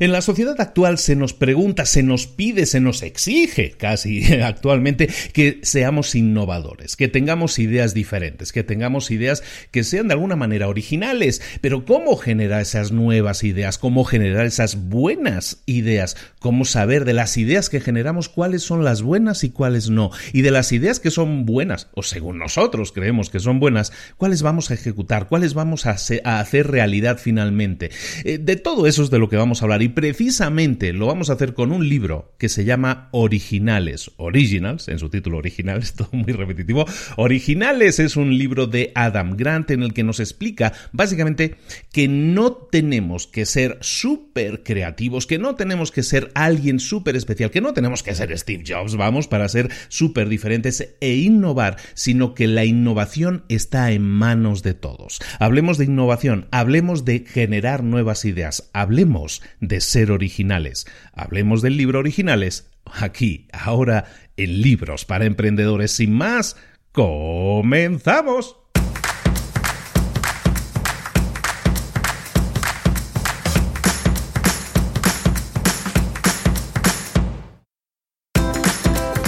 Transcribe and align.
En 0.00 0.12
la 0.12 0.20
sociedad 0.20 0.60
actual 0.60 0.98
se 0.98 1.16
nos 1.16 1.32
pregunta, 1.34 1.84
se 1.86 2.02
nos 2.02 2.26
pide, 2.26 2.66
se 2.66 2.80
nos 2.80 3.02
exige 3.02 3.72
casi 3.72 4.32
actualmente 4.42 5.08
que 5.32 5.60
seamos 5.62 6.14
innovadores, 6.14 6.96
que 6.96 7.08
tengamos 7.08 7.58
ideas 7.58 7.94
diferentes, 7.94 8.52
que 8.52 8.64
tengamos 8.64 9.10
ideas 9.10 9.42
que 9.70 9.84
sean 9.84 10.08
de 10.08 10.14
alguna 10.14 10.36
manera 10.36 10.68
originales. 10.68 11.42
Pero 11.60 11.84
¿cómo 11.84 12.16
generar 12.16 12.62
esas 12.62 12.92
nuevas 12.92 13.44
ideas? 13.44 13.78
¿Cómo 13.78 14.04
generar 14.04 14.46
esas 14.46 14.88
buenas 14.88 15.62
ideas? 15.66 16.16
¿Cómo 16.38 16.64
saber 16.64 17.04
de 17.04 17.14
las 17.14 17.36
ideas 17.36 17.68
que 17.68 17.80
generamos 17.80 18.28
cuáles 18.28 18.62
son 18.62 18.84
las 18.84 19.02
buenas 19.02 19.44
y 19.44 19.50
cuáles 19.50 19.90
no? 19.90 20.10
Y 20.32 20.42
de 20.42 20.50
las 20.50 20.72
ideas 20.72 21.00
que 21.00 21.10
son 21.10 21.46
buenas, 21.46 21.88
o 21.94 22.02
según 22.02 22.38
nosotros 22.38 22.92
creemos 22.92 23.30
que 23.30 23.40
son 23.40 23.60
buenas, 23.60 23.92
cuáles 24.16 24.42
vamos 24.42 24.70
a 24.70 24.74
ejecutar, 24.74 25.28
cuáles 25.28 25.54
vamos 25.54 25.86
a 25.86 25.90
hacer 25.92 26.66
realidad 26.66 27.18
finalmente. 27.18 27.90
Eh, 28.24 28.38
de 28.38 28.56
todo 28.56 28.86
eso 28.86 29.02
es 29.02 29.10
de 29.10 29.18
lo 29.18 29.28
que 29.28 29.36
vamos 29.36 29.62
a 29.62 29.66
y 29.76 29.88
precisamente 29.90 30.94
lo 30.94 31.06
vamos 31.06 31.28
a 31.28 31.34
hacer 31.34 31.52
con 31.52 31.72
un 31.72 31.86
libro 31.86 32.34
que 32.38 32.48
se 32.48 32.64
llama 32.64 33.10
Originales, 33.12 34.10
Originals, 34.16 34.88
en 34.88 34.98
su 34.98 35.10
título 35.10 35.36
original, 35.36 35.78
es 35.82 35.92
todo 35.92 36.08
muy 36.12 36.32
repetitivo. 36.32 36.86
Originales 37.16 37.98
es 37.98 38.16
un 38.16 38.36
libro 38.36 38.66
de 38.66 38.92
Adam 38.94 39.36
Grant 39.36 39.70
en 39.70 39.82
el 39.82 39.92
que 39.92 40.04
nos 40.04 40.20
explica 40.20 40.72
básicamente 40.92 41.56
que 41.92 42.08
no 42.08 42.52
tenemos 42.52 43.26
que 43.26 43.44
ser 43.44 43.76
súper 43.82 44.62
creativos, 44.62 45.26
que 45.26 45.38
no 45.38 45.54
tenemos 45.54 45.92
que 45.92 46.02
ser 46.02 46.30
alguien 46.34 46.80
súper 46.80 47.14
especial, 47.14 47.50
que 47.50 47.60
no 47.60 47.74
tenemos 47.74 48.02
que 48.02 48.14
ser 48.14 48.36
Steve 48.38 48.64
Jobs, 48.66 48.96
vamos, 48.96 49.28
para 49.28 49.48
ser 49.50 49.70
súper 49.88 50.30
diferentes 50.30 50.96
e 51.00 51.14
innovar, 51.16 51.76
sino 51.92 52.34
que 52.34 52.46
la 52.46 52.64
innovación 52.64 53.44
está 53.50 53.92
en 53.92 54.02
manos 54.02 54.62
de 54.62 54.72
todos. 54.72 55.20
Hablemos 55.38 55.76
de 55.76 55.84
innovación, 55.84 56.48
hablemos 56.52 57.04
de 57.04 57.26
generar 57.28 57.84
nuevas 57.84 58.24
ideas, 58.24 58.70
hablemos 58.72 59.42
de 59.60 59.80
ser 59.80 60.10
originales. 60.10 60.86
Hablemos 61.12 61.62
del 61.62 61.76
libro 61.76 61.98
Originales 61.98 62.70
aquí, 62.84 63.48
ahora, 63.52 64.04
en 64.36 64.62
Libros 64.62 65.04
para 65.04 65.26
Emprendedores. 65.26 65.92
Sin 65.92 66.12
más, 66.12 66.56
comenzamos. 66.92 68.56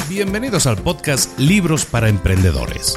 Bienvenidos 0.08 0.66
al 0.66 0.76
podcast 0.76 1.38
Libros 1.38 1.86
para 1.86 2.08
Emprendedores. 2.08 2.96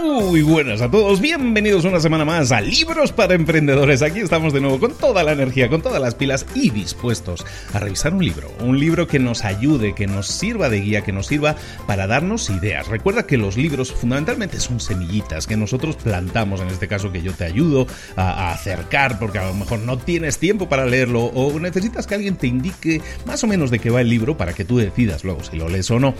Muy 0.00 0.42
buenas 0.42 0.80
a 0.80 0.90
todos, 0.90 1.20
bienvenidos 1.20 1.84
una 1.84 2.00
semana 2.00 2.24
más 2.24 2.50
a 2.50 2.60
Libros 2.60 3.12
para 3.12 3.34
Emprendedores. 3.34 4.00
Aquí 4.02 4.20
estamos 4.20 4.52
de 4.52 4.60
nuevo 4.60 4.80
con 4.80 4.94
toda 4.96 5.22
la 5.22 5.32
energía, 5.32 5.68
con 5.68 5.82
todas 5.82 6.00
las 6.00 6.14
pilas 6.14 6.46
y 6.54 6.70
dispuestos 6.70 7.44
a 7.72 7.78
revisar 7.78 8.14
un 8.14 8.24
libro. 8.24 8.50
Un 8.60 8.80
libro 8.80 9.06
que 9.06 9.18
nos 9.18 9.44
ayude, 9.44 9.94
que 9.94 10.06
nos 10.06 10.28
sirva 10.28 10.70
de 10.70 10.80
guía, 10.80 11.02
que 11.02 11.12
nos 11.12 11.26
sirva 11.26 11.56
para 11.86 12.06
darnos 12.06 12.48
ideas. 12.48 12.88
Recuerda 12.88 13.26
que 13.26 13.36
los 13.36 13.56
libros 13.56 13.92
fundamentalmente 13.92 14.60
son 14.60 14.80
semillitas 14.80 15.46
que 15.46 15.56
nosotros 15.56 15.96
plantamos, 15.96 16.60
en 16.60 16.68
este 16.68 16.88
caso 16.88 17.12
que 17.12 17.22
yo 17.22 17.34
te 17.34 17.44
ayudo 17.44 17.86
a, 18.16 18.52
acercar, 18.52 19.18
porque 19.18 19.38
a 19.38 19.46
lo 19.46 19.54
mejor 19.54 19.80
no 19.80 19.98
tienes 19.98 20.38
tiempo 20.38 20.68
para 20.68 20.86
leerlo 20.86 21.24
o 21.24 21.58
necesitas 21.60 22.06
que 22.06 22.14
alguien 22.14 22.36
te 22.36 22.46
indique 22.46 23.02
más 23.26 23.44
o 23.44 23.46
menos 23.46 23.70
de 23.70 23.78
qué 23.78 23.90
va 23.90 24.00
el 24.00 24.08
libro 24.08 24.36
para 24.36 24.54
que 24.54 24.64
tú 24.64 24.78
decidas 24.78 25.22
luego 25.22 25.44
si 25.44 25.56
lo 25.56 25.68
lees 25.68 25.90
o 25.90 26.00
no. 26.00 26.14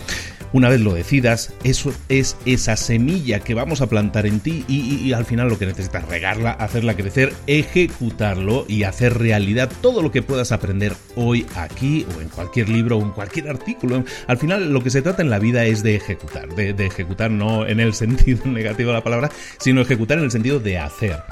Una 0.51 0.69
vez 0.69 0.81
lo 0.81 0.93
decidas, 0.93 1.53
eso 1.63 1.91
es 2.09 2.37
esa 2.45 2.75
semilla 2.75 3.39
que 3.39 3.55
vamos 3.55 3.62
vamos 3.63 3.79
a 3.79 3.87
plantar 3.87 4.25
en 4.25 4.41
ti 4.41 4.65
y, 4.67 5.13
al 5.13 5.23
final 5.23 5.47
lo 5.47 5.57
que 5.57 5.65
necesitas 5.65 6.05
regarla, 6.09 6.51
hacerla 6.51 6.95
crecer, 6.95 7.31
ejecutarlo 7.47 8.65
y 8.67 8.83
hacer 8.83 9.17
realidad 9.17 9.71
todo 9.81 10.01
lo 10.01 10.11
que 10.11 10.21
puedas 10.21 10.51
aprender 10.51 10.91
hoy 11.15 11.45
aquí 11.55 12.05
o 12.13 12.19
en 12.19 12.27
cualquier 12.27 12.67
libro 12.67 12.97
o 12.97 13.01
en 13.01 13.11
cualquier 13.11 13.47
artículo. 13.47 14.03
Al 14.27 14.37
final 14.37 14.73
lo 14.73 14.83
que 14.83 14.89
se 14.89 15.01
trata 15.01 15.21
en 15.21 15.29
la 15.29 15.39
vida 15.39 15.63
es 15.63 15.81
de 15.81 15.95
ejecutar, 15.95 16.53
de, 16.53 16.85
ejecutar 16.85 17.31
no 17.31 17.65
en 17.65 17.79
el 17.79 17.93
sentido 18.03 18.45
negativo 18.47 18.89
de 18.89 18.95
la 18.95 19.03
palabra, 19.03 19.31
sino 19.59 19.79
ejecutar 19.79 20.17
en 20.17 20.25
el 20.25 20.31
sentido 20.31 20.59
de 20.59 20.79
hacer. 20.79 21.23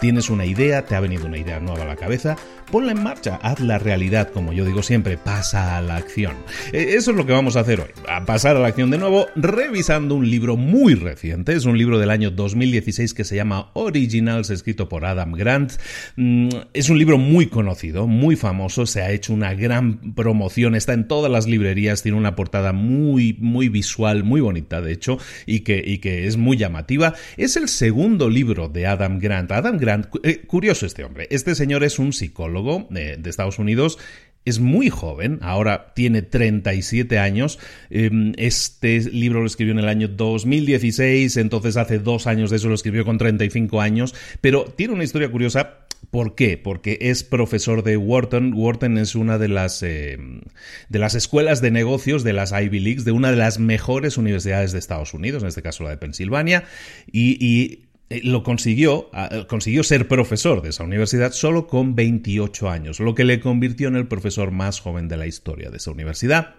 Tienes 0.00 0.30
una 0.30 0.46
idea, 0.46 0.86
te 0.86 0.94
ha 0.94 1.00
venido 1.00 1.26
una 1.26 1.36
idea 1.36 1.60
nueva 1.60 1.82
a 1.82 1.86
la 1.86 1.96
cabeza, 1.96 2.34
ponla 2.72 2.92
en 2.92 3.02
marcha, 3.02 3.38
haz 3.42 3.60
la 3.60 3.78
realidad, 3.78 4.30
como 4.30 4.54
yo 4.54 4.64
digo 4.64 4.82
siempre, 4.82 5.18
pasa 5.18 5.76
a 5.76 5.82
la 5.82 5.96
acción. 5.96 6.36
E, 6.72 6.94
eso 6.94 7.10
es 7.10 7.16
lo 7.18 7.26
que 7.26 7.32
vamos 7.32 7.56
a 7.56 7.60
hacer 7.60 7.80
hoy, 7.80 7.90
a 8.08 8.24
pasar 8.24 8.56
a 8.56 8.60
la 8.60 8.68
acción 8.68 8.90
de 8.90 8.96
nuevo, 8.96 9.26
revisando 9.36 10.14
un 10.14 10.30
libro 10.30 10.56
muy 10.56 10.94
reciente, 10.94 11.52
es 11.52 11.66
un 11.66 11.76
libro 11.76 11.98
del 11.98 12.10
año 12.10 12.30
2016 12.30 13.12
que 13.12 13.24
se 13.24 13.36
llama 13.36 13.70
Originals, 13.74 14.48
escrito 14.48 14.88
por 14.88 15.04
Adam 15.04 15.32
Grant. 15.32 15.74
Mm, 16.16 16.48
es 16.72 16.88
un 16.88 16.98
libro 16.98 17.18
muy 17.18 17.48
conocido, 17.48 18.06
muy 18.06 18.36
famoso, 18.36 18.86
se 18.86 19.02
ha 19.02 19.10
hecho 19.10 19.34
una 19.34 19.52
gran 19.52 20.14
promoción, 20.14 20.76
está 20.76 20.94
en 20.94 21.08
todas 21.08 21.30
las 21.30 21.46
librerías, 21.46 22.02
tiene 22.02 22.16
una 22.16 22.36
portada 22.36 22.72
muy, 22.72 23.36
muy 23.38 23.68
visual, 23.68 24.24
muy 24.24 24.40
bonita, 24.40 24.80
de 24.80 24.92
hecho, 24.92 25.18
y 25.44 25.60
que, 25.60 25.82
y 25.84 25.98
que 25.98 26.26
es 26.26 26.38
muy 26.38 26.56
llamativa. 26.56 27.12
Es 27.36 27.56
el 27.56 27.68
segundo 27.68 28.30
libro 28.30 28.70
de 28.70 28.86
Adam 28.86 29.18
Grant. 29.18 29.52
Adam 29.52 29.76
Grant 29.76 29.89
eh, 30.22 30.42
curioso 30.46 30.86
este 30.86 31.04
hombre. 31.04 31.26
Este 31.30 31.54
señor 31.54 31.84
es 31.84 31.98
un 31.98 32.12
psicólogo 32.12 32.86
de, 32.90 33.18
Estados 33.24 33.58
Unidos 33.58 33.98
es 34.46 34.58
muy 34.58 34.88
joven, 34.88 35.38
ahora 35.42 35.92
tiene 35.94 36.22
37 36.22 37.18
años. 37.18 37.58
Em, 37.90 38.32
este 38.38 38.98
libro 39.00 39.40
lo 39.40 39.46
escribió 39.46 39.72
en 39.72 39.80
el 39.80 39.88
año 39.88 40.08
2016, 40.08 41.36
entonces 41.36 41.76
hace 41.76 41.98
dos 41.98 42.26
años 42.26 42.48
de 42.48 42.56
eso 42.56 42.68
lo 42.68 42.74
escribió 42.74 43.04
con 43.04 43.18
35 43.18 43.82
años, 43.82 44.14
pero 44.40 44.64
tiene 44.64 44.94
una 44.94 45.04
historia 45.04 45.30
curiosa. 45.30 45.76
¿Por 46.10 46.34
qué? 46.34 46.56
Porque 46.56 46.96
es 47.02 47.22
profesor 47.22 47.84
de 47.84 47.98
Wharton. 47.98 48.54
Wharton 48.54 48.96
es 48.96 49.14
una 49.14 49.36
de 49.36 49.48
las, 49.48 49.82
em, 49.82 50.40
de 50.88 50.98
las 50.98 51.14
escuelas 51.14 51.60
de 51.60 51.70
negocios 51.70 52.24
de 52.24 52.32
las 52.32 52.52
Ivy 52.52 52.80
Leagues, 52.80 53.04
de 53.04 53.12
una 53.12 53.30
de 53.30 53.36
las 53.36 53.58
mejores 53.58 54.16
universidades 54.16 54.72
de 54.72 54.78
Estados 54.78 55.12
Unidos, 55.12 55.42
en 55.42 55.50
este 55.50 55.62
caso 55.62 55.84
la 55.84 55.90
de 55.90 55.98
Pensilvania, 55.98 56.64
y 57.12 57.74
eh, 57.74 57.89
lo 58.10 58.42
consiguió, 58.42 59.08
ah, 59.12 59.46
consiguió 59.48 59.84
ser 59.84 60.08
profesor 60.08 60.62
de 60.62 60.70
esa 60.70 60.84
universidad 60.84 61.32
solo 61.32 61.68
con 61.68 61.94
28 61.94 62.68
años, 62.68 62.98
lo 62.98 63.14
que 63.14 63.24
le 63.24 63.40
convirtió 63.40 63.88
en 63.88 63.96
el 63.96 64.08
profesor 64.08 64.50
más 64.50 64.80
joven 64.80 65.08
de 65.08 65.16
la 65.16 65.26
historia 65.26 65.70
de 65.70 65.76
esa 65.76 65.92
universidad 65.92 66.54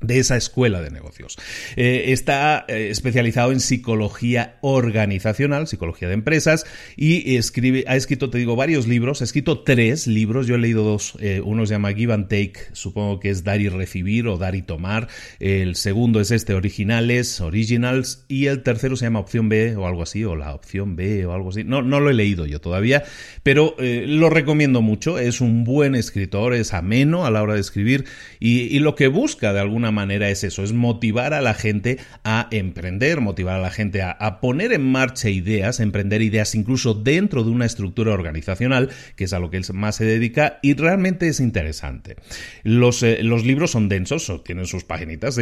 de 0.00 0.18
esa 0.18 0.36
escuela 0.36 0.80
de 0.80 0.90
negocios. 0.90 1.36
Eh, 1.76 2.04
está 2.08 2.64
eh, 2.68 2.88
especializado 2.90 3.52
en 3.52 3.60
psicología 3.60 4.56
organizacional, 4.62 5.66
psicología 5.66 6.08
de 6.08 6.14
empresas, 6.14 6.64
y 6.96 7.36
escribe, 7.36 7.84
ha 7.86 7.96
escrito, 7.96 8.30
te 8.30 8.38
digo, 8.38 8.56
varios 8.56 8.86
libros, 8.86 9.20
ha 9.20 9.24
escrito 9.24 9.60
tres 9.60 10.06
libros, 10.06 10.46
yo 10.46 10.54
he 10.54 10.58
leído 10.58 10.84
dos, 10.84 11.16
eh, 11.20 11.42
uno 11.44 11.66
se 11.66 11.74
llama 11.74 11.92
Give 11.92 12.14
and 12.14 12.28
Take, 12.28 12.54
supongo 12.72 13.20
que 13.20 13.30
es 13.30 13.44
dar 13.44 13.60
y 13.60 13.68
recibir 13.68 14.26
o 14.26 14.38
dar 14.38 14.54
y 14.54 14.62
tomar, 14.62 15.08
el 15.38 15.76
segundo 15.76 16.20
es 16.20 16.30
este, 16.30 16.54
Originales, 16.54 17.40
Originals, 17.40 18.24
y 18.28 18.46
el 18.46 18.62
tercero 18.62 18.96
se 18.96 19.06
llama 19.06 19.20
Opción 19.20 19.48
B 19.48 19.76
o 19.76 19.86
algo 19.86 20.02
así, 20.02 20.24
o 20.24 20.34
la 20.34 20.54
opción 20.54 20.96
B 20.96 21.26
o 21.26 21.34
algo 21.34 21.50
así, 21.50 21.64
no, 21.64 21.82
no 21.82 22.00
lo 22.00 22.10
he 22.10 22.14
leído 22.14 22.46
yo 22.46 22.60
todavía, 22.60 23.04
pero 23.42 23.74
lo 23.78 24.30
recomiendo 24.30 24.82
mucho, 24.82 25.18
es 25.18 25.40
un 25.40 25.64
buen 25.64 25.94
escritor, 25.94 26.54
es 26.54 26.72
ameno 26.72 27.26
a 27.26 27.30
la 27.30 27.42
hora 27.42 27.54
de 27.54 27.60
escribir, 27.60 28.04
y, 28.38 28.62
y 28.62 28.78
lo 28.78 28.94
que 28.94 29.08
busca 29.08 29.52
de 29.52 29.60
alguna 29.60 29.89
manera 29.90 30.28
es 30.28 30.44
eso, 30.44 30.62
es 30.62 30.72
motivar 30.72 31.34
a 31.34 31.40
la 31.40 31.54
gente 31.54 31.98
a 32.24 32.48
emprender, 32.50 33.20
motivar 33.20 33.56
a 33.56 33.60
la 33.60 33.70
gente 33.70 34.02
a, 34.02 34.40
poner 34.40 34.72
en 34.72 34.82
marcha 34.82 35.28
ideas, 35.28 35.80
emprender 35.80 36.22
ideas 36.22 36.54
incluso 36.54 36.94
dentro 36.94 37.44
de 37.44 37.50
una 37.50 37.66
estructura 37.66 38.12
organizacional, 38.12 38.90
que 39.16 39.24
es 39.24 39.32
a 39.32 39.38
lo 39.38 39.50
que 39.50 39.56
él 39.56 39.64
más 39.74 39.96
se 39.96 40.04
dedica, 40.04 40.58
y 40.62 40.74
realmente 40.74 41.28
es 41.28 41.40
interesante. 41.40 42.16
Los, 42.62 43.02
eh, 43.02 43.22
los 43.22 43.44
libros 43.44 43.72
son 43.72 43.88
densos, 43.88 44.32
tienen 44.44 44.66
sus 44.66 44.84
paginitas, 44.84 45.36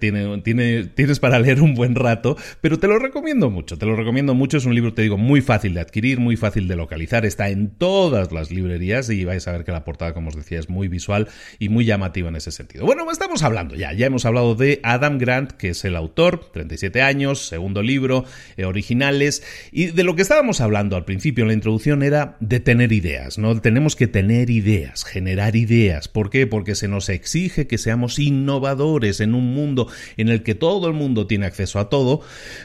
tiene, 0.00 0.38
tiene, 0.42 0.84
tienes 0.84 1.20
para 1.20 1.38
leer 1.38 1.60
un 1.60 1.74
buen 1.74 1.94
rato, 1.94 2.36
pero 2.60 2.78
te 2.78 2.86
lo 2.86 2.98
recomiendo 2.98 3.50
mucho, 3.50 3.78
te 3.78 3.86
lo 3.86 3.96
recomiendo 3.96 4.34
mucho, 4.34 4.56
es 4.56 4.64
un 4.64 4.74
libro, 4.74 4.94
te 4.94 5.02
digo, 5.02 5.18
muy 5.18 5.40
fácil 5.40 5.74
de 5.74 5.80
adquirir, 5.80 6.18
muy 6.18 6.36
fácil 6.36 6.68
de 6.68 6.76
localizar, 6.76 7.26
está 7.26 7.48
en 7.48 7.70
todas 7.70 8.32
las 8.32 8.50
librerías 8.50 9.10
y 9.10 9.24
vais 9.24 9.46
a 9.48 9.52
ver 9.52 9.64
que 9.64 9.72
la 9.72 9.84
portada, 9.84 10.14
como 10.14 10.28
os 10.28 10.36
decía, 10.36 10.58
es 10.58 10.68
muy 10.68 10.88
visual 10.88 11.28
y 11.58 11.68
muy 11.68 11.84
llamativa 11.84 12.28
en 12.28 12.36
ese 12.36 12.50
sentido. 12.50 12.84
Bueno, 12.84 13.10
estamos 13.10 13.42
hablando 13.42 13.74
ya, 13.74 13.87
ya 13.92 14.06
hemos 14.06 14.24
hablado 14.24 14.54
de 14.54 14.80
Adam 14.82 15.18
Grant, 15.18 15.52
que 15.52 15.70
es 15.70 15.84
el 15.84 15.96
autor, 15.96 16.50
37 16.52 17.02
años, 17.02 17.46
segundo 17.46 17.82
libro, 17.82 18.24
eh, 18.56 18.64
originales, 18.64 19.42
y 19.72 19.86
de 19.86 20.04
lo 20.04 20.16
que 20.16 20.22
estábamos 20.22 20.60
hablando 20.60 20.96
al 20.96 21.04
principio 21.04 21.42
en 21.42 21.48
la 21.48 21.54
introducción 21.54 22.02
era 22.02 22.36
de 22.40 22.60
tener 22.60 22.92
ideas, 22.92 23.38
¿no? 23.38 23.60
Tenemos 23.60 23.96
que 23.96 24.06
tener 24.06 24.50
ideas, 24.50 25.04
generar 25.04 25.56
ideas. 25.56 26.08
¿Por 26.08 26.30
qué? 26.30 26.46
Porque 26.46 26.74
se 26.74 26.88
nos 26.88 27.08
exige 27.08 27.66
que 27.66 27.78
seamos 27.78 28.18
innovadores 28.18 29.20
en 29.20 29.34
un 29.34 29.54
mundo 29.54 29.88
en 30.16 30.28
el 30.28 30.42
que 30.42 30.54
todo 30.54 30.88
el 30.88 30.94
mundo 30.94 31.26
tiene 31.26 31.46
acceso 31.46 31.78
a 31.78 31.88
todo, 31.88 32.20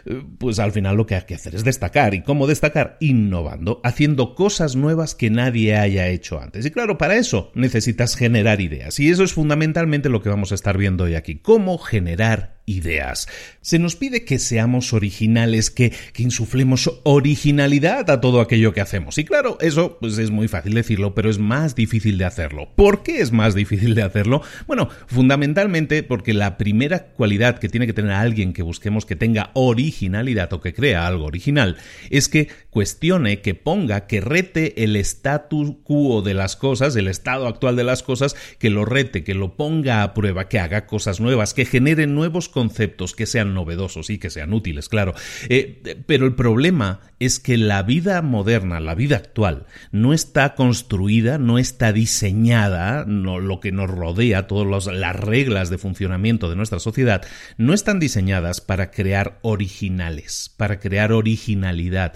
eh, 0.05 0.21
pues 0.37 0.59
al 0.59 0.71
final 0.71 0.97
lo 0.97 1.05
que 1.05 1.15
hay 1.15 1.23
que 1.23 1.35
hacer 1.35 1.55
es 1.55 1.63
destacar. 1.63 2.13
¿Y 2.13 2.21
cómo 2.21 2.47
destacar? 2.47 2.97
Innovando, 2.99 3.81
haciendo 3.83 4.35
cosas 4.35 4.75
nuevas 4.75 5.15
que 5.15 5.29
nadie 5.29 5.75
haya 5.75 6.07
hecho 6.07 6.39
antes. 6.39 6.65
Y 6.65 6.71
claro, 6.71 6.97
para 6.97 7.15
eso 7.15 7.51
necesitas 7.55 8.15
generar 8.15 8.61
ideas. 8.61 8.99
Y 8.99 9.09
eso 9.09 9.23
es 9.23 9.33
fundamentalmente 9.33 10.09
lo 10.09 10.21
que 10.21 10.29
vamos 10.29 10.51
a 10.51 10.55
estar 10.55 10.77
viendo 10.77 11.05
hoy 11.05 11.12
aquí. 11.15 11.39
Cómo 11.39 11.77
generar 11.77 12.61
ideas. 12.65 13.27
Se 13.61 13.79
nos 13.79 13.95
pide 13.95 14.23
que 14.23 14.39
seamos 14.39 14.93
originales, 14.93 15.69
que, 15.69 15.91
que, 16.13 16.23
insuflemos 16.23 17.01
originalidad 17.03 18.09
a 18.09 18.21
todo 18.21 18.41
aquello 18.41 18.73
que 18.73 18.81
hacemos. 18.81 19.17
Y 19.17 19.25
claro, 19.25 19.57
eso 19.59 19.97
pues 19.99 20.17
es 20.17 20.31
muy 20.31 20.47
fácil 20.47 20.73
decirlo, 20.73 21.13
pero 21.13 21.29
es 21.29 21.39
más 21.39 21.75
difícil 21.75 22.17
de 22.17 22.25
hacerlo. 22.25 22.69
¿Por 22.75 23.03
qué 23.03 23.19
es 23.19 23.31
más 23.31 23.55
difícil 23.55 23.95
de 23.95 24.03
hacerlo? 24.03 24.41
Bueno, 24.67 24.89
fundamentalmente 25.07 26.03
porque 26.03 26.33
la 26.33 26.57
primera 26.57 27.05
cualidad 27.07 27.59
que 27.59 27.69
tiene 27.69 27.87
que 27.87 27.93
tener 27.93 28.11
alguien 28.11 28.53
que 28.53 28.63
busquemos 28.63 29.05
que 29.05 29.15
tenga 29.15 29.51
originalidad 29.53 30.51
o 30.53 30.61
que 30.61 30.73
crea 30.73 31.05
algo 31.05 31.25
original 31.25 31.77
es 32.09 32.29
que 32.29 32.47
cuestione, 32.69 33.41
que 33.41 33.55
ponga, 33.55 34.07
que 34.07 34.21
rete 34.21 34.83
el 34.83 34.95
status 34.95 35.73
quo 35.83 36.21
de 36.21 36.33
las 36.33 36.55
cosas, 36.55 36.95
el 36.95 37.07
estado 37.07 37.47
actual 37.47 37.75
de 37.75 37.83
las 37.83 38.03
cosas, 38.03 38.35
que 38.57 38.69
lo 38.69 38.85
rete, 38.85 39.23
que 39.23 39.33
lo 39.33 39.55
ponga 39.55 40.03
a 40.03 40.13
prueba, 40.13 40.47
que 40.47 40.59
haga 40.59 40.85
cosas 40.85 41.19
nuevas, 41.19 41.53
que 41.53 41.65
genere 41.65 42.07
nuevos 42.07 42.49
conceptos 42.53 43.13
que 43.15 43.25
sean 43.25 43.53
novedosos 43.53 44.09
y 44.09 44.17
que 44.17 44.29
sean 44.29 44.53
útiles, 44.53 44.87
claro. 44.87 45.13
Eh, 45.49 46.03
pero 46.05 46.25
el 46.25 46.35
problema 46.35 47.01
es 47.19 47.39
que 47.39 47.57
la 47.57 47.83
vida 47.83 48.21
moderna, 48.21 48.79
la 48.79 48.95
vida 48.95 49.17
actual, 49.17 49.65
no 49.91 50.13
está 50.13 50.55
construida, 50.55 51.37
no 51.37 51.57
está 51.57 51.91
diseñada, 51.91 53.05
no, 53.05 53.39
lo 53.39 53.59
que 53.59 53.71
nos 53.71 53.89
rodea, 53.89 54.47
todas 54.47 54.87
las 54.87 55.15
reglas 55.15 55.69
de 55.69 55.77
funcionamiento 55.77 56.49
de 56.49 56.55
nuestra 56.55 56.79
sociedad, 56.79 57.25
no 57.57 57.73
están 57.73 57.99
diseñadas 57.99 58.61
para 58.61 58.91
crear 58.91 59.39
originales, 59.41 60.53
para 60.55 60.79
crear 60.79 61.11
originalidad. 61.11 62.13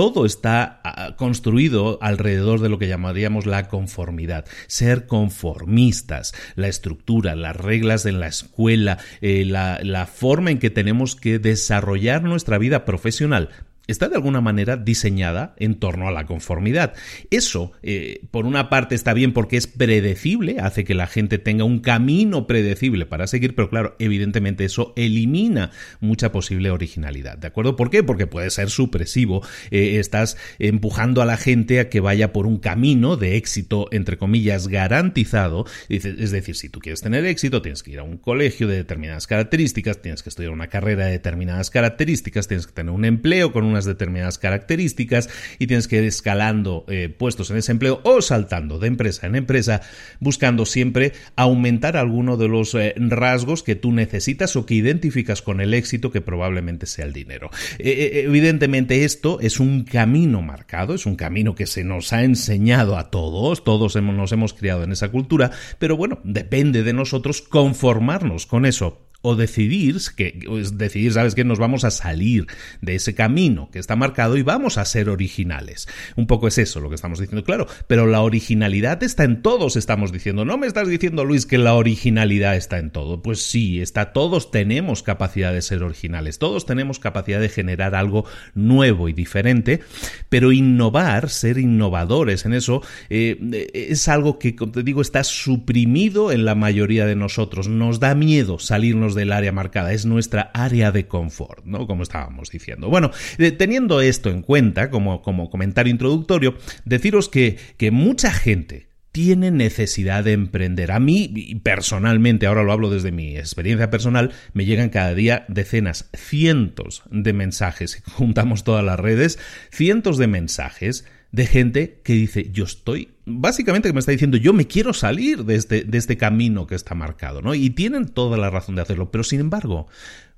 Todo 0.00 0.24
está 0.24 0.80
ah, 0.82 1.14
construido 1.18 1.98
alrededor 2.00 2.62
de 2.62 2.70
lo 2.70 2.78
que 2.78 2.88
llamaríamos 2.88 3.44
la 3.44 3.68
conformidad, 3.68 4.46
ser 4.66 5.06
conformistas, 5.06 6.32
la 6.54 6.68
estructura, 6.68 7.34
las 7.34 7.54
reglas 7.54 8.02
de 8.02 8.12
la 8.12 8.26
escuela, 8.26 8.96
eh, 9.20 9.44
la 9.44 10.06
forma 10.06 10.52
en 10.52 10.58
que 10.58 10.70
tenemos 10.70 11.16
que 11.16 11.38
desarrollar 11.38 12.22
nuestra 12.22 12.56
vida 12.56 12.86
profesional 12.86 13.50
está 13.90 14.08
de 14.08 14.16
alguna 14.16 14.40
manera 14.40 14.76
diseñada 14.76 15.54
en 15.58 15.76
torno 15.76 16.08
a 16.08 16.12
la 16.12 16.26
conformidad. 16.26 16.94
Eso, 17.30 17.72
eh, 17.82 18.20
por 18.30 18.46
una 18.46 18.68
parte, 18.68 18.94
está 18.94 19.14
bien 19.14 19.32
porque 19.32 19.56
es 19.56 19.66
predecible, 19.66 20.56
hace 20.60 20.84
que 20.84 20.94
la 20.94 21.06
gente 21.06 21.38
tenga 21.38 21.64
un 21.64 21.80
camino 21.80 22.46
predecible 22.46 23.06
para 23.06 23.26
seguir, 23.26 23.54
pero 23.54 23.68
claro, 23.68 23.96
evidentemente 23.98 24.64
eso 24.64 24.92
elimina 24.96 25.70
mucha 26.00 26.32
posible 26.32 26.70
originalidad. 26.70 27.38
¿De 27.38 27.48
acuerdo? 27.48 27.76
¿Por 27.76 27.90
qué? 27.90 28.02
Porque 28.02 28.26
puede 28.26 28.50
ser 28.50 28.70
supresivo. 28.70 29.42
Eh, 29.70 29.98
estás 29.98 30.36
empujando 30.58 31.22
a 31.22 31.26
la 31.26 31.36
gente 31.36 31.80
a 31.80 31.88
que 31.88 32.00
vaya 32.00 32.32
por 32.32 32.46
un 32.46 32.58
camino 32.58 33.16
de 33.16 33.36
éxito, 33.36 33.88
entre 33.90 34.16
comillas, 34.16 34.68
garantizado. 34.68 35.66
Es 35.88 36.30
decir, 36.30 36.56
si 36.56 36.68
tú 36.68 36.80
quieres 36.80 37.00
tener 37.00 37.24
éxito, 37.26 37.62
tienes 37.62 37.82
que 37.82 37.92
ir 37.92 37.98
a 37.98 38.02
un 38.02 38.16
colegio 38.16 38.68
de 38.68 38.76
determinadas 38.76 39.26
características, 39.26 40.00
tienes 40.00 40.22
que 40.22 40.28
estudiar 40.28 40.52
una 40.52 40.68
carrera 40.68 41.06
de 41.06 41.12
determinadas 41.12 41.70
características, 41.70 42.48
tienes 42.48 42.66
que 42.66 42.72
tener 42.72 42.92
un 42.92 43.04
empleo 43.04 43.52
con 43.52 43.64
una 43.64 43.79
determinadas 43.84 44.38
características 44.38 45.28
y 45.58 45.66
tienes 45.66 45.88
que 45.88 45.98
ir 45.98 46.04
escalando 46.04 46.84
eh, 46.88 47.08
puestos 47.08 47.50
en 47.50 47.58
ese 47.58 47.72
empleo 47.72 48.00
o 48.04 48.22
saltando 48.22 48.78
de 48.78 48.88
empresa 48.88 49.26
en 49.26 49.36
empresa, 49.36 49.80
buscando 50.18 50.66
siempre 50.66 51.12
aumentar 51.36 51.96
alguno 51.96 52.36
de 52.36 52.48
los 52.48 52.74
eh, 52.74 52.94
rasgos 52.96 53.62
que 53.62 53.76
tú 53.76 53.92
necesitas 53.92 54.56
o 54.56 54.66
que 54.66 54.74
identificas 54.74 55.42
con 55.42 55.60
el 55.60 55.74
éxito 55.74 56.10
que 56.10 56.20
probablemente 56.20 56.86
sea 56.86 57.04
el 57.04 57.12
dinero. 57.12 57.50
Eh, 57.78 58.22
evidentemente 58.24 59.04
esto 59.04 59.40
es 59.40 59.60
un 59.60 59.84
camino 59.84 60.42
marcado, 60.42 60.94
es 60.94 61.06
un 61.06 61.16
camino 61.16 61.54
que 61.54 61.66
se 61.66 61.84
nos 61.84 62.12
ha 62.12 62.24
enseñado 62.24 62.96
a 62.96 63.10
todos, 63.10 63.64
todos 63.64 63.96
hemos, 63.96 64.14
nos 64.14 64.32
hemos 64.32 64.54
criado 64.54 64.84
en 64.84 64.92
esa 64.92 65.10
cultura, 65.10 65.50
pero 65.78 65.96
bueno, 65.96 66.18
depende 66.24 66.82
de 66.82 66.92
nosotros 66.92 67.42
conformarnos 67.42 68.46
con 68.46 68.66
eso 68.66 69.09
o 69.22 69.36
decidir 69.36 69.90
que 70.16 70.38
decidir, 70.72 71.12
sabes 71.12 71.34
que 71.34 71.44
nos 71.44 71.58
vamos 71.58 71.84
a 71.84 71.90
salir 71.90 72.46
de 72.80 72.94
ese 72.94 73.14
camino 73.14 73.68
que 73.70 73.78
está 73.78 73.96
marcado 73.96 74.36
y 74.36 74.42
vamos 74.42 74.78
a 74.78 74.84
ser 74.84 75.08
originales. 75.08 75.88
Un 76.16 76.26
poco 76.26 76.48
es 76.48 76.58
eso 76.58 76.80
lo 76.80 76.88
que 76.88 76.94
estamos 76.94 77.18
diciendo, 77.18 77.44
claro, 77.44 77.66
pero 77.86 78.06
la 78.06 78.20
originalidad 78.22 79.02
está 79.02 79.24
en 79.24 79.42
todos, 79.42 79.76
estamos 79.76 80.12
diciendo. 80.12 80.44
No 80.44 80.58
me 80.58 80.66
estás 80.66 80.88
diciendo, 80.88 81.24
Luis, 81.24 81.46
que 81.46 81.58
la 81.58 81.74
originalidad 81.74 82.56
está 82.56 82.78
en 82.78 82.90
todo. 82.90 83.22
Pues 83.22 83.42
sí, 83.42 83.80
está 83.80 84.12
todos 84.12 84.50
tenemos 84.50 85.02
capacidad 85.02 85.52
de 85.52 85.62
ser 85.62 85.82
originales, 85.82 86.38
todos 86.38 86.66
tenemos 86.66 86.98
capacidad 86.98 87.40
de 87.40 87.48
generar 87.48 87.94
algo 87.94 88.24
nuevo 88.54 89.08
y 89.08 89.12
diferente, 89.12 89.80
pero 90.28 90.52
innovar, 90.52 91.28
ser 91.28 91.58
innovadores 91.58 92.44
en 92.44 92.54
eso 92.54 92.82
eh, 93.08 93.70
es 93.74 94.08
algo 94.08 94.38
que, 94.38 94.56
como 94.56 94.72
te 94.72 94.82
digo, 94.82 95.02
está 95.02 95.24
suprimido 95.24 96.32
en 96.32 96.44
la 96.44 96.54
mayoría 96.54 97.06
de 97.06 97.16
nosotros. 97.16 97.68
Nos 97.68 98.00
da 98.00 98.14
miedo 98.14 98.58
salirnos 98.58 99.09
del 99.14 99.32
área 99.32 99.52
marcada, 99.52 99.92
es 99.92 100.06
nuestra 100.06 100.50
área 100.54 100.92
de 100.92 101.06
confort, 101.06 101.64
¿no? 101.64 101.86
Como 101.86 102.02
estábamos 102.02 102.50
diciendo. 102.50 102.88
Bueno, 102.88 103.10
eh, 103.38 103.52
teniendo 103.52 104.00
esto 104.00 104.30
en 104.30 104.42
cuenta, 104.42 104.90
como, 104.90 105.22
como 105.22 105.50
comentario 105.50 105.90
introductorio, 105.90 106.56
deciros 106.84 107.28
que, 107.28 107.58
que 107.76 107.90
mucha 107.90 108.32
gente 108.32 108.90
tiene 109.12 109.50
necesidad 109.50 110.24
de 110.24 110.32
emprender. 110.32 110.92
A 110.92 111.00
mí, 111.00 111.60
personalmente, 111.62 112.46
ahora 112.46 112.62
lo 112.62 112.72
hablo 112.72 112.90
desde 112.90 113.10
mi 113.10 113.36
experiencia 113.36 113.90
personal, 113.90 114.32
me 114.52 114.64
llegan 114.64 114.88
cada 114.88 115.14
día 115.14 115.44
decenas, 115.48 116.10
cientos 116.14 117.02
de 117.10 117.32
mensajes, 117.32 118.02
juntamos 118.12 118.64
todas 118.64 118.84
las 118.84 119.00
redes, 119.00 119.38
cientos 119.70 120.16
de 120.18 120.28
mensajes 120.28 121.04
de 121.32 121.46
gente 121.46 122.00
que 122.02 122.14
dice, 122.14 122.50
yo 122.50 122.64
estoy, 122.64 123.14
básicamente 123.24 123.88
que 123.88 123.92
me 123.92 124.00
está 124.00 124.12
diciendo, 124.12 124.36
yo 124.36 124.52
me 124.52 124.66
quiero 124.66 124.92
salir 124.92 125.44
de 125.44 125.54
este, 125.54 125.84
de 125.84 125.98
este 125.98 126.16
camino 126.16 126.66
que 126.66 126.74
está 126.74 126.94
marcado, 126.94 127.42
¿no? 127.42 127.54
Y 127.54 127.70
tienen 127.70 128.06
toda 128.06 128.36
la 128.36 128.50
razón 128.50 128.74
de 128.74 128.82
hacerlo, 128.82 129.10
pero 129.10 129.24
sin 129.24 129.40
embargo, 129.40 129.86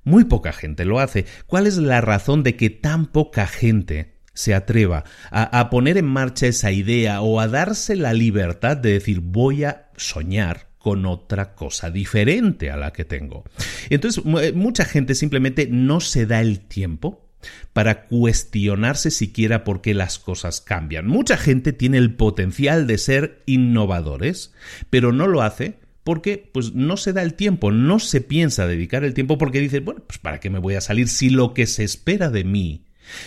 muy 0.03 0.25
poca 0.25 0.53
gente 0.53 0.85
lo 0.85 0.99
hace. 0.99 1.25
¿Cuál 1.47 1.67
es 1.67 1.77
la 1.77 2.01
razón 2.01 2.43
de 2.43 2.55
que 2.55 2.69
tan 2.69 3.07
poca 3.07 3.47
gente 3.47 4.13
se 4.33 4.53
atreva 4.53 5.03
a, 5.31 5.59
a 5.59 5.69
poner 5.69 5.97
en 5.97 6.05
marcha 6.05 6.47
esa 6.47 6.71
idea 6.71 7.21
o 7.21 7.39
a 7.39 7.47
darse 7.47 7.95
la 7.95 8.13
libertad 8.13 8.77
de 8.77 8.93
decir, 8.93 9.19
voy 9.21 9.63
a 9.63 9.89
soñar 9.95 10.67
con 10.77 11.05
otra 11.05 11.55
cosa 11.55 11.89
diferente 11.89 12.69
a 12.69 12.77
la 12.77 12.91
que 12.91 13.05
tengo? 13.05 13.45
Entonces, 13.89 14.23
mucha 14.53 14.85
gente 14.85 15.15
simplemente 15.15 15.67
no 15.71 15.99
se 16.01 16.25
da 16.25 16.41
el 16.41 16.59
tiempo 16.59 17.23
para 17.73 18.05
cuestionarse 18.05 19.11
siquiera 19.11 19.63
por 19.63 19.81
qué 19.81 19.93
las 19.93 20.19
cosas 20.19 20.61
cambian. 20.61 21.07
Mucha 21.07 21.37
gente 21.37 21.73
tiene 21.73 21.97
el 21.97 22.15
potencial 22.15 22.87
de 22.87 22.97
ser 22.97 23.41
innovadores, 23.45 24.53
pero 24.89 25.11
no 25.11 25.27
lo 25.27 25.41
hace 25.41 25.79
porque 26.03 26.49
pues 26.51 26.73
no 26.73 26.97
se 26.97 27.13
da 27.13 27.21
el 27.21 27.33
tiempo, 27.33 27.71
no 27.71 27.99
se 27.99 28.21
piensa 28.21 28.67
dedicar 28.67 29.03
el 29.03 29.13
tiempo 29.13 29.37
porque 29.37 29.59
dice, 29.59 29.79
bueno, 29.79 30.01
pues 30.05 30.19
para 30.19 30.39
qué 30.39 30.49
me 30.49 30.59
voy 30.59 30.75
a 30.75 30.81
salir 30.81 31.07
si 31.07 31.29
lo 31.29 31.53
que 31.53 31.65
se 31.65 31.83
espera 31.83 32.29
de 32.29 32.43
mí 32.43 32.85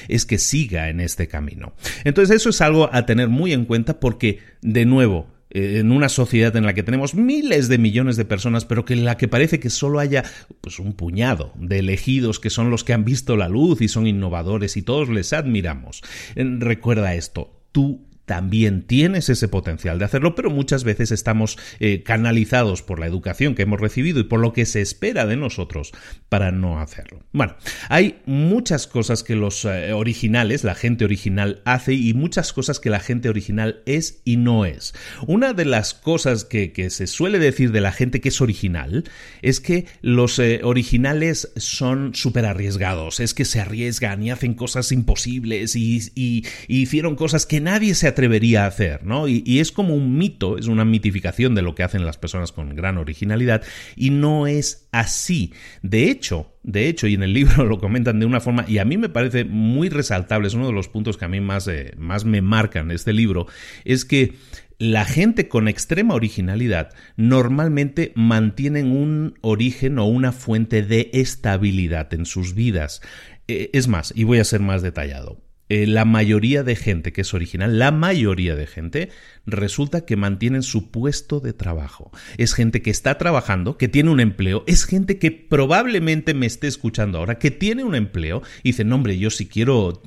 es 0.09 0.27
que 0.27 0.39
siga 0.39 0.89
en 0.89 1.01
este 1.01 1.29
camino. 1.29 1.75
Entonces 2.05 2.37
eso 2.37 2.51
es 2.51 2.61
algo 2.61 2.93
a 2.93 3.07
tener 3.07 3.29
muy 3.29 3.53
en 3.53 3.65
cuenta 3.65 4.01
porque, 4.01 4.41
de 4.63 4.85
nuevo, 4.85 5.29
en 5.51 5.93
una 5.93 6.09
sociedad 6.09 6.55
en 6.57 6.67
la 6.67 6.75
que 6.75 6.83
tenemos 6.83 7.15
miles 7.15 7.69
de 7.69 7.79
millones 7.79 8.17
de 8.17 8.25
personas, 8.25 8.65
pero 8.65 8.85
que 8.85 8.95
en 8.95 9.05
la 9.05 9.17
que 9.17 9.29
parece 9.29 9.61
que 9.61 9.71
solo 9.71 10.01
haya 10.01 10.25
pues 10.61 10.79
un 10.79 10.93
puñado 10.93 11.53
de 11.57 11.79
elegidos 11.79 12.41
que 12.41 12.51
son 12.51 12.71
los 12.71 12.85
que 12.85 12.93
han 12.93 13.05
visto 13.05 13.37
la 13.37 13.49
luz 13.49 13.81
y 13.81 13.89
son 13.89 14.07
innovadores 14.07 14.77
y 14.77 14.83
todos 14.83 15.09
les 15.09 15.33
admiramos. 15.33 16.03
Recuerda 16.35 17.15
esto, 17.15 17.61
tú 17.73 18.06
también 18.27 18.83
tienes 18.83 19.29
ese 19.29 19.49
potencial 19.49 19.99
de 19.99 20.05
hacerlo, 20.05 20.35
pero 20.35 20.51
muchas 20.51 20.83
veces 20.85 21.13
estamos 21.13 21.57
eh, 21.79 22.03
canalizados 22.03 22.83
por 22.83 22.99
la 22.99 23.07
educación 23.07 23.55
que 23.55 23.63
hemos 23.63 23.81
recibido 23.81 24.21
y 24.21 24.25
por 24.25 24.41
lo 24.41 24.53
que 24.53 24.67
se 24.67 24.83
espera 24.83 25.27
de 25.27 25.37
nosotros 25.37 25.93
para 26.29 26.51
no 26.51 26.81
hacerlo. 26.81 27.21
Bueno, 27.33 27.57
hay 27.89 28.19
muchas 28.27 28.89
cosas 28.89 29.23
que 29.23 29.37
los 29.37 29.65
eh, 29.65 29.93
originales, 29.93 30.65
la 30.65 30.75
gente 30.75 31.05
original 31.05 31.63
hace 31.65 31.95
y 31.95 32.15
muchas 32.15 32.53
cosas 32.53 32.81
que 32.81 32.91
la 32.91 32.99
gente 32.99 33.29
original 33.29 33.83
es 33.87 34.21
y 34.25 34.37
no 34.37 34.65
es. 34.65 34.93
Una 35.29 35.53
de 35.53 35.65
las 35.65 35.95
cosas 35.95 36.45
que, 36.45 36.67
se 36.91 37.07
suele 37.07 37.39
decir 37.39 37.73
de 37.73 37.81
la 37.81 37.93
gente 37.93 38.21
que 38.21 38.29
es 38.29 38.41
original 38.41 39.05
es 39.43 39.61
que 39.61 39.87
los 40.03 40.39
eh, 40.39 40.61
originales 40.65 41.53
son 41.57 42.15
súper 42.15 42.45
arriesgados, 42.45 43.21
es 43.21 43.35
que 43.35 43.45
se 43.45 43.61
arriesgan 43.61 44.23
y 44.23 44.31
hacen 44.31 44.55
cosas 44.55 44.91
imposibles 44.91 45.77
y, 45.77 46.03
y 46.15 46.45
hicieron 46.67 47.15
cosas 47.15 47.47
que 47.47 47.61
nadie 47.61 47.95
se 47.95 48.09
atrevería 48.17 48.65
a 48.65 48.69
hacer, 48.69 49.05
¿no? 49.05 49.29
Y, 49.29 49.61
es 49.61 49.71
como 49.71 49.95
un 49.95 50.17
mito, 50.17 50.57
es 50.57 50.69
una 50.69 50.87
mitificación 50.87 51.55
de 51.55 51.61
lo 51.61 51.75
que 51.75 51.83
hacen 51.83 52.07
las 52.07 52.17
personas 52.17 52.51
con 52.51 52.75
gran 52.75 52.97
originalidad 52.97 53.63
y 53.95 54.09
no 54.09 54.47
es 54.47 54.89
así. 54.91 55.53
De 55.83 56.11
hecho, 56.11 56.55
de 56.63 56.89
hecho, 56.89 57.07
y 57.07 57.15
en 57.15 57.23
el 57.23 57.35
libro 57.35 57.65
lo 57.67 57.79
comentan 57.79 58.19
de 58.19 58.25
una 58.25 58.41
forma, 58.41 58.65
y 58.67 58.79
a 58.79 58.87
mí 58.87 58.97
me 58.97 59.11
parece 59.11 59.45
muy 59.45 59.91
resaltable, 59.91 60.49
es 60.49 60.55
uno 60.55 60.67
de 60.67 60.73
los 60.73 60.89
puntos 60.89 61.19
que 61.19 61.27
a 61.27 61.29
mí 61.29 61.41
más, 61.41 61.69
eh, 61.69 61.93
más 61.99 62.25
me 62.25 62.41
marcan 62.41 62.91
este 62.91 63.13
libro, 63.13 63.47
es 63.85 64.07
que 64.07 64.35
la 64.79 65.05
gente 65.05 65.49
con 65.49 65.69
extrema 65.69 66.15
originalidad 66.15 66.95
normalmente 67.17 68.13
mantienen 68.15 68.91
un 68.93 69.39
origen 69.43 69.99
o 69.99 70.07
una 70.07 70.33
fuente 70.33 70.83
de 70.83 71.11
estabilidad 71.13 72.13
en 72.15 72.27
sus 72.27 72.55
vidas. 72.55 73.03
Eh, 73.49 73.71
es 73.75 73.89
más, 73.89 74.13
y 74.17 74.25
voy 74.25 74.39
a 74.39 74.45
ser 74.45 74.61
más 74.61 74.83
detallado, 74.83 75.41
eh, 75.69 75.87
la 75.87 76.05
mayoría 76.05 76.63
de 76.63 76.77
gente 76.77 77.13
que 77.13 77.23
es 77.23 77.35
original, 77.35 77.79
la 77.79 77.91
mayoría 77.91 78.55
de 78.55 78.67
gente 78.67 79.11
resulta 79.47 80.05
que 80.05 80.17
mantienen 80.17 80.63
su 80.63 80.91
puesto 80.91 81.41
de 81.41 81.53
trabajo. 81.53 82.11
Es 82.37 82.55
gente 82.55 82.83
que 82.83 82.91
está 82.91 83.19
trabajando, 83.19 83.79
que 83.79 83.89
tiene 83.89 84.11
un 84.11 84.21
empleo, 84.21 84.65
es 84.67 84.85
gente 84.85 85.19
que 85.19 85.31
probablemente 85.31 86.35
me 86.35 86.47
esté 86.47 86.67
escuchando 86.67 87.19
ahora, 87.19 87.39
que 87.39 87.51
tiene 87.51 87.85
un 87.85 87.95
empleo 87.95 88.43
y 88.63 88.71
dice, 88.71 88.85
no 88.85 88.97
hombre, 88.97 89.19
yo 89.19 89.31
si 89.31 89.47
quiero, 89.47 90.03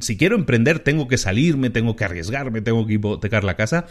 si 0.00 0.16
quiero 0.16 0.36
emprender 0.36 0.80
tengo 0.80 1.08
que 1.08 1.18
salirme, 1.18 1.70
tengo 1.70 1.96
que 1.96 2.04
arriesgarme, 2.04 2.62
tengo 2.62 2.86
que 2.86 2.94
hipotecar 2.94 3.44
la 3.44 3.56
casa. 3.56 3.86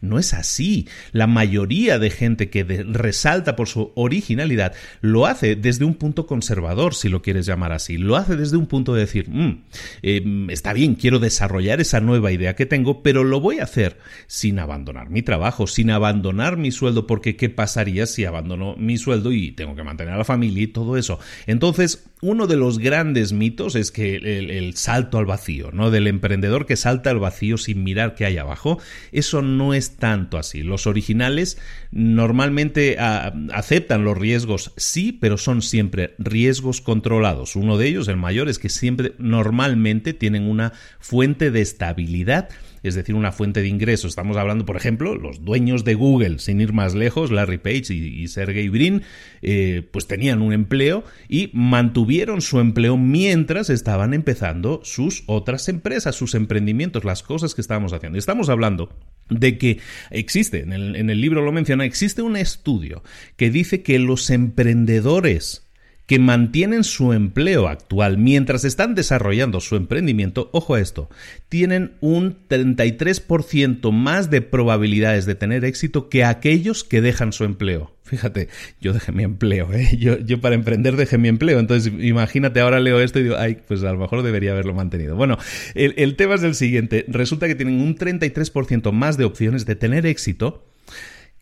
No 0.00 0.18
es 0.18 0.34
así. 0.34 0.88
La 1.12 1.26
mayoría 1.26 1.98
de 1.98 2.10
gente 2.10 2.50
que 2.50 2.64
resalta 2.64 3.56
por 3.56 3.68
su 3.68 3.92
originalidad 3.94 4.74
lo 5.00 5.26
hace 5.26 5.56
desde 5.56 5.84
un 5.84 5.94
punto 5.94 6.26
conservador, 6.26 6.94
si 6.94 7.08
lo 7.08 7.22
quieres 7.22 7.46
llamar 7.46 7.72
así. 7.72 7.96
Lo 7.96 8.16
hace 8.16 8.36
desde 8.36 8.56
un 8.56 8.66
punto 8.66 8.94
de 8.94 9.00
decir, 9.00 9.28
mm, 9.28 9.64
eh, 10.02 10.46
está 10.50 10.72
bien, 10.72 10.94
quiero 10.94 11.18
desarrollar 11.18 11.80
esa 11.80 12.00
nueva 12.00 12.32
idea 12.32 12.54
que 12.54 12.66
tengo, 12.66 13.02
pero 13.02 13.24
lo 13.24 13.40
voy 13.40 13.60
a 13.60 13.64
hacer 13.64 13.98
sin 14.42 14.58
abandonar 14.58 15.08
mi 15.08 15.22
trabajo, 15.22 15.68
sin 15.68 15.92
abandonar 15.92 16.56
mi 16.56 16.72
sueldo, 16.72 17.06
porque 17.06 17.36
¿qué 17.36 17.48
pasaría 17.48 18.06
si 18.06 18.24
abandono 18.24 18.74
mi 18.76 18.98
sueldo 18.98 19.30
y 19.30 19.52
tengo 19.52 19.76
que 19.76 19.84
mantener 19.84 20.14
a 20.14 20.18
la 20.18 20.24
familia 20.24 20.64
y 20.64 20.66
todo 20.66 20.96
eso? 20.96 21.20
Entonces, 21.46 22.08
uno 22.22 22.48
de 22.48 22.56
los 22.56 22.80
grandes 22.80 23.32
mitos 23.32 23.76
es 23.76 23.92
que 23.92 24.16
el, 24.16 24.74
salto 24.74 25.18
al 25.18 25.26
vacío, 25.26 25.70
¿no? 25.70 25.92
Del 25.92 26.08
emprendedor 26.08 26.66
que 26.66 26.74
salta 26.74 27.10
al 27.10 27.20
vacío 27.20 27.56
sin 27.56 27.84
mirar 27.84 28.16
qué 28.16 28.24
hay 28.24 28.36
abajo, 28.36 28.80
eso 29.12 29.42
no 29.42 29.74
es 29.74 29.96
tanto 29.96 30.38
así. 30.38 30.64
Los 30.64 30.88
originales 30.88 31.56
normalmente 31.92 32.96
ah, 32.98 33.32
aceptan 33.52 34.02
los 34.02 34.18
riesgos, 34.18 34.72
sí, 34.76 35.12
pero 35.12 35.38
son 35.38 35.62
siempre 35.62 36.16
riesgos 36.18 36.80
controlados. 36.80 37.54
Uno 37.54 37.78
de 37.78 37.86
ellos, 37.86 38.08
el 38.08 38.16
mayor, 38.16 38.48
es 38.48 38.58
que 38.58 38.68
siempre 38.68 39.14
normalmente 39.18 40.12
tienen 40.14 40.50
una 40.50 40.72
fuente 40.98 41.52
de 41.52 41.60
estabilidad 41.60 42.48
es 42.82 42.94
decir, 42.94 43.14
una 43.14 43.32
fuente 43.32 43.62
de 43.62 43.68
ingresos. 43.68 44.10
Estamos 44.10 44.36
hablando, 44.36 44.64
por 44.64 44.76
ejemplo, 44.76 45.16
los 45.16 45.44
dueños 45.44 45.84
de 45.84 45.94
Google, 45.94 46.38
sin 46.38 46.60
ir 46.60 46.72
más 46.72 46.94
lejos, 46.94 47.30
Larry 47.30 47.58
Page 47.58 47.94
y, 47.94 48.28
Sergey 48.28 48.68
Brin, 48.68 49.02
eh, 49.42 49.88
pues 49.90 50.06
tenían 50.06 50.42
un 50.42 50.52
empleo 50.52 51.04
y 51.28 51.50
mantuvieron 51.52 52.40
su 52.40 52.60
empleo 52.60 52.96
mientras 52.96 53.70
estaban 53.70 54.14
empezando 54.14 54.80
sus 54.84 55.24
otras 55.26 55.68
empresas, 55.68 56.16
sus 56.16 56.34
emprendimientos, 56.34 57.04
las 57.04 57.22
cosas 57.22 57.54
que 57.54 57.60
estábamos 57.60 57.92
haciendo. 57.92 58.18
Estamos 58.18 58.48
hablando 58.48 58.90
de 59.30 59.58
que 59.58 59.78
existe, 60.10 60.60
en 60.60 60.72
el, 60.72 60.96
en 60.96 61.10
el 61.10 61.20
libro 61.20 61.42
lo 61.42 61.52
menciona, 61.52 61.84
existe 61.84 62.22
un 62.22 62.36
estudio 62.36 63.02
que 63.36 63.50
dice 63.50 63.82
que 63.82 63.98
los 63.98 64.30
emprendedores 64.30 65.66
que 66.12 66.18
mantienen 66.18 66.84
su 66.84 67.14
empleo 67.14 67.68
actual 67.68 68.18
mientras 68.18 68.66
están 68.66 68.94
desarrollando 68.94 69.60
su 69.60 69.76
emprendimiento, 69.76 70.50
ojo 70.52 70.74
a 70.74 70.80
esto, 70.80 71.08
tienen 71.48 71.92
un 72.02 72.36
33% 72.50 73.90
más 73.92 74.28
de 74.28 74.42
probabilidades 74.42 75.24
de 75.24 75.36
tener 75.36 75.64
éxito 75.64 76.10
que 76.10 76.22
aquellos 76.22 76.84
que 76.84 77.00
dejan 77.00 77.32
su 77.32 77.44
empleo. 77.44 77.96
Fíjate, 78.02 78.48
yo 78.78 78.92
dejé 78.92 79.10
mi 79.10 79.22
empleo, 79.22 79.72
¿eh? 79.72 79.96
yo, 80.26 80.40
para 80.42 80.54
emprender 80.54 80.96
dejé 80.96 81.16
mi 81.16 81.28
empleo, 81.28 81.58
entonces 81.58 81.90
imagínate, 81.98 82.60
ahora 82.60 82.78
leo 82.78 83.00
esto 83.00 83.18
y 83.18 83.22
digo, 83.22 83.36
ay, 83.38 83.62
pues 83.66 83.82
a 83.82 83.90
lo 83.90 83.98
mejor 83.98 84.22
debería 84.22 84.52
haberlo 84.52 84.74
mantenido. 84.74 85.16
Bueno, 85.16 85.38
el, 85.74 85.94
el 85.96 86.16
tema 86.16 86.34
es 86.34 86.42
el 86.42 86.54
siguiente, 86.54 87.06
resulta 87.08 87.46
que 87.46 87.54
tienen 87.54 87.80
un 87.80 87.96
33% 87.96 88.92
más 88.92 89.16
de 89.16 89.24
opciones 89.24 89.64
de 89.64 89.76
tener 89.76 90.04
éxito 90.04 90.62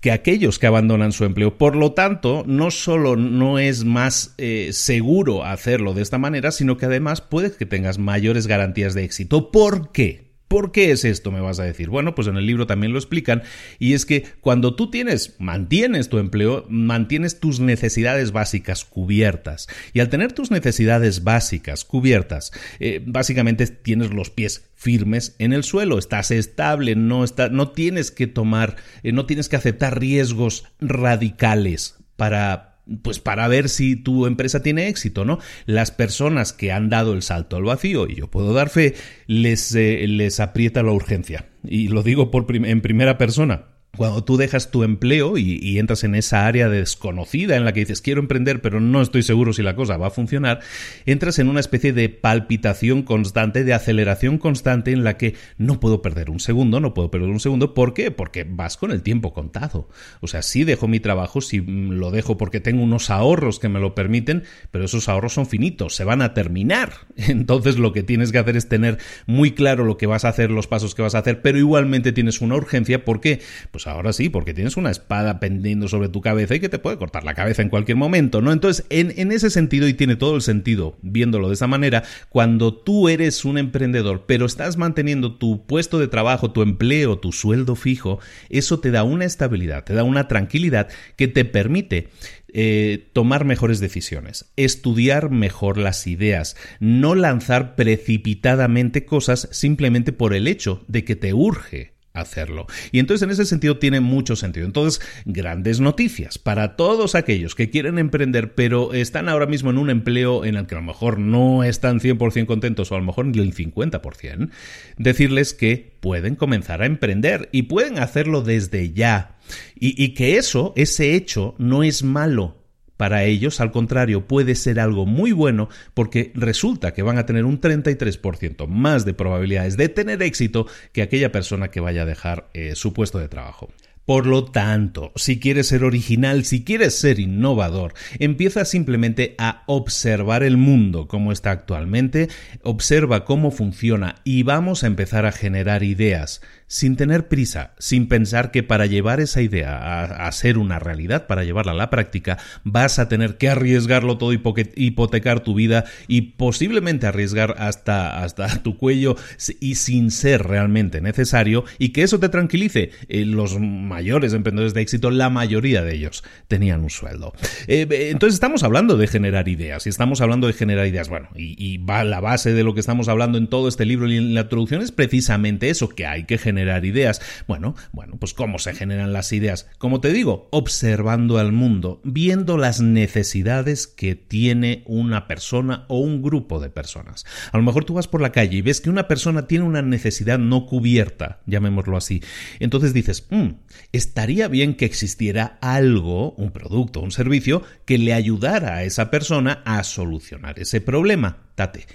que 0.01 0.13
aquellos 0.13 0.59
que 0.59 0.67
abandonan 0.67 1.13
su 1.13 1.25
empleo. 1.25 1.59
Por 1.59 1.77
lo 1.77 1.93
tanto, 1.93 2.43
no 2.47 2.71
solo 2.71 3.17
no 3.17 3.59
es 3.59 3.85
más 3.85 4.35
eh, 4.39 4.71
seguro 4.73 5.45
hacerlo 5.45 5.93
de 5.95 6.03
esta 6.03 6.19
manera, 6.19 6.51
sino 6.51 6.77
que 6.77 6.87
además 6.87 7.21
puede 7.21 7.53
que 7.53 7.67
tengas 7.67 7.99
mayores 7.99 8.47
garantías 8.47 8.95
de 8.95 9.05
éxito. 9.05 9.51
¿Por 9.51 9.93
qué? 9.93 10.30
¿Por 10.51 10.73
qué 10.73 10.91
es 10.91 11.05
esto? 11.05 11.31
Me 11.31 11.39
vas 11.39 11.61
a 11.61 11.65
decir. 11.65 11.91
Bueno, 11.91 12.17
pues 12.17 12.27
en 12.27 12.37
el 12.37 12.45
libro 12.45 12.67
también 12.67 12.93
lo 12.93 12.99
explican. 12.99 13.45
Y 13.79 13.95
es 13.95 14.05
que 14.05 14.25
cuando 14.41 14.75
tú 14.75 14.91
tienes, 14.91 15.37
mantienes 15.39 16.09
tu 16.09 16.19
empleo, 16.19 16.67
mantienes 16.69 17.39
tus 17.39 17.61
necesidades 17.61 18.33
básicas 18.33 18.85
cubiertas. 18.85 19.69
Y 19.93 20.01
al 20.01 20.09
tener 20.09 20.33
tus 20.33 20.51
necesidades 20.51 21.23
básicas 21.23 21.85
cubiertas, 21.85 22.51
eh, 22.81 23.01
básicamente 23.07 23.65
tienes 23.69 24.13
los 24.13 24.31
pies 24.31 24.69
firmes 24.75 25.37
en 25.39 25.53
el 25.53 25.63
suelo, 25.63 25.99
estás 25.99 26.33
estable, 26.33 26.97
no, 26.97 27.23
está, 27.23 27.49
no 27.49 27.71
tienes 27.71 28.11
que 28.11 28.27
tomar, 28.27 28.75
eh, 29.05 29.13
no 29.13 29.27
tienes 29.27 29.49
que 29.49 29.55
aceptar 29.55 30.01
riesgos 30.01 30.65
radicales 30.81 31.95
para 32.17 32.70
pues 33.03 33.21
para 33.21 33.49
ver 33.49 33.69
si 33.69 33.97
tu 33.97 34.27
empresa 34.27 34.63
tiene 34.63 34.89
éxito, 34.89 35.25
¿no? 35.25 35.39
Las 35.67 35.91
personas 35.91 36.53
que 36.53 36.73
han 36.73 36.89
dado 36.89 37.13
el 37.13 37.23
salto 37.23 37.57
al 37.57 37.65
vacío, 37.65 38.07
y 38.09 38.17
yo 38.17 38.29
puedo 38.29 38.53
dar 38.53 38.69
fe, 38.69 38.95
les, 39.27 39.75
eh, 39.75 40.07
les 40.09 40.41
aprieta 40.41 40.83
la 40.83 40.93
urgencia. 40.93 41.47
Y 41.65 41.89
lo 41.89 42.03
digo 42.03 42.31
por 42.31 42.47
en 42.55 42.81
primera 42.81 43.19
persona 43.19 43.67
cuando 43.97 44.25
tú 44.25 44.37
dejas 44.37 44.71
tu 44.71 44.85
empleo 44.85 45.37
y, 45.37 45.79
entras 45.79 46.05
en 46.05 46.15
esa 46.15 46.47
área 46.47 46.69
desconocida 46.69 47.57
en 47.57 47.65
la 47.65 47.73
que 47.73 47.81
dices 47.81 48.03
quiero 48.03 48.21
emprender 48.21 48.61
pero 48.61 48.81
no 48.81 49.01
estoy 49.03 49.23
seguro 49.23 49.53
si 49.53 49.63
la 49.63 49.75
cosa 49.75 49.97
va 49.97 50.09
a 50.09 50.11
funcionar, 50.11 50.61
entras 51.07 51.39
en 51.39 51.49
una 51.49 51.61
especie 51.61 51.93
de 51.93 52.09
palpitación 52.09 53.03
constante, 53.03 53.65
de 53.65 53.75
aceleración 53.75 54.39
constante 54.39 54.93
en 54.93 55.05
la 55.05 55.17
que 55.17 55.35
no 55.59 55.81
puedo 55.81 56.03
perder 56.03 56.31
un 56.31 56.41
segundo, 56.41 56.81
no 56.81 56.95
puedo 56.95 57.11
perder 57.11 57.29
un 57.29 57.41
segundo. 57.41 57.75
¿Por 57.75 57.95
qué? 57.95 58.11
Porque 58.11 58.45
vas 58.49 58.77
con 58.77 58.91
el 58.91 59.03
tiempo 59.03 59.33
contado. 59.33 59.89
O 60.21 60.27
sea, 60.27 60.43
sí 60.43 60.65
dejo 60.65 60.89
mi 60.89 61.01
trabajo, 61.01 61.41
sí 61.41 61.61
lo 61.61 62.11
dejo 62.11 62.37
porque 62.37 62.61
tengo 62.61 62.83
unos 62.83 63.11
ahorros 63.11 63.59
que 63.59 63.69
me 63.69 63.81
lo 63.81 63.95
permiten, 63.95 64.45
pero 64.71 64.85
esos 64.85 65.09
ahorros 65.09 65.35
son 65.35 65.47
finitos, 65.47 65.95
se 65.95 66.05
van 66.05 66.23
a 66.23 66.35
terminar. 66.35 66.93
Entonces 67.17 67.79
lo 67.79 67.93
que 67.93 68.03
tienes 68.03 68.33
que 68.33 68.39
hacer 68.39 68.57
es 68.57 68.69
tener 68.69 68.99
muy 69.27 69.53
claro 69.53 69.85
lo 69.85 69.97
que 69.97 70.07
vas 70.07 70.25
a 70.25 70.29
hacer, 70.29 70.51
los 70.51 70.67
pasos 70.67 70.95
que 70.95 71.03
vas 71.03 71.15
a 71.15 71.19
hacer, 71.19 71.43
pero 71.43 71.59
igualmente 71.59 72.13
tienes 72.13 72.41
una 72.41 72.57
urgencia. 72.57 73.05
¿Por 73.05 73.21
qué? 73.21 73.41
Pues 73.71 73.80
pues 73.81 73.87
ahora 73.87 74.13
sí, 74.13 74.29
porque 74.29 74.53
tienes 74.53 74.77
una 74.77 74.91
espada 74.91 75.41
pendiendo 75.41 75.89
sobre 75.89 76.11
tu 76.11 76.21
cabeza 76.21 76.55
y 76.55 76.61
que 76.61 76.69
te 76.69 76.79
puede 76.79 76.99
cortar 76.99 77.25
la 77.25 77.33
cabeza 77.33 77.63
en 77.63 77.71
cualquier 77.71 77.97
momento, 77.97 78.43
¿no? 78.43 78.53
Entonces, 78.53 78.85
en, 78.91 79.33
ese 79.33 79.49
sentido, 79.49 79.89
y 79.89 79.95
tiene 79.95 80.17
todo 80.17 80.37
el 80.37 80.43
sentido 80.43 80.99
viéndolo 81.01 81.49
de 81.49 81.55
esa 81.55 81.67
manera, 81.67 82.03
cuando 82.29 82.75
tú 82.75 83.09
eres 83.09 83.43
un 83.47 83.57
emprendedor, 83.57 84.25
pero 84.27 84.45
estás 84.45 84.77
manteniendo 84.77 85.39
tu 85.39 85.65
puesto 85.65 85.99
de 85.99 86.09
trabajo, 86.09 86.51
tu 86.51 86.61
empleo, 86.61 87.19
tu 87.21 87.33
sueldo 87.33 87.75
fijo, 87.75 88.19
eso 88.51 88.81
te 88.81 88.91
da 88.91 89.03
una 89.03 89.25
estabilidad, 89.25 89.85
te 89.85 89.95
da 89.95 90.05
una 90.05 90.29
tranquilidad 90.29 90.89
que 91.17 91.27
te 91.27 91.47
permite 91.47 92.09
eh, 92.53 93.09
tomar 93.15 93.47
mejores 93.47 93.81
decisiones, 93.81 94.53
estudiar 94.57 95.31
mejor 95.31 95.79
las 95.79 96.07
ideas, 96.07 96.55
no 96.81 97.15
lanzar 97.15 97.77
precipitadamente 97.77 99.07
cosas 99.07 99.49
simplemente 99.53 100.13
por 100.13 100.35
el 100.35 100.49
hecho 100.49 100.85
de 100.87 101.03
que 101.03 101.17
te 101.17 101.33
urge 101.33 101.99
hacerlo. 102.13 102.67
Y 102.93 102.99
entonces 102.99 103.23
en 103.23 103.31
ese 103.31 103.45
sentido 103.45 103.79
tiene 103.79 104.01
mucho 104.01 104.37
sentido. 104.37 104.67
Entonces, 104.67 105.01
grandes 105.25 105.81
noticias 105.81 106.39
para 106.39 106.77
todos 106.77 107.15
aquellos 107.15 107.55
que 107.55 107.71
quieren 107.71 107.99
emprender 107.99 108.55
pero 108.55 108.93
están 108.93 109.29
ahora 109.29 109.47
mismo 109.47 109.71
en 109.71 109.79
un 109.79 109.91
empleo 109.91 110.45
en 110.45 110.57
el 110.57 110.67
que 110.67 110.75
a 110.75 110.79
lo 110.79 110.85
mejor 110.85 111.19
no 111.19 111.65
están 111.65 112.01
100% 112.01 112.47
contentos 112.47 112.91
o 112.91 112.95
a 112.95 112.99
lo 112.99 113.05
mejor 113.05 113.27
ni 113.27 113.39
el 113.39 113.55
50%, 113.55 114.51
decirles 114.97 115.55
que 115.55 115.97
pueden 116.01 116.37
comenzar 116.37 116.83
a 116.83 116.87
emprender 116.87 117.49
y 117.53 117.63
pueden 117.63 117.99
hacerlo 117.99 118.43
desde 118.43 118.93
ya. 118.93 119.37
Y, 119.79 120.03
y 120.03 120.15
que 120.15 120.37
eso, 120.37 120.73
ese 120.77 121.15
hecho, 121.15 121.55
no 121.59 121.83
es 121.83 122.03
malo 122.03 122.60
para 123.01 123.25
ellos, 123.25 123.63
al 123.63 123.73
contrario, 123.73 124.27
puede 124.27 124.55
ser 124.55 124.79
algo 124.79 125.07
muy 125.07 125.33
bueno 125.33 125.71
porque 125.95 126.33
resulta 126.35 126.93
que 126.93 127.01
van 127.01 127.17
a 127.17 127.25
tener 127.25 127.47
un 127.47 127.59
33% 127.59 128.67
más 128.67 129.07
de 129.07 129.15
probabilidades 129.15 129.79
de 129.79 129.89
tener 129.89 130.23
éxito 130.23 130.67
que 130.93 131.01
aquella 131.01 131.33
persona 131.33 131.71
que 131.71 131.81
vaya 131.81 132.03
a 132.03 132.05
dejar 132.05 132.51
eh, 132.53 132.75
su 132.75 132.93
puesto 132.93 133.19
de 133.19 133.29
trabajo. 133.29 133.71
Por 134.05 134.27
lo 134.27 134.45
tanto, 134.45 135.13
si 135.17 135.41
quieres 135.41 135.69
ser 135.69 135.83
original, 135.85 136.45
si 136.45 136.63
quieres 136.63 136.95
ser 136.95 137.21
innovador, 137.21 137.95
empieza 138.19 138.67
simplemente 138.67 139.35
a 139.39 139.63
observar 139.67 140.43
el 140.43 140.59
mundo 140.59 141.09
como 141.09 141.33
está 141.33 141.53
actualmente, 141.53 142.29
observa 142.63 143.25
cómo 143.25 143.51
funciona 143.51 144.17
y 144.25 144.43
vamos 144.43 144.85
a 144.85 144.89
empezar 144.89 145.25
a 145.25 145.33
generar 145.33 145.85
ideas 145.85 146.43
sin 146.71 146.95
tener 146.95 147.27
prisa, 147.27 147.73
sin 147.81 148.07
pensar 148.07 148.53
que 148.53 148.63
para 148.63 148.87
llevar 148.87 149.19
esa 149.19 149.43
idea 149.43 150.05
a, 150.05 150.31
ser 150.31 150.57
una 150.57 150.79
realidad, 150.79 151.27
para 151.27 151.43
llevarla 151.43 151.73
a 151.73 151.75
la 151.75 151.91
práctica, 151.91 152.39
vas 152.63 153.01
a 153.01 153.09
tener 153.09 153.39
que 153.39 153.49
arriesgarlo 153.49 154.19
todo, 154.19 154.33
hipotecar 154.33 155.41
tu 155.41 155.55
vida 155.55 155.85
y 156.07 156.21
posiblemente 156.21 157.09
arriesgar 157.09 157.57
hasta, 157.59 158.23
hasta 158.23 158.47
tu 158.63 158.79
cuello 158.79 159.17
y 159.59 159.75
sin 159.75 160.13
ser 160.13 160.45
realmente 160.45 161.01
necesario 161.01 161.65
y 161.77 161.89
que 161.89 162.05
eso 162.05 162.21
te 162.21 162.29
tranquilice. 162.29 162.93
Eh, 163.09 163.25
los 163.25 163.59
mayores 163.59 164.33
emprendedores 164.33 164.73
de 164.73 164.83
éxito, 164.83 165.11
la 165.11 165.29
mayoría 165.29 165.83
de 165.83 165.97
ellos 165.97 166.23
tenían 166.47 166.83
un 166.85 166.91
sueldo. 166.91 167.33
Eh, 167.67 167.89
entonces 168.13 168.35
estamos 168.35 168.63
hablando 168.63 168.97
de 168.97 169.09
generar 169.09 169.49
ideas 169.49 169.87
y 169.87 169.89
estamos 169.89 170.21
hablando 170.21 170.47
de 170.47 170.53
generar 170.53 170.87
ideas. 170.87 171.09
Bueno, 171.09 171.31
y, 171.35 171.57
y 171.59 171.79
va 171.79 172.05
la 172.05 172.21
base 172.21 172.53
de 172.53 172.63
lo 172.63 172.75
que 172.75 172.81
estamos 172.81 173.09
hablando 173.09 173.39
en 173.39 173.49
todo 173.49 173.67
este 173.67 173.85
libro 173.85 174.09
y 174.09 174.19
en 174.19 174.35
la 174.35 174.43
introducción 174.43 174.83
es 174.83 174.93
precisamente 174.93 175.69
eso, 175.69 175.89
que 175.89 176.07
hay 176.07 176.27
que 176.27 176.39
generar 176.39 176.60
generar 176.61 176.85
ideas. 176.85 177.23
Bueno, 177.49 177.75
bueno, 177.93 178.17
pues 178.19 178.35
cómo 178.35 178.59
se 178.59 178.75
generan 178.75 179.13
las 179.13 179.33
ideas. 179.33 179.67
Como 179.79 180.01
te 180.01 180.13
digo, 180.13 180.49
observando 180.53 181.39
al 181.39 181.53
mundo, 181.53 182.03
viendo 182.05 182.59
las 182.59 182.81
necesidades 182.83 183.87
que 183.87 184.15
tiene 184.15 184.83
una 184.87 185.27
persona 185.27 185.87
o 185.89 186.01
un 186.01 186.23
grupo 186.23 186.61
de 186.61 186.69
personas. 186.69 187.25
A 187.53 187.57
lo 187.57 187.63
mejor 187.63 187.85
tú 187.85 187.95
vas 187.95 188.09
por 188.09 188.21
la 188.21 188.33
calle 188.33 188.59
y 188.59 188.63
ves 188.63 188.81
que 188.83 188.91
una 188.91 189.09
persona 189.09 189.47
tiene 189.47 189.65
una 189.65 189.81
necesidad 189.81 190.39
no 190.39 190.67
cubierta, 190.67 191.41
llamémoslo 191.47 191.97
así. 191.97 192.23
Entonces 192.59 192.93
dices, 192.93 193.27
mm, 193.31 193.51
estaría 193.93 194.49
bien 194.49 194.75
que 194.75 194.85
existiera 194.85 195.59
algo, 195.63 196.33
un 196.33 196.51
producto, 196.51 197.01
un 197.01 197.11
servicio, 197.11 197.63
que 197.87 197.97
le 197.97 198.13
ayudara 198.13 198.75
a 198.77 198.85
esa 198.85 199.11
persona 199.11 199.63
a 199.65 199.83
solucionar 199.83 200.59
ese 200.59 200.83
problema. 200.83 201.50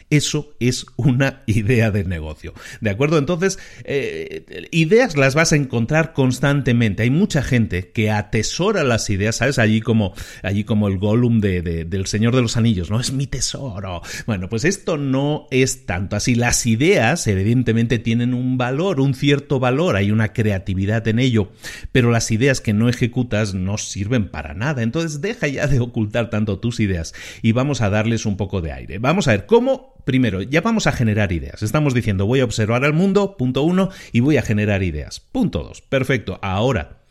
Eso 0.10 0.56
es 0.60 0.86
una 0.96 1.44
idea 1.48 1.92
de 1.92 2.04
negocio. 2.04 2.54
¿De 2.82 2.90
acuerdo? 2.90 3.18
Entonces, 3.18 3.60
eh, 3.84 4.68
ideas 4.72 5.18
las 5.18 5.36
vas 5.36 5.54
a 5.54 5.56
encontrar 5.56 6.14
constantemente. 6.14 7.04
Hay 7.04 7.10
mucha 7.10 7.42
gente 7.42 7.92
que 7.92 8.12
atesora 8.12 8.84
las 8.84 9.10
ideas, 9.10 9.38
¿sabes? 9.38 9.60
Allí 9.60 9.82
como, 9.82 10.14
allí 10.44 10.64
como 10.64 10.88
el 10.88 10.98
Gollum 10.98 11.40
de, 11.40 11.62
del 11.62 12.06
Señor 12.06 12.36
de 12.36 12.42
los 12.42 12.58
Anillos, 12.58 12.90
¿no? 12.90 13.00
Es 13.00 13.12
mi 13.12 13.28
tesoro. 13.28 14.02
Bueno, 14.26 14.50
pues 14.50 14.66
esto 14.66 14.98
no 14.98 15.48
es 15.52 15.86
tanto 15.86 16.16
así. 16.16 16.36
Las 16.36 16.66
ideas, 16.66 17.28
evidentemente, 17.28 18.00
tienen 18.00 18.34
un 18.34 18.58
valor, 18.58 19.00
un 19.00 19.14
cierto 19.14 19.60
valor, 19.60 19.96
hay 19.96 20.12
una 20.12 20.34
creatividad 20.34 21.08
en 21.08 21.20
ello, 21.20 21.52
pero 21.92 22.12
las 22.12 22.32
ideas 22.32 22.62
que 22.62 22.74
no 22.74 22.90
ejecutas 22.90 23.54
no 23.54 23.78
sirven 23.78 24.30
para 24.30 24.54
nada. 24.54 24.84
Entonces, 24.84 25.22
deja 25.22 25.48
ya 25.48 25.68
de 25.68 25.80
ocultar 25.80 26.30
tanto 26.30 26.60
tus 26.60 26.80
ideas 26.80 27.14
y 27.42 27.52
vamos 27.52 27.82
a 27.82 27.90
darles 27.90 28.26
un 28.26 28.38
poco 28.38 28.62
de 28.62 28.72
aire. 28.72 29.00
Vamos 29.00 29.28
a 29.28 29.32
ver 29.32 29.46
¿Cómo? 29.56 29.94
Primero, 30.04 30.42
ya 30.42 30.60
vamos 30.60 30.86
a 30.86 30.92
generar 30.92 31.32
ideas. 31.32 31.64
Estamos 31.64 31.94
diciendo, 31.94 32.26
voy 32.26 32.42
a 32.42 32.44
observar 32.44 32.84
al 32.84 32.92
mundo, 32.92 33.38
punto 33.38 33.64
uno, 33.64 33.90
y 34.12 34.20
voy 34.20 34.36
a 34.36 34.42
generar 34.42 34.84
ideas. 34.84 35.22
Punto 35.22 35.64
dos. 35.64 35.82
Perfecto. 35.82 36.40
Ahora, 36.42 37.04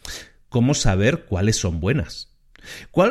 ¿cómo 0.51 0.75
saber 0.75 1.25
cuáles 1.25 1.57
son 1.57 1.81
buenas? 1.81 2.34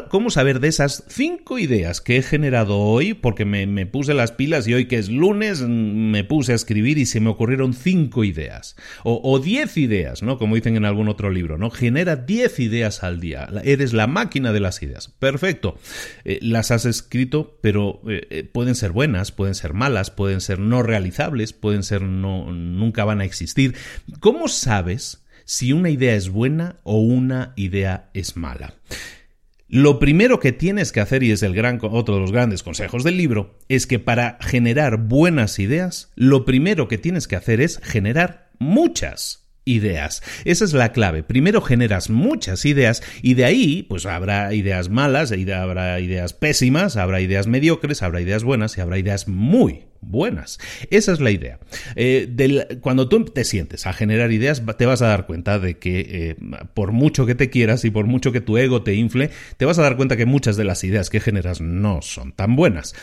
¿Cómo 0.10 0.30
saber 0.30 0.60
de 0.60 0.68
esas 0.68 1.04
cinco 1.08 1.60
ideas 1.60 2.02
que 2.02 2.18
he 2.18 2.22
generado 2.22 2.80
hoy? 2.80 3.14
Porque 3.14 3.46
me, 3.46 3.86
puse 3.86 4.14
las 4.14 4.32
pilas 4.32 4.68
y 4.68 4.74
hoy 4.74 4.86
que 4.86 4.98
es 4.98 5.10
lunes 5.10 5.62
me 5.62 6.24
puse 6.24 6.54
a 6.54 6.56
escribir 6.56 6.98
y 6.98 7.06
se 7.06 7.20
me 7.20 7.30
ocurrieron 7.30 7.74
cinco 7.74 8.24
ideas. 8.24 8.76
O, 9.04 9.40
diez 9.40 9.78
ideas, 9.78 10.24
¿no? 10.24 10.38
Como 10.38 10.56
dicen 10.56 10.76
en 10.76 10.86
algún 10.86 11.10
otro 11.10 11.30
libro, 11.30 11.58
¿no? 11.58 11.70
Genera 11.70 12.16
diez 12.16 12.60
ideas 12.60 13.04
al 13.04 13.20
día. 13.20 13.48
Eres 13.64 13.94
la 13.94 14.08
máquina 14.08 14.52
de 14.52 14.60
las 14.60 14.82
ideas. 14.82 15.10
Perfecto. 15.20 15.78
Eh, 16.26 16.40
las 16.42 16.72
has 16.72 16.86
escrito, 16.86 17.60
pero 17.62 18.02
eh, 18.08 18.28
eh, 18.30 18.44
pueden 18.44 18.76
ser 18.76 18.92
buenas, 18.92 19.32
pueden 19.32 19.56
ser 19.56 19.74
malas, 19.74 20.12
pueden 20.12 20.42
ser 20.42 20.60
no 20.60 20.84
realizables, 20.84 21.54
pueden 21.54 21.84
ser 21.84 22.02
no, 22.02 22.52
nunca 22.52 23.06
van 23.06 23.22
a 23.22 23.26
existir. 23.26 23.76
¿Cómo 24.20 24.48
sabes 24.48 25.24
si 25.46 25.74
una 25.74 25.90
idea 25.90 26.16
es 26.16 26.30
buena 26.30 26.78
o 26.84 27.00
una 27.00 27.54
idea 27.56 28.10
es 28.14 28.36
mala? 28.38 28.76
Lo 29.74 29.98
primero 29.98 30.40
que 30.40 30.52
tienes 30.52 30.92
que 30.92 31.00
hacer, 31.00 31.24
y 31.24 31.32
es 31.32 31.42
el 31.42 31.56
gran, 31.56 31.80
otro 31.82 32.14
de 32.14 32.22
los 32.22 32.32
grandes 32.32 32.62
consejos 32.62 33.04
del 33.04 33.18
libro, 33.18 33.58
es 33.70 33.88
que 33.88 33.98
para 33.98 34.38
generar 34.40 34.98
buenas 34.98 35.58
ideas, 35.58 36.12
lo 36.14 36.46
primero 36.46 36.88
que 36.88 37.00
tienes 37.00 37.28
que 37.28 37.36
hacer 37.36 37.60
es 37.60 37.80
generar 37.82 38.52
muchas 38.60 39.48
ideas. 39.66 40.22
Esa 40.46 40.66
es 40.66 40.74
la 40.74 40.92
clave. 40.92 41.24
Primero 41.24 41.60
generas 41.60 42.12
muchas 42.12 42.66
ideas 42.66 43.02
y 43.24 43.34
de 43.34 43.46
ahí 43.46 43.82
pues 43.82 44.06
habrá 44.06 44.54
ideas 44.54 44.90
malas, 44.90 45.32
habrá 45.32 46.00
ideas 46.00 46.34
pésimas, 46.34 46.96
habrá 46.96 47.20
ideas 47.20 47.48
mediocres, 47.48 48.04
habrá 48.04 48.22
ideas 48.22 48.44
buenas 48.44 48.78
y 48.78 48.82
habrá 48.82 49.00
ideas 49.00 49.28
muy 49.28 49.86
buenas. 50.06 50.60
Esa 50.90 51.12
es 51.14 51.20
la 51.20 51.32
idea. 51.32 51.60
Eh, 51.96 52.78
cuando 52.82 53.10
tú 53.10 53.26
te 53.26 53.44
sientes 53.44 53.88
a 53.88 53.94
generar 53.94 54.32
ideas, 54.32 54.64
te 54.78 54.86
vas 54.86 55.02
a 55.02 55.08
dar 55.08 55.26
cuenta 55.26 55.60
de 55.60 55.78
que 55.78 56.00
eh, 56.00 56.36
por 56.74 56.92
mucho 56.92 57.26
que 57.26 57.36
te 57.36 57.50
quieras 57.50 57.86
y 57.86 57.92
por 57.92 58.06
mucho 58.06 58.32
que 58.32 58.42
tu 58.42 58.58
ego 58.58 58.84
te 58.84 58.96
infle, 58.96 59.32
te 59.58 59.66
vas 59.66 59.80
a 59.80 59.84
dar 59.84 59.98
cuenta 59.98 60.18
que 60.18 60.26
muchas 60.26 60.58
de 60.58 60.64
las 60.64 60.84
ideas 60.84 61.10
que 61.10 61.20
generas 61.20 61.62
no 61.62 62.02
son 62.02 62.32
tan 62.32 62.56
buenas. 62.56 62.96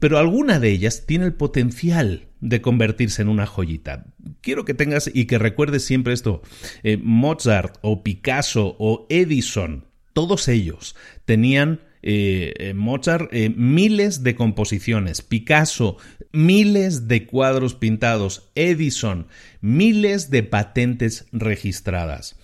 pero 0.00 0.18
alguna 0.18 0.60
de 0.60 0.70
ellas 0.70 1.04
tiene 1.06 1.24
el 1.24 1.34
potencial 1.34 2.28
de 2.40 2.60
convertirse 2.60 3.22
en 3.22 3.28
una 3.28 3.46
joyita. 3.46 4.06
Quiero 4.40 4.64
que 4.64 4.74
tengas 4.74 5.10
y 5.12 5.26
que 5.26 5.38
recuerdes 5.38 5.84
siempre 5.84 6.12
esto. 6.12 6.42
Eh, 6.82 6.98
Mozart 7.02 7.78
o 7.82 8.02
Picasso 8.02 8.76
o 8.78 9.06
Edison, 9.08 9.86
todos 10.12 10.48
ellos 10.48 10.96
tenían 11.24 11.80
eh, 12.08 12.54
eh, 12.58 12.74
Mozart 12.74 13.32
miles 13.32 14.22
de 14.22 14.36
composiciones, 14.36 15.22
Picasso 15.22 15.96
miles 16.32 17.08
de 17.08 17.26
cuadros 17.26 17.74
pintados, 17.74 18.50
Edison 18.54 19.26
miles 19.60 20.30
de 20.30 20.44
patentes 20.44 21.26
registradas. 21.32 22.38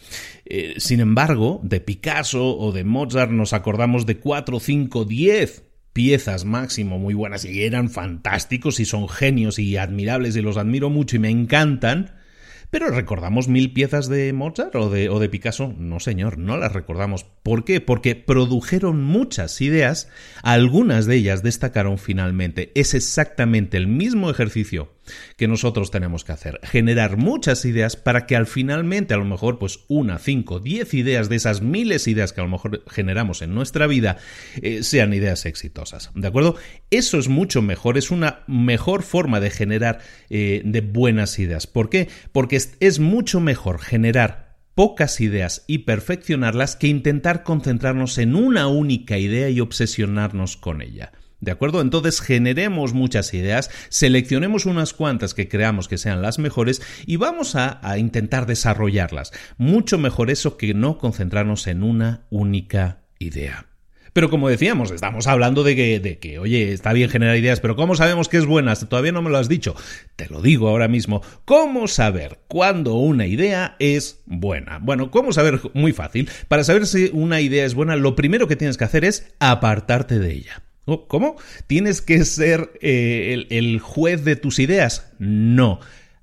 sin 0.78 0.98
embargo, 1.00 1.60
de 1.62 1.80
Picasso 1.80 2.58
o 2.58 2.72
de 2.72 2.82
Mozart 2.84 3.30
nos 3.30 3.52
acordamos 3.52 4.04
de 4.04 4.18
4, 4.18 4.58
5, 4.58 5.04
10 5.04 5.62
piezas 5.92 6.44
máximo 6.44 6.98
muy 6.98 7.14
buenas 7.14 7.44
y 7.44 7.62
eran 7.62 7.90
fantásticos 7.90 8.80
y 8.80 8.84
son 8.84 9.08
genios 9.08 9.58
y 9.58 9.76
admirables 9.76 10.34
y 10.36 10.42
los 10.42 10.56
admiro 10.56 10.90
mucho 10.90 11.16
y 11.16 11.20
me 11.20 11.30
encantan, 11.30 12.14
pero 12.72 12.88
¿recordamos 12.88 13.48
mil 13.48 13.74
piezas 13.74 14.08
de 14.08 14.32
Mozart 14.32 14.74
o 14.76 14.88
de, 14.88 15.10
o 15.10 15.18
de 15.18 15.28
Picasso? 15.28 15.74
No, 15.76 16.00
señor, 16.00 16.38
no 16.38 16.56
las 16.56 16.72
recordamos. 16.72 17.24
¿Por 17.42 17.66
qué? 17.66 17.82
Porque 17.82 18.16
produjeron 18.16 19.04
muchas 19.04 19.60
ideas, 19.60 20.08
algunas 20.42 21.04
de 21.04 21.16
ellas 21.16 21.42
destacaron 21.42 21.98
finalmente. 21.98 22.72
Es 22.74 22.94
exactamente 22.94 23.76
el 23.76 23.88
mismo 23.88 24.30
ejercicio 24.30 24.88
que 25.36 25.48
nosotros 25.48 25.90
tenemos 25.90 26.24
que 26.24 26.32
hacer. 26.32 26.60
Generar 26.62 27.16
muchas 27.16 27.64
ideas 27.64 27.96
para 27.96 28.26
que 28.26 28.36
al 28.36 28.46
finalmente, 28.46 29.14
a 29.14 29.16
lo 29.16 29.24
mejor, 29.24 29.58
pues 29.58 29.80
una, 29.88 30.18
cinco, 30.18 30.60
diez 30.60 30.94
ideas 30.94 31.28
de 31.28 31.36
esas 31.36 31.62
miles 31.62 32.04
de 32.04 32.10
ideas 32.12 32.32
que 32.32 32.40
a 32.40 32.44
lo 32.44 32.50
mejor 32.50 32.84
generamos 32.88 33.42
en 33.42 33.54
nuestra 33.54 33.86
vida 33.86 34.18
eh, 34.60 34.82
sean 34.82 35.12
ideas 35.14 35.46
exitosas. 35.46 36.10
¿De 36.14 36.28
acuerdo? 36.28 36.56
Eso 36.90 37.18
es 37.18 37.28
mucho 37.28 37.62
mejor, 37.62 37.98
es 37.98 38.10
una 38.10 38.40
mejor 38.46 39.02
forma 39.02 39.40
de 39.40 39.50
generar 39.50 40.00
eh, 40.30 40.62
de 40.64 40.80
buenas 40.80 41.38
ideas. 41.38 41.66
¿Por 41.66 41.88
qué? 41.90 42.08
Porque 42.32 42.56
es 42.56 42.98
mucho 42.98 43.40
mejor 43.40 43.80
generar 43.80 44.52
pocas 44.74 45.20
ideas 45.20 45.64
y 45.66 45.78
perfeccionarlas 45.78 46.76
que 46.76 46.86
intentar 46.86 47.42
concentrarnos 47.42 48.18
en 48.18 48.34
una 48.34 48.68
única 48.68 49.18
idea 49.18 49.50
y 49.50 49.60
obsesionarnos 49.60 50.56
con 50.56 50.80
ella. 50.80 51.12
¿De 51.42 51.50
acuerdo? 51.50 51.80
Entonces 51.80 52.20
generemos 52.20 52.92
muchas 52.92 53.34
ideas, 53.34 53.68
seleccionemos 53.88 54.64
unas 54.64 54.92
cuantas 54.92 55.34
que 55.34 55.48
creamos 55.48 55.88
que 55.88 55.98
sean 55.98 56.22
las 56.22 56.38
mejores 56.38 56.80
y 57.04 57.16
vamos 57.16 57.56
a, 57.56 57.80
intentar 57.98 58.46
desarrollarlas. 58.46 59.32
Mucho 59.58 59.98
mejor 59.98 60.30
eso 60.30 60.56
que 60.56 60.72
no 60.72 60.98
concentrarnos 60.98 61.66
en 61.66 61.82
una 61.82 62.26
única 62.30 63.02
idea. 63.18 63.66
Pero 64.12 64.30
como 64.30 64.48
decíamos, 64.48 64.92
estamos 64.92 65.26
hablando 65.26 65.64
de 65.64 65.74
que, 65.74 65.98
de 65.98 66.20
que, 66.20 66.38
oye, 66.38 66.72
está 66.72 66.92
bien 66.92 67.10
generar 67.10 67.36
ideas, 67.36 67.58
pero 67.58 67.74
¿cómo 67.74 67.96
sabemos 67.96 68.28
que 68.28 68.36
es 68.36 68.46
buena? 68.46 68.76
Todavía 68.76 69.10
no 69.10 69.22
me 69.22 69.30
lo 69.30 69.38
has 69.38 69.48
dicho. 69.48 69.74
Te 70.14 70.28
lo 70.28 70.42
digo 70.42 70.68
ahora 70.68 70.86
mismo. 70.86 71.22
¿Cómo 71.44 71.88
saber 71.88 72.38
cuándo 72.46 72.94
una 72.94 73.26
idea 73.26 73.74
es 73.80 74.22
buena? 74.26 74.78
Bueno, 74.78 75.10
¿cómo 75.10 75.32
saber? 75.32 75.60
Muy 75.74 75.92
fácil. 75.92 76.30
Para 76.46 76.62
saber 76.62 76.86
si 76.86 77.10
una 77.12 77.40
idea 77.40 77.64
es 77.64 77.74
buena, 77.74 77.96
lo 77.96 78.14
primero 78.14 78.46
que 78.46 78.54
tienes 78.54 78.76
que 78.76 78.84
hacer 78.84 79.04
es 79.04 79.34
apartarte 79.40 80.20
de 80.20 80.32
ella. 80.34 80.62
¿Cómo? 80.84 81.36
¿Tienes 81.66 82.00
que 82.02 82.24
ser 82.24 82.72
eh, 82.80 83.46
el 83.50 83.78
juez 83.80 84.24
de 84.24 84.36
tus 84.36 84.58
ideas? 84.58 85.12
No. 85.18 85.80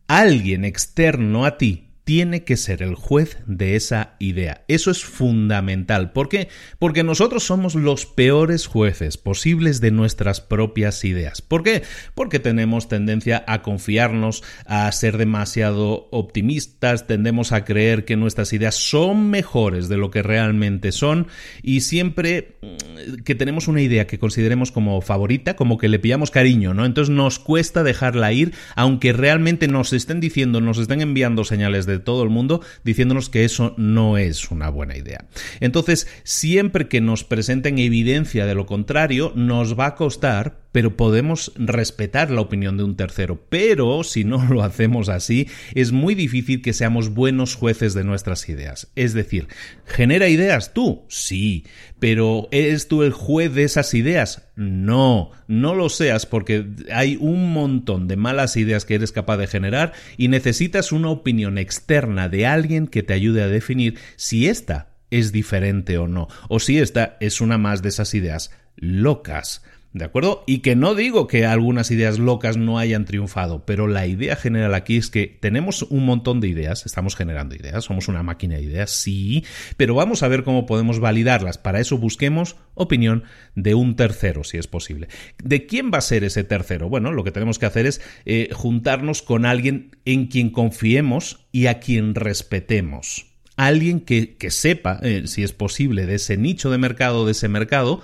Alguien 0.07 0.65
externo 0.65 1.45
a 1.45 1.57
ti 1.57 1.88
tiene 2.09 2.43
que 2.43 2.57
ser 2.57 2.81
el 2.81 2.95
juez 2.95 3.37
de 3.45 3.75
esa 3.75 4.15
idea. 4.17 4.63
Eso 4.67 4.89
es 4.89 5.05
fundamental. 5.05 6.11
¿Por 6.11 6.27
qué? 6.27 6.47
Porque 6.79 7.03
nosotros 7.03 7.43
somos 7.43 7.75
los 7.75 8.07
peores 8.07 8.65
jueces 8.65 9.17
posibles 9.17 9.79
de 9.79 9.91
nuestras 9.91 10.41
propias 10.41 11.05
ideas. 11.05 11.43
¿Por 11.43 11.61
qué? 11.61 11.83
Porque 12.15 12.39
tenemos 12.39 12.87
tendencia 12.87 13.43
a 13.45 13.61
confiarnos, 13.61 14.43
a 14.65 14.91
ser 14.91 15.19
demasiado 15.19 16.07
optimistas, 16.09 17.05
tendemos 17.05 17.51
a 17.51 17.63
creer 17.63 18.05
que 18.05 18.15
nuestras 18.15 18.53
ideas 18.53 18.73
son 18.73 19.29
mejores 19.29 19.87
de 19.87 19.97
lo 19.97 20.09
que 20.09 20.23
realmente 20.23 20.91
son 20.91 21.27
y 21.61 21.81
siempre 21.81 22.57
mm, 22.63 23.21
que 23.23 23.35
tenemos 23.35 23.67
una 23.67 23.83
idea 23.83 24.07
que 24.07 24.17
consideremos 24.17 24.71
como 24.71 24.99
favorita, 25.01 25.55
como 25.55 25.77
que 25.77 25.89
le 25.89 25.99
pillamos 25.99 26.31
cariño, 26.31 26.73
¿no? 26.73 26.85
Entonces 26.85 27.13
nos 27.13 27.37
cuesta 27.37 27.83
dejarla 27.83 28.33
ir, 28.33 28.55
aunque 28.75 29.13
realmente 29.13 29.67
nos 29.67 29.93
estén 29.93 30.19
diciendo, 30.19 30.59
nos 30.59 30.79
estén 30.79 31.01
enviando 31.01 31.43
señales 31.43 31.85
de 31.85 31.98
todo 31.99 32.23
el 32.23 32.29
mundo 32.29 32.61
diciéndonos 32.83 33.29
que 33.29 33.45
eso 33.45 33.73
no 33.77 34.17
es 34.17 34.51
una 34.51 34.69
buena 34.69 34.97
idea. 34.97 35.25
Entonces, 35.59 36.07
siempre 36.23 36.87
que 36.87 37.01
nos 37.01 37.23
presenten 37.23 37.79
evidencia 37.79 38.45
de 38.45 38.55
lo 38.55 38.65
contrario, 38.65 39.31
nos 39.35 39.77
va 39.77 39.87
a 39.87 39.95
costar, 39.95 40.59
pero 40.71 40.95
podemos 40.95 41.51
respetar 41.55 42.31
la 42.31 42.41
opinión 42.41 42.77
de 42.77 42.83
un 42.83 42.95
tercero. 42.95 43.45
Pero 43.49 44.03
si 44.03 44.23
no 44.23 44.45
lo 44.49 44.63
hacemos 44.63 45.09
así, 45.09 45.47
es 45.73 45.91
muy 45.91 46.15
difícil 46.15 46.61
que 46.61 46.73
seamos 46.73 47.09
buenos 47.09 47.55
jueces 47.55 47.93
de 47.93 48.03
nuestras 48.03 48.47
ideas. 48.49 48.91
Es 48.95 49.13
decir, 49.13 49.47
¿genera 49.85 50.27
ideas 50.29 50.73
tú? 50.73 51.05
Sí, 51.07 51.65
pero 51.99 52.47
¿eres 52.51 52.87
tú 52.87 53.03
el 53.03 53.11
juez 53.11 53.53
de 53.53 53.63
esas 53.63 53.93
ideas? 53.93 54.49
No, 54.55 55.31
no 55.47 55.75
lo 55.75 55.89
seas 55.89 56.25
porque 56.25 56.65
hay 56.91 57.17
un 57.19 57.51
montón 57.53 58.07
de 58.07 58.17
malas 58.17 58.57
ideas 58.57 58.85
que 58.85 58.95
eres 58.95 59.11
capaz 59.11 59.37
de 59.37 59.47
generar 59.47 59.93
y 60.17 60.27
necesitas 60.27 60.91
una 60.91 61.09
opinión 61.09 61.57
externa 61.57 62.29
de 62.29 62.45
alguien 62.45 62.87
que 62.87 63.03
te 63.03 63.13
ayude 63.13 63.41
a 63.41 63.47
definir 63.47 63.97
si 64.15 64.47
esta 64.47 64.89
es 65.11 65.31
diferente 65.31 65.97
o 65.97 66.07
no, 66.07 66.27
o 66.49 66.59
si 66.59 66.77
esta 66.77 67.17
es 67.19 67.41
una 67.41 67.57
más 67.57 67.81
de 67.81 67.89
esas 67.89 68.13
ideas 68.13 68.51
locas. 68.75 69.63
¿De 69.91 70.05
acuerdo? 70.05 70.43
Y 70.45 70.59
que 70.59 70.75
no 70.75 70.93
digo 70.93 71.25
que 71.25 71.47
algunas 71.47 71.89
ideas 71.89 72.19
locas 72.19 72.57
no 72.57 72.77
hayan 72.77 73.05
triunfado, 73.05 73.65
pero 73.65 73.87
la 73.87 74.05
idea 74.05 74.35
general 74.35 74.75
aquí 74.75 74.97
es 74.97 75.09
que 75.09 75.25
tenemos 75.39 75.81
un 75.81 76.05
montón 76.05 76.41
de 76.41 76.47
ideas, 76.47 76.85
estamos 76.85 77.15
generando 77.15 77.55
ideas, 77.55 77.85
somos 77.85 78.07
una 78.07 78.21
máquina 78.21 78.57
de 78.57 78.61
ideas, 78.61 78.91
sí, 78.91 79.43
pero 79.77 79.95
vamos 79.95 80.21
a 80.21 80.27
ver 80.27 80.43
cómo 80.43 80.67
podemos 80.67 80.99
validarlas. 80.99 81.57
Para 81.57 81.79
eso 81.79 81.97
busquemos 81.97 82.55
opinión 82.75 83.23
de 83.55 83.73
un 83.73 83.95
tercero, 83.95 84.43
si 84.43 84.57
es 84.57 84.67
posible. 84.67 85.07
¿De 85.43 85.65
quién 85.65 85.89
va 85.91 85.97
a 85.97 86.01
ser 86.01 86.23
ese 86.23 86.43
tercero? 86.43 86.87
Bueno, 86.87 87.11
lo 87.11 87.23
que 87.23 87.31
tenemos 87.31 87.57
que 87.57 87.65
hacer 87.65 87.87
es 87.87 87.99
eh, 88.25 88.49
juntarnos 88.53 89.23
con 89.23 89.47
alguien 89.47 89.97
en 90.05 90.27
quien 90.27 90.51
confiemos 90.51 91.47
y 91.51 91.65
a 91.65 91.79
quien 91.79 92.13
respetemos 92.13 93.28
alguien 93.67 93.99
que, 93.99 94.37
sepa, 94.49 94.99
eh, 95.03 95.23
si 95.25 95.43
es 95.43 95.51
posible, 95.51 96.05
de 96.05 96.15
ese 96.15 96.37
nicho 96.37 96.71
de 96.71 96.77
mercado, 96.77 97.25
de 97.25 97.33
ese 97.33 97.49
mercado, 97.49 98.01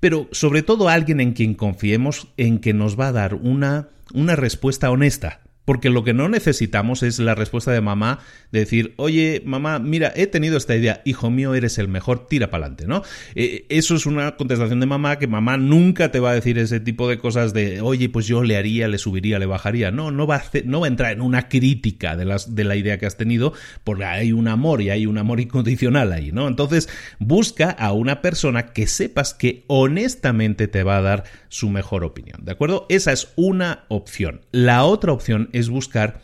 pero 0.00 0.28
sobre 0.32 0.62
todo 0.62 0.88
alguien 0.88 1.20
en 1.20 1.32
quien 1.32 1.54
confiemos 1.54 2.28
en 2.36 2.58
que 2.58 2.74
nos 2.74 2.98
va 2.98 3.08
a 3.08 3.12
dar 3.12 3.34
una, 3.34 3.88
una 4.12 4.34
respuesta 4.34 4.90
honesta 4.90 5.45
porque 5.66 5.90
lo 5.90 6.04
que 6.04 6.14
no 6.14 6.30
necesitamos 6.30 7.02
es 7.02 7.18
la 7.18 7.34
respuesta 7.34 7.72
de 7.72 7.82
mamá 7.82 8.20
de 8.52 8.60
decir, 8.60 8.94
oye, 8.96 9.42
mamá, 9.44 9.78
mira, 9.78 10.12
he 10.16 10.26
tenido 10.26 10.56
esta 10.56 10.74
idea, 10.74 11.02
hijo 11.04 11.28
mío, 11.28 11.54
eres 11.54 11.76
el 11.76 11.88
mejor, 11.88 12.26
tira 12.28 12.50
para 12.50 12.64
adelante, 12.64 12.86
¿no? 12.86 13.02
Eh, 13.34 13.66
eso 13.68 13.96
es 13.96 14.06
una 14.06 14.36
contestación 14.36 14.80
de 14.80 14.86
mamá 14.86 15.18
que 15.18 15.26
mamá 15.26 15.58
nunca 15.58 16.10
te 16.10 16.20
va 16.20 16.30
a 16.30 16.34
decir 16.34 16.56
ese 16.58 16.80
tipo 16.80 17.08
de 17.08 17.18
cosas 17.18 17.52
de, 17.52 17.80
oye, 17.80 18.08
pues 18.08 18.26
yo 18.26 18.44
le 18.44 18.56
haría, 18.56 18.86
le 18.88 18.96
subiría, 18.96 19.38
le 19.38 19.46
bajaría. 19.46 19.90
No, 19.90 20.12
no 20.12 20.26
va 20.26 20.36
a, 20.36 20.42
no 20.64 20.80
va 20.80 20.86
a 20.86 20.88
entrar 20.88 21.12
en 21.12 21.20
una 21.20 21.48
crítica 21.48 22.16
de, 22.16 22.24
las, 22.24 22.54
de 22.54 22.64
la 22.64 22.76
idea 22.76 22.98
que 22.98 23.06
has 23.06 23.16
tenido, 23.16 23.52
porque 23.82 24.04
hay 24.04 24.32
un 24.32 24.46
amor 24.46 24.82
y 24.82 24.90
hay 24.90 25.06
un 25.06 25.18
amor 25.18 25.40
incondicional 25.40 26.12
ahí, 26.12 26.30
¿no? 26.30 26.46
Entonces, 26.46 26.88
busca 27.18 27.70
a 27.70 27.92
una 27.92 28.22
persona 28.22 28.68
que 28.68 28.86
sepas 28.86 29.34
que 29.34 29.64
honestamente 29.66 30.68
te 30.68 30.84
va 30.84 30.98
a 30.98 31.02
dar 31.02 31.24
su 31.48 31.70
mejor 31.70 32.04
opinión, 32.04 32.44
¿de 32.44 32.52
acuerdo? 32.52 32.86
Esa 32.88 33.12
es 33.12 33.32
una 33.34 33.84
opción. 33.88 34.42
La 34.52 34.84
otra 34.84 35.12
opción 35.12 35.48
es 35.58 35.68
buscar 35.68 36.20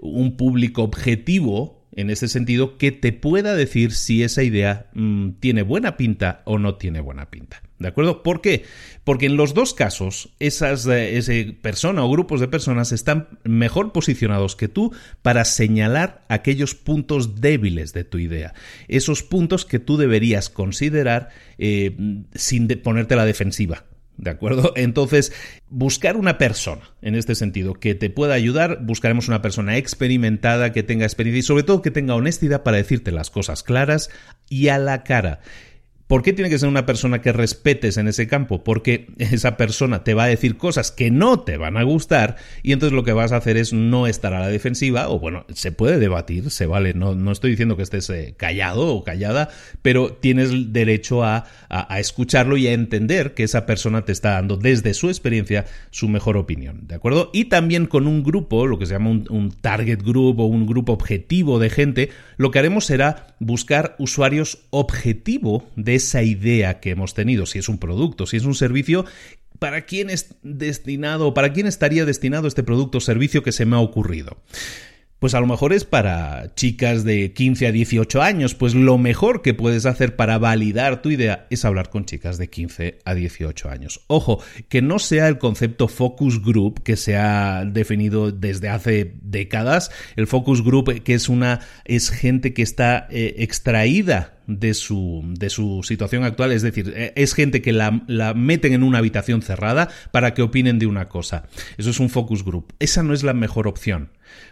un 0.00 0.36
público 0.36 0.82
objetivo 0.82 1.84
en 1.96 2.10
ese 2.10 2.28
sentido 2.28 2.76
que 2.76 2.92
te 2.92 3.12
pueda 3.12 3.54
decir 3.54 3.92
si 3.92 4.22
esa 4.22 4.42
idea 4.42 4.90
mm, 4.94 5.30
tiene 5.40 5.62
buena 5.62 5.96
pinta 5.96 6.42
o 6.44 6.58
no 6.58 6.74
tiene 6.76 7.00
buena 7.00 7.30
pinta. 7.30 7.62
¿De 7.78 7.88
acuerdo? 7.88 8.22
¿Por 8.22 8.40
qué? 8.40 8.64
Porque 9.02 9.26
en 9.26 9.36
los 9.36 9.52
dos 9.52 9.74
casos, 9.74 10.30
esas 10.38 10.86
eh, 10.86 11.18
ese 11.18 11.56
persona 11.60 12.04
o 12.04 12.10
grupos 12.10 12.40
de 12.40 12.48
personas 12.48 12.92
están 12.92 13.28
mejor 13.44 13.92
posicionados 13.92 14.56
que 14.56 14.68
tú 14.68 14.92
para 15.22 15.44
señalar 15.44 16.24
aquellos 16.28 16.74
puntos 16.74 17.40
débiles 17.40 17.92
de 17.92 18.04
tu 18.04 18.18
idea. 18.18 18.54
Esos 18.88 19.22
puntos 19.22 19.64
que 19.64 19.80
tú 19.80 19.96
deberías 19.96 20.50
considerar 20.50 21.30
eh, 21.58 21.96
sin 22.34 22.68
ponerte 22.68 23.16
la 23.16 23.26
defensiva. 23.26 23.84
¿De 24.16 24.30
acuerdo? 24.30 24.72
Entonces, 24.76 25.32
buscar 25.68 26.16
una 26.16 26.38
persona, 26.38 26.82
en 27.02 27.14
este 27.14 27.34
sentido, 27.34 27.74
que 27.74 27.94
te 27.94 28.10
pueda 28.10 28.34
ayudar, 28.34 28.78
buscaremos 28.82 29.28
una 29.28 29.42
persona 29.42 29.76
experimentada, 29.76 30.72
que 30.72 30.82
tenga 30.82 31.04
experiencia 31.04 31.40
y 31.40 31.42
sobre 31.42 31.64
todo 31.64 31.82
que 31.82 31.90
tenga 31.90 32.14
honestidad 32.14 32.62
para 32.62 32.76
decirte 32.76 33.10
las 33.10 33.30
cosas 33.30 33.62
claras 33.62 34.10
y 34.48 34.68
a 34.68 34.78
la 34.78 35.02
cara. 35.02 35.40
¿Por 36.14 36.22
qué 36.22 36.32
tiene 36.32 36.48
que 36.48 36.60
ser 36.60 36.68
una 36.68 36.86
persona 36.86 37.20
que 37.20 37.32
respetes 37.32 37.96
en 37.96 38.06
ese 38.06 38.28
campo? 38.28 38.62
Porque 38.62 39.08
esa 39.18 39.56
persona 39.56 40.04
te 40.04 40.14
va 40.14 40.22
a 40.22 40.28
decir 40.28 40.56
cosas 40.56 40.92
que 40.92 41.10
no 41.10 41.40
te 41.40 41.56
van 41.56 41.76
a 41.76 41.82
gustar 41.82 42.36
y 42.62 42.70
entonces 42.70 42.94
lo 42.94 43.02
que 43.02 43.12
vas 43.12 43.32
a 43.32 43.38
hacer 43.38 43.56
es 43.56 43.72
no 43.72 44.06
estar 44.06 44.32
a 44.32 44.38
la 44.38 44.46
defensiva 44.46 45.08
o 45.08 45.18
bueno, 45.18 45.44
se 45.52 45.72
puede 45.72 45.98
debatir, 45.98 46.52
se 46.52 46.66
vale, 46.66 46.94
no, 46.94 47.16
no 47.16 47.32
estoy 47.32 47.50
diciendo 47.50 47.76
que 47.76 47.82
estés 47.82 48.08
eh, 48.10 48.34
callado 48.36 48.94
o 48.94 49.02
callada, 49.02 49.48
pero 49.82 50.12
tienes 50.12 50.72
derecho 50.72 51.24
a, 51.24 51.46
a, 51.68 51.98
escucharlo 51.98 52.56
y 52.56 52.68
a 52.68 52.74
entender 52.74 53.34
que 53.34 53.42
esa 53.42 53.66
persona 53.66 54.04
te 54.04 54.12
está 54.12 54.34
dando 54.34 54.56
desde 54.56 54.94
su 54.94 55.08
experiencia 55.08 55.64
su 55.90 56.08
mejor 56.08 56.36
opinión, 56.36 56.86
¿de 56.86 56.94
acuerdo? 56.94 57.30
Y 57.32 57.46
también 57.46 57.86
con 57.86 58.06
un 58.06 58.22
grupo, 58.22 58.68
lo 58.68 58.78
que 58.78 58.86
se 58.86 58.92
llama 58.92 59.10
un, 59.10 59.26
un 59.30 59.50
target 59.50 60.00
group 60.04 60.38
o 60.38 60.46
un 60.46 60.64
grupo 60.64 60.92
objetivo 60.92 61.58
de 61.58 61.70
gente, 61.70 62.10
lo 62.36 62.52
que 62.52 62.60
haremos 62.60 62.84
será 62.84 63.34
buscar 63.40 63.96
usuarios 63.98 64.60
objetivo 64.70 65.66
de 65.74 66.03
esa 66.04 66.22
idea 66.22 66.80
que 66.80 66.90
hemos 66.90 67.14
tenido, 67.14 67.46
si 67.46 67.58
es 67.58 67.68
un 67.68 67.78
producto, 67.78 68.26
si 68.26 68.36
es 68.36 68.44
un 68.44 68.54
servicio, 68.54 69.04
¿para 69.58 69.86
quién 69.86 70.10
es 70.10 70.36
destinado, 70.42 71.34
para 71.34 71.52
quién 71.52 71.66
estaría 71.66 72.04
destinado 72.04 72.46
este 72.46 72.62
producto 72.62 72.98
o 72.98 73.00
servicio 73.00 73.42
que 73.42 73.52
se 73.52 73.66
me 73.66 73.76
ha 73.76 73.80
ocurrido? 73.80 74.38
Pues 75.24 75.32
a 75.32 75.40
lo 75.40 75.46
mejor 75.46 75.72
es 75.72 75.86
para 75.86 76.54
chicas 76.54 77.02
de 77.02 77.32
15 77.32 77.68
a 77.68 77.72
18 77.72 78.20
años, 78.20 78.54
pues 78.54 78.74
lo 78.74 78.98
mejor 78.98 79.40
que 79.40 79.54
puedes 79.54 79.86
hacer 79.86 80.16
para 80.16 80.36
validar 80.36 81.00
tu 81.00 81.08
idea 81.10 81.46
es 81.48 81.64
hablar 81.64 81.88
con 81.88 82.04
chicas 82.04 82.36
de 82.36 82.50
15 82.50 82.98
a 83.06 83.14
18 83.14 83.70
años. 83.70 84.02
Ojo, 84.06 84.42
que 84.68 84.82
no 84.82 84.98
sea 84.98 85.28
el 85.28 85.38
concepto 85.38 85.88
focus 85.88 86.44
group 86.44 86.82
que 86.82 86.98
se 86.98 87.16
ha 87.16 87.64
definido 87.64 88.32
desde 88.32 88.68
hace 88.68 89.14
décadas, 89.22 89.90
el 90.16 90.26
focus 90.26 90.62
group 90.62 91.02
que 91.02 91.14
es 91.14 91.30
una 91.30 91.60
es 91.86 92.10
gente 92.10 92.52
que 92.52 92.60
está 92.60 93.06
eh, 93.10 93.36
extraída 93.38 94.34
de 94.46 94.74
su, 94.74 95.22
de 95.38 95.50
su 95.50 95.82
situación 95.82 96.24
actual, 96.24 96.52
es 96.52 96.62
decir, 96.62 96.92
eh, 96.94 97.12
es 97.16 97.34
gente 97.34 97.62
que 97.62 97.72
la, 97.72 98.02
la, 98.06 98.34
meten 98.34 98.72
en 98.72 98.82
una 98.82 98.98
habitación 98.98 99.42
cerrada 99.42 99.88
para 100.12 100.34
que 100.34 100.42
opinen 100.42 100.78
de 100.78 100.86
una 100.86 101.08
cosa. 101.08 101.46
Eso 101.78 101.90
es 101.90 102.00
un 102.00 102.10
focus 102.10 102.44
group. 102.44 102.72
Esa 102.78 103.02
no 103.02 103.14
es 103.14 103.22
la 103.22 103.34
mejor 103.34 103.68
opción 103.68 104.10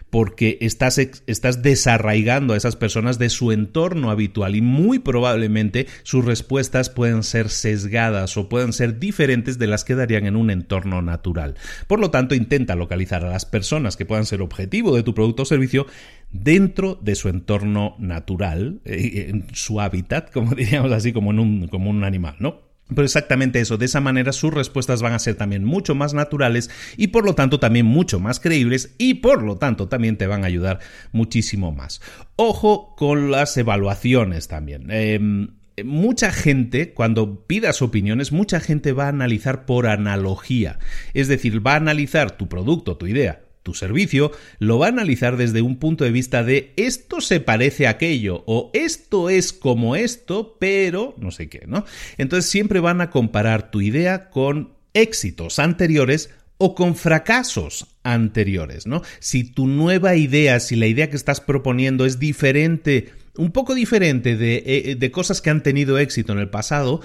porque 0.09 0.59
estás, 0.61 0.99
estás 0.99 1.63
desarraigando 1.63 2.53
a 2.53 2.57
esas 2.57 2.75
personas 2.75 3.17
de 3.17 3.29
su 3.29 3.51
entorno 3.51 4.11
habitual 4.11 4.55
y 4.55 4.61
muy 4.61 4.99
probablemente 4.99 5.87
sus 6.03 6.23
respuestas 6.23 6.91
pueden 6.91 7.23
ser 7.23 7.49
sesgadas 7.49 8.37
o 8.37 8.47
pueden 8.47 8.73
ser 8.73 8.99
diferentes 8.99 9.57
de 9.57 9.65
las 9.65 9.83
que 9.83 9.95
darían 9.95 10.27
en 10.27 10.35
un 10.35 10.51
entorno 10.51 11.01
natural. 11.01 11.55
Por 11.87 11.99
lo 11.99 12.11
tanto, 12.11 12.35
intenta 12.35 12.75
localizar 12.75 13.25
a 13.25 13.31
las 13.31 13.45
personas 13.45 13.97
que 13.97 14.05
puedan 14.05 14.27
ser 14.27 14.41
objetivo 14.41 14.95
de 14.95 15.01
tu 15.01 15.15
producto 15.15 15.43
o 15.43 15.45
servicio 15.45 15.87
dentro 16.33 16.99
de 17.01 17.15
su 17.15 17.29
entorno 17.29 17.95
natural, 17.99 18.81
eh, 18.83 19.27
en 19.29 19.45
su 19.53 19.79
hábitat, 19.79 20.31
como 20.31 20.55
diríamos 20.55 20.91
así, 20.91 21.13
como 21.13 21.31
en 21.31 21.39
un, 21.39 21.67
como 21.67 21.89
un 21.89 22.03
animal, 22.03 22.35
¿no? 22.39 22.73
Pero 22.89 23.05
exactamente 23.05 23.61
eso, 23.61 23.77
de 23.77 23.85
esa 23.85 24.01
manera 24.01 24.33
sus 24.33 24.53
respuestas 24.53 25.01
van 25.01 25.13
a 25.13 25.19
ser 25.19 25.35
también 25.35 25.63
mucho 25.63 25.95
más 25.95 26.13
naturales 26.13 26.69
y 26.97 27.07
por 27.07 27.23
lo 27.23 27.33
tanto 27.33 27.59
también 27.59 27.85
mucho 27.85 28.19
más 28.19 28.41
creíbles 28.41 28.93
y 28.97 29.15
por 29.15 29.41
lo 29.41 29.57
tanto 29.57 29.87
también 29.87 30.17
te 30.17 30.27
van 30.27 30.43
a 30.43 30.47
ayudar 30.47 30.79
muchísimo 31.13 31.71
más. 31.71 32.01
Ojo 32.35 32.93
con 32.97 33.31
las 33.31 33.55
evaluaciones 33.55 34.49
también. 34.49 34.91
Em, 34.91 35.55
mucha 35.83 36.31
gente, 36.31 36.93
cuando 36.93 37.47
pidas 37.47 37.81
opiniones, 37.81 38.31
mucha 38.31 38.59
gente 38.59 38.91
va 38.91 39.05
a 39.05 39.09
analizar 39.09 39.65
por 39.65 39.87
analogía. 39.87 40.77
Es 41.13 41.29
decir, 41.29 41.65
va 41.65 41.73
a 41.73 41.77
analizar 41.77 42.31
tu 42.31 42.49
producto, 42.49 42.97
tu 42.97 43.07
idea, 43.07 43.43
tu 43.63 43.73
servicio, 43.73 44.31
lo 44.59 44.77
va 44.77 44.87
a 44.87 44.89
analizar 44.89 45.37
desde 45.37 45.61
un 45.61 45.77
punto 45.77 46.03
de 46.03 46.11
vista 46.11 46.43
de 46.43 46.73
esto 46.75 47.21
se 47.21 47.39
parece 47.39 47.87
a 47.87 47.91
aquello 47.91 48.43
o 48.45 48.69
esto 48.73 49.29
es 49.29 49.53
como 49.53 49.95
esto, 49.95 50.57
pero 50.59 51.15
no 51.17 51.31
sé 51.31 51.49
qué, 51.49 51.63
¿no? 51.65 51.85
Entonces 52.17 52.51
siempre 52.51 52.79
van 52.79 53.01
a 53.01 53.09
comparar 53.09 53.71
tu 53.71 53.81
idea 53.81 54.29
con 54.29 54.73
éxitos 54.93 55.59
anteriores 55.59 56.29
o 56.57 56.75
con 56.75 56.95
fracasos 56.95 57.87
anteriores, 58.03 58.85
¿no? 58.85 59.01
Si 59.19 59.43
tu 59.43 59.67
nueva 59.67 60.15
idea, 60.15 60.59
si 60.59 60.75
la 60.75 60.87
idea 60.87 61.09
que 61.09 61.15
estás 61.15 61.41
proponiendo 61.41 62.05
es 62.05 62.19
diferente, 62.19 63.11
un 63.35 63.51
poco 63.51 63.73
diferente 63.73 64.37
de, 64.37 64.63
eh, 64.65 64.95
de 64.95 65.11
cosas 65.11 65.41
que 65.41 65.49
han 65.49 65.63
tenido 65.63 65.97
éxito 65.97 66.33
en 66.33 66.39
el 66.39 66.49
pasado, 66.49 67.01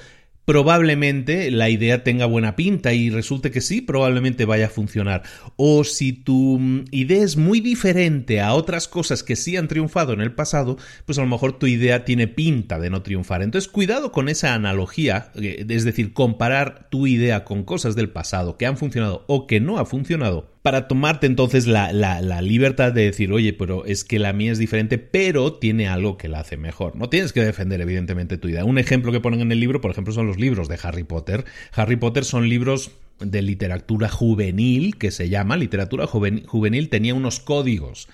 probablemente 0.48 1.50
la 1.50 1.68
idea 1.68 2.02
tenga 2.02 2.24
buena 2.24 2.56
pinta 2.56 2.94
y 2.94 3.10
resulte 3.10 3.50
que 3.50 3.60
sí, 3.60 3.82
probablemente 3.82 4.46
vaya 4.46 4.68
a 4.68 4.70
funcionar. 4.70 5.22
O 5.56 5.84
si 5.84 6.14
tu 6.14 6.56
mm, 6.58 6.86
idea 6.90 7.22
es 7.22 7.36
muy 7.36 7.60
diferente 7.60 8.40
a 8.40 8.54
otras 8.54 8.88
cosas 8.88 9.22
que 9.22 9.36
sí 9.36 9.58
han 9.58 9.68
triunfado 9.68 10.14
en 10.14 10.22
el 10.22 10.32
pasado, 10.32 10.78
pues 11.04 11.18
a 11.18 11.20
lo 11.20 11.28
mejor 11.28 11.58
tu 11.58 11.66
idea 11.66 12.06
tiene 12.06 12.28
pinta 12.28 12.78
de 12.78 12.88
no 12.88 13.02
triunfar. 13.02 13.42
Entonces, 13.42 13.70
cuidado 13.70 14.10
con 14.10 14.30
esa 14.30 14.54
analogía, 14.54 15.32
eh, 15.34 15.66
es 15.68 15.84
decir, 15.84 16.14
comparar 16.14 16.88
tu 16.88 17.06
idea 17.06 17.44
con 17.44 17.62
cosas 17.62 17.94
del 17.94 18.08
pasado 18.08 18.56
que 18.56 18.64
han 18.64 18.78
funcionado 18.78 19.26
o 19.28 19.46
que 19.46 19.60
no 19.60 19.78
ha 19.78 19.84
funcionado 19.84 20.57
para 20.68 20.86
tomarte 20.86 21.26
entonces 21.26 21.66
la, 21.66 22.42
libertad 22.42 22.92
de 22.92 23.04
decir, 23.04 23.32
oye, 23.32 23.54
pero 23.54 23.86
es 23.86 24.04
que 24.04 24.18
la 24.18 24.34
mía 24.34 24.52
es 24.52 24.58
diferente, 24.58 24.98
pero 24.98 25.54
tiene 25.54 25.88
algo 25.88 26.18
que 26.18 26.28
la 26.28 26.40
hace 26.40 26.58
mejor. 26.58 26.94
No 26.94 27.08
tienes 27.08 27.32
que 27.32 27.42
defender, 27.42 27.80
evidentemente, 27.80 28.36
tu 28.36 28.48
idea. 28.48 28.66
Un 28.66 28.76
ejemplo 28.76 29.10
que 29.10 29.18
ponen 29.18 29.40
en 29.40 29.50
el 29.50 29.60
libro, 29.60 29.80
por 29.80 29.90
ejemplo, 29.90 30.12
son 30.12 30.26
los 30.26 30.36
libros 30.38 30.68
de 30.68 30.78
Harry 30.82 31.04
Potter. 31.04 31.46
Harry 31.72 31.96
Potter 31.96 32.26
son 32.26 32.50
libros 32.50 32.90
de 33.18 33.40
literatura 33.40 34.10
juvenil, 34.10 34.98
que 34.98 35.10
se 35.10 35.30
llama 35.30 35.56
literatura 35.56 36.06
juvenil, 36.06 36.90
tenía 36.90 37.14
unos 37.14 37.40
códigos. 37.40 38.06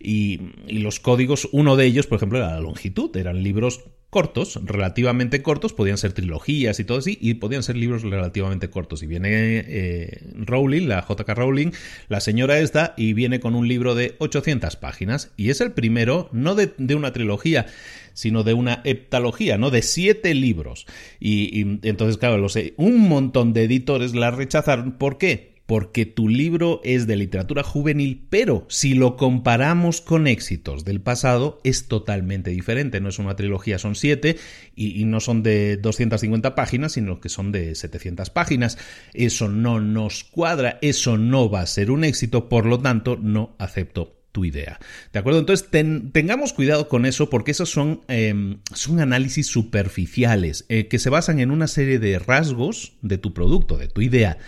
Y, 0.00 0.40
y, 0.66 0.80
los 0.80 0.98
códigos, 0.98 1.48
uno 1.52 1.76
de 1.76 1.86
ellos, 1.86 2.08
por 2.08 2.16
ejemplo, 2.16 2.38
era 2.38 2.54
la 2.54 2.60
longitud. 2.60 3.16
Eran 3.16 3.44
libros 3.44 3.84
cortos, 4.10 4.58
relativamente 4.64 5.40
cortos, 5.40 5.72
podían 5.72 5.96
ser 5.96 6.12
trilogías 6.12 6.80
y 6.80 6.84
todo 6.84 6.98
así, 6.98 7.16
y 7.20 7.34
podían 7.34 7.62
ser 7.62 7.76
libros 7.76 8.02
relativamente 8.02 8.68
cortos. 8.68 9.02
Y 9.02 9.06
viene 9.06 9.30
eh, 9.32 10.22
Rowling, 10.34 10.88
la 10.88 11.06
JK 11.08 11.28
Rowling, 11.28 11.70
la 12.08 12.20
señora 12.20 12.58
esta, 12.58 12.94
y 12.96 13.12
viene 13.12 13.40
con 13.40 13.54
un 13.54 13.68
libro 13.68 13.94
de 13.94 14.16
800 14.18 14.76
páginas, 14.76 15.30
y 15.36 15.50
es 15.50 15.60
el 15.60 15.72
primero, 15.72 16.28
no 16.32 16.56
de, 16.56 16.72
una 16.94 17.12
trilogía, 17.12 17.66
sino 18.12 18.42
de 18.42 18.54
una 18.54 18.82
heptalogía, 18.84 19.56
¿no? 19.56 19.70
De 19.70 19.82
siete 19.82 20.34
libros. 20.34 20.86
Y, 21.20 21.60
y 21.60 21.78
entonces, 21.82 22.18
claro, 22.18 22.36
lo 22.38 22.48
sé, 22.48 22.74
un 22.76 23.08
montón 23.08 23.52
de 23.52 23.64
editores 23.64 24.14
la 24.14 24.32
rechazaron. 24.32 24.92
¿Por 24.92 25.16
qué? 25.18 25.49
Porque 25.70 26.04
tu 26.04 26.28
libro 26.28 26.80
es 26.82 27.06
de 27.06 27.14
literatura 27.14 27.62
juvenil, 27.62 28.26
pero 28.28 28.66
si 28.68 28.94
lo 28.94 29.16
comparamos 29.16 30.00
con 30.00 30.26
éxitos 30.26 30.84
del 30.84 31.00
pasado, 31.00 31.60
es 31.62 31.86
totalmente 31.86 32.50
diferente. 32.50 33.00
No 33.00 33.08
es 33.08 33.20
una 33.20 33.36
trilogía, 33.36 33.78
son 33.78 33.94
siete 33.94 34.36
y, 34.74 35.04
no 35.04 35.20
son 35.20 35.44
de 35.44 35.76
250 35.76 36.56
páginas, 36.56 36.90
sino 36.94 37.20
que 37.20 37.28
son 37.28 37.52
de 37.52 37.76
700 37.76 38.30
páginas. 38.30 38.78
Eso 39.14 39.48
no 39.48 39.78
nos 39.78 40.24
cuadra, 40.24 40.80
eso 40.82 41.16
no 41.16 41.48
va 41.48 41.60
a 41.60 41.66
ser 41.66 41.92
un 41.92 42.02
éxito, 42.02 42.48
por 42.48 42.66
lo 42.66 42.80
tanto, 42.80 43.16
no 43.16 43.54
acepto 43.60 44.16
tu 44.32 44.44
idea. 44.44 44.80
¿De 45.12 45.20
acuerdo? 45.20 45.38
Entonces 45.38 45.68
tengamos 45.70 46.52
cuidado 46.52 46.88
con 46.88 47.06
eso 47.06 47.30
porque 47.30 47.52
esos 47.52 47.70
son, 47.70 48.00
em, 48.08 48.58
son 48.74 48.98
análisis 48.98 49.46
superficiales 49.46 50.66
eh, 50.68 50.88
que 50.88 50.98
se 50.98 51.10
basan 51.10 51.38
en 51.38 51.52
una 51.52 51.68
serie 51.68 52.00
de 52.00 52.18
rasgos 52.18 52.94
de 53.02 53.18
tu 53.18 53.34
producto, 53.34 53.76
de 53.76 53.86
tu 53.86 54.00
idea 54.00 54.38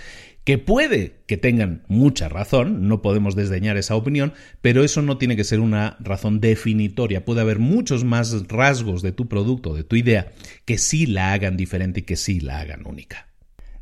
que 0.45 0.59
puede 0.59 1.21
que 1.27 1.37
tengan 1.37 1.83
mucha 1.89 2.29
razón, 2.29 2.89
no 2.89 3.03
podemos 3.03 3.37
desdeñar 3.37 3.77
esa 3.77 3.95
opinión, 3.95 4.33
pero 4.61 4.83
eso 4.83 5.03
no 5.03 5.19
tiene 5.19 5.37
que 5.37 5.45
ser 5.45 5.61
una 5.61 5.97
razón 6.01 6.41
definitoria. 6.41 7.25
Puede 7.25 7.41
haber 7.41 7.59
muchos 7.59 8.05
más 8.05 8.49
rasgos 8.49 9.03
de 9.03 9.13
tu 9.13 9.29
producto, 9.29 9.75
de 9.75 9.85
tu 9.85 9.97
idea, 9.97 10.33
que 10.65 10.79
sí 10.79 11.07
la 11.07 11.33
hagan 11.33 11.57
diferente 11.57 12.01
y 12.01 12.03
que 12.03 12.17
sí 12.17 12.41
la 12.41 12.61
hagan 12.61 12.87
única. 12.87 13.29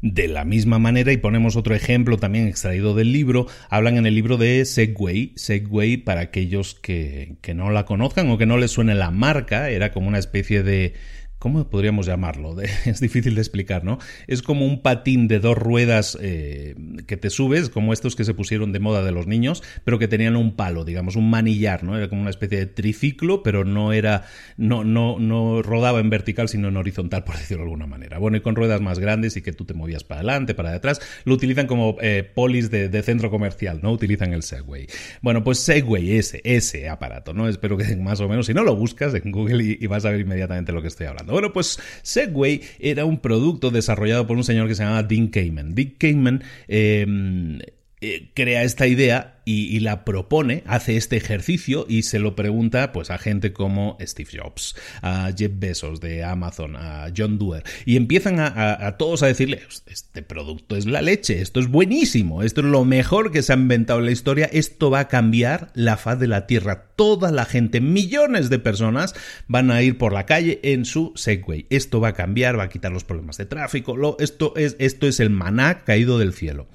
De 0.03 0.29
la 0.29 0.46
misma 0.46 0.79
manera, 0.79 1.12
y 1.12 1.18
ponemos 1.18 1.57
otro 1.57 1.75
ejemplo 1.75 2.16
también 2.16 2.46
extraído 2.46 2.94
del 2.94 3.12
libro, 3.12 3.46
hablan 3.68 3.99
en 3.99 4.07
el 4.07 4.14
libro 4.14 4.38
de 4.38 4.64
Segway. 4.64 5.35
Segway, 5.37 5.99
para 5.99 6.23
aquellos 6.23 6.75
que, 6.75 7.37
que 7.42 7.53
no 7.53 7.70
la 7.70 7.85
conozcan 7.85 8.31
o 8.31 8.38
que 8.38 8.46
no 8.46 8.57
les 8.57 8.70
suene 8.70 8.94
la 8.94 9.11
marca, 9.11 9.68
era 9.68 9.92
como 9.92 10.09
una 10.09 10.18
especie 10.18 10.62
de 10.62 10.94
¿Cómo 11.40 11.66
podríamos 11.70 12.05
llamarlo? 12.05 12.55
es 12.85 13.00
difícil 13.00 13.35
de 13.35 13.40
explicar, 13.40 13.83
¿no? 13.83 13.98
Es 14.26 14.42
como 14.42 14.66
un 14.66 14.83
patín 14.83 15.26
de 15.26 15.40
dos 15.40 15.57
ruedas 15.57 16.18
eh, 16.20 16.74
que 17.07 17.16
te 17.16 17.31
subes, 17.31 17.70
como 17.70 17.94
estos 17.94 18.14
que 18.14 18.24
se 18.24 18.35
pusieron 18.35 18.72
de 18.72 18.79
moda 18.79 19.03
de 19.03 19.11
los 19.11 19.26
niños, 19.26 19.62
pero 19.83 19.98
que 19.98 20.07
tenían 20.07 20.37
un 20.37 20.55
palo, 20.55 20.85
digamos, 20.85 21.16
un 21.16 21.31
manillar, 21.31 21.83
¿no? 21.83 21.96
Era 21.96 22.11
como 22.11 22.20
una 22.20 22.29
especie 22.29 22.59
de 22.59 22.66
triciclo, 22.66 23.42
pero 23.42 23.64
no 23.64 23.94
era, 23.94 24.24
no, 24.59 24.85
no, 24.85 25.18
no 25.18 25.62
rodaba 25.62 26.00
en 26.00 26.11
vertical, 26.11 26.50
sino 26.50 26.68
en 26.68 26.76
horizontal, 26.76 27.24
por 27.24 27.38
decirlo 27.38 27.64
de 27.64 27.70
alguna 27.70 27.87
manera. 27.87 28.18
Bueno, 28.18 28.37
y 28.37 28.42
con 28.42 28.55
ruedas 28.55 28.83
más 28.83 28.98
grandes 28.98 29.38
y 29.38 29.40
que 29.40 29.55
tú 29.55 29.64
te 29.64 29.72
movías 29.72 30.05
para 30.05 30.20
adelante, 30.20 30.55
para 30.55 30.72
detrás, 30.72 31.00
lo 31.24 31.33
utilizan 31.33 31.66
como 31.66 31.96
eh, 32.03 32.22
polis 32.35 32.70
de, 32.70 33.00
centro 33.00 33.31
comercial, 33.31 33.81
¿no? 33.83 33.92
Utilizan 33.92 34.35
el 34.35 34.42
Segway. 34.42 34.88
Bueno, 35.22 35.42
pues 35.42 35.61
Segway, 35.61 36.18
ese, 36.18 36.42
ese 36.44 36.90
aparato, 36.90 37.33
¿no? 37.33 37.48
Espero 37.48 37.79
que 37.79 37.96
más 37.96 38.20
o 38.20 38.29
menos, 38.29 38.44
si 38.44 38.53
no 38.53 38.62
lo 38.62 38.76
buscas 38.76 39.14
en 39.14 39.33
Google 39.33 39.64
y, 39.64 39.79
y 39.81 39.87
vas 39.87 40.05
a 40.05 40.11
ver 40.11 40.20
inmediatamente 40.20 40.70
lo 40.72 40.83
que 40.83 40.88
estoy 40.88 41.07
hablando. 41.07 41.30
Bueno, 41.31 41.53
pues 41.53 41.79
Segway 42.03 42.62
era 42.79 43.05
un 43.05 43.19
producto 43.19 43.71
desarrollado 43.71 44.27
por 44.27 44.37
un 44.37 44.45
señor 44.45 44.69
que 44.69 44.75
se 44.75 44.83
llamaba 44.83 45.03
Dean 45.03 45.29
Kamen. 45.29 45.75
Dean 45.75 45.95
Kamen 45.99 46.43
em, 46.69 47.59
eh, 48.03 48.31
crea 48.35 48.63
esta 48.63 48.87
idea 48.87 49.41
y, 49.45 49.81
la 49.81 50.05
propone, 50.05 50.63
hace 50.67 50.97
este 50.97 51.17
ejercicio 51.17 51.85
y 51.89 52.03
se 52.03 52.19
lo 52.19 52.37
pregunta 52.37 52.93
pues 52.93 53.11
a 53.11 53.19
gente 53.19 53.53
como 53.53 53.99
Steve 54.01 54.31
Jobs, 54.33 54.77
a 55.03 55.33
Jeff 55.37 55.51
Bezos 55.55 56.01
de 56.01 56.23
Amazon, 56.23 56.77
a 56.77 57.09
John 57.17 57.37
Doerr. 57.37 57.65
Y 57.85 57.97
empiezan 57.97 58.37
a, 58.39 58.97
todos 58.97 59.23
a 59.23 59.27
decirle 59.27 59.63
este 59.87 60.23
producto 60.23 60.77
es 60.77 60.87
la 60.87 61.03
leche, 61.03 61.41
esto 61.41 61.59
es 61.59 61.67
buenísimo, 61.67 62.43
esto 62.43 62.61
es 62.61 62.69
lo 62.69 62.85
mejor 62.85 63.33
que 63.33 63.43
se 63.43 63.53
ha 63.53 63.57
inventado 63.57 63.99
en 63.99 64.07
la 64.07 64.13
historia, 64.13 64.49
esto 64.53 64.89
va 64.89 65.01
a 65.01 65.09
cambiar 65.09 65.71
la 65.75 65.97
faz 65.97 66.21
de 66.21 66.29
la 66.29 66.47
Tierra, 66.47 66.93
toda 66.95 67.33
la 67.33 67.45
gente, 67.45 67.81
millones 67.81 68.51
de 68.51 68.61
personas 68.61 69.15
van 69.49 69.71
a 69.71 69.83
ir 69.83 69.99
por 69.99 70.13
la 70.13 70.27
calle 70.27 70.61
en 70.63 70.85
su 70.85 71.13
Segway, 71.17 71.67
esto 71.71 72.01
va 72.01 72.09
a 72.09 72.15
cambiar, 72.15 72.59
va 72.59 72.65
a 72.65 72.69
quitar 72.69 72.93
los 72.93 73.05
problemas 73.05 73.37
de 73.37 73.47
tráfico, 73.47 73.97
lo, 73.97 74.17
esto, 74.21 74.55
es, 74.57 74.77
esto 74.79 75.09
es 75.09 75.19
el 75.19 75.31
maná 75.31 75.83
caído 75.85 76.19
del 76.19 76.35
cielo. 76.35 76.69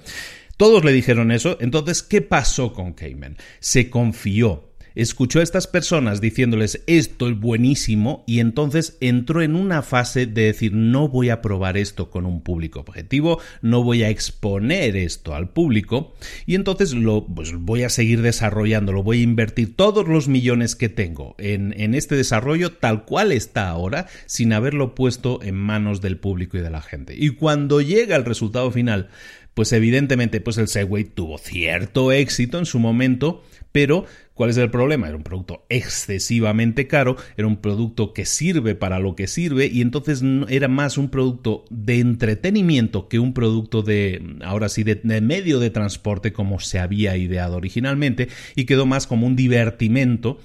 Todos 0.58 0.86
le 0.86 0.94
dijeron 0.94 1.32
eso, 1.32 1.58
entonces, 1.60 2.02
¿qué 2.02 2.22
pasó 2.22 2.72
con 2.72 2.94
Cayman? 2.94 3.36
Se 3.60 3.90
confió, 3.90 4.70
escuchó 4.96 5.42
a 5.42 5.44
estas 5.44 5.68
personas 5.68 6.22
diciéndoles 6.22 6.82
esto 6.88 7.28
es 7.28 7.38
buenísimo 7.38 8.24
y 8.26 8.40
entonces 8.40 8.96
entró 9.02 9.42
en 9.42 9.58
una 9.58 9.82
fase 9.82 10.26
de 10.26 10.44
decir 10.44 10.72
no 10.72 11.10
voy 11.10 11.30
a 11.30 11.42
probar 11.42 11.76
esto 11.76 12.10
con 12.10 12.26
un 12.26 12.42
público 12.42 12.80
objetivo, 12.80 13.42
no 13.62 13.84
voy 13.84 14.04
a 14.04 14.10
exponer 14.10 14.96
esto 14.96 15.36
al 15.36 15.50
público 15.50 16.14
y 16.46 16.56
entonces 16.56 16.94
lo 16.94 17.26
pues 17.26 17.52
voy 17.54 17.84
a 17.84 17.90
seguir 17.90 18.22
desarrollándolo, 18.22 19.04
voy 19.04 19.20
a 19.20 19.24
invertir 19.24 19.76
todos 19.76 20.08
los 20.08 20.30
millones 20.30 20.78
que 20.78 20.88
tengo 20.88 21.36
en, 21.38 21.74
en 21.78 21.96
este 21.96 22.16
desarrollo 22.16 22.72
tal 22.72 23.04
cual 23.04 23.34
está 23.34 23.68
ahora 23.68 24.08
sin 24.26 24.54
haberlo 24.54 24.96
puesto 24.96 25.44
en 25.44 25.56
manos 25.56 26.00
del 26.00 26.18
público 26.18 26.58
y 26.58 26.62
de 26.62 26.70
la 26.70 26.82
gente. 26.82 27.14
Y 27.18 27.32
cuando 27.32 27.82
llega 27.82 28.16
el 28.16 28.24
resultado 28.24 28.72
final, 28.72 29.10
pues 29.56 29.72
evidentemente 29.74 30.42
pues 30.42 30.58
el 30.60 30.68
Segway 30.68 31.06
tuvo 31.06 31.40
cierto 31.40 32.12
éxito 32.12 32.60
en 32.60 32.66
su 32.66 32.78
momento, 32.78 33.42
pero 33.72 34.06
¿cuál 34.34 34.50
es 34.50 34.58
el 34.58 34.70
problema? 34.70 35.08
Era 35.08 35.16
un 35.16 35.24
producto 35.24 35.66
excesivamente 35.70 36.88
caro, 36.88 37.16
era 37.38 37.48
un 37.48 37.58
producto 37.58 38.14
que 38.14 38.26
sirve 38.26 38.76
para 38.76 39.00
lo 39.00 39.16
que 39.16 39.28
sirve 39.28 39.68
y 39.68 39.82
entonces 39.82 40.22
era 40.50 40.68
más 40.68 40.98
un 40.98 41.10
producto 41.10 41.64
de 41.70 42.00
entretenimiento 42.00 43.08
que 43.08 43.18
un 43.18 43.34
producto 43.34 43.82
de, 43.82 44.38
ahora 44.44 44.68
sí, 44.68 44.84
de, 44.84 44.96
de 44.96 45.22
medio 45.22 45.60
de 45.60 45.70
transporte 45.70 46.34
como 46.34 46.60
se 46.60 46.78
había 46.78 47.16
ideado 47.16 47.56
originalmente 47.56 48.28
y 48.56 48.66
quedó 48.66 48.86
más 48.86 49.08
como 49.08 49.26
un 49.26 49.38
divertimento 49.38 50.38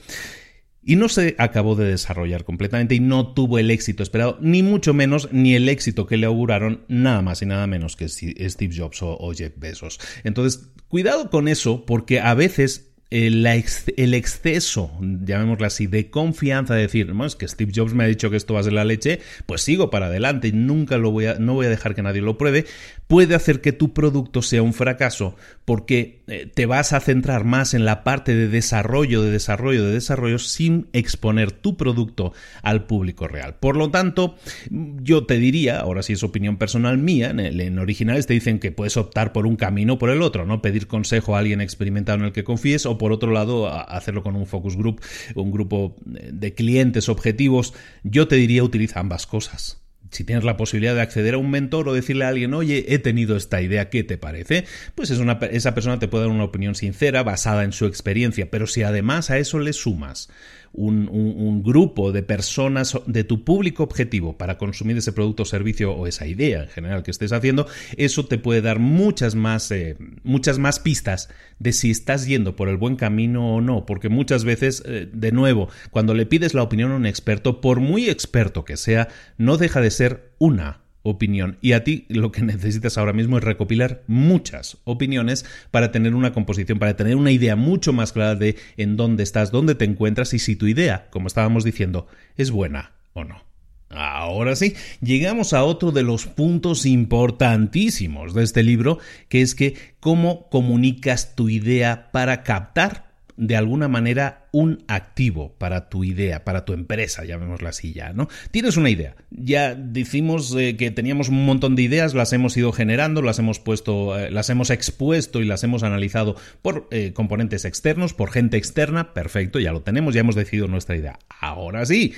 y 0.82 0.96
no 0.96 1.08
se 1.08 1.34
acabó 1.38 1.74
de 1.76 1.86
desarrollar 1.86 2.44
completamente 2.44 2.94
y 2.94 3.00
no 3.00 3.32
tuvo 3.34 3.58
el 3.58 3.70
éxito 3.70 4.02
esperado, 4.02 4.38
ni 4.40 4.62
mucho 4.62 4.94
menos 4.94 5.28
ni 5.32 5.54
el 5.54 5.68
éxito 5.68 6.06
que 6.06 6.16
le 6.16 6.26
auguraron 6.26 6.84
nada 6.88 7.22
más 7.22 7.42
y 7.42 7.46
nada 7.46 7.66
menos 7.66 7.96
que 7.96 8.08
Steve 8.08 8.74
Jobs 8.74 8.98
o, 9.02 9.32
Jeff 9.34 9.52
Bezos. 9.56 9.98
Entonces, 10.24 10.70
cuidado 10.88 11.30
con 11.30 11.48
eso 11.48 11.84
porque 11.84 12.20
a 12.20 12.34
veces 12.34 12.89
el, 13.10 13.44
el, 13.44 14.14
exceso, 14.14 14.92
llamémoslo 15.00 15.66
así, 15.66 15.88
de 15.88 16.10
confianza, 16.10 16.74
de 16.74 16.82
decir, 16.82 17.12
no, 17.12 17.26
es 17.26 17.34
que 17.34 17.48
Steve 17.48 17.72
Jobs 17.74 17.92
me 17.92 18.04
ha 18.04 18.06
dicho 18.06 18.30
que 18.30 18.36
esto 18.36 18.54
va 18.54 18.60
a 18.60 18.62
ser 18.62 18.72
la 18.72 18.84
leche, 18.84 19.20
pues 19.46 19.62
sigo 19.62 19.90
para 19.90 20.06
adelante 20.06 20.48
y 20.48 20.52
nunca 20.52 20.96
lo 20.96 21.10
voy 21.10 21.26
a, 21.26 21.34
no 21.34 21.54
voy 21.54 21.66
a 21.66 21.70
dejar 21.70 21.96
que 21.96 22.02
nadie 22.02 22.22
lo 22.22 22.38
pruebe, 22.38 22.66
puede 23.08 23.34
hacer 23.34 23.60
que 23.60 23.72
tu 23.72 23.92
producto 23.92 24.42
sea 24.42 24.62
un 24.62 24.72
fracaso 24.72 25.34
porque 25.64 26.22
eh, 26.28 26.48
te 26.52 26.66
vas 26.66 26.92
a 26.92 27.00
centrar 27.00 27.44
más 27.44 27.74
en 27.74 27.84
la 27.84 28.04
parte 28.04 28.36
de 28.36 28.46
desarrollo, 28.46 29.22
de 29.22 29.32
desarrollo, 29.32 29.84
de 29.84 29.92
desarrollo 29.92 30.38
sin 30.38 30.86
exponer 30.92 31.50
tu 31.50 31.76
producto 31.76 32.32
al 32.62 32.86
público 32.86 33.26
real. 33.26 33.56
Por 33.58 33.76
lo 33.76 33.90
tanto, 33.90 34.36
yo 34.70 35.26
te 35.26 35.38
diría, 35.38 35.80
ahora 35.80 36.04
sí 36.04 36.12
es 36.12 36.22
opinión 36.22 36.58
personal 36.58 36.98
mía, 36.98 37.30
en, 37.30 37.40
en 37.40 37.78
originales 37.80 38.28
te 38.28 38.34
dicen 38.34 38.60
que 38.60 38.70
puedes 38.70 38.96
optar 38.96 39.32
por 39.32 39.46
un 39.46 39.56
camino 39.56 39.94
o 39.94 39.98
por 39.98 40.10
el 40.10 40.22
otro, 40.22 40.46
¿no? 40.46 40.62
Pedir 40.62 40.86
consejo 40.86 41.34
a 41.34 41.40
alguien 41.40 41.60
experimentado 41.60 42.18
en 42.20 42.26
el 42.26 42.32
que 42.32 42.44
confíes 42.44 42.86
o 42.86 42.99
por 43.00 43.12
otro 43.12 43.32
lado 43.32 43.66
hacerlo 43.66 44.22
con 44.22 44.36
un 44.36 44.44
focus 44.44 44.76
group, 44.76 45.00
un 45.34 45.50
grupo 45.50 45.96
de 46.04 46.52
clientes 46.52 47.08
objetivos. 47.08 47.72
Yo 48.04 48.28
te 48.28 48.36
diría 48.36 48.62
utiliza 48.62 49.00
ambas 49.00 49.26
cosas 49.26 49.80
si 50.10 50.24
tienes 50.24 50.44
la 50.44 50.56
posibilidad 50.56 50.94
de 50.94 51.02
acceder 51.02 51.34
a 51.34 51.38
un 51.38 51.50
mentor 51.50 51.88
o 51.88 51.94
decirle 51.94 52.24
a 52.24 52.28
alguien, 52.28 52.52
oye, 52.52 52.86
he 52.88 52.98
tenido 52.98 53.36
esta 53.36 53.62
idea, 53.62 53.90
¿qué 53.90 54.02
te 54.02 54.18
parece? 54.18 54.64
Pues 54.96 55.08
esa 55.10 55.74
persona 55.74 56.00
te 56.00 56.08
puede 56.08 56.24
dar 56.24 56.32
una 56.32 56.44
opinión 56.44 56.74
sincera, 56.74 57.22
basada 57.22 57.62
en 57.62 57.72
su 57.72 57.86
experiencia, 57.86 58.50
pero 58.50 58.66
si 58.66 58.82
además 58.82 59.30
a 59.30 59.38
eso 59.38 59.60
le 59.60 59.72
sumas 59.72 60.28
un, 60.72 61.62
grupo 61.62 62.12
de 62.12 62.22
personas 62.22 62.98
de 63.06 63.24
tu 63.24 63.44
público 63.44 63.82
objetivo 63.82 64.36
para 64.36 64.56
consumir 64.56 64.96
ese 64.96 65.12
producto 65.12 65.42
o 65.42 65.46
servicio 65.46 65.92
o 65.92 66.06
esa 66.06 66.26
idea 66.26 66.62
en 66.62 66.68
general 66.68 67.02
que 67.02 67.10
estés 67.10 67.32
haciendo, 67.32 67.66
eso 67.96 68.26
te 68.26 68.38
puede 68.38 68.62
dar 68.62 68.78
muchas 68.78 69.34
más, 69.34 69.70
eh, 69.70 69.96
muchas 70.22 70.58
más 70.58 70.80
pistas 70.80 71.28
de 71.58 71.72
si 71.72 71.90
estás 71.90 72.26
yendo 72.26 72.56
por 72.56 72.68
el 72.68 72.76
buen 72.76 72.96
camino 72.96 73.56
o 73.56 73.60
no, 73.60 73.84
porque 73.84 74.08
muchas 74.08 74.44
veces, 74.44 74.82
eh, 74.86 75.08
de 75.12 75.32
nuevo, 75.32 75.68
cuando 75.90 76.14
le 76.14 76.26
pides 76.26 76.54
la 76.54 76.62
opinión 76.62 76.92
a 76.92 76.96
un 76.96 77.06
experto, 77.06 77.60
por 77.60 77.80
muy 77.80 78.08
experto 78.08 78.64
que 78.64 78.76
sea, 78.76 79.08
no 79.36 79.56
deja 79.56 79.80
de 79.80 79.90
ser 79.90 80.32
una 80.38 80.80
opinión. 81.02 81.58
Y 81.60 81.72
a 81.72 81.84
ti 81.84 82.06
lo 82.08 82.32
que 82.32 82.42
necesitas 82.42 82.98
ahora 82.98 83.12
mismo 83.12 83.38
es 83.38 83.44
recopilar 83.44 84.02
muchas 84.06 84.78
opiniones 84.84 85.44
para 85.70 85.92
tener 85.92 86.14
una 86.14 86.32
composición, 86.32 86.78
para 86.78 86.96
tener 86.96 87.16
una 87.16 87.30
idea 87.30 87.56
mucho 87.56 87.92
más 87.92 88.12
clara 88.12 88.34
de 88.34 88.56
en 88.76 88.96
dónde 88.96 89.22
estás, 89.22 89.50
dónde 89.50 89.74
te 89.74 89.84
encuentras 89.84 90.34
y 90.34 90.38
si 90.38 90.56
tu 90.56 90.66
idea, 90.66 91.08
como 91.10 91.26
estábamos 91.26 91.64
diciendo, 91.64 92.06
es 92.36 92.50
buena 92.50 92.92
o 93.12 93.24
no. 93.24 93.50
Ahora 93.92 94.54
sí, 94.54 94.74
llegamos 95.00 95.52
a 95.52 95.64
otro 95.64 95.90
de 95.90 96.04
los 96.04 96.26
puntos 96.26 96.86
importantísimos 96.86 98.34
de 98.34 98.44
este 98.44 98.62
libro, 98.62 99.00
que 99.28 99.42
es 99.42 99.56
que 99.56 99.74
cómo 99.98 100.48
comunicas 100.48 101.34
tu 101.34 101.48
idea 101.48 102.12
para 102.12 102.44
captar 102.44 103.10
de 103.36 103.56
alguna 103.56 103.88
manera 103.88 104.39
un 104.52 104.84
activo 104.88 105.54
para 105.58 105.88
tu 105.88 106.04
idea, 106.04 106.44
para 106.44 106.64
tu 106.64 106.72
empresa, 106.72 107.24
llamémosla 107.24 107.70
así 107.70 107.92
ya, 107.92 108.12
¿no? 108.12 108.28
Tienes 108.50 108.76
una 108.76 108.90
idea. 108.90 109.16
Ya 109.30 109.74
decimos 109.74 110.54
eh, 110.58 110.76
que 110.76 110.90
teníamos 110.90 111.28
un 111.28 111.44
montón 111.46 111.76
de 111.76 111.82
ideas, 111.82 112.14
las 112.14 112.32
hemos 112.32 112.56
ido 112.56 112.72
generando, 112.72 113.22
las 113.22 113.38
hemos 113.38 113.60
puesto, 113.60 114.18
eh, 114.18 114.30
las 114.30 114.50
hemos 114.50 114.70
expuesto 114.70 115.40
y 115.40 115.44
las 115.44 115.62
hemos 115.62 115.82
analizado 115.82 116.36
por 116.62 116.88
eh, 116.90 117.12
componentes 117.12 117.64
externos, 117.64 118.14
por 118.14 118.30
gente 118.30 118.56
externa, 118.56 119.14
perfecto, 119.14 119.60
ya 119.60 119.72
lo 119.72 119.82
tenemos, 119.82 120.14
ya 120.14 120.20
hemos 120.20 120.34
decidido 120.34 120.66
nuestra 120.66 120.96
idea. 120.96 121.18
Ahora 121.40 121.86
sí, 121.86 122.14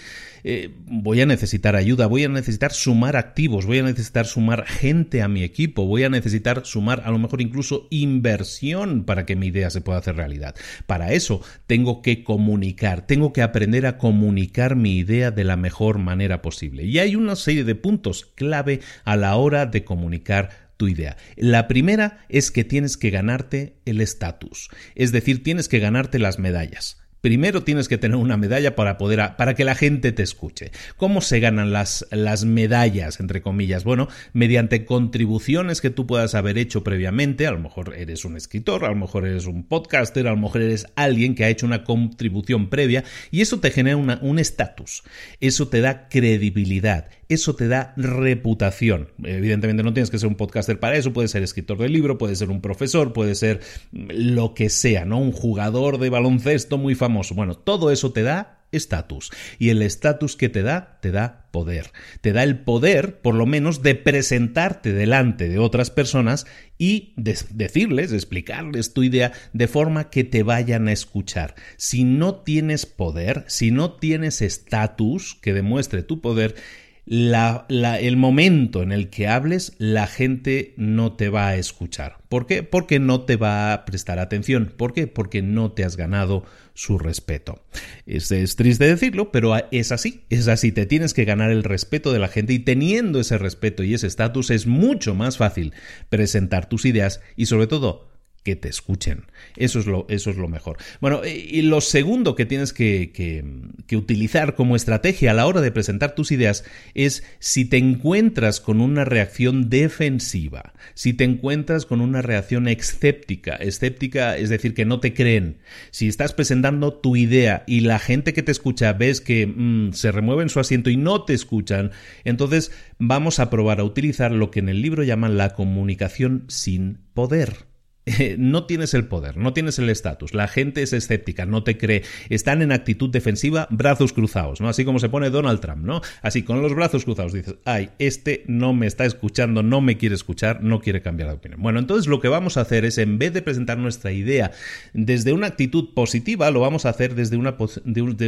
voy 0.87 1.21
a 1.21 1.27
necesitar 1.27 1.77
ayuda, 1.77 2.09
voy 2.09 2.25
a 2.25 2.29
necesitar 2.29 2.73
sumar 2.73 3.17
activos, 3.17 3.65
voy 3.65 3.79
a 3.79 3.85
necesitar 3.85 4.27
sumar 4.27 4.67
gente 4.67 5.23
a 5.23 5.29
mi 5.29 5.45
equipo, 5.45 5.87
voy 5.87 6.03
a 6.03 6.09
necesitar 6.09 6.63
sumar 6.65 7.03
a 7.05 7.13
lo 7.13 7.19
mejor 7.19 7.41
incluso 7.41 7.87
inversión 7.91 9.05
para 9.05 9.25
que 9.25 9.37
mi 9.37 9.49
idea 9.49 9.71
se 9.71 9.81
pueda 9.81 10.01
hacer 10.01 10.17
realidad. 10.17 10.57
Para 10.87 11.13
eso 11.13 11.43
tengo 11.69 12.03
que 12.03 12.22
comunicar, 12.25 13.07
tengo 13.07 13.33
que 13.33 13.43
aprender 13.43 13.87
a 13.87 13.99
comunicar 13.99 14.77
mi 14.77 14.97
idea 14.97 15.31
de 15.31 15.45
la 15.45 15.57
mejor 15.57 15.99
manera 15.99 16.43
posible. 16.43 16.85
Y 16.85 16.99
hay 16.99 17.17
una 17.17 17.37
serie 17.37 17.65
de 17.65 17.75
puntos 17.75 18.27
clave 18.35 18.81
a 19.05 19.17
la 19.17 19.37
hora 19.37 19.67
de 19.67 19.85
comunicar 19.85 20.73
tu 20.77 20.89
idea. 20.89 21.17
La 21.37 21.69
primera 21.69 22.25
es 22.29 22.51
que 22.51 22.65
tienes 22.65 22.97
que 22.97 23.11
ganarte 23.11 23.77
el 23.85 24.01
estatus, 24.01 24.69
es 24.95 25.13
decir, 25.13 25.43
tienes 25.43 25.69
que 25.69 25.79
ganarte 25.79 26.19
las 26.19 26.39
medallas. 26.39 27.02
Primero 27.23 27.63
tienes 27.63 27.87
que 27.87 27.99
tener 27.99 28.17
una 28.17 28.37
medalla 28.37 28.75
para 28.75 28.99
poder 28.99 29.37
para 29.37 29.55
que 29.55 29.65
la 29.65 29.77
gente 29.77 30.11
te 30.11 30.25
escuche. 30.25 30.73
¿Cómo 30.97 31.21
se 31.21 31.39
ganan 31.39 31.73
las, 31.73 32.05
las 32.11 32.45
medallas 32.45 33.21
entre 33.21 33.43
comillas? 33.43 33.85
Bueno, 33.85 34.09
mediante 34.33 34.85
contribuciones 34.85 35.81
que 35.81 35.91
tú 35.91 36.05
puedas 36.05 36.35
haber 36.35 36.59
hecho 36.59 36.83
previamente, 36.83 37.47
a 37.47 37.53
lo 37.53 37.61
mejor 37.61 37.95
eres 37.97 38.25
un 38.25 38.37
escritor, 38.37 38.85
a 38.85 38.89
lo 38.89 38.97
mejor 38.97 39.25
eres 39.25 39.47
un 39.47 39.63
podcaster, 39.63 40.27
a 40.27 40.33
lo 40.33 40.37
mejor 40.37 40.63
eres 40.63 40.89
alguien 40.97 41.37
que 41.37 41.45
ha 41.45 41.49
hecho 41.49 41.65
una 41.65 41.85
contribución 41.85 42.69
previa 42.69 43.05
y 43.31 43.41
eso 43.41 43.61
te 43.61 43.71
genera 43.71 43.97
un 43.97 44.39
estatus. 44.41 45.05
Eso 45.39 45.69
te 45.69 45.81
da 45.81 46.09
credibilidad 46.09 47.07
eso 47.33 47.55
te 47.55 47.69
da 47.69 47.95
reputación. 47.97 49.09
Evidentemente 49.23 49.83
no 49.83 49.93
tienes 49.93 50.11
que 50.11 50.19
ser 50.19 50.29
un 50.29 50.35
podcaster 50.35 50.79
para 50.79 50.97
eso, 50.97 51.13
puedes 51.13 51.31
ser 51.31 51.43
escritor 51.43 51.79
de 51.79 51.89
libro, 51.89 52.19
puedes 52.19 52.39
ser 52.39 52.51
un 52.51 52.61
profesor, 52.61 53.13
puede 53.13 53.35
ser 53.35 53.61
lo 53.93 54.55
que 54.55 54.69
sea, 54.69 55.05
¿no? 55.05 55.19
Un 55.19 55.33
jugador 55.33 55.99
de 55.99 56.11
baloncesto 56.11 56.79
muy 56.79 56.95
famoso. 56.95 57.35
Bueno, 57.35 57.55
todo 57.55 57.91
eso 57.91 58.13
te 58.13 58.23
da 58.23 58.63
estatus. 58.73 59.31
Y 59.59 59.69
el 59.69 59.83
estatus 59.83 60.35
que 60.35 60.49
te 60.49 60.63
da, 60.63 60.99
te 61.01 61.13
da 61.13 61.49
poder. 61.53 61.93
Te 62.23 62.33
da 62.33 62.43
el 62.43 62.61
poder, 62.61 63.21
por 63.21 63.35
lo 63.35 63.47
menos, 63.47 63.83
de 63.83 63.95
presentarte 63.95 64.93
delante 64.93 65.49
de 65.49 65.59
otras 65.59 65.91
personas 65.91 66.47
y 66.79 67.13
decirles, 67.17 68.13
explicarles 68.13 68.95
tu 68.95 69.03
idea 69.03 69.33
de 69.53 69.69
forma 69.69 70.11
que 70.11 70.25
te 70.25 70.43
vayan 70.43 70.89
a 70.89 70.93
escuchar. 70.93 71.55
Si 71.77 72.05
no 72.05 72.37
tienes 72.37 72.87
poder, 72.87 73.45
si 73.47 73.71
no 73.71 73.93
tienes 73.93 74.43
estatus 74.43 75.39
que 75.41 75.53
demuestre 75.53 76.03
tu 76.03 76.21
poder, 76.21 76.57
la, 77.05 77.67
el 78.01 78.17
momento 78.17 78.83
en 78.83 78.93
el 78.93 79.11
que 79.11 79.27
hables, 79.27 79.75
la 79.79 80.07
gente 80.07 80.75
no 80.77 81.15
te 81.15 81.29
va 81.29 81.49
a 81.49 81.57
escuchar. 81.57 82.19
¿Por 82.29 82.47
qué? 82.47 82.63
Porque 82.63 83.01
no 83.01 83.23
te 83.23 83.37
va 83.37 83.73
a 83.73 83.85
prestar 83.85 84.19
atención. 84.19 84.73
¿Por 84.77 84.93
qué? 84.93 85.07
Porque 85.09 85.43
no 85.43 85.73
te 85.73 85.85
has 85.85 85.97
ganado 85.97 86.45
su 86.75 86.99
respeto. 86.99 87.65
Es, 88.07 88.31
es 88.31 88.57
triste 88.57 88.87
decirlo, 88.87 89.33
pero 89.33 89.55
es 89.73 89.91
así. 89.91 90.25
Es 90.31 90.47
así. 90.49 90.71
Te 90.71 90.87
tienes 90.87 91.13
que 91.13 91.25
ganar 91.25 91.51
el 91.51 91.65
respeto 91.65 92.13
de 92.13 92.21
la 92.21 92.29
gente 92.29 92.53
y 92.53 92.61
teniendo 92.61 93.21
ese 93.21 93.37
respeto 93.37 93.83
y 93.83 93.95
ese 93.95 94.07
estatus 94.07 94.51
es 94.51 94.67
mucho 94.67 95.15
más 95.15 95.37
fácil 95.37 95.75
presentar 96.09 96.69
tus 96.69 96.85
ideas 96.85 97.21
y 97.37 97.47
sobre 97.47 97.67
todo 97.67 98.12
que 98.43 98.57
te 98.57 98.69
escuchen. 98.69 99.27
Eso 99.57 99.79
es 99.79 99.87
lo, 99.87 100.07
eso 100.09 100.31
es 100.31 100.37
lo 100.37 100.49
mejor. 100.49 100.79
Bueno, 101.01 101.23
y 101.25 101.63
lo 101.63 101.81
segundo 101.81 102.35
que 102.35 102.47
tienes 102.47 102.73
que, 102.73 103.13
que, 103.13 103.97
utilizar 103.97 104.55
como 104.55 104.75
estrategia 104.75 105.31
a 105.31 105.35
la 105.35 105.47
hora 105.47 105.61
de 105.61 105.71
presentar 105.71 106.15
tus 106.15 106.33
ideas 106.33 106.65
es 106.95 107.23
si 107.39 107.67
te 107.67 107.77
encuentras 107.77 108.61
con 108.61 108.81
una 108.81 109.05
reacción 109.05 109.69
defensiva, 109.69 110.73
si 110.95 111.13
te 111.13 111.25
encuentras 111.25 111.85
con 111.85 112.01
una 112.01 112.23
reacción 112.23 112.69
escéptica, 112.69 113.55
escéptica 113.57 114.37
es 114.37 114.49
decir, 114.49 114.75
que 114.75 114.87
no 114.87 114.99
te 114.99 115.13
creen, 115.13 115.59
si 115.91 116.09
estás 116.09 116.33
presentando 116.33 116.95
tu 116.95 117.17
idea 117.17 117.65
y 117.67 117.81
la 117.81 117.99
gente 117.99 118.33
que 118.33 118.43
te 118.43 118.53
escucha 118.53 118.95
ves 118.95 119.21
que 119.21 119.47
mm, 119.47 119.93
se 119.93 120.11
remueve 120.11 120.43
en 120.43 120.49
su 120.49 120.59
asiento 120.59 120.91
y 120.91 120.97
no 120.97 121.25
te 121.25 121.35
escuchan, 121.35 121.93
entonces 122.25 122.73
vamos 122.99 123.39
a 123.39 123.51
probar 123.51 123.79
a 123.79 123.85
utilizar 123.85 124.33
lo 124.33 124.51
que 124.51 124.61
en 124.61 124.71
el 124.71 124.81
libro 124.81 125.03
llaman 125.03 125.37
la 125.37 125.51
comunicación 125.51 126.45
sin 126.49 126.99
poder. 127.15 127.72
no 128.39 128.67
tienes 128.67 128.95
el 128.95 129.07
poder, 129.07 129.37
no 129.37 129.53
tienes 129.53 129.79
el 129.79 129.89
estatus, 129.89 130.35
la 130.35 130.49
gente 130.49 130.83
es 130.83 130.93
escéptica, 130.93 131.47
no 131.47 131.63
te 131.63 131.79
cree, 131.79 132.03
están 132.31 132.63
en 132.63 132.73
actitud 132.73 133.11
defensiva, 133.11 133.69
brazos 133.71 134.13
cruzados, 134.13 134.61
¿no? 134.61 134.69
Así 134.69 134.85
como 134.85 134.99
se 134.99 135.09
pone 135.09 135.31
Donald 135.31 135.61
Trump, 135.61 135.85
¿no? 135.85 136.01
Así 136.21 136.43
con 136.43 136.63
los 136.63 136.75
brazos 136.75 137.05
cruzados 137.05 137.33
dices, 137.33 137.57
ay, 137.65 137.91
este 137.99 138.45
no 138.49 138.73
me 138.75 138.87
está 138.87 139.05
escuchando, 139.05 139.63
no 139.63 139.81
me 139.81 139.99
quiere 139.99 140.17
escuchar, 140.17 140.63
no 140.63 140.81
quiere 140.81 141.03
cambiar 141.03 141.29
de 141.29 141.35
opinión. 141.37 141.63
Bueno, 141.63 141.79
entonces 141.79 142.09
lo 142.09 142.21
que 142.21 142.29
vamos 142.29 142.57
a 142.57 142.63
hacer 142.63 142.85
es, 142.85 142.99
en 142.99 143.19
vez 143.19 143.33
de 143.33 143.43
presentar 143.43 143.79
nuestra 143.79 144.13
idea 144.13 144.51
desde 144.93 145.33
una 145.33 145.47
actitud 145.47 145.95
positiva, 145.95 146.51
lo 146.51 146.61
vamos 146.61 146.87
a 146.87 146.91
hacer 146.91 147.15
desde 147.15 147.37
una, 147.37 147.57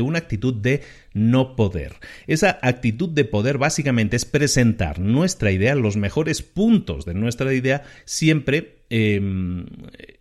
una 0.03 0.19
actitud 0.19 0.55
de 0.55 0.83
no 1.13 1.57
poder. 1.57 1.95
Esa 2.27 2.59
actitud 2.63 3.09
de 3.09 3.25
poder 3.25 3.59
básicamente 3.59 4.17
es 4.17 4.25
presentar 4.25 5.01
nuestra 5.01 5.51
idea, 5.51 5.75
los 5.75 5.97
mejores 5.97 6.43
puntos 6.43 7.05
de 7.05 7.15
nuestra 7.15 7.53
idea, 7.53 7.83
siempre 8.05 8.84
Em, 8.97 9.67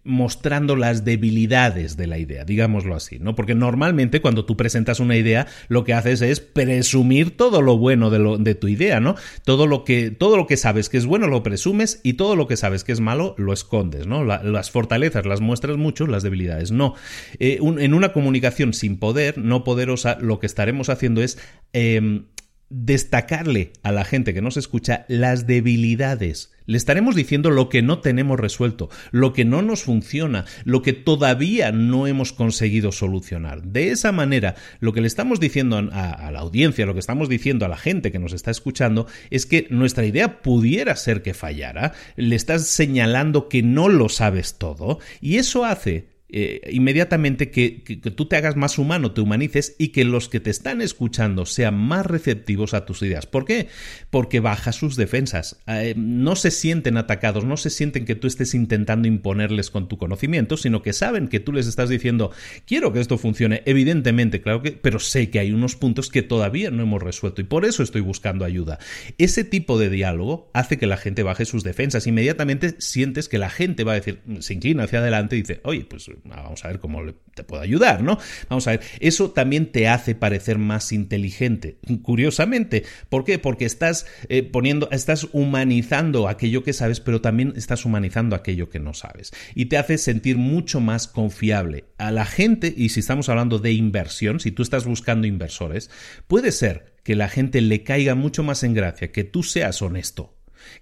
mostrando 0.04 0.76
las 0.76 1.06
debilidades 1.06 1.96
de 1.96 2.08
la 2.08 2.18
idea, 2.18 2.44
digámoslo 2.44 2.96
así, 2.96 3.20
¿no? 3.20 3.36
Porque 3.36 3.54
normalmente 3.54 4.20
cuando 4.20 4.46
tú 4.46 4.58
presentas 4.58 5.00
una 5.00 5.16
idea, 5.16 5.46
lo 5.68 5.84
que 5.84 5.94
haces 5.94 6.24
es 6.24 6.40
presumir 6.40 7.38
todo 7.38 7.62
lo 7.62 7.78
bueno 7.78 8.10
de, 8.10 8.56
tu 8.56 8.68
idea, 8.68 9.00
¿no? 9.00 9.14
Todo 9.46 9.68
lo, 9.68 9.84
que, 9.86 10.10
todo 10.10 10.38
lo 10.38 10.48
que 10.48 10.58
sabes 10.58 10.90
que 10.90 10.98
es 10.98 11.06
bueno 11.06 11.28
lo 11.28 11.44
presumes 11.44 12.02
y 12.02 12.14
todo 12.14 12.36
lo 12.36 12.48
que 12.48 12.58
sabes 12.58 12.84
que 12.84 12.94
es 12.94 13.00
malo 13.00 13.36
lo 13.38 13.54
escondes, 13.54 14.08
¿no? 14.08 14.26
las 14.26 14.72
fortalezas 14.72 15.28
las 15.28 15.40
muestras 15.40 15.78
mucho, 15.78 16.08
las 16.08 16.24
debilidades 16.24 16.72
no. 16.72 16.96
Eh, 17.38 17.60
en 17.62 17.94
una 17.94 18.12
comunicación 18.12 18.74
sin 18.74 18.98
poder, 18.98 19.38
no 19.38 19.64
poderosa, 19.64 20.18
lo 20.20 20.40
que 20.40 20.48
estaremos 20.48 20.90
haciendo 20.90 21.22
es 21.22 21.38
em, 21.74 22.26
destacarle 22.74 23.72
a 23.84 23.92
la 23.92 24.04
gente 24.04 24.34
que 24.34 24.42
nos 24.42 24.58
escucha 24.58 25.06
las 25.08 25.46
debilidades. 25.46 26.52
Le 26.66 26.78
estaremos 26.78 27.16
diciendo 27.16 27.52
lo 27.52 27.70
que 27.70 27.82
no 27.82 28.00
tenemos 28.00 28.40
resuelto, 28.40 28.90
lo 29.12 29.34
que 29.34 29.46
no 29.46 29.62
nos 29.62 29.84
funciona, 29.84 30.46
lo 30.64 30.82
que 30.82 30.94
todavía 30.94 31.72
no 31.72 32.08
hemos 32.08 32.34
conseguido 32.34 32.92
solucionar. 32.92 33.64
De 33.64 33.92
esa 33.92 34.12
manera, 34.12 34.56
lo 34.80 34.92
que 34.94 35.02
le 35.02 35.08
estamos 35.08 35.40
diciendo 35.40 35.78
a, 35.78 36.32
la 36.32 36.40
audiencia, 36.40 36.86
lo 36.86 36.94
que 36.94 37.02
estamos 37.02 37.30
diciendo 37.30 37.66
a 37.66 37.70
la 37.70 37.78
gente 37.78 38.12
que 38.12 38.20
nos 38.20 38.34
está 38.34 38.50
escuchando, 38.50 39.08
es 39.30 39.46
que 39.46 39.68
nuestra 39.70 40.06
idea 40.06 40.42
pudiera 40.42 40.96
ser 40.96 41.22
que 41.22 41.34
fallara, 41.34 41.94
le 42.16 42.36
estás 42.36 42.66
señalando 42.68 43.50
que 43.50 43.62
no 43.62 43.90
lo 43.90 44.10
sabes 44.10 44.58
todo, 44.58 45.00
y 45.22 45.38
eso 45.38 45.66
hace 45.66 46.13
eh, 46.36 46.62
inmediatamente 46.72 47.52
que, 47.52 47.84
tú 48.16 48.26
te 48.26 48.36
hagas 48.36 48.56
más 48.56 48.80
humano, 48.80 49.12
te 49.12 49.22
humanices 49.22 49.76
y 49.78 49.90
que 49.90 50.04
los 50.04 50.30
que 50.30 50.40
te 50.40 50.50
están 50.50 50.82
escuchando 50.82 51.46
sean 51.46 51.76
más 51.76 52.08
receptivos 52.08 52.74
a 52.74 52.86
tus 52.86 53.04
ideas. 53.04 53.28
¿Por 53.28 53.46
qué? 53.46 53.68
Porque 54.10 54.40
baja 54.40 54.72
sus 54.72 54.96
defensas. 54.96 55.62
Eh, 55.68 55.94
no 55.96 56.36
se 56.36 56.50
sienten 56.50 56.98
atacados, 56.98 57.46
no 57.46 57.56
se 57.56 57.70
sienten 57.70 58.06
que 58.06 58.16
tú 58.16 58.26
estés 58.26 58.56
intentando 58.56 59.08
imponerles 59.08 59.70
con 59.70 59.88
tu 59.88 60.00
conocimiento, 60.00 60.58
sino 60.58 60.82
que 60.82 60.94
saben 60.94 61.28
que 61.28 61.40
tú 61.40 61.54
les 61.54 61.68
estás 61.68 61.90
diciendo, 61.90 62.32
quiero 62.66 62.92
que 62.92 63.00
esto 63.00 63.20
funcione, 63.20 63.62
evidentemente, 63.66 64.42
claro 64.42 64.64
que, 64.64 64.72
pero 64.72 64.98
sé 64.98 65.30
que 65.30 65.38
hay 65.40 65.52
unos 65.52 65.76
puntos 65.76 66.10
que 66.10 66.24
todavía 66.24 66.72
no 66.72 66.82
hemos 66.82 67.04
resuelto 67.04 67.42
y 67.42 67.44
por 67.44 67.64
eso 67.64 67.84
estoy 67.84 68.02
buscando 68.02 68.44
ayuda. 68.44 68.80
Ese 69.20 69.44
tipo 69.44 69.78
de 69.78 69.90
diálogo 69.90 70.50
hace 70.54 70.78
que 70.78 70.88
la 70.88 70.98
gente 70.98 71.22
baje 71.22 71.46
sus 71.46 71.64
defensas. 71.64 72.08
Inmediatamente 72.08 72.76
sientes 72.80 73.30
que 73.30 73.38
la 73.38 73.52
gente 73.52 73.84
va 73.84 73.92
a 73.92 73.96
decir, 73.96 74.22
se 74.40 74.56
inclina 74.56 74.84
hacia 74.84 75.00
adelante 75.00 75.36
y 75.36 75.42
dice, 75.42 75.62
oye, 75.64 75.86
pues 75.86 76.10
vamos 76.24 76.64
a 76.64 76.70
ver 76.70 76.80
cómo 76.80 77.02
te 77.34 77.44
puedo 77.44 77.62
ayudar, 77.62 78.04
¿no? 78.04 78.18
Vamos 78.50 78.68
a 78.68 78.72
ver, 78.72 78.82
eso 79.00 79.32
también 79.32 79.72
te 79.72 79.88
hace 79.88 80.16
parecer 80.16 80.58
más 80.58 80.92
inteligente, 80.92 81.78
curiosamente. 82.02 82.84
¿Por 83.10 83.24
qué? 83.24 83.40
Porque 83.40 83.66
estás 83.66 84.06
eh, 84.30 84.44
poniendo, 84.44 84.90
estás 84.92 85.28
humanizando 85.32 86.28
aquello 86.28 86.64
que 86.64 86.74
sabes, 86.74 87.00
pero 87.00 87.22
también 87.22 87.54
estás 87.56 87.86
humanizando 87.86 88.36
aquello 88.36 88.70
que 88.70 88.80
no 88.80 88.94
sabes. 88.94 89.32
Y 89.56 89.66
te 89.66 89.78
hace 89.78 89.98
sentir 89.98 90.38
mucho 90.38 90.80
más 90.80 91.08
confiable. 91.08 91.86
A 91.98 92.12
la 92.12 92.26
gente, 92.26 92.74
y 92.76 92.90
si 92.90 93.00
estamos 93.00 93.30
hablando 93.30 93.60
de 93.60 93.72
inversión, 93.74 94.40
si 94.40 94.52
tú 94.52 94.64
estás 94.64 94.86
buscando 94.86 95.28
inversores, 95.28 95.90
puede 96.28 96.52
ser 96.52 96.94
que 97.04 97.16
la 97.16 97.30
gente 97.30 97.62
le 97.62 97.84
caiga 97.84 98.16
mucho 98.16 98.44
más 98.44 98.64
en 98.64 98.74
gracia 98.74 99.12
que 99.12 99.24
tú 99.24 99.44
seas 99.44 99.82
honesto 99.82 100.33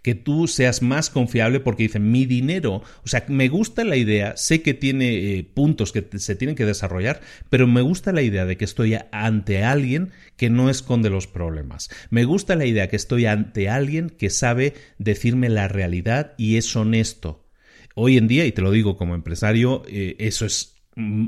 que 0.02 0.16
tú 0.16 0.48
seas 0.48 0.82
más 0.82 1.10
confiable 1.10 1.60
porque 1.60 1.84
dicen 1.84 2.12
mi 2.12 2.26
dinero, 2.26 2.84
o 3.04 3.08
sea, 3.08 3.26
me 3.28 3.50
gusta 3.50 3.84
la 3.84 3.96
idea, 3.96 4.36
sé 4.38 4.62
que 4.62 4.74
tiene 4.74 5.38
eh, 5.38 5.44
puntos 5.44 5.92
que 5.92 6.08
se 6.18 6.36
tienen 6.36 6.56
que 6.56 6.66
desarrollar, 6.66 7.22
pero 7.50 7.68
me 7.68 7.82
gusta 7.82 8.12
la 8.12 8.22
idea 8.22 8.46
de 8.46 8.58
que 8.58 8.66
estoy 8.66 8.98
ante 9.12 9.64
alguien 9.64 10.12
que 10.38 10.50
no 10.50 10.70
esconde 10.70 11.10
los 11.10 11.28
problemas. 11.28 11.90
Me 12.10 12.26
gusta 12.26 12.56
la 12.56 12.66
idea 12.66 12.90
que 12.90 12.96
estoy 12.96 13.26
ante 13.26 13.70
alguien 13.70 14.10
que 14.10 14.30
sabe 14.30 14.74
decirme 14.98 15.50
la 15.50 15.68
realidad 15.68 16.34
y 16.38 16.58
es 16.58 16.76
honesto. 16.76 17.48
Hoy 17.96 18.18
en 18.18 18.28
día, 18.28 18.46
y 18.46 18.52
te 18.52 18.62
lo 18.62 18.72
digo 18.72 18.98
como 18.98 19.16
empresario, 19.16 19.84
eh, 19.88 20.16
eso 20.20 20.46
es 20.46 20.81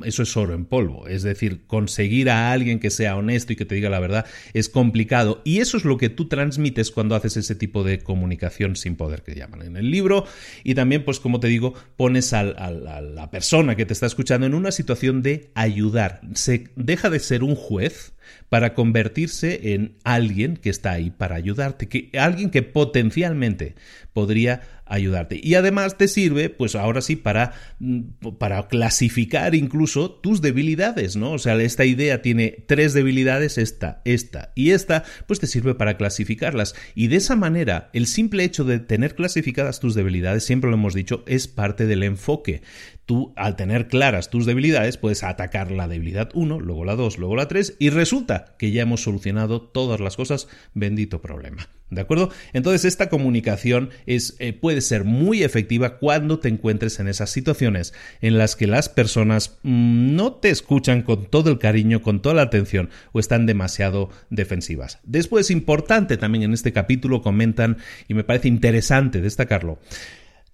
eso 0.03 0.23
es 0.23 0.35
oro 0.35 0.53
en 0.53 0.65
polvo. 0.65 1.07
Es 1.07 1.23
decir, 1.23 1.61
conseguir 1.67 2.29
a 2.29 2.51
alguien 2.51 2.79
que 2.79 2.89
sea 2.89 3.15
honesto 3.15 3.53
y 3.53 3.55
que 3.55 3.65
te 3.65 3.75
diga 3.75 3.89
la 3.89 3.99
verdad 3.99 4.25
es 4.53 4.69
complicado. 4.69 5.41
Y 5.45 5.59
eso 5.59 5.77
es 5.77 5.85
lo 5.85 5.97
que 5.97 6.09
tú 6.09 6.27
transmites 6.27 6.91
cuando 6.91 7.15
haces 7.15 7.37
ese 7.37 7.55
tipo 7.55 7.83
de 7.83 7.99
comunicación 7.99 8.75
sin 8.75 8.95
poder 8.95 9.23
que 9.23 9.35
llaman 9.35 9.61
en 9.61 9.77
el 9.77 9.89
libro. 9.89 10.25
Y 10.63 10.75
también, 10.75 11.05
pues 11.05 11.19
como 11.19 11.39
te 11.39 11.47
digo, 11.47 11.73
pones 11.95 12.33
a 12.33 12.43
la 12.43 13.31
persona 13.31 13.75
que 13.75 13.85
te 13.85 13.93
está 13.93 14.05
escuchando 14.05 14.45
en 14.45 14.53
una 14.53 14.71
situación 14.71 15.21
de 15.21 15.51
ayudar. 15.55 16.21
Se 16.33 16.69
deja 16.75 17.09
de 17.09 17.19
ser 17.19 17.43
un 17.43 17.55
juez 17.55 18.13
para 18.49 18.73
convertirse 18.73 19.73
en 19.73 19.95
alguien 20.03 20.57
que 20.57 20.69
está 20.69 20.91
ahí 20.91 21.09
para 21.09 21.35
ayudarte, 21.35 21.87
que 21.87 22.09
alguien 22.17 22.49
que 22.49 22.61
potencialmente 22.61 23.75
podría 24.13 24.61
ayudarte. 24.85 25.39
Y 25.41 25.55
además 25.55 25.97
te 25.97 26.07
sirve, 26.07 26.49
pues 26.49 26.75
ahora 26.75 27.01
sí, 27.01 27.15
para, 27.15 27.53
mm, 27.79 28.01
para 28.37 28.67
clasificar 28.67 29.55
incluso 29.55 30.11
tus 30.11 30.41
debilidades, 30.41 31.15
¿no? 31.15 31.31
O 31.31 31.39
sea, 31.39 31.55
esta 31.55 31.85
idea 31.85 32.21
tiene 32.21 32.63
tres 32.67 32.93
debilidades, 32.93 33.57
esta, 33.57 34.01
esta 34.05 34.51
y 34.55 34.71
esta, 34.71 35.03
pues 35.27 35.39
te 35.39 35.47
sirve 35.47 35.75
para 35.75 35.97
clasificarlas. 35.97 36.75
Y 36.95 37.07
de 37.07 37.17
esa 37.17 37.35
manera, 37.35 37.89
el 37.93 38.07
simple 38.07 38.43
hecho 38.43 38.63
de 38.63 38.79
tener 38.79 39.15
clasificadas 39.15 39.79
tus 39.79 39.95
debilidades, 39.95 40.43
siempre 40.43 40.69
lo 40.69 40.75
hemos 40.75 40.93
dicho, 40.93 41.23
es 41.27 41.47
parte 41.47 41.85
del 41.85 42.03
enfoque 42.03 42.61
tú 43.05 43.33
al 43.35 43.55
tener 43.55 43.87
claras 43.87 44.29
tus 44.29 44.45
debilidades 44.45 44.97
puedes 44.97 45.23
atacar 45.23 45.71
la 45.71 45.87
debilidad 45.87 46.29
1, 46.33 46.59
luego 46.59 46.85
la 46.85 46.95
2, 46.95 47.17
luego 47.17 47.35
la 47.35 47.47
3 47.47 47.75
y 47.79 47.89
resulta 47.89 48.55
que 48.57 48.71
ya 48.71 48.83
hemos 48.83 49.03
solucionado 49.03 49.61
todas 49.61 49.99
las 49.99 50.15
cosas, 50.15 50.47
bendito 50.73 51.21
problema. 51.21 51.67
¿De 51.93 52.01
acuerdo? 52.01 52.29
Entonces 52.53 52.85
esta 52.85 53.09
comunicación 53.09 53.89
es, 54.05 54.35
eh, 54.39 54.53
puede 54.53 54.81
ser 54.81 55.03
muy 55.03 55.43
efectiva 55.43 55.97
cuando 55.97 56.39
te 56.39 56.49
encuentres 56.49 56.99
en 56.99 57.07
esas 57.07 57.29
situaciones 57.29 57.93
en 58.21 58.37
las 58.37 58.55
que 58.55 58.67
las 58.67 58.89
personas 58.89 59.57
mm, 59.63 60.15
no 60.15 60.33
te 60.33 60.49
escuchan 60.49 61.01
con 61.01 61.25
todo 61.25 61.49
el 61.49 61.59
cariño, 61.59 62.01
con 62.01 62.21
toda 62.21 62.35
la 62.35 62.43
atención 62.43 62.89
o 63.11 63.19
están 63.19 63.45
demasiado 63.45 64.09
defensivas. 64.29 64.99
Después, 65.03 65.51
importante 65.51 66.17
también 66.17 66.43
en 66.43 66.53
este 66.53 66.73
capítulo 66.73 67.21
comentan, 67.21 67.77
y 68.07 68.13
me 68.13 68.23
parece 68.23 68.47
interesante 68.47 69.21
destacarlo, 69.21 69.79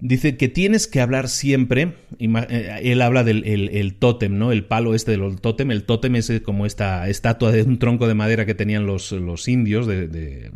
Dice 0.02 0.38
que 0.38 0.48
tienes 0.48 0.88
que 0.88 1.02
hablar 1.02 1.28
siempre, 1.28 1.96
eh, 2.20 2.80
él 2.84 3.02
habla 3.02 3.26
del 3.26 3.44
el, 3.46 3.96
tótem, 3.96 4.38
¿no? 4.38 4.54
El 4.54 4.64
palo 4.64 4.96
este 4.96 5.12
del 5.12 5.42
tótem, 5.42 5.72
el 5.72 5.84
tótem 5.84 6.16
es 6.16 6.30
eh, 6.30 6.42
como 6.42 6.66
esta 6.66 7.10
estatua 7.10 7.52
de 7.52 7.64
un 7.64 7.80
tronco 7.80 8.08
de 8.08 8.14
madera 8.14 8.46
que 8.46 8.56
tenían 8.56 8.86
los, 8.86 9.12
los 9.12 9.50
indios 9.50 9.88
de, 9.88 10.52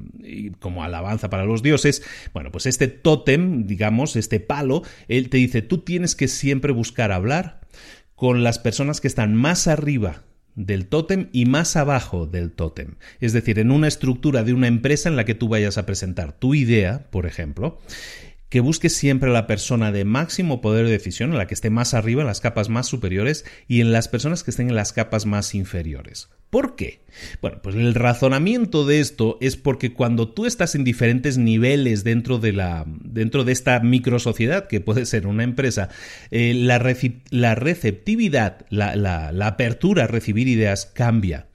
como 0.59 0.81
alabanza 0.81 1.29
para 1.29 1.43
los 1.43 1.61
dioses. 1.61 2.03
Bueno, 2.33 2.53
pues 2.53 2.67
este 2.67 2.87
tótem, 2.87 3.67
digamos, 3.67 4.15
este 4.15 4.39
palo, 4.39 4.83
él 5.09 5.27
te 5.29 5.37
dice, 5.37 5.61
tú 5.61 5.79
tienes 5.79 6.15
que 6.15 6.29
siempre 6.29 6.71
buscar 6.71 7.11
hablar 7.11 7.59
con 8.15 8.43
las 8.43 8.59
personas 8.59 9.01
que 9.01 9.09
están 9.09 9.35
más 9.35 9.67
arriba 9.67 10.23
del 10.55 10.87
tótem 10.87 11.27
y 11.33 11.47
más 11.47 11.75
abajo 11.75 12.27
del 12.27 12.51
tótem. 12.51 12.95
Es 13.19 13.33
decir, 13.33 13.59
en 13.59 13.71
una 13.71 13.89
estructura 13.89 14.43
de 14.43 14.53
una 14.53 14.67
empresa 14.67 15.09
en 15.09 15.17
la 15.17 15.25
que 15.25 15.35
tú 15.35 15.49
vayas 15.49 15.77
a 15.77 15.85
presentar 15.85 16.31
tu 16.31 16.53
idea, 16.55 17.07
por 17.09 17.25
ejemplo, 17.25 17.81
que 18.53 18.59
busques 18.59 18.95
siempre 18.95 19.31
a 19.31 19.33
la 19.33 19.47
persona 19.47 19.91
de 19.91 20.05
máximo 20.05 20.61
poder 20.61 20.85
de 20.85 20.91
decisión, 20.91 21.31
en 21.31 21.39
la 21.39 21.47
que 21.47 21.55
esté 21.55 21.71
más 21.71 21.95
arriba, 21.95 22.21
en 22.21 22.27
las 22.27 22.39
capas 22.39 22.69
más 22.69 22.85
superiores, 22.85 23.45
y 23.67 23.81
en 23.81 23.91
las 23.91 24.07
personas 24.07 24.43
que 24.43 24.51
estén 24.51 24.69
en 24.69 24.75
las 24.75 24.93
capas 24.93 25.25
más 25.25 25.55
inferiores. 25.55 26.29
¿Por 26.51 26.75
qué? 26.75 27.01
Bueno, 27.41 27.63
pues 27.63 27.75
el 27.75 27.95
razonamiento 27.95 28.85
de 28.85 28.99
esto 28.99 29.39
es 29.41 29.57
porque 29.57 29.93
cuando 29.93 30.29
tú 30.29 30.45
estás 30.45 30.75
en 30.75 30.83
diferentes 30.83 31.39
niveles 31.39 32.03
dentro 32.03 32.37
de, 32.37 32.53
la, 32.53 32.85
dentro 32.85 33.43
de 33.43 33.53
esta 33.53 33.79
microsociedad, 33.79 34.67
que 34.67 34.81
puede 34.81 35.07
ser 35.07 35.25
una 35.25 35.43
empresa, 35.43 35.89
eh, 36.29 36.53
la, 36.53 36.77
receptividad, 36.77 38.67
la, 38.69 38.95
la 38.95 39.47
apertura 39.47 40.03
a 40.03 40.07
recibir 40.07 40.47
ideas 40.47 40.85
cambia. 40.85 41.47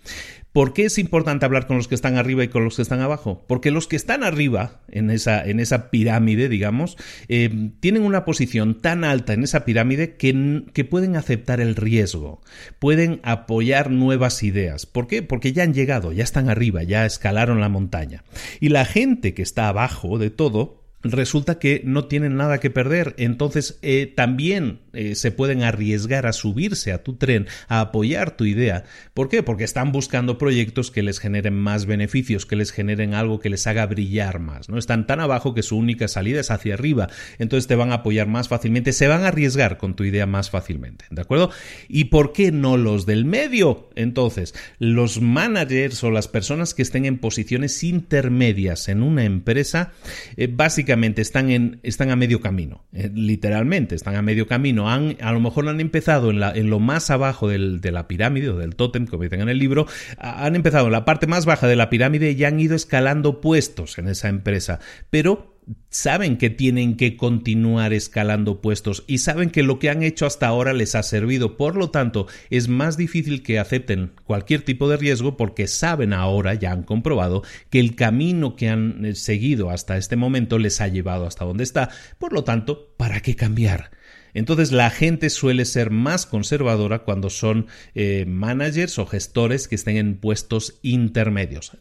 ¿Por 0.53 0.73
qué 0.73 0.87
es 0.87 0.99
importante 0.99 1.45
hablar 1.45 1.67
con 1.67 1.77
los 1.77 1.89
que 1.89 1.95
están 1.95 2.17
arriba 2.17 2.43
y 2.43 2.49
con 2.49 2.65
los 2.65 2.77
que 2.77 2.83
están 2.83 3.01
abajo? 3.01 3.45
Porque 3.47 3.71
los 3.71 3.87
que 3.87 3.97
están 3.97 4.25
arriba, 4.25 4.81
en 4.89 5.11
esa, 5.11 5.45
en 5.45 5.61
esa 5.61 5.91
pirámide, 5.91 6.49
digamos, 6.49 6.97
eh, 7.29 7.71
tienen 7.81 8.03
una 8.03 8.25
posición 8.25 8.81
tan 8.81 9.05
alta 9.05 9.35
en 9.35 9.45
esa 9.45 9.65
pirámide 9.65 10.17
que, 10.17 10.65
que 10.73 10.85
pueden 10.85 11.17
aceptar 11.17 11.61
el 11.61 11.77
riesgo, 11.77 12.41
pueden 12.79 13.21
apoyar 13.25 13.91
nuevas 13.91 14.43
ideas. 14.43 14.87
¿Por 14.87 15.07
qué? 15.07 15.23
Porque 15.23 15.53
ya 15.53 15.65
han 15.65 15.75
llegado, 15.75 16.13
ya 16.13 16.25
están 16.25 16.49
arriba, 16.49 16.83
ya 16.83 17.05
escalaron 17.05 17.61
la 17.61 17.69
montaña. 17.69 18.25
Y 18.59 18.71
la 18.71 18.87
gente 18.87 19.35
que 19.35 19.43
está 19.43 19.69
abajo 19.69 20.19
de 20.19 20.31
todo, 20.31 20.88
resulta 21.03 21.59
que 21.59 21.83
no 21.85 22.07
tienen 22.07 22.37
nada 22.37 22.59
que 22.59 22.71
perder, 22.71 23.15
entonces 23.19 23.79
eh, 23.83 24.13
también 24.15 24.81
eh, 24.93 25.15
se 25.15 25.31
pueden 25.31 25.63
arriesgar 25.63 26.27
a 26.27 26.33
subirse 26.33 26.93
a 26.93 27.05
tu 27.05 27.15
tren, 27.15 27.47
a 27.69 27.81
apoyar 27.81 28.37
tu 28.37 28.45
idea. 28.45 28.85
¿Por 29.15 29.29
qué? 29.29 29.43
Porque 29.43 29.65
están 29.65 29.93
buscando 29.93 30.39
proyectos 30.39 30.91
que 30.91 31.03
les 31.03 31.21
generen 31.21 31.55
más 31.55 31.87
beneficios, 31.87 32.47
que 32.47 32.57
les 32.57 32.73
generen 32.73 33.15
algo 33.15 33.39
que 33.39 33.51
les 33.51 33.67
haga 33.67 33.87
brillar 33.87 34.41
más. 34.41 34.69
¿no? 34.69 34.79
Están 34.79 35.07
tan 35.07 35.21
abajo 35.21 35.55
que 35.55 35.63
su 35.63 35.77
única 35.77 36.09
salida 36.09 36.41
es 36.41 36.51
hacia 36.51 36.75
arriba, 36.75 37.09
entonces 37.39 37.69
te 37.69 37.77
van 37.77 37.93
a 37.93 37.97
apoyar 37.97 38.27
más 38.27 38.49
fácilmente, 38.49 38.93
se 38.93 39.07
van 39.07 39.23
a 39.23 39.29
arriesgar 39.29 39.79
con 39.79 39.95
tu 39.95 40.05
idea 40.05 40.27
más 40.27 40.51
fácilmente. 40.51 41.05
¿De 41.11 41.23
acuerdo? 41.23 41.51
¿Y 41.89 42.05
por 42.05 42.33
qué 42.33 42.51
no 42.51 42.77
los 42.77 43.07
del 43.07 43.25
medio? 43.25 43.89
Entonces, 43.95 44.55
los 44.79 45.21
managers 45.21 46.03
o 46.03 46.11
las 46.11 46.27
personas 46.27 46.75
que 46.75 46.83
estén 46.83 47.05
en 47.05 47.19
posiciones 47.19 47.85
intermedias 47.85 48.89
en 48.89 49.03
una 49.03 49.25
empresa, 49.25 49.93
eh, 50.37 50.49
básicamente 50.51 50.88
están, 51.17 51.51
en, 51.51 51.81
están 51.83 52.11
a 52.11 52.17
medio 52.17 52.41
camino, 52.41 52.85
eh, 52.93 53.11
literalmente 53.13 53.95
están 53.95 54.17
a 54.17 54.23
medio 54.23 54.47
camino. 54.47 54.91
Han, 54.91 55.17
a 55.21 55.33
lo 55.33 55.41
mejor 55.41 55.69
han 55.69 55.81
empezado 55.81 56.31
en, 56.31 56.71
lo 56.71 56.81
más 56.81 57.11
abajo 57.11 57.49
del, 57.49 57.81
de 57.81 57.93
la 57.93 58.09
pirámide 58.09 58.51
o 58.51 58.57
del 58.57 58.77
tótem, 58.77 59.07
como 59.07 59.25
dicen 59.25 59.41
en 59.41 59.49
el 59.49 59.59
libro, 59.59 59.87
han 60.19 60.57
empezado 60.57 60.87
en 60.87 60.93
la 60.93 61.05
parte 61.05 61.27
más 61.27 61.47
baja 61.47 61.67
de 61.67 61.77
la 61.77 61.91
pirámide 61.91 62.33
y 62.33 62.45
han 62.45 62.61
ido 62.61 62.75
escalando 62.75 63.41
puestos 63.41 63.99
en 63.99 64.09
esa 64.09 64.29
empresa, 64.29 64.81
pero 65.11 65.58
saben 65.91 66.37
que 66.37 66.51
tienen 66.51 66.97
que 66.97 67.17
continuar 67.17 67.93
escalando 67.93 68.61
puestos 68.61 69.05
y 69.07 69.19
saben 69.19 69.51
que 69.51 69.63
lo 69.63 69.79
que 69.79 69.91
han 69.91 70.03
hecho 70.03 70.27
hasta 70.27 70.47
ahora 70.47 70.73
les 70.73 70.95
ha 70.95 71.03
servido. 71.03 71.57
Por 71.57 71.77
lo 71.77 71.91
tanto, 71.91 72.27
es 72.51 72.69
más 72.69 72.97
difícil 72.97 73.43
que 73.43 73.59
acepten 73.59 74.13
cualquier 74.25 74.63
tipo 74.63 74.89
de 74.89 74.97
riesgo 74.97 75.37
porque 75.37 75.67
saben 75.67 76.13
ahora, 76.13 76.55
ya 76.55 76.73
han 76.73 76.83
comprobado, 76.83 77.43
que 77.71 77.81
el 77.81 77.97
camino 77.97 78.57
que 78.57 78.69
han 78.69 79.05
eh, 79.05 79.15
seguido 79.15 79.71
hasta 79.71 79.97
este 79.97 80.17
momento 80.17 80.59
les 80.59 80.81
ha 80.81 80.89
llevado 80.89 81.27
hasta 81.27 81.45
donde 81.45 81.65
está. 81.65 81.91
Por 82.19 82.33
lo 82.33 82.45
tanto, 82.45 82.95
¿para 82.97 83.21
qué 83.21 83.35
cambiar? 83.37 83.91
Entonces 84.39 84.71
la 84.71 84.91
gente 84.91 85.31
suele 85.31 85.65
ser 85.65 85.91
más 85.91 86.25
conservadora 86.25 87.01
cuando 87.01 87.29
son 87.29 87.67
eh, 87.97 88.25
managers 88.27 88.99
o 89.01 89.07
gestores 89.07 89.67
que 89.67 89.75
estén 89.75 89.97
en 89.97 90.17
puestos 90.17 90.79
intermedios. 90.83 91.73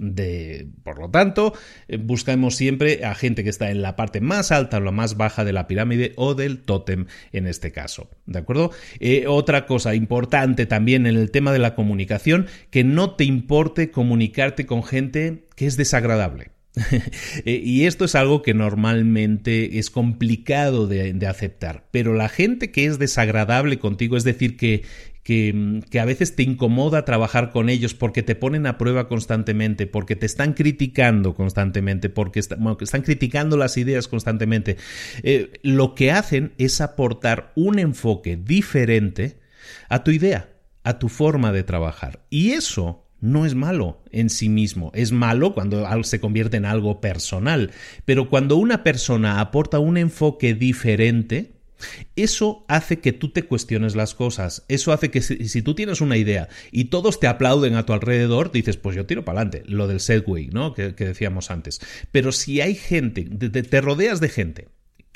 Por 0.84 1.00
lo 1.00 1.10
tanto, 1.12 1.54
eh, 1.88 1.98
buscamos 1.98 2.56
siempre 2.56 3.06
a 3.06 3.14
gente 3.14 3.44
que 3.44 3.52
está 3.52 3.70
en 3.70 3.84
la 3.84 3.96
parte 3.96 4.22
más 4.22 4.52
alta 4.52 4.78
o 4.78 4.80
la 4.82 4.92
más 4.92 5.18
baja 5.18 5.46
de 5.46 5.54
la 5.54 5.68
pirámide 5.68 6.14
o 6.16 6.34
del 6.34 6.64
tótem 6.64 7.06
en 7.32 7.46
este 7.46 7.72
caso. 7.72 8.10
¿De 8.26 8.40
acuerdo? 8.40 8.72
Eh, 9.00 9.26
otra 9.28 9.68
cosa 9.68 9.94
importante 9.94 10.66
también 10.66 11.06
en 11.06 11.16
el 11.16 11.30
tema 11.30 11.54
de 11.54 11.60
la 11.60 11.76
comunicación, 11.76 12.48
que 12.72 12.84
no 12.84 13.16
te 13.16 13.24
importe 13.24 13.92
comunicarte 13.92 14.66
con 14.66 14.84
gente 14.84 15.46
que 15.56 15.68
es 15.68 15.78
desagradable. 15.78 16.57
Eh, 17.46 17.62
y 17.64 17.86
esto 17.86 18.06
es 18.06 18.16
algo 18.16 18.42
que 18.42 18.54
normalmente 18.54 19.80
es 19.80 19.90
complicado 19.90 20.88
de, 20.88 21.18
aceptar, 21.28 21.88
pero 21.92 22.14
la 22.14 22.30
gente 22.30 22.72
que 22.72 22.86
es 22.86 23.00
desagradable 23.00 23.80
contigo, 23.80 24.18
es 24.18 24.24
decir, 24.24 24.58
que, 24.58 24.84
que, 25.24 26.00
a 26.00 26.06
veces 26.06 26.36
te 26.36 26.44
incomoda 26.44 27.06
trabajar 27.06 27.52
con 27.52 27.70
ellos 27.70 27.94
porque 27.94 28.24
te 28.24 28.36
ponen 28.36 28.66
a 28.66 28.78
prueba 28.78 29.08
constantemente, 29.08 29.88
porque 29.88 30.16
te 30.16 30.26
están 30.26 30.54
criticando 30.54 31.36
constantemente, 31.36 32.10
porque 32.10 32.40
están 32.40 33.02
criticando 33.02 33.58
las 33.58 33.78
ideas 33.78 34.08
constantemente, 34.08 34.78
eh, 35.24 35.52
lo 35.64 35.96
que 35.96 36.12
hacen 36.12 36.54
es 36.58 36.82
aportar 36.82 37.52
un 37.56 37.80
enfoque 37.80 38.38
diferente 38.38 39.40
a 39.90 40.04
tu 40.04 40.12
idea, 40.12 40.50
a 40.84 41.00
tu 41.00 41.10
forma 41.10 41.52
de 41.52 41.64
trabajar. 41.64 42.26
Y 42.30 42.52
eso 42.52 43.07
no 43.20 43.46
es 43.46 43.56
malo 43.56 44.02
en 44.12 44.30
sí 44.30 44.50
mismo. 44.50 44.92
Es 44.94 45.12
malo 45.12 45.54
cuando 45.54 45.86
se 46.04 46.20
convierte 46.20 46.58
en 46.58 46.66
algo 46.66 47.02
personal. 47.02 47.72
Pero 48.06 48.30
cuando 48.30 48.58
una 48.58 48.84
persona 48.84 49.40
aporta 49.40 49.80
un 49.80 49.98
enfoque 49.98 50.54
diferente, 50.54 51.54
eso 52.16 52.66
hace 52.68 53.00
que 53.00 53.14
tú 53.14 53.30
te 53.30 53.44
cuestiones 53.44 53.96
las 53.96 54.16
cosas. 54.16 54.66
Eso 54.68 54.92
hace 54.92 55.12
que 55.12 55.22
si, 55.22 55.62
tú 55.62 55.76
tienes 55.76 56.02
una 56.02 56.18
idea 56.18 56.50
y 56.72 56.86
todos 56.86 57.20
te 57.20 57.28
aplauden 57.28 57.76
a 57.76 57.86
tu 57.86 57.94
alrededor, 57.94 58.52
dices, 58.52 58.78
pues 58.78 58.96
yo 58.96 59.06
tiro 59.06 59.26
para 59.26 59.42
adelante. 59.42 59.64
Lo 59.70 59.88
del 59.88 60.00
Segway, 60.00 60.48
¿no? 60.48 60.74
Que, 60.74 60.92
decíamos 60.92 61.52
antes. 61.52 61.80
Pero 62.12 62.32
si 62.32 62.62
hay 62.62 62.76
gente, 62.76 63.24
te 63.24 63.82
rodeas 63.82 64.20
de 64.20 64.30
gente 64.30 64.68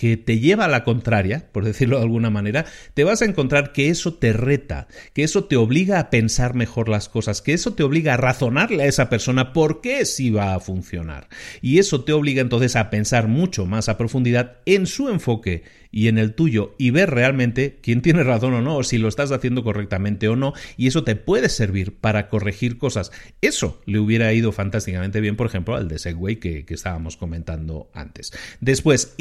que 0.01 0.17
te 0.17 0.39
lleva 0.39 0.65
a 0.65 0.67
la 0.67 0.83
contraria, 0.83 1.47
por 1.51 1.63
decirlo 1.63 1.97
de 1.97 2.01
alguna 2.01 2.31
manera, 2.31 2.65
te 2.95 3.03
vas 3.03 3.21
a 3.21 3.25
encontrar 3.25 3.71
que 3.71 3.89
eso 3.89 4.15
te 4.15 4.33
reta, 4.33 4.87
que 5.13 5.21
eso 5.21 5.43
te 5.43 5.57
obliga 5.57 5.99
a 5.99 6.09
pensar 6.09 6.55
mejor 6.55 6.89
las 6.89 7.07
cosas, 7.07 7.43
que 7.43 7.53
eso 7.53 7.75
te 7.75 7.83
obliga 7.83 8.15
a 8.15 8.17
razonarle 8.17 8.81
a 8.81 8.87
esa 8.87 9.09
persona 9.09 9.53
por 9.53 9.79
qué 9.79 10.03
sí 10.05 10.31
va 10.31 10.55
a 10.55 10.59
funcionar. 10.59 11.29
Y 11.61 11.77
eso 11.77 12.03
te 12.03 12.13
obliga 12.13 12.41
entonces 12.41 12.75
a 12.75 12.89
pensar 12.89 13.27
mucho 13.27 13.67
más 13.67 13.89
a 13.89 13.97
profundidad 13.99 14.57
en 14.65 14.87
su 14.87 15.07
enfoque 15.07 15.61
y 15.91 16.07
en 16.07 16.17
el 16.17 16.33
tuyo 16.33 16.73
y 16.77 16.89
ver 16.89 17.09
realmente 17.11 17.77
quién 17.81 18.01
tiene 18.01 18.23
razón 18.23 18.53
o 18.53 18.61
no, 18.61 18.81
si 18.83 18.97
lo 18.97 19.07
estás 19.07 19.31
haciendo 19.31 19.63
correctamente 19.63 20.27
o 20.29 20.35
no, 20.35 20.53
y 20.77 20.87
eso 20.87 21.03
te 21.03 21.15
puede 21.15 21.49
servir 21.49 21.95
para 21.95 22.29
corregir 22.29 22.77
cosas. 22.77 23.11
Eso 23.41 23.81
le 23.85 23.99
hubiera 23.99 24.33
ido 24.33 24.51
fantásticamente 24.51 25.21
bien, 25.21 25.35
por 25.35 25.47
ejemplo, 25.47 25.75
al 25.75 25.87
de 25.87 25.99
Segway 25.99 26.37
que, 26.37 26.65
que 26.65 26.73
estábamos 26.73 27.17
comentando 27.17 27.89
antes. 27.93 28.31
Después, 28.61 29.13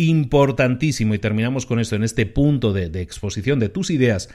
importantísimo, 0.70 1.14
y 1.14 1.18
terminamos 1.18 1.66
con 1.66 1.80
esto 1.80 1.96
en 1.96 2.04
este 2.04 2.26
punto 2.26 2.72
de, 2.72 2.86
exposición 3.00 3.58
de 3.58 3.68
tus 3.68 3.90
ideas, 3.90 4.28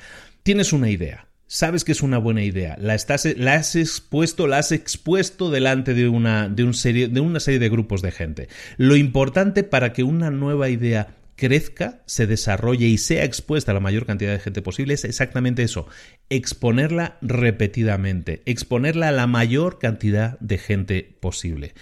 tienes 0.43 0.73
una 0.73 0.89
idea. 0.89 1.27
Sabes 1.47 1.83
que 1.83 1.91
es 1.91 2.01
una 2.01 2.17
buena 2.17 2.43
idea, 2.43 2.75
la, 2.79 2.95
estás, 2.95 3.27
la 3.37 3.53
has 3.53 3.75
expuesto, 3.75 4.47
la 4.47 4.57
has 4.57 4.71
expuesto 4.71 5.51
delante 5.51 5.93
de 5.93 6.07
una, 6.07 6.49
de, 6.49 6.73
serie, 6.73 7.07
de 7.07 7.19
una 7.19 7.39
serie 7.39 7.59
de 7.59 7.69
grupos 7.69 8.01
de 8.01 8.11
gente. 8.11 8.47
Lo 8.77 8.95
importante 8.95 9.63
para 9.63 9.93
que 9.93 10.03
una 10.03 10.31
nueva 10.31 10.69
idea 10.69 11.15
crezca, 11.35 12.01
se 12.07 12.25
desarrolle 12.25 12.87
y 12.87 12.97
sea 12.97 13.25
expuesta 13.25 13.71
a 13.71 13.75
la 13.75 13.79
mayor 13.79 14.07
cantidad 14.07 14.31
de 14.31 14.39
gente 14.39 14.63
posible 14.63 14.95
es 14.95 15.03
exactamente 15.03 15.61
eso, 15.61 15.85
exponerla 16.29 17.17
repetidamente, 17.21 18.41
exponerla 18.45 19.09
a 19.09 19.11
la 19.11 19.27
mayor 19.27 19.77
cantidad 19.77 20.39
de 20.39 20.57
gente 20.57 21.15
posible. 21.19 21.73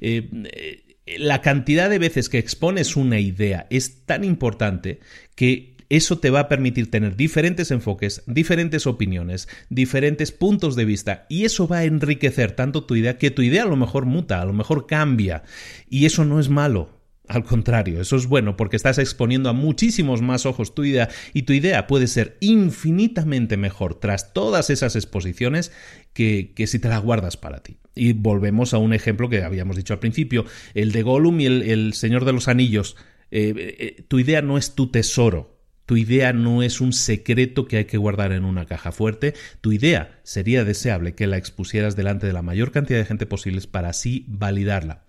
Eh, 0.00 0.28
eh, 0.52 0.91
la 1.06 1.40
cantidad 1.40 1.90
de 1.90 1.98
veces 1.98 2.28
que 2.28 2.38
expones 2.38 2.96
una 2.96 3.18
idea 3.18 3.66
es 3.70 4.04
tan 4.06 4.24
importante 4.24 5.00
que 5.34 5.72
eso 5.88 6.18
te 6.18 6.30
va 6.30 6.40
a 6.40 6.48
permitir 6.48 6.90
tener 6.90 7.16
diferentes 7.16 7.70
enfoques, 7.70 8.22
diferentes 8.26 8.86
opiniones, 8.86 9.46
diferentes 9.68 10.32
puntos 10.32 10.74
de 10.74 10.86
vista 10.86 11.26
y 11.28 11.44
eso 11.44 11.68
va 11.68 11.78
a 11.78 11.84
enriquecer 11.84 12.52
tanto 12.52 12.84
tu 12.84 12.96
idea 12.96 13.18
que 13.18 13.30
tu 13.30 13.42
idea 13.42 13.64
a 13.64 13.66
lo 13.66 13.76
mejor 13.76 14.06
muta, 14.06 14.40
a 14.40 14.46
lo 14.46 14.54
mejor 14.54 14.86
cambia 14.86 15.42
y 15.90 16.06
eso 16.06 16.24
no 16.24 16.40
es 16.40 16.48
malo. 16.48 17.02
Al 17.28 17.44
contrario, 17.44 18.00
eso 18.00 18.16
es 18.16 18.26
bueno 18.26 18.56
porque 18.56 18.76
estás 18.76 18.98
exponiendo 18.98 19.48
a 19.48 19.52
muchísimos 19.52 20.22
más 20.22 20.44
ojos 20.44 20.74
tu 20.74 20.84
idea 20.84 21.08
y 21.32 21.42
tu 21.42 21.52
idea 21.52 21.86
puede 21.86 22.06
ser 22.06 22.36
infinitamente 22.40 23.56
mejor 23.56 23.94
tras 23.94 24.32
todas 24.32 24.70
esas 24.70 24.96
exposiciones 24.96 25.72
que, 26.12 26.52
si 26.66 26.78
te 26.78 26.88
la 26.88 26.98
guardas 26.98 27.36
para 27.36 27.62
ti. 27.62 27.78
Y 27.94 28.12
volvemos 28.12 28.74
a 28.74 28.78
un 28.78 28.94
ejemplo 28.94 29.28
que 29.28 29.42
habíamos 29.42 29.76
dicho 29.76 29.92
al 29.92 30.00
principio, 30.00 30.44
el 30.74 30.92
de 30.92 31.02
Gollum 31.02 31.40
y 31.40 31.46
el, 31.46 31.92
Señor 31.94 32.24
de 32.24 32.32
los 32.32 32.48
Anillos. 32.48 32.96
Eh, 33.30 33.76
eh, 33.78 34.04
tu 34.08 34.18
idea 34.18 34.42
no 34.42 34.58
es 34.58 34.74
tu 34.74 34.90
tesoro, 34.90 35.52
tu 35.86 35.96
idea 35.96 36.32
no 36.32 36.62
es 36.62 36.80
un 36.80 36.92
secreto 36.92 37.66
que 37.66 37.76
hay 37.78 37.84
que 37.86 37.98
guardar 37.98 38.32
en 38.32 38.44
una 38.44 38.66
caja 38.66 38.92
fuerte. 38.92 39.34
Tu 39.60 39.72
idea 39.72 40.20
sería 40.22 40.64
deseable 40.64 41.14
que 41.14 41.26
la 41.26 41.36
expusieras 41.36 41.96
delante 41.96 42.26
de 42.26 42.32
la 42.32 42.42
mayor 42.42 42.70
cantidad 42.70 42.98
de 42.98 43.04
gente 43.04 43.26
posible 43.26 43.60
para 43.70 43.90
así 43.90 44.24
validarla. 44.28 45.04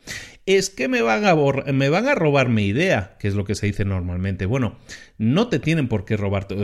Es 0.45 0.69
que 0.69 0.89
me 0.89 1.01
van, 1.01 1.25
a 1.25 1.35
me 1.71 1.87
van 1.87 2.07
a 2.07 2.15
robar 2.15 2.49
mi 2.49 2.65
idea, 2.65 3.15
que 3.17 3.29
es 3.29 3.33
lo 3.33 3.45
que 3.45 3.55
se 3.55 3.67
dice 3.67 3.85
normalmente. 3.85 4.45
Bueno, 4.45 4.77
no 5.17 5.47
te 5.47 5.59
tienen 5.59 5.87
por 5.87 6.03
qué 6.03 6.17
robarte. 6.17 6.55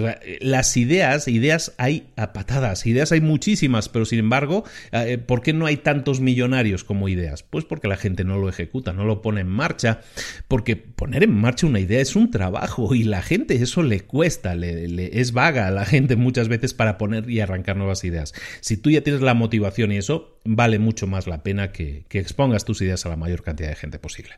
las 0.41 0.75
ideas, 0.75 1.29
ideas 1.29 1.73
hay 1.77 2.09
a 2.17 2.33
patadas, 2.33 2.85
ideas 2.85 3.13
hay 3.13 3.21
muchísimas, 3.21 3.87
pero 3.87 4.03
sin 4.03 4.19
embargo, 4.19 4.65
eh, 4.91 5.17
¿por 5.17 5.41
qué 5.41 5.53
no 5.53 5.65
hay 5.65 5.77
tantos 5.77 6.19
millonarios 6.19 6.83
como 6.83 7.07
ideas? 7.07 7.43
Pues 7.43 7.63
porque 7.63 7.87
la 7.87 7.95
gente 7.95 8.25
no 8.25 8.37
lo 8.37 8.49
ejecuta, 8.49 8.91
no 8.91 9.05
lo 9.05 9.21
pone 9.21 9.41
en 9.41 9.47
marcha, 9.47 10.01
porque 10.49 10.75
poner 10.75 11.23
en 11.23 11.33
marcha 11.33 11.65
una 11.65 11.79
idea 11.79 12.01
es 12.01 12.17
un 12.17 12.31
trabajo 12.31 12.93
y 12.93 13.03
la 13.03 13.21
gente 13.21 13.55
eso 13.55 13.81
le 13.81 14.01
cuesta, 14.01 14.55
le, 14.55 15.19
es 15.19 15.31
vaga 15.31 15.67
a 15.67 15.71
la 15.71 15.85
gente 15.85 16.17
muchas 16.17 16.49
veces 16.49 16.73
para 16.73 16.97
poner 16.97 17.29
y 17.29 17.39
arrancar 17.39 17.77
nuevas 17.77 18.03
ideas. 18.03 18.33
Si 18.59 18.75
tú 18.75 18.89
ya 18.89 19.01
tienes 19.01 19.21
la 19.21 19.35
motivación 19.35 19.93
y 19.93 19.97
eso, 19.97 20.37
vale 20.43 20.79
mucho 20.79 21.07
más 21.07 21.27
la 21.27 21.43
pena 21.43 21.71
que 21.71 22.05
expongas 22.11 22.65
tus 22.65 22.81
ideas 22.81 23.05
a 23.05 23.09
la 23.09 23.15
mayor 23.15 23.41
cantidad 23.41 23.68
de 23.69 23.75
gente 23.75 23.99
posible. 23.99 24.35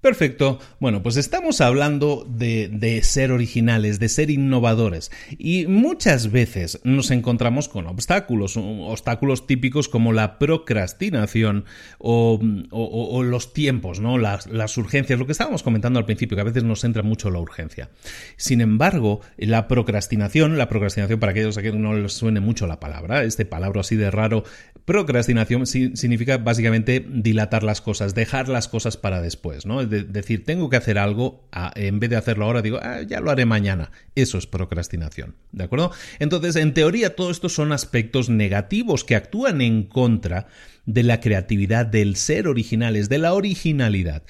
Perfecto. 0.00 0.60
Bueno, 0.78 1.02
pues 1.02 1.16
estamos 1.16 1.60
hablando 1.60 2.24
de, 2.28 3.00
ser 3.02 3.32
originales, 3.32 3.98
de 3.98 4.08
ser 4.08 4.30
innovadores. 4.30 5.10
Y 5.38 5.66
muchas 5.66 6.30
veces 6.30 6.78
nos 6.84 7.10
encontramos 7.10 7.68
con 7.68 7.88
obstáculos, 7.88 8.56
obstáculos 8.56 9.48
típicos 9.48 9.88
como 9.88 10.12
la 10.12 10.38
procrastinación 10.38 11.64
o, 11.98 12.38
los 13.24 13.52
tiempos, 13.52 13.98
¿no? 13.98 14.18
Las, 14.18 14.46
las, 14.46 14.78
urgencias, 14.78 15.18
lo 15.18 15.26
que 15.26 15.32
estábamos 15.32 15.64
comentando 15.64 15.98
al 15.98 16.06
principio, 16.06 16.36
que 16.36 16.42
a 16.42 16.44
veces 16.44 16.62
nos 16.62 16.84
entra 16.84 17.02
mucho 17.02 17.28
la 17.30 17.40
urgencia. 17.40 17.90
Sin 18.36 18.60
embargo, 18.60 19.20
la 19.36 19.66
procrastinación, 19.66 20.58
la 20.58 20.68
procrastinación 20.68 21.18
para 21.18 21.32
aquellos 21.32 21.58
a 21.58 21.62
quienes 21.62 21.80
no 21.80 21.94
les 21.94 22.12
suene 22.12 22.38
mucho 22.38 22.68
la 22.68 22.78
palabra, 22.78 23.24
este 23.24 23.46
palabra 23.46 23.80
así 23.80 23.96
de 23.96 24.12
raro, 24.12 24.44
procrastinación 24.88 25.66
significa 25.66 26.38
básicamente 26.38 27.04
dilatar 27.06 27.62
las 27.62 27.82
cosas, 27.82 28.14
dejar 28.14 28.48
las 28.48 28.68
cosas 28.68 28.96
para 28.96 29.20
después, 29.20 29.66
¿no? 29.66 29.84
decir, 29.84 30.46
tengo 30.46 30.70
que 30.70 30.78
hacer 30.78 30.96
algo, 30.96 31.46
en 31.74 32.00
vez 32.00 32.08
de 32.08 32.16
hacerlo 32.16 32.46
ahora, 32.46 32.62
digo, 32.62 32.80
ah, 32.82 33.02
ya 33.02 33.20
lo 33.20 33.30
haré 33.30 33.44
mañana. 33.44 33.92
Eso 34.14 34.38
es 34.38 34.46
procrastinación. 34.46 35.34
¿De 35.52 35.64
acuerdo? 35.64 35.92
Entonces, 36.20 36.56
en 36.56 36.72
teoría, 36.72 37.14
todo 37.14 37.30
esto 37.30 37.50
son 37.50 37.72
aspectos 37.72 38.30
negativos 38.30 39.04
que 39.04 39.14
actúan 39.14 39.60
en 39.60 39.82
contra 39.82 40.46
de 40.86 41.02
la 41.02 41.20
creatividad, 41.20 41.84
del 41.84 42.16
ser 42.16 42.48
originales, 42.48 43.10
de 43.10 43.18
la 43.18 43.34
originalidad. 43.34 44.22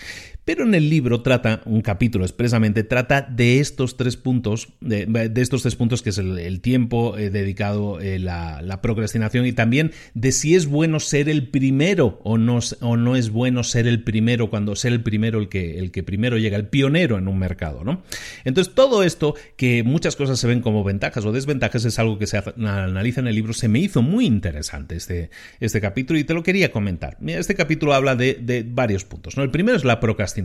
Pero 0.48 0.64
en 0.64 0.74
el 0.74 0.88
libro 0.88 1.20
trata, 1.20 1.60
un 1.66 1.82
capítulo 1.82 2.24
expresamente, 2.24 2.82
trata 2.82 3.20
de 3.20 3.60
estos 3.60 3.98
tres 3.98 4.16
puntos, 4.16 4.68
de, 4.80 5.06
estos 5.36 5.60
tres 5.60 5.76
puntos 5.76 6.00
que 6.00 6.08
es 6.08 6.16
el, 6.16 6.62
tiempo 6.62 7.18
eh, 7.18 7.28
dedicado, 7.28 8.00
eh, 8.00 8.18
la, 8.18 8.80
procrastinación 8.80 9.44
y 9.44 9.52
también 9.52 9.92
de 10.14 10.32
si 10.32 10.54
es 10.54 10.64
bueno 10.64 11.00
ser 11.00 11.28
el 11.28 11.48
primero 11.48 12.18
o 12.24 12.38
no, 12.38 12.60
o 12.80 12.96
no 12.96 13.14
es 13.14 13.28
bueno 13.28 13.62
ser 13.62 13.86
el 13.86 14.02
primero 14.04 14.48
cuando 14.48 14.74
ser 14.74 14.94
el 14.94 15.02
primero 15.02 15.38
el 15.38 15.50
que, 15.50 15.80
el 15.80 15.90
que 15.90 16.02
primero 16.02 16.38
llega, 16.38 16.56
el 16.56 16.68
pionero 16.68 17.18
en 17.18 17.28
un 17.28 17.38
mercado, 17.38 17.84
¿no? 17.84 18.02
Entonces 18.46 18.74
todo 18.74 19.02
esto, 19.02 19.34
que 19.56 19.82
muchas 19.82 20.16
cosas 20.16 20.40
se 20.40 20.46
ven 20.46 20.62
como 20.62 20.82
ventajas 20.82 21.26
o 21.26 21.32
desventajas, 21.32 21.84
es 21.84 21.98
algo 21.98 22.18
que 22.18 22.26
se 22.26 22.38
analiza 22.38 23.20
en 23.20 23.26
el 23.26 23.34
libro, 23.34 23.52
se 23.52 23.68
me 23.68 23.80
hizo 23.80 24.00
muy 24.00 24.24
interesante 24.24 24.96
este, 24.96 25.28
este 25.60 25.82
capítulo 25.82 26.18
y 26.18 26.24
te 26.24 26.32
lo 26.32 26.42
quería 26.42 26.72
comentar. 26.72 27.18
Este 27.26 27.54
capítulo 27.54 27.92
habla 27.92 28.16
de, 28.16 28.38
de 28.40 28.64
varios 28.66 29.04
puntos, 29.04 29.36
¿no? 29.36 29.42
El 29.42 29.50
primero 29.50 29.76
es 29.76 29.84
la 29.84 30.00
procrastinación 30.00 30.37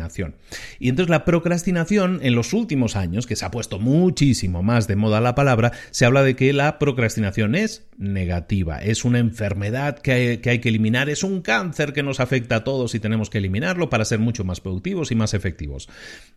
y 0.79 0.89
entonces 0.89 1.09
la 1.09 1.25
procrastinación 1.25 2.19
en 2.23 2.35
los 2.35 2.53
últimos 2.53 2.95
años, 2.95 3.27
que 3.27 3.35
se 3.35 3.45
ha 3.45 3.51
puesto 3.51 3.79
muchísimo 3.79 4.63
más 4.63 4.87
de 4.87 4.95
moda 4.95 5.21
la 5.21 5.35
palabra, 5.35 5.71
se 5.91 6.05
habla 6.05 6.23
de 6.23 6.35
que 6.35 6.53
la 6.53 6.79
procrastinación 6.79 7.55
es 7.55 7.87
negativa, 7.97 8.79
es 8.79 9.05
una 9.05 9.19
enfermedad 9.19 9.99
que 9.99 10.11
hay, 10.43 10.59
que 10.59 10.69
eliminar, 10.69 11.09
es 11.09 11.23
un 11.23 11.41
cáncer 11.41 11.93
que 11.93 12.03
nos 12.03 12.19
afecta 12.19 12.57
a 12.57 12.63
todos 12.63 12.95
y 12.95 12.99
tenemos 12.99 13.29
que 13.29 13.37
eliminarlo 13.37 13.89
para 13.89 14.05
ser 14.05 14.19
mucho 14.19 14.43
más 14.43 14.61
productivos 14.61 15.11
y 15.11 15.15
más 15.15 15.33
efectivos. 15.33 15.89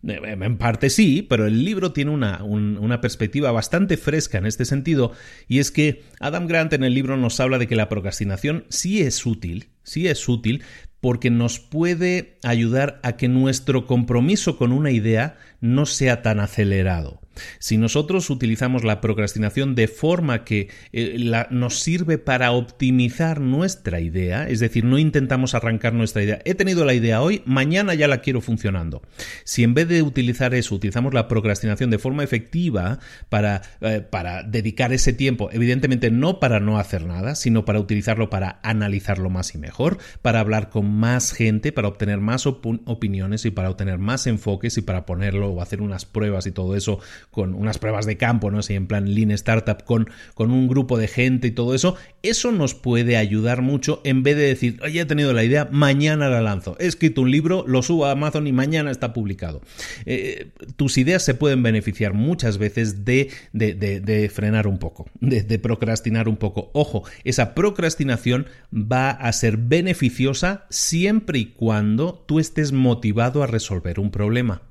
Eh, 0.06 0.20
en 0.22 0.58
parte 0.58 0.90
sí, 0.90 1.26
pero 1.28 1.46
el 1.46 1.64
libro 1.64 1.92
tiene 1.92 2.10
una, 2.10 2.42
una 2.44 3.00
perspectiva 3.00 3.52
bastante 3.52 3.96
fresca 3.96 4.38
en 4.38 4.46
este 4.46 4.64
sentido 4.64 5.12
y 5.48 5.58
es 5.58 5.70
que 5.70 6.02
Adam 6.20 6.46
Grant 6.46 6.72
en 6.72 6.84
el 6.84 6.94
libro 6.94 7.16
nos 7.16 7.40
habla 7.40 7.58
de 7.58 7.66
que 7.66 7.76
la 7.76 7.88
procrastinación 7.88 8.64
sí 8.68 9.02
es 9.02 9.24
útil, 9.24 9.70
sí 9.82 10.08
es 10.08 10.28
útil, 10.28 10.62
porque 11.00 11.30
nos 11.30 11.58
puede 11.58 12.38
ayudar 12.42 13.00
a 13.02 13.16
que 13.16 13.28
nuestro 13.28 13.86
compromiso 13.86 14.56
con 14.56 14.72
una 14.72 14.90
idea 14.90 15.36
no 15.60 15.86
sea 15.86 16.22
tan 16.22 16.40
acelerado. 16.40 17.20
Si 17.58 17.76
nosotros 17.76 18.30
utilizamos 18.30 18.84
la 18.84 19.00
procrastinación 19.00 19.74
de 19.74 19.88
forma 19.88 20.44
que 20.44 20.68
eh, 20.92 21.46
nos 21.50 21.80
sirve 21.80 22.18
para 22.18 22.52
optimizar 22.52 23.40
nuestra 23.40 24.00
idea, 24.00 24.48
es 24.48 24.60
decir, 24.60 24.84
no 24.84 24.98
intentamos 24.98 25.54
arrancar 25.54 25.92
nuestra 25.92 26.22
idea, 26.22 26.40
he 26.44 26.54
tenido 26.54 26.84
la 26.84 26.94
idea 26.94 27.22
hoy, 27.22 27.42
mañana 27.44 27.94
ya 27.94 28.08
la 28.08 28.20
quiero 28.20 28.40
funcionando. 28.40 29.02
Si 29.44 29.62
en 29.62 29.74
vez 29.74 29.88
de 29.88 30.02
utilizar 30.02 30.54
eso, 30.54 30.74
utilizamos 30.74 31.14
la 31.14 31.28
procrastinación 31.28 31.90
de 31.90 31.98
forma 31.98 32.24
efectiva 32.24 32.98
para, 33.28 33.62
eh, 33.80 34.00
para 34.00 34.42
dedicar 34.42 34.92
ese 34.92 35.12
tiempo, 35.12 35.50
evidentemente 35.52 36.10
no 36.10 36.40
para 36.40 36.60
no 36.60 36.78
hacer 36.78 37.04
nada, 37.04 37.34
sino 37.34 37.64
para 37.64 37.80
utilizarlo 37.80 38.30
para 38.30 38.60
analizarlo 38.62 39.30
más 39.30 39.54
y 39.54 39.58
mejor, 39.58 39.98
para 40.22 40.40
hablar 40.40 40.70
con 40.70 40.90
más 40.90 41.32
gente, 41.32 41.72
para 41.72 41.88
obtener 41.88 42.20
más 42.20 42.46
opiniones 42.46 43.44
y 43.44 43.50
para 43.50 43.70
obtener 43.70 43.98
más 43.98 44.26
enfoques 44.26 44.78
y 44.78 44.82
para 44.82 45.06
ponerlo 45.06 45.50
o 45.50 45.62
hacer 45.62 45.82
unas 45.82 46.04
pruebas 46.04 46.46
y 46.46 46.52
todo 46.52 46.76
eso 46.76 47.00
con 47.30 47.54
unas 47.54 47.78
pruebas 47.78 48.06
de 48.06 48.16
campo, 48.16 48.50
¿no? 48.50 48.62
sé, 48.62 48.74
en 48.74 48.86
plan 48.86 49.14
Lean 49.14 49.30
Startup, 49.30 49.82
con, 49.84 50.08
con 50.34 50.50
un 50.50 50.68
grupo 50.68 50.96
de 50.96 51.06
gente 51.06 51.48
y 51.48 51.50
todo 51.50 51.74
eso, 51.74 51.96
eso 52.22 52.50
nos 52.50 52.74
puede 52.74 53.16
ayudar 53.16 53.60
mucho 53.60 54.00
en 54.04 54.22
vez 54.22 54.36
de 54.36 54.42
decir, 54.44 54.80
oye, 54.82 55.00
he 55.00 55.04
tenido 55.04 55.32
la 55.32 55.44
idea, 55.44 55.68
mañana 55.70 56.28
la 56.28 56.40
lanzo. 56.40 56.76
He 56.78 56.86
escrito 56.86 57.20
un 57.20 57.30
libro, 57.30 57.64
lo 57.66 57.82
subo 57.82 58.06
a 58.06 58.12
Amazon 58.12 58.46
y 58.46 58.52
mañana 58.52 58.90
está 58.90 59.12
publicado. 59.12 59.60
Eh, 60.06 60.50
tus 60.76 60.96
ideas 60.98 61.24
se 61.24 61.34
pueden 61.34 61.62
beneficiar 61.62 62.14
muchas 62.14 62.58
veces 62.58 63.04
de, 63.04 63.30
de, 63.52 64.30
frenar 64.32 64.66
un 64.66 64.78
poco, 64.78 65.06
de 65.20 65.58
procrastinar 65.58 66.28
un 66.28 66.36
poco. 66.36 66.70
Ojo, 66.72 67.04
esa 67.24 67.54
procrastinación 67.54 68.46
va 68.72 69.10
a 69.10 69.32
ser 69.32 69.56
beneficiosa 69.56 70.66
siempre 70.70 71.38
y 71.38 71.46
cuando 71.46 72.24
tú 72.26 72.40
estés 72.40 72.72
motivado 72.72 73.42
a 73.42 73.46
resolver 73.46 74.00
un 74.00 74.10
problema. 74.10 74.62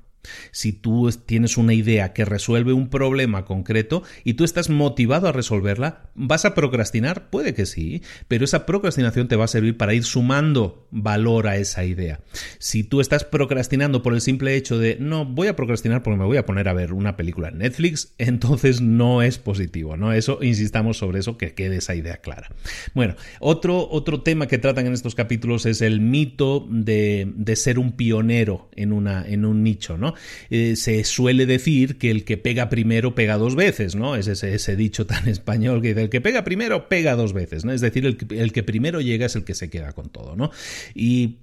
Si 0.50 0.72
tú 0.72 1.10
tienes 1.26 1.56
una 1.56 1.74
idea 1.74 2.12
que 2.12 2.24
resuelve 2.24 2.72
un 2.72 2.88
problema 2.88 3.44
concreto 3.44 4.02
y 4.24 4.34
tú 4.34 4.44
estás 4.44 4.70
motivado 4.70 5.28
a 5.28 5.32
resolverla, 5.32 6.10
¿vas 6.14 6.44
a 6.44 6.54
procrastinar? 6.54 7.30
Puede 7.30 7.54
que 7.54 7.66
sí, 7.66 8.02
pero 8.28 8.44
esa 8.44 8.66
procrastinación 8.66 9.28
te 9.28 9.36
va 9.36 9.44
a 9.44 9.48
servir 9.48 9.76
para 9.76 9.94
ir 9.94 10.04
sumando 10.04 10.86
valor 10.90 11.48
a 11.48 11.56
esa 11.56 11.84
idea. 11.84 12.20
Si 12.58 12.84
tú 12.84 13.00
estás 13.00 13.24
procrastinando 13.24 14.02
por 14.02 14.14
el 14.14 14.20
simple 14.20 14.56
hecho 14.56 14.78
de 14.78 14.96
no, 15.00 15.24
voy 15.24 15.48
a 15.48 15.56
procrastinar 15.56 16.02
porque 16.02 16.18
me 16.18 16.24
voy 16.24 16.36
a 16.36 16.46
poner 16.46 16.68
a 16.68 16.72
ver 16.72 16.92
una 16.92 17.16
película 17.16 17.48
en 17.48 17.58
Netflix, 17.58 18.14
entonces 18.18 18.80
no 18.80 19.22
es 19.22 19.38
positivo, 19.38 19.96
¿no? 19.96 20.12
Eso, 20.12 20.38
insistamos 20.42 20.98
sobre 20.98 21.20
eso, 21.20 21.38
que 21.38 21.54
quede 21.54 21.76
esa 21.76 21.94
idea 21.94 22.18
clara. 22.18 22.50
Bueno, 22.94 23.14
otro, 23.40 23.88
otro 23.90 24.22
tema 24.22 24.46
que 24.46 24.58
tratan 24.58 24.86
en 24.86 24.92
estos 24.92 25.14
capítulos 25.14 25.66
es 25.66 25.80
el 25.80 26.00
mito 26.00 26.66
de, 26.70 27.32
de 27.34 27.56
ser 27.56 27.78
un 27.78 27.92
pionero 27.92 28.68
en, 28.74 28.92
una, 28.92 29.26
en 29.26 29.44
un 29.44 29.62
nicho, 29.62 29.96
¿no? 29.96 30.14
Eh, 30.50 30.76
se 30.76 31.04
suele 31.04 31.46
decir 31.46 31.98
que 31.98 32.10
el 32.10 32.24
que 32.24 32.36
pega 32.36 32.68
primero 32.68 33.14
pega 33.14 33.36
dos 33.38 33.56
veces, 33.56 33.94
¿no? 33.94 34.16
Es 34.16 34.26
ese, 34.26 34.76
dicho 34.76 35.06
tan 35.06 35.28
español 35.28 35.82
que 35.82 35.88
dice, 35.88 36.02
el 36.02 36.10
que 36.10 36.20
pega 36.20 36.44
primero 36.44 36.88
pega 36.88 37.16
dos 37.16 37.32
veces, 37.32 37.64
¿no? 37.64 37.72
Es 37.72 37.80
decir, 37.80 38.06
el 38.06 38.52
que 38.52 38.62
primero 38.62 39.00
llega 39.00 39.26
es 39.26 39.36
el 39.36 39.44
que 39.44 39.54
se 39.54 39.70
queda 39.70 39.92
con 39.92 40.08
todo, 40.08 40.36
¿no? 40.36 40.50
Y 40.94 41.36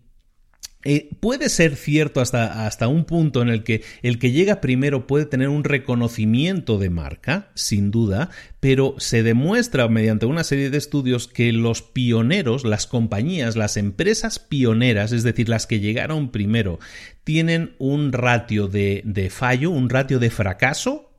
eh, 0.86 1.10
puede 1.22 1.48
ser 1.48 1.78
cierto 1.78 2.20
hasta, 2.20 2.68
hasta, 2.68 2.90
un 2.90 3.06
punto 3.06 3.42
en 3.42 3.48
el 3.50 3.64
que 3.64 3.84
el 4.02 4.20
que 4.20 4.32
llega 4.32 4.60
primero 4.60 5.08
puede 5.08 5.26
tener 5.26 5.48
un 5.48 5.64
reconocimiento 5.64 6.78
de 6.78 6.90
marca, 6.90 7.52
sin 7.56 7.90
duda, 7.90 8.30
pero 8.60 8.96
se 8.98 9.24
demuestra 9.24 9.88
mediante 9.88 10.26
una 10.26 10.44
serie 10.44 10.70
de 10.70 10.78
estudios 10.78 11.30
que 11.30 11.54
los 11.54 11.82
pioneros, 11.82 12.66
las 12.66 12.86
compañías, 12.86 13.56
las 13.56 13.78
empresas 13.78 14.40
pioneras, 14.40 15.14
es 15.14 15.24
decir, 15.24 15.48
las 15.48 15.68
que 15.68 15.80
llegaron 15.80 16.32
primero, 16.32 16.80
tienen 17.24 17.76
un 17.80 18.12
ratio 18.12 18.68
de, 18.68 19.04
de 19.06 19.30
fallo, 19.30 19.72
un 19.72 19.90
ratio 19.90 20.20
de 20.20 20.32
fracaso 20.32 21.14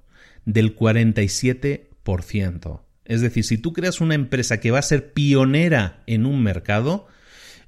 del 0.44 0.76
47%. 0.76 2.80
Es 3.06 3.22
decir, 3.22 3.44
si 3.44 3.58
tú 3.58 3.72
creas 3.72 4.00
una 4.00 4.14
empresa 4.14 4.60
que 4.60 4.70
va 4.70 4.78
a 4.78 4.82
ser 4.82 5.12
pionera 5.12 6.02
en 6.06 6.24
un 6.26 6.42
mercado, 6.42 7.06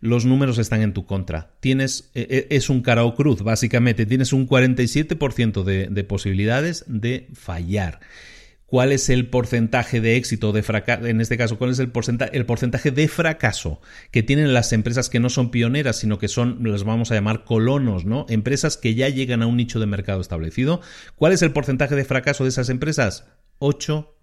los 0.00 0.24
números 0.24 0.58
están 0.58 0.82
en 0.82 0.92
tu 0.92 1.06
contra. 1.06 1.50
Tienes, 1.60 2.10
e, 2.14 2.46
e, 2.50 2.56
es 2.56 2.70
un 2.70 2.82
cara 2.82 3.04
o 3.04 3.14
cruz, 3.14 3.42
básicamente. 3.42 4.06
Tienes 4.06 4.32
un 4.32 4.48
47% 4.48 5.62
de, 5.62 5.88
de 5.88 6.04
posibilidades 6.04 6.84
de 6.88 7.28
fallar. 7.34 8.00
¿Cuál 8.66 8.90
es 8.90 9.08
el 9.10 9.28
porcentaje 9.28 10.00
de 10.00 10.16
éxito 10.16 10.50
de 10.52 10.64
fracaso? 10.64 11.06
En 11.06 11.20
este 11.20 11.38
caso, 11.38 11.56
¿cuál 11.56 11.70
es 11.70 11.78
el 11.78 11.92
porcentaje, 11.92 12.36
el 12.36 12.46
porcentaje 12.46 12.90
de 12.90 13.06
fracaso 13.06 13.80
que 14.10 14.24
tienen 14.24 14.52
las 14.52 14.72
empresas 14.72 15.08
que 15.08 15.20
no 15.20 15.30
son 15.30 15.52
pioneras, 15.52 16.00
sino 16.00 16.18
que 16.18 16.26
son, 16.26 16.58
las 16.64 16.82
vamos 16.82 17.12
a 17.12 17.14
llamar 17.14 17.44
colonos, 17.44 18.04
¿no? 18.04 18.26
Empresas 18.28 18.76
que 18.76 18.96
ya 18.96 19.08
llegan 19.08 19.42
a 19.42 19.46
un 19.46 19.56
nicho 19.56 19.78
de 19.78 19.86
mercado 19.86 20.20
establecido. 20.20 20.80
¿Cuál 21.14 21.32
es 21.32 21.42
el 21.42 21.52
porcentaje 21.52 21.94
de 21.94 22.04
fracaso 22.04 22.42
de 22.42 22.50
esas 22.50 22.68
empresas? 22.68 23.28
8 23.60 24.15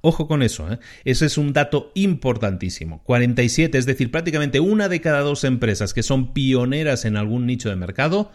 Ojo 0.00 0.28
con 0.28 0.42
eso, 0.42 0.70
¿eh? 0.70 0.78
ese 1.04 1.26
es 1.26 1.38
un 1.38 1.52
dato 1.52 1.92
importantísimo. 1.94 3.02
47, 3.04 3.78
es 3.78 3.86
decir, 3.86 4.10
prácticamente 4.10 4.60
una 4.60 4.88
de 4.88 5.00
cada 5.00 5.20
dos 5.20 5.44
empresas 5.44 5.94
que 5.94 6.02
son 6.02 6.34
pioneras 6.34 7.04
en 7.04 7.16
algún 7.16 7.46
nicho 7.46 7.70
de 7.70 7.76
mercado 7.76 8.30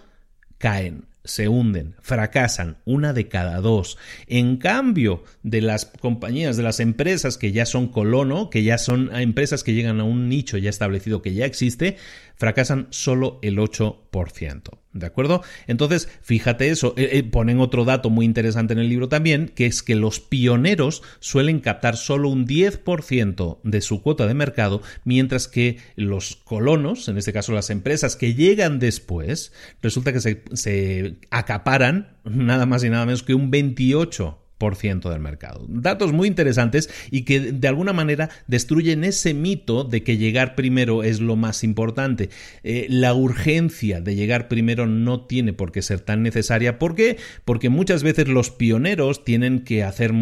caen 0.57 1.05
se 1.25 1.47
hunden, 1.47 1.95
fracasan, 2.01 2.77
una 2.85 3.13
de 3.13 3.27
cada 3.27 3.61
dos. 3.61 3.97
En 4.27 4.57
cambio, 4.57 5.23
de 5.41 5.61
las 5.61 5.85
compañías, 5.85 6.57
de 6.57 6.63
las 6.63 6.79
empresas 6.79 7.37
que 7.37 7.51
ya 7.51 7.65
son 7.65 7.87
colono, 7.87 8.49
que 8.49 8.63
ya 8.63 8.77
son 8.77 9.15
empresas 9.15 9.63
que 9.63 9.73
llegan 9.73 9.99
a 9.99 10.03
un 10.03 10.27
nicho 10.27 10.57
ya 10.57 10.69
establecido 10.69 11.21
que 11.21 11.33
ya 11.33 11.45
existe, 11.45 11.97
fracasan 12.35 12.87
solo 12.89 13.39
el 13.41 13.57
8%. 13.57 14.82
¿De 14.93 15.07
acuerdo? 15.07 15.41
Entonces, 15.65 16.07
fíjate 16.21 16.69
eso. 16.69 16.93
Eh, 16.97 17.09
eh, 17.13 17.23
ponen 17.23 17.59
otro 17.59 17.83
dato 17.83 18.11
muy 18.11 18.25
interesante 18.25 18.73
en 18.73 18.79
el 18.79 18.89
libro 18.89 19.09
también, 19.09 19.47
que 19.47 19.65
es 19.65 19.81
que 19.81 19.95
los 19.95 20.19
pioneros 20.19 21.01
suelen 21.19 21.61
captar 21.61 21.97
solo 21.97 22.29
un 22.29 22.45
10% 22.45 23.59
de 23.63 23.81
su 23.81 24.03
cuota 24.03 24.27
de 24.27 24.35
mercado, 24.35 24.83
mientras 25.03 25.47
que 25.47 25.77
los 25.95 26.35
colonos, 26.35 27.07
en 27.07 27.17
este 27.17 27.33
caso 27.33 27.53
las 27.53 27.71
empresas 27.71 28.15
que 28.15 28.35
llegan 28.35 28.77
después, 28.77 29.51
resulta 29.81 30.13
que 30.13 30.21
se, 30.21 30.43
se 30.53 31.15
acaparan 31.31 32.17
nada 32.23 32.67
más 32.67 32.83
y 32.83 32.89
nada 32.89 33.07
menos 33.07 33.23
que 33.23 33.33
un 33.33 33.51
28% 33.51 34.42
del 34.63 35.19
mercado. 35.19 35.65
Datos 35.67 36.13
muy 36.13 36.27
interesantes 36.27 36.89
y 37.11 37.23
que 37.23 37.51
de 37.51 37.67
alguna 37.67 37.93
manera 37.93 38.29
destruyen 38.47 39.03
ese 39.03 39.33
mito 39.33 39.83
de 39.83 40.03
que 40.03 40.17
llegar 40.17 40.55
primero 40.55 41.03
es 41.03 41.19
lo 41.19 41.35
más 41.35 41.63
importante. 41.63 42.29
Eh, 42.63 42.87
la 42.89 43.13
urgencia 43.13 43.99
de 44.01 44.15
llegar 44.15 44.47
primero 44.47 44.87
no 44.87 45.21
tiene 45.25 45.53
por 45.53 45.71
qué 45.71 45.81
ser 45.81 45.99
tan 45.99 46.23
necesaria. 46.23 46.79
¿Por 46.79 46.95
qué? 46.95 47.17
Porque 47.45 47.69
muchas 47.69 48.03
veces 48.03 48.27
los 48.27 48.51
pioneros 48.51 49.25
tienen 49.25 49.59
que 49.59 49.83
hacer, 49.83 50.13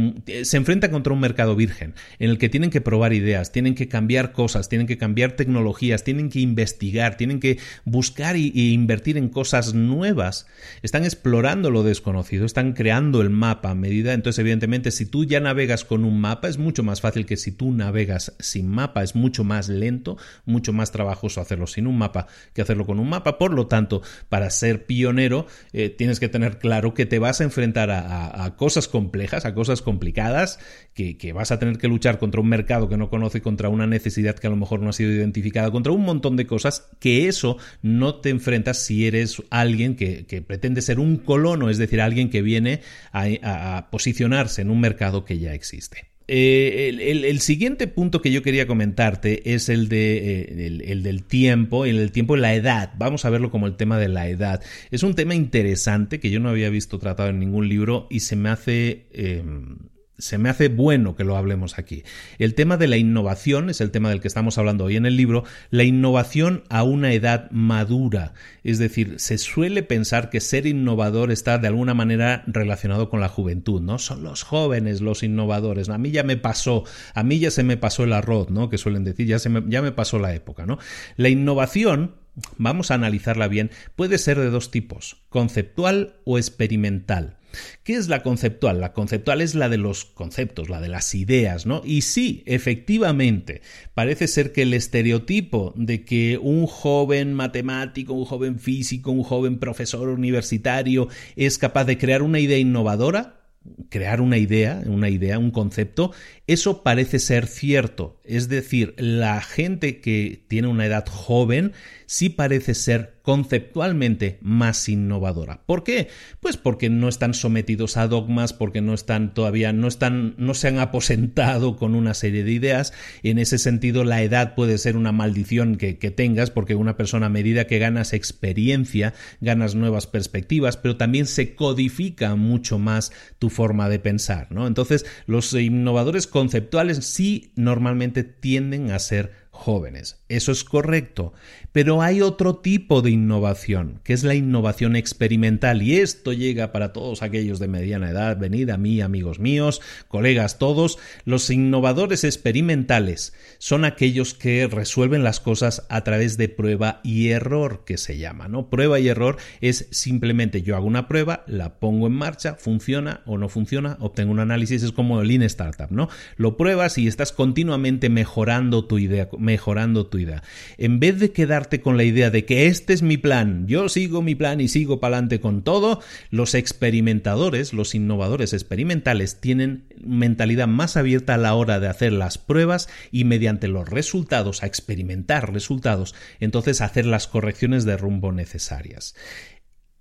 se 0.43 0.57
enfrentan 0.57 0.91
contra 0.91 1.13
un 1.13 1.19
mercado 1.19 1.55
virgen 1.55 1.93
en 2.19 2.29
el 2.29 2.37
que 2.37 2.49
tienen 2.49 2.71
que 2.71 2.81
probar 2.81 3.13
ideas, 3.13 3.51
tienen 3.51 3.75
que 3.75 3.87
cambiar 3.87 4.31
cosas, 4.31 4.69
tienen 4.69 4.87
que 4.87 4.97
cambiar 4.97 5.33
tecnologías, 5.33 6.03
tienen 6.03 6.29
que 6.29 6.39
investigar, 6.39 7.15
tienen 7.15 7.39
que 7.39 7.59
buscar 7.85 8.35
e 8.35 8.51
invertir 8.55 9.17
en 9.17 9.29
cosas 9.29 9.73
nuevas. 9.73 10.47
Están 10.81 11.03
explorando 11.03 11.69
lo 11.69 11.83
desconocido, 11.83 12.45
están 12.45 12.73
creando 12.73 13.21
el 13.21 13.29
mapa 13.29 13.71
a 13.71 13.75
medida. 13.75 14.13
Entonces, 14.13 14.30
evidentemente, 14.39 14.91
si 14.91 15.05
tú 15.05 15.25
ya 15.25 15.39
navegas 15.39 15.85
con 15.85 16.05
un 16.05 16.19
mapa, 16.19 16.47
es 16.47 16.57
mucho 16.57 16.83
más 16.83 17.01
fácil 17.01 17.25
que 17.25 17.37
si 17.37 17.51
tú 17.51 17.71
navegas 17.71 18.33
sin 18.39 18.67
mapa, 18.67 19.03
es 19.03 19.15
mucho 19.15 19.43
más 19.43 19.69
lento, 19.69 20.17
mucho 20.45 20.73
más 20.73 20.91
trabajoso 20.91 21.41
hacerlo 21.41 21.67
sin 21.67 21.87
un 21.87 21.97
mapa 21.97 22.27
que 22.53 22.61
hacerlo 22.61 22.85
con 22.85 22.99
un 22.99 23.09
mapa. 23.09 23.37
Por 23.37 23.53
lo 23.53 23.67
tanto, 23.67 24.01
para 24.29 24.49
ser 24.49 24.85
pionero, 24.85 25.47
eh, 25.73 25.89
tienes 25.89 26.19
que 26.19 26.29
tener 26.29 26.59
claro 26.59 26.93
que 26.93 27.05
te 27.05 27.19
vas 27.19 27.41
a 27.41 27.43
enfrentar 27.43 27.91
a, 27.91 28.55
cosas 28.57 28.87
complejas, 28.87 29.45
a 29.45 29.53
cosas 29.53 29.81
complicadas, 29.81 30.59
que, 30.93 31.17
que, 31.17 31.33
vas 31.33 31.51
a 31.51 31.59
tener 31.59 31.77
que 31.77 31.87
luchar 31.87 32.19
contra 32.19 32.41
un 32.41 32.47
mercado 32.47 32.89
que 32.89 32.97
no 32.97 33.09
conoce, 33.09 33.41
contra 33.41 33.69
una 33.69 33.87
necesidad 33.87 34.35
que 34.35 34.47
a 34.47 34.49
lo 34.49 34.55
mejor 34.55 34.81
no 34.81 34.89
ha 34.89 34.93
sido 34.93 35.11
identificada, 35.11 35.71
contra 35.71 35.91
un 35.91 36.03
montón 36.03 36.35
de 36.35 36.45
cosas, 36.45 36.89
que 36.99 37.27
eso 37.27 37.57
no 37.81 38.15
te 38.15 38.29
enfrentas 38.29 38.77
si 38.79 39.07
eres 39.07 39.41
alguien 39.49 39.95
que, 39.95 40.25
que 40.25 40.41
pretende 40.41 40.81
ser 40.81 40.99
un 40.99 41.17
colono, 41.17 41.69
es 41.69 41.77
decir, 41.77 42.01
alguien 42.01 42.29
que 42.29 42.41
viene 42.41 42.81
a, 43.11 43.77
a 43.77 43.89
en 44.19 44.69
un 44.69 44.79
mercado 44.79 45.25
que 45.25 45.39
ya 45.39 45.53
existe. 45.53 46.11
Eh, 46.27 47.23
el, 47.25 47.41
siguiente 47.41 47.87
punto 47.87 48.21
que 48.21 48.31
yo 48.31 48.41
quería 48.41 48.65
comentarte 48.65 49.53
es 49.53 49.67
el, 49.67 49.89
de, 49.89 50.17
eh, 50.17 50.81
el, 50.85 51.03
del 51.03 51.23
tiempo, 51.23 51.83
el 51.83 51.97
del 51.97 52.11
tiempo 52.11 52.37
la 52.37 52.53
edad. 52.53 52.93
Vamos 52.97 53.25
a 53.25 53.29
verlo 53.29 53.51
como 53.51 53.67
el 53.67 53.75
tema 53.75 53.97
de 53.97 54.07
la 54.07 54.29
edad. 54.29 54.63
Es 54.91 55.03
un 55.03 55.13
tema 55.13 55.35
interesante 55.35 56.21
que 56.21 56.29
yo 56.29 56.39
no 56.39 56.47
había 56.47 56.69
visto 56.69 56.99
tratado 56.99 57.29
en 57.29 57.39
ningún 57.39 57.67
libro 57.67 58.07
y 58.09 58.21
se 58.21 58.37
me 58.37 58.47
hace 58.47 59.07
em, 59.11 59.77
se 60.21 60.37
me 60.37 60.49
hace 60.49 60.69
bueno 60.69 61.15
que 61.15 61.23
lo 61.23 61.35
hablemos 61.35 61.77
aquí. 61.77 62.03
El 62.37 62.53
tema 62.53 62.77
de 62.77 62.87
la 62.87 62.97
innovación 62.97 63.69
es 63.69 63.81
el 63.81 63.91
tema 63.91 64.09
del 64.09 64.21
que 64.21 64.27
estamos 64.27 64.57
hablando 64.57 64.85
hoy 64.85 64.95
en 64.95 65.05
el 65.05 65.17
libro, 65.17 65.43
la 65.69 65.83
innovación 65.83 66.63
a 66.69 66.83
una 66.83 67.13
edad 67.13 67.49
madura. 67.51 68.33
Es 68.63 68.77
decir, 68.77 69.15
se 69.17 69.37
suele 69.37 69.83
pensar 69.83 70.29
que 70.29 70.39
ser 70.39 70.67
innovador 70.67 71.31
está 71.31 71.57
de 71.57 71.67
alguna 71.67 71.93
manera 71.93 72.43
relacionado 72.47 73.09
con 73.09 73.19
la 73.19 73.29
juventud, 73.29 73.81
¿no? 73.81 73.97
Son 73.97 74.23
los 74.23 74.43
jóvenes 74.43 75.01
los 75.01 75.23
innovadores. 75.23 75.89
A 75.89 75.97
mí 75.97 76.11
ya 76.11 76.23
me 76.23 76.37
pasó, 76.37 76.83
a 77.13 77.23
mí 77.23 77.39
ya 77.39 77.51
se 77.51 77.63
me 77.63 77.77
pasó 77.77 78.03
el 78.03 78.13
arroz, 78.13 78.49
¿no? 78.49 78.69
Que 78.69 78.77
suelen 78.77 79.03
decir, 79.03 79.27
ya, 79.27 79.39
se 79.39 79.49
me, 79.49 79.63
ya 79.67 79.81
me 79.81 79.91
pasó 79.91 80.19
la 80.19 80.33
época, 80.33 80.65
¿no? 80.65 80.77
La 81.17 81.29
innovación 81.29 82.15
vamos 82.57 82.91
a 82.91 82.93
analizarla 82.93 83.47
bien, 83.47 83.71
puede 83.95 84.17
ser 84.17 84.39
de 84.39 84.49
dos 84.49 84.71
tipos, 84.71 85.17
conceptual 85.29 86.15
o 86.23 86.37
experimental. 86.37 87.37
¿Qué 87.83 87.95
es 87.95 88.07
la 88.07 88.23
conceptual? 88.23 88.81
La 88.81 88.93
conceptual 88.93 89.41
es 89.41 89.55
la 89.55 89.69
de 89.69 89.77
los 89.77 90.05
conceptos, 90.05 90.69
la 90.69 90.81
de 90.81 90.89
las 90.89 91.13
ideas, 91.15 91.65
¿no? 91.65 91.81
Y 91.85 92.01
sí, 92.01 92.43
efectivamente, 92.45 93.61
parece 93.93 94.27
ser 94.27 94.51
que 94.51 94.63
el 94.63 94.73
estereotipo 94.73 95.73
de 95.75 96.03
que 96.05 96.37
un 96.41 96.67
joven 96.67 97.33
matemático, 97.33 98.13
un 98.13 98.25
joven 98.25 98.59
físico, 98.59 99.11
un 99.11 99.23
joven 99.23 99.59
profesor 99.59 100.09
universitario 100.09 101.07
es 101.35 101.57
capaz 101.57 101.85
de 101.85 101.97
crear 101.97 102.21
una 102.21 102.39
idea 102.39 102.57
innovadora, 102.57 103.41
crear 103.89 104.21
una 104.21 104.37
idea, 104.37 104.81
una 104.85 105.09
idea, 105.09 105.37
un 105.37 105.51
concepto, 105.51 106.11
eso 106.47 106.83
parece 106.83 107.19
ser 107.19 107.47
cierto. 107.47 108.19
Es 108.23 108.49
decir, 108.49 108.95
la 108.97 109.41
gente 109.41 109.99
que 109.99 110.43
tiene 110.47 110.67
una 110.67 110.85
edad 110.85 111.05
joven 111.07 111.73
sí 112.05 112.29
parece 112.29 112.73
ser 112.73 113.20
conceptualmente 113.31 114.39
más 114.41 114.89
innovadora. 114.89 115.61
¿Por 115.65 115.85
qué? 115.85 116.09
Pues 116.41 116.57
porque 116.57 116.89
no 116.89 117.07
están 117.07 117.33
sometidos 117.33 117.95
a 117.95 118.09
dogmas, 118.09 118.51
porque 118.51 118.81
no 118.81 118.93
están 118.93 119.33
todavía, 119.33 119.71
no 119.71 119.87
están, 119.87 120.35
no 120.37 120.53
se 120.53 120.67
han 120.67 120.79
aposentado 120.79 121.77
con 121.77 121.95
una 121.95 122.13
serie 122.13 122.43
de 122.43 122.51
ideas. 122.51 122.91
En 123.23 123.37
ese 123.37 123.57
sentido, 123.57 124.03
la 124.03 124.21
edad 124.21 124.53
puede 124.53 124.77
ser 124.77 124.97
una 124.97 125.13
maldición 125.13 125.77
que, 125.77 125.93
tengas, 125.93 126.51
porque 126.51 126.75
una 126.75 126.97
persona 126.97 127.27
a 127.27 127.29
medida 127.29 127.67
que 127.67 127.79
ganas 127.79 128.11
experiencia, 128.11 129.13
ganas 129.39 129.75
nuevas 129.75 130.07
perspectivas, 130.07 130.75
pero 130.75 130.97
también 130.97 131.25
se 131.25 131.55
codifica 131.55 132.35
mucho 132.35 132.79
más 132.79 133.13
tu 133.39 133.49
forma 133.49 133.87
de 133.87 133.99
pensar, 133.99 134.51
¿no? 134.51 134.67
Entonces, 134.67 135.05
los 135.25 135.53
innovadores 135.53 136.27
conceptuales 136.27 136.97
sí 137.05 137.53
normalmente 137.55 138.25
tienden 138.25 138.91
a 138.91 138.99
ser 138.99 139.31
jóvenes. 139.61 140.19
Eso 140.27 140.51
es 140.51 140.63
correcto. 140.63 141.33
Pero 141.71 142.01
hay 142.01 142.21
otro 142.21 142.57
tipo 142.57 143.01
de 143.01 143.11
innovación, 143.11 144.01
que 144.03 144.13
es 144.13 144.23
la 144.23 144.35
innovación 144.35 144.95
experimental, 144.95 145.81
y 145.81 145.97
esto 145.97 146.33
llega 146.33 146.71
para 146.73 146.91
todos 146.91 147.21
aquellos 147.21 147.59
de 147.59 147.69
mediana 147.69 148.09
edad, 148.09 148.37
venid 148.37 148.69
a 148.71 148.77
mí, 148.77 148.99
amigos 148.99 149.39
míos, 149.39 149.79
colegas 150.09 150.57
todos, 150.57 150.97
los 151.23 151.49
innovadores 151.49 152.23
experimentales 152.23 153.33
son 153.57 153.85
aquellos 153.85 154.33
que 154.33 154.67
resuelven 154.67 155.23
las 155.23 155.39
cosas 155.39 155.85
a 155.89 156.03
través 156.03 156.35
de 156.37 156.49
prueba 156.49 156.99
y 157.03 157.29
error, 157.29 157.83
que 157.85 157.97
se 157.97 158.17
llama, 158.17 158.47
¿no? 158.47 158.69
Prueba 158.69 158.99
y 158.99 159.07
error 159.07 159.37
es 159.61 159.87
simplemente 159.91 160.63
yo 160.63 160.75
hago 160.75 160.87
una 160.87 161.07
prueba, 161.07 161.43
la 161.47 161.79
pongo 161.79 162.07
en 162.07 162.13
marcha, 162.13 162.55
funciona 162.55 163.21
o 163.25 163.37
no 163.37 163.47
funciona, 163.47 163.97
obtengo 163.99 164.31
un 164.31 164.39
análisis, 164.39 164.83
es 164.83 164.91
como 164.91 165.21
el 165.21 165.27
Lean 165.27 165.43
Startup, 165.43 165.91
¿no? 165.91 166.09
Lo 166.35 166.57
pruebas 166.57 166.97
y 166.97 167.07
estás 167.07 167.31
continuamente 167.31 168.09
mejorando 168.09 168.85
tu 168.85 168.97
idea, 168.97 169.29
mejorando 169.51 170.07
tu 170.07 170.17
idea. 170.17 170.43
En 170.77 171.01
vez 171.01 171.19
de 171.19 171.33
quedarte 171.33 171.81
con 171.81 171.97
la 171.97 172.05
idea 172.05 172.29
de 172.29 172.45
que 172.45 172.67
este 172.67 172.93
es 172.93 173.01
mi 173.01 173.17
plan, 173.17 173.67
yo 173.67 173.89
sigo 173.89 174.21
mi 174.21 174.33
plan 174.33 174.61
y 174.61 174.69
sigo 174.69 175.01
para 175.01 175.17
adelante 175.17 175.41
con 175.41 175.61
todo, 175.61 175.99
los 176.29 176.55
experimentadores, 176.55 177.73
los 177.73 177.93
innovadores 177.93 178.53
experimentales 178.53 179.41
tienen 179.41 179.83
mentalidad 180.01 180.69
más 180.69 180.95
abierta 180.95 181.33
a 181.33 181.37
la 181.37 181.53
hora 181.53 181.81
de 181.81 181.89
hacer 181.89 182.13
las 182.13 182.37
pruebas 182.37 182.87
y 183.11 183.25
mediante 183.25 183.67
los 183.67 183.89
resultados, 183.89 184.63
a 184.63 184.67
experimentar 184.67 185.51
resultados, 185.51 186.15
entonces 186.39 186.79
hacer 186.79 187.05
las 187.05 187.27
correcciones 187.27 187.83
de 187.83 187.97
rumbo 187.97 188.31
necesarias. 188.31 189.15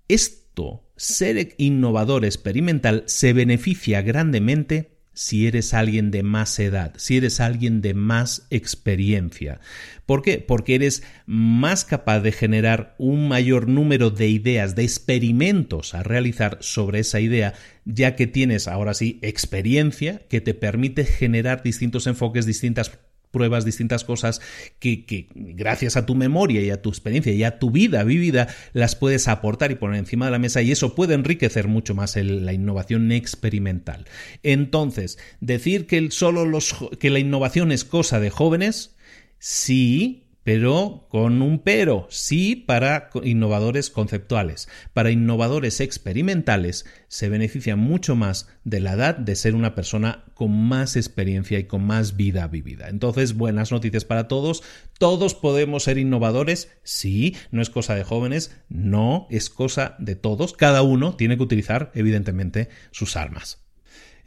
Esto, 0.07 0.89
ser 0.95 1.55
innovador 1.57 2.23
experimental, 2.23 3.03
se 3.05 3.33
beneficia 3.33 4.01
grandemente 4.01 4.90
si 5.13 5.47
eres 5.47 5.73
alguien 5.73 6.09
de 6.09 6.23
más 6.23 6.57
edad, 6.59 6.93
si 6.97 7.17
eres 7.17 7.39
alguien 7.39 7.81
de 7.81 7.93
más 7.93 8.47
experiencia. 8.49 9.59
¿Por 10.05 10.21
qué? 10.21 10.39
Porque 10.39 10.75
eres 10.75 11.03
más 11.25 11.85
capaz 11.85 12.21
de 12.21 12.31
generar 12.31 12.95
un 12.97 13.27
mayor 13.27 13.67
número 13.67 14.09
de 14.09 14.29
ideas, 14.29 14.75
de 14.75 14.83
experimentos 14.83 15.93
a 15.93 16.03
realizar 16.03 16.57
sobre 16.61 16.99
esa 16.99 17.19
idea, 17.19 17.53
ya 17.85 18.15
que 18.15 18.27
tienes 18.27 18.67
ahora 18.67 18.93
sí 18.93 19.19
experiencia 19.21 20.21
que 20.29 20.41
te 20.41 20.53
permite 20.53 21.05
generar 21.05 21.61
distintos 21.63 22.07
enfoques, 22.07 22.45
distintas 22.45 22.97
pruebas, 23.31 23.65
distintas 23.65 24.03
cosas 24.03 24.41
que, 24.79 25.27
gracias 25.35 25.97
a 25.97 26.05
tu 26.05 26.15
memoria 26.15 26.61
y 26.61 26.69
a 26.69 26.81
tu 26.81 26.89
experiencia 26.89 27.33
y 27.33 27.43
a 27.43 27.59
tu 27.59 27.71
vida 27.71 28.03
vivida 28.03 28.47
las 28.73 28.95
puedes 28.95 29.27
aportar 29.27 29.71
y 29.71 29.75
poner 29.75 29.99
encima 29.99 30.25
de 30.25 30.31
la 30.31 30.39
mesa 30.39 30.61
y 30.61 30.71
eso 30.71 30.95
puede 30.95 31.13
enriquecer 31.13 31.67
mucho 31.67 31.95
más 31.95 32.15
la 32.15 32.53
innovación 32.53 33.11
experimental. 33.11 34.05
Entonces, 34.43 35.17
decir 35.39 35.87
que 35.87 36.11
solo 36.11 36.45
los 36.45 36.75
que 36.99 37.09
la 37.09 37.19
innovación 37.19 37.71
es 37.71 37.83
cosa 37.85 38.19
de 38.19 38.29
jóvenes, 38.29 38.95
sí, 39.39 40.20
pero 40.43 41.07
con 41.09 41.41
un 41.41 41.59
pero, 41.59 42.07
sí 42.09 42.55
para 42.55 43.09
innovadores 43.23 43.89
conceptuales. 43.89 44.67
Para 44.93 45.11
innovadores 45.11 45.79
experimentales 45.79 46.85
se 47.07 47.29
beneficia 47.29 47.75
mucho 47.75 48.15
más 48.15 48.49
de 48.63 48.79
la 48.79 48.93
edad 48.93 49.17
de 49.17 49.35
ser 49.35 49.55
una 49.55 49.75
persona 49.75 50.25
con 50.33 50.51
más 50.51 50.95
experiencia 50.95 51.59
y 51.59 51.65
con 51.65 51.85
más 51.85 52.15
vida 52.15 52.47
vivida. 52.47 52.89
Entonces, 52.89 53.35
buenas 53.35 53.71
noticias 53.71 54.05
para 54.05 54.27
todos. 54.27 54.63
Todos 54.97 55.35
podemos 55.35 55.83
ser 55.83 55.97
innovadores, 55.97 56.69
sí, 56.83 57.35
no 57.51 57.61
es 57.61 57.69
cosa 57.69 57.95
de 57.95 58.03
jóvenes, 58.03 58.55
no, 58.69 59.27
es 59.29 59.49
cosa 59.49 59.95
de 59.99 60.15
todos. 60.15 60.53
Cada 60.53 60.81
uno 60.81 61.15
tiene 61.15 61.37
que 61.37 61.43
utilizar, 61.43 61.91
evidentemente, 61.93 62.69
sus 62.91 63.15
armas. 63.15 63.59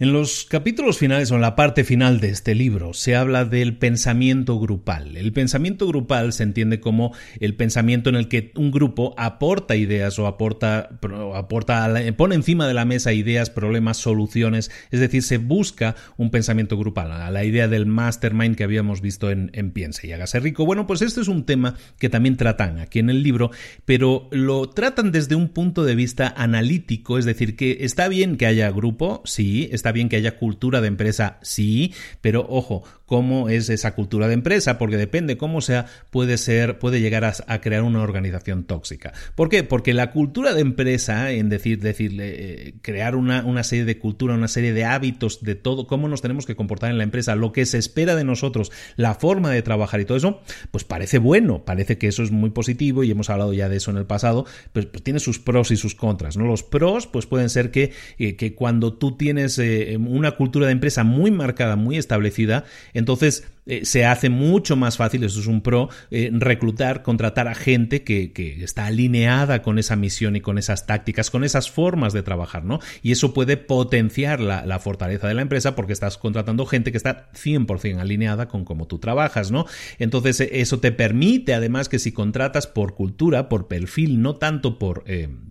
En 0.00 0.12
los 0.12 0.44
capítulos 0.44 0.98
finales 0.98 1.30
o 1.30 1.36
en 1.36 1.40
la 1.40 1.54
parte 1.54 1.84
final 1.84 2.18
de 2.18 2.30
este 2.30 2.56
libro 2.56 2.94
se 2.94 3.14
habla 3.14 3.44
del 3.44 3.76
pensamiento 3.76 4.58
grupal. 4.58 5.16
El 5.16 5.32
pensamiento 5.32 5.86
grupal 5.86 6.32
se 6.32 6.42
entiende 6.42 6.80
como 6.80 7.14
el 7.38 7.54
pensamiento 7.54 8.10
en 8.10 8.16
el 8.16 8.26
que 8.26 8.50
un 8.56 8.72
grupo 8.72 9.14
aporta 9.16 9.76
ideas 9.76 10.18
o 10.18 10.26
aporta, 10.26 10.98
aporta 11.36 11.94
pone 12.16 12.34
encima 12.34 12.66
de 12.66 12.74
la 12.74 12.84
mesa 12.84 13.12
ideas, 13.12 13.50
problemas, 13.50 13.96
soluciones, 13.96 14.72
es 14.90 14.98
decir, 14.98 15.22
se 15.22 15.38
busca 15.38 15.94
un 16.16 16.32
pensamiento 16.32 16.76
grupal, 16.76 17.12
a 17.12 17.30
la 17.30 17.44
idea 17.44 17.68
del 17.68 17.86
mastermind 17.86 18.56
que 18.56 18.64
habíamos 18.64 19.00
visto 19.00 19.30
en, 19.30 19.52
en 19.54 19.70
Piense 19.70 20.08
y 20.08 20.12
hágase 20.12 20.40
rico. 20.40 20.66
Bueno, 20.66 20.88
pues 20.88 21.02
este 21.02 21.20
es 21.20 21.28
un 21.28 21.46
tema 21.46 21.76
que 22.00 22.08
también 22.08 22.36
tratan 22.36 22.80
aquí 22.80 22.98
en 22.98 23.10
el 23.10 23.22
libro, 23.22 23.52
pero 23.84 24.28
lo 24.32 24.70
tratan 24.70 25.12
desde 25.12 25.36
un 25.36 25.50
punto 25.50 25.84
de 25.84 25.94
vista 25.94 26.34
analítico, 26.36 27.16
es 27.16 27.24
decir, 27.24 27.54
que 27.54 27.78
está 27.82 28.08
bien 28.08 28.36
que 28.36 28.46
haya 28.46 28.68
grupo, 28.72 29.22
sí, 29.24 29.68
bien 29.92 30.08
que 30.08 30.16
haya 30.16 30.38
cultura 30.38 30.80
de 30.80 30.88
empresa, 30.88 31.38
sí, 31.42 31.94
pero 32.20 32.46
ojo, 32.48 32.84
cómo 33.06 33.48
es 33.48 33.68
esa 33.68 33.94
cultura 33.94 34.28
de 34.28 34.34
empresa, 34.34 34.78
porque 34.78 34.96
depende 34.96 35.36
cómo 35.36 35.60
sea, 35.60 35.86
puede 36.10 36.38
ser, 36.38 36.78
puede 36.78 37.00
llegar 37.00 37.24
a, 37.24 37.60
crear 37.60 37.82
una 37.82 38.02
organización 38.02 38.64
tóxica. 38.64 39.12
¿Por 39.34 39.48
qué? 39.48 39.62
Porque 39.62 39.94
la 39.94 40.10
cultura 40.10 40.54
de 40.54 40.60
empresa, 40.60 41.30
en 41.32 41.48
decir, 41.48 41.80
decirle, 41.80 42.34
eh, 42.36 42.74
crear 42.82 43.16
una, 43.16 43.44
una, 43.44 43.62
serie 43.62 43.84
de 43.84 43.98
cultura, 43.98 44.34
una 44.34 44.48
serie 44.48 44.72
de 44.72 44.84
hábitos 44.84 45.42
de 45.42 45.54
todo, 45.54 45.86
cómo 45.86 46.08
nos 46.08 46.22
tenemos 46.22 46.46
que 46.46 46.56
comportar 46.56 46.90
en 46.90 46.98
la 46.98 47.04
empresa, 47.04 47.34
lo 47.34 47.52
que 47.52 47.66
se 47.66 47.78
espera 47.78 48.16
de 48.16 48.24
nosotros, 48.24 48.72
la 48.96 49.14
forma 49.14 49.50
de 49.50 49.62
trabajar 49.62 50.00
y 50.00 50.04
todo 50.04 50.16
eso, 50.16 50.40
pues 50.70 50.84
parece 50.84 51.18
bueno, 51.18 51.64
parece 51.64 51.98
que 51.98 52.08
eso 52.08 52.22
es 52.22 52.30
muy 52.30 52.50
positivo 52.50 53.04
y 53.04 53.10
hemos 53.10 53.30
hablado 53.30 53.52
ya 53.52 53.68
de 53.68 53.76
eso 53.76 53.90
en 53.90 53.98
el 53.98 54.06
pasado, 54.06 54.46
pues, 54.72 54.86
pues 54.86 55.02
tiene 55.02 55.20
sus 55.20 55.38
pros 55.38 55.70
y 55.70 55.76
sus 55.76 55.94
contras, 55.94 56.36
¿no? 56.36 56.46
Los 56.46 56.62
pros, 56.62 57.06
pues 57.06 57.26
pueden 57.26 57.50
ser 57.50 57.70
que, 57.70 57.92
eh, 58.18 58.36
que 58.36 58.54
cuando 58.54 58.94
tú 58.94 59.16
tienes 59.16 59.58
eh, 59.58 59.73
una 59.98 60.32
cultura 60.32 60.66
de 60.66 60.72
empresa 60.72 61.04
muy 61.04 61.30
marcada, 61.30 61.76
muy 61.76 61.96
establecida, 61.96 62.64
entonces 62.92 63.44
eh, 63.66 63.86
se 63.86 64.04
hace 64.04 64.28
mucho 64.28 64.76
más 64.76 64.98
fácil, 64.98 65.24
eso 65.24 65.40
es 65.40 65.46
un 65.46 65.62
pro, 65.62 65.88
eh, 66.10 66.30
reclutar, 66.32 67.02
contratar 67.02 67.48
a 67.48 67.54
gente 67.54 68.02
que, 68.04 68.32
está 68.64 68.86
alineada 68.86 69.62
con 69.62 69.78
esa 69.78 69.96
misión 69.96 70.36
y 70.36 70.40
con 70.40 70.58
esas 70.58 70.86
tácticas, 70.86 71.30
con 71.30 71.44
esas 71.44 71.70
formas 71.70 72.12
de 72.12 72.22
trabajar, 72.22 72.64
¿no? 72.64 72.80
Y 73.02 73.12
eso 73.12 73.32
puede 73.32 73.56
potenciar 73.56 74.40
la, 74.40 74.78
fortaleza 74.78 75.28
de 75.28 75.34
la 75.34 75.42
empresa 75.42 75.76
porque 75.76 75.92
estás 75.92 76.18
contratando 76.18 76.66
gente 76.66 76.90
que 76.90 76.98
está 76.98 77.30
100% 77.32 78.00
alineada 78.00 78.48
con 78.48 78.64
cómo 78.64 78.86
tú 78.86 78.98
trabajas, 78.98 79.50
¿no? 79.50 79.66
Entonces 79.98 80.40
eh, 80.40 80.50
eso 80.60 80.80
te 80.80 80.92
permite 80.92 81.54
además 81.54 81.88
que 81.88 81.98
si 81.98 82.12
contratas 82.12 82.66
por 82.66 82.94
cultura, 82.94 83.48
por 83.48 83.66
perfil, 83.68 84.20
no 84.20 84.36
tanto 84.36 84.78
por, 84.78 85.04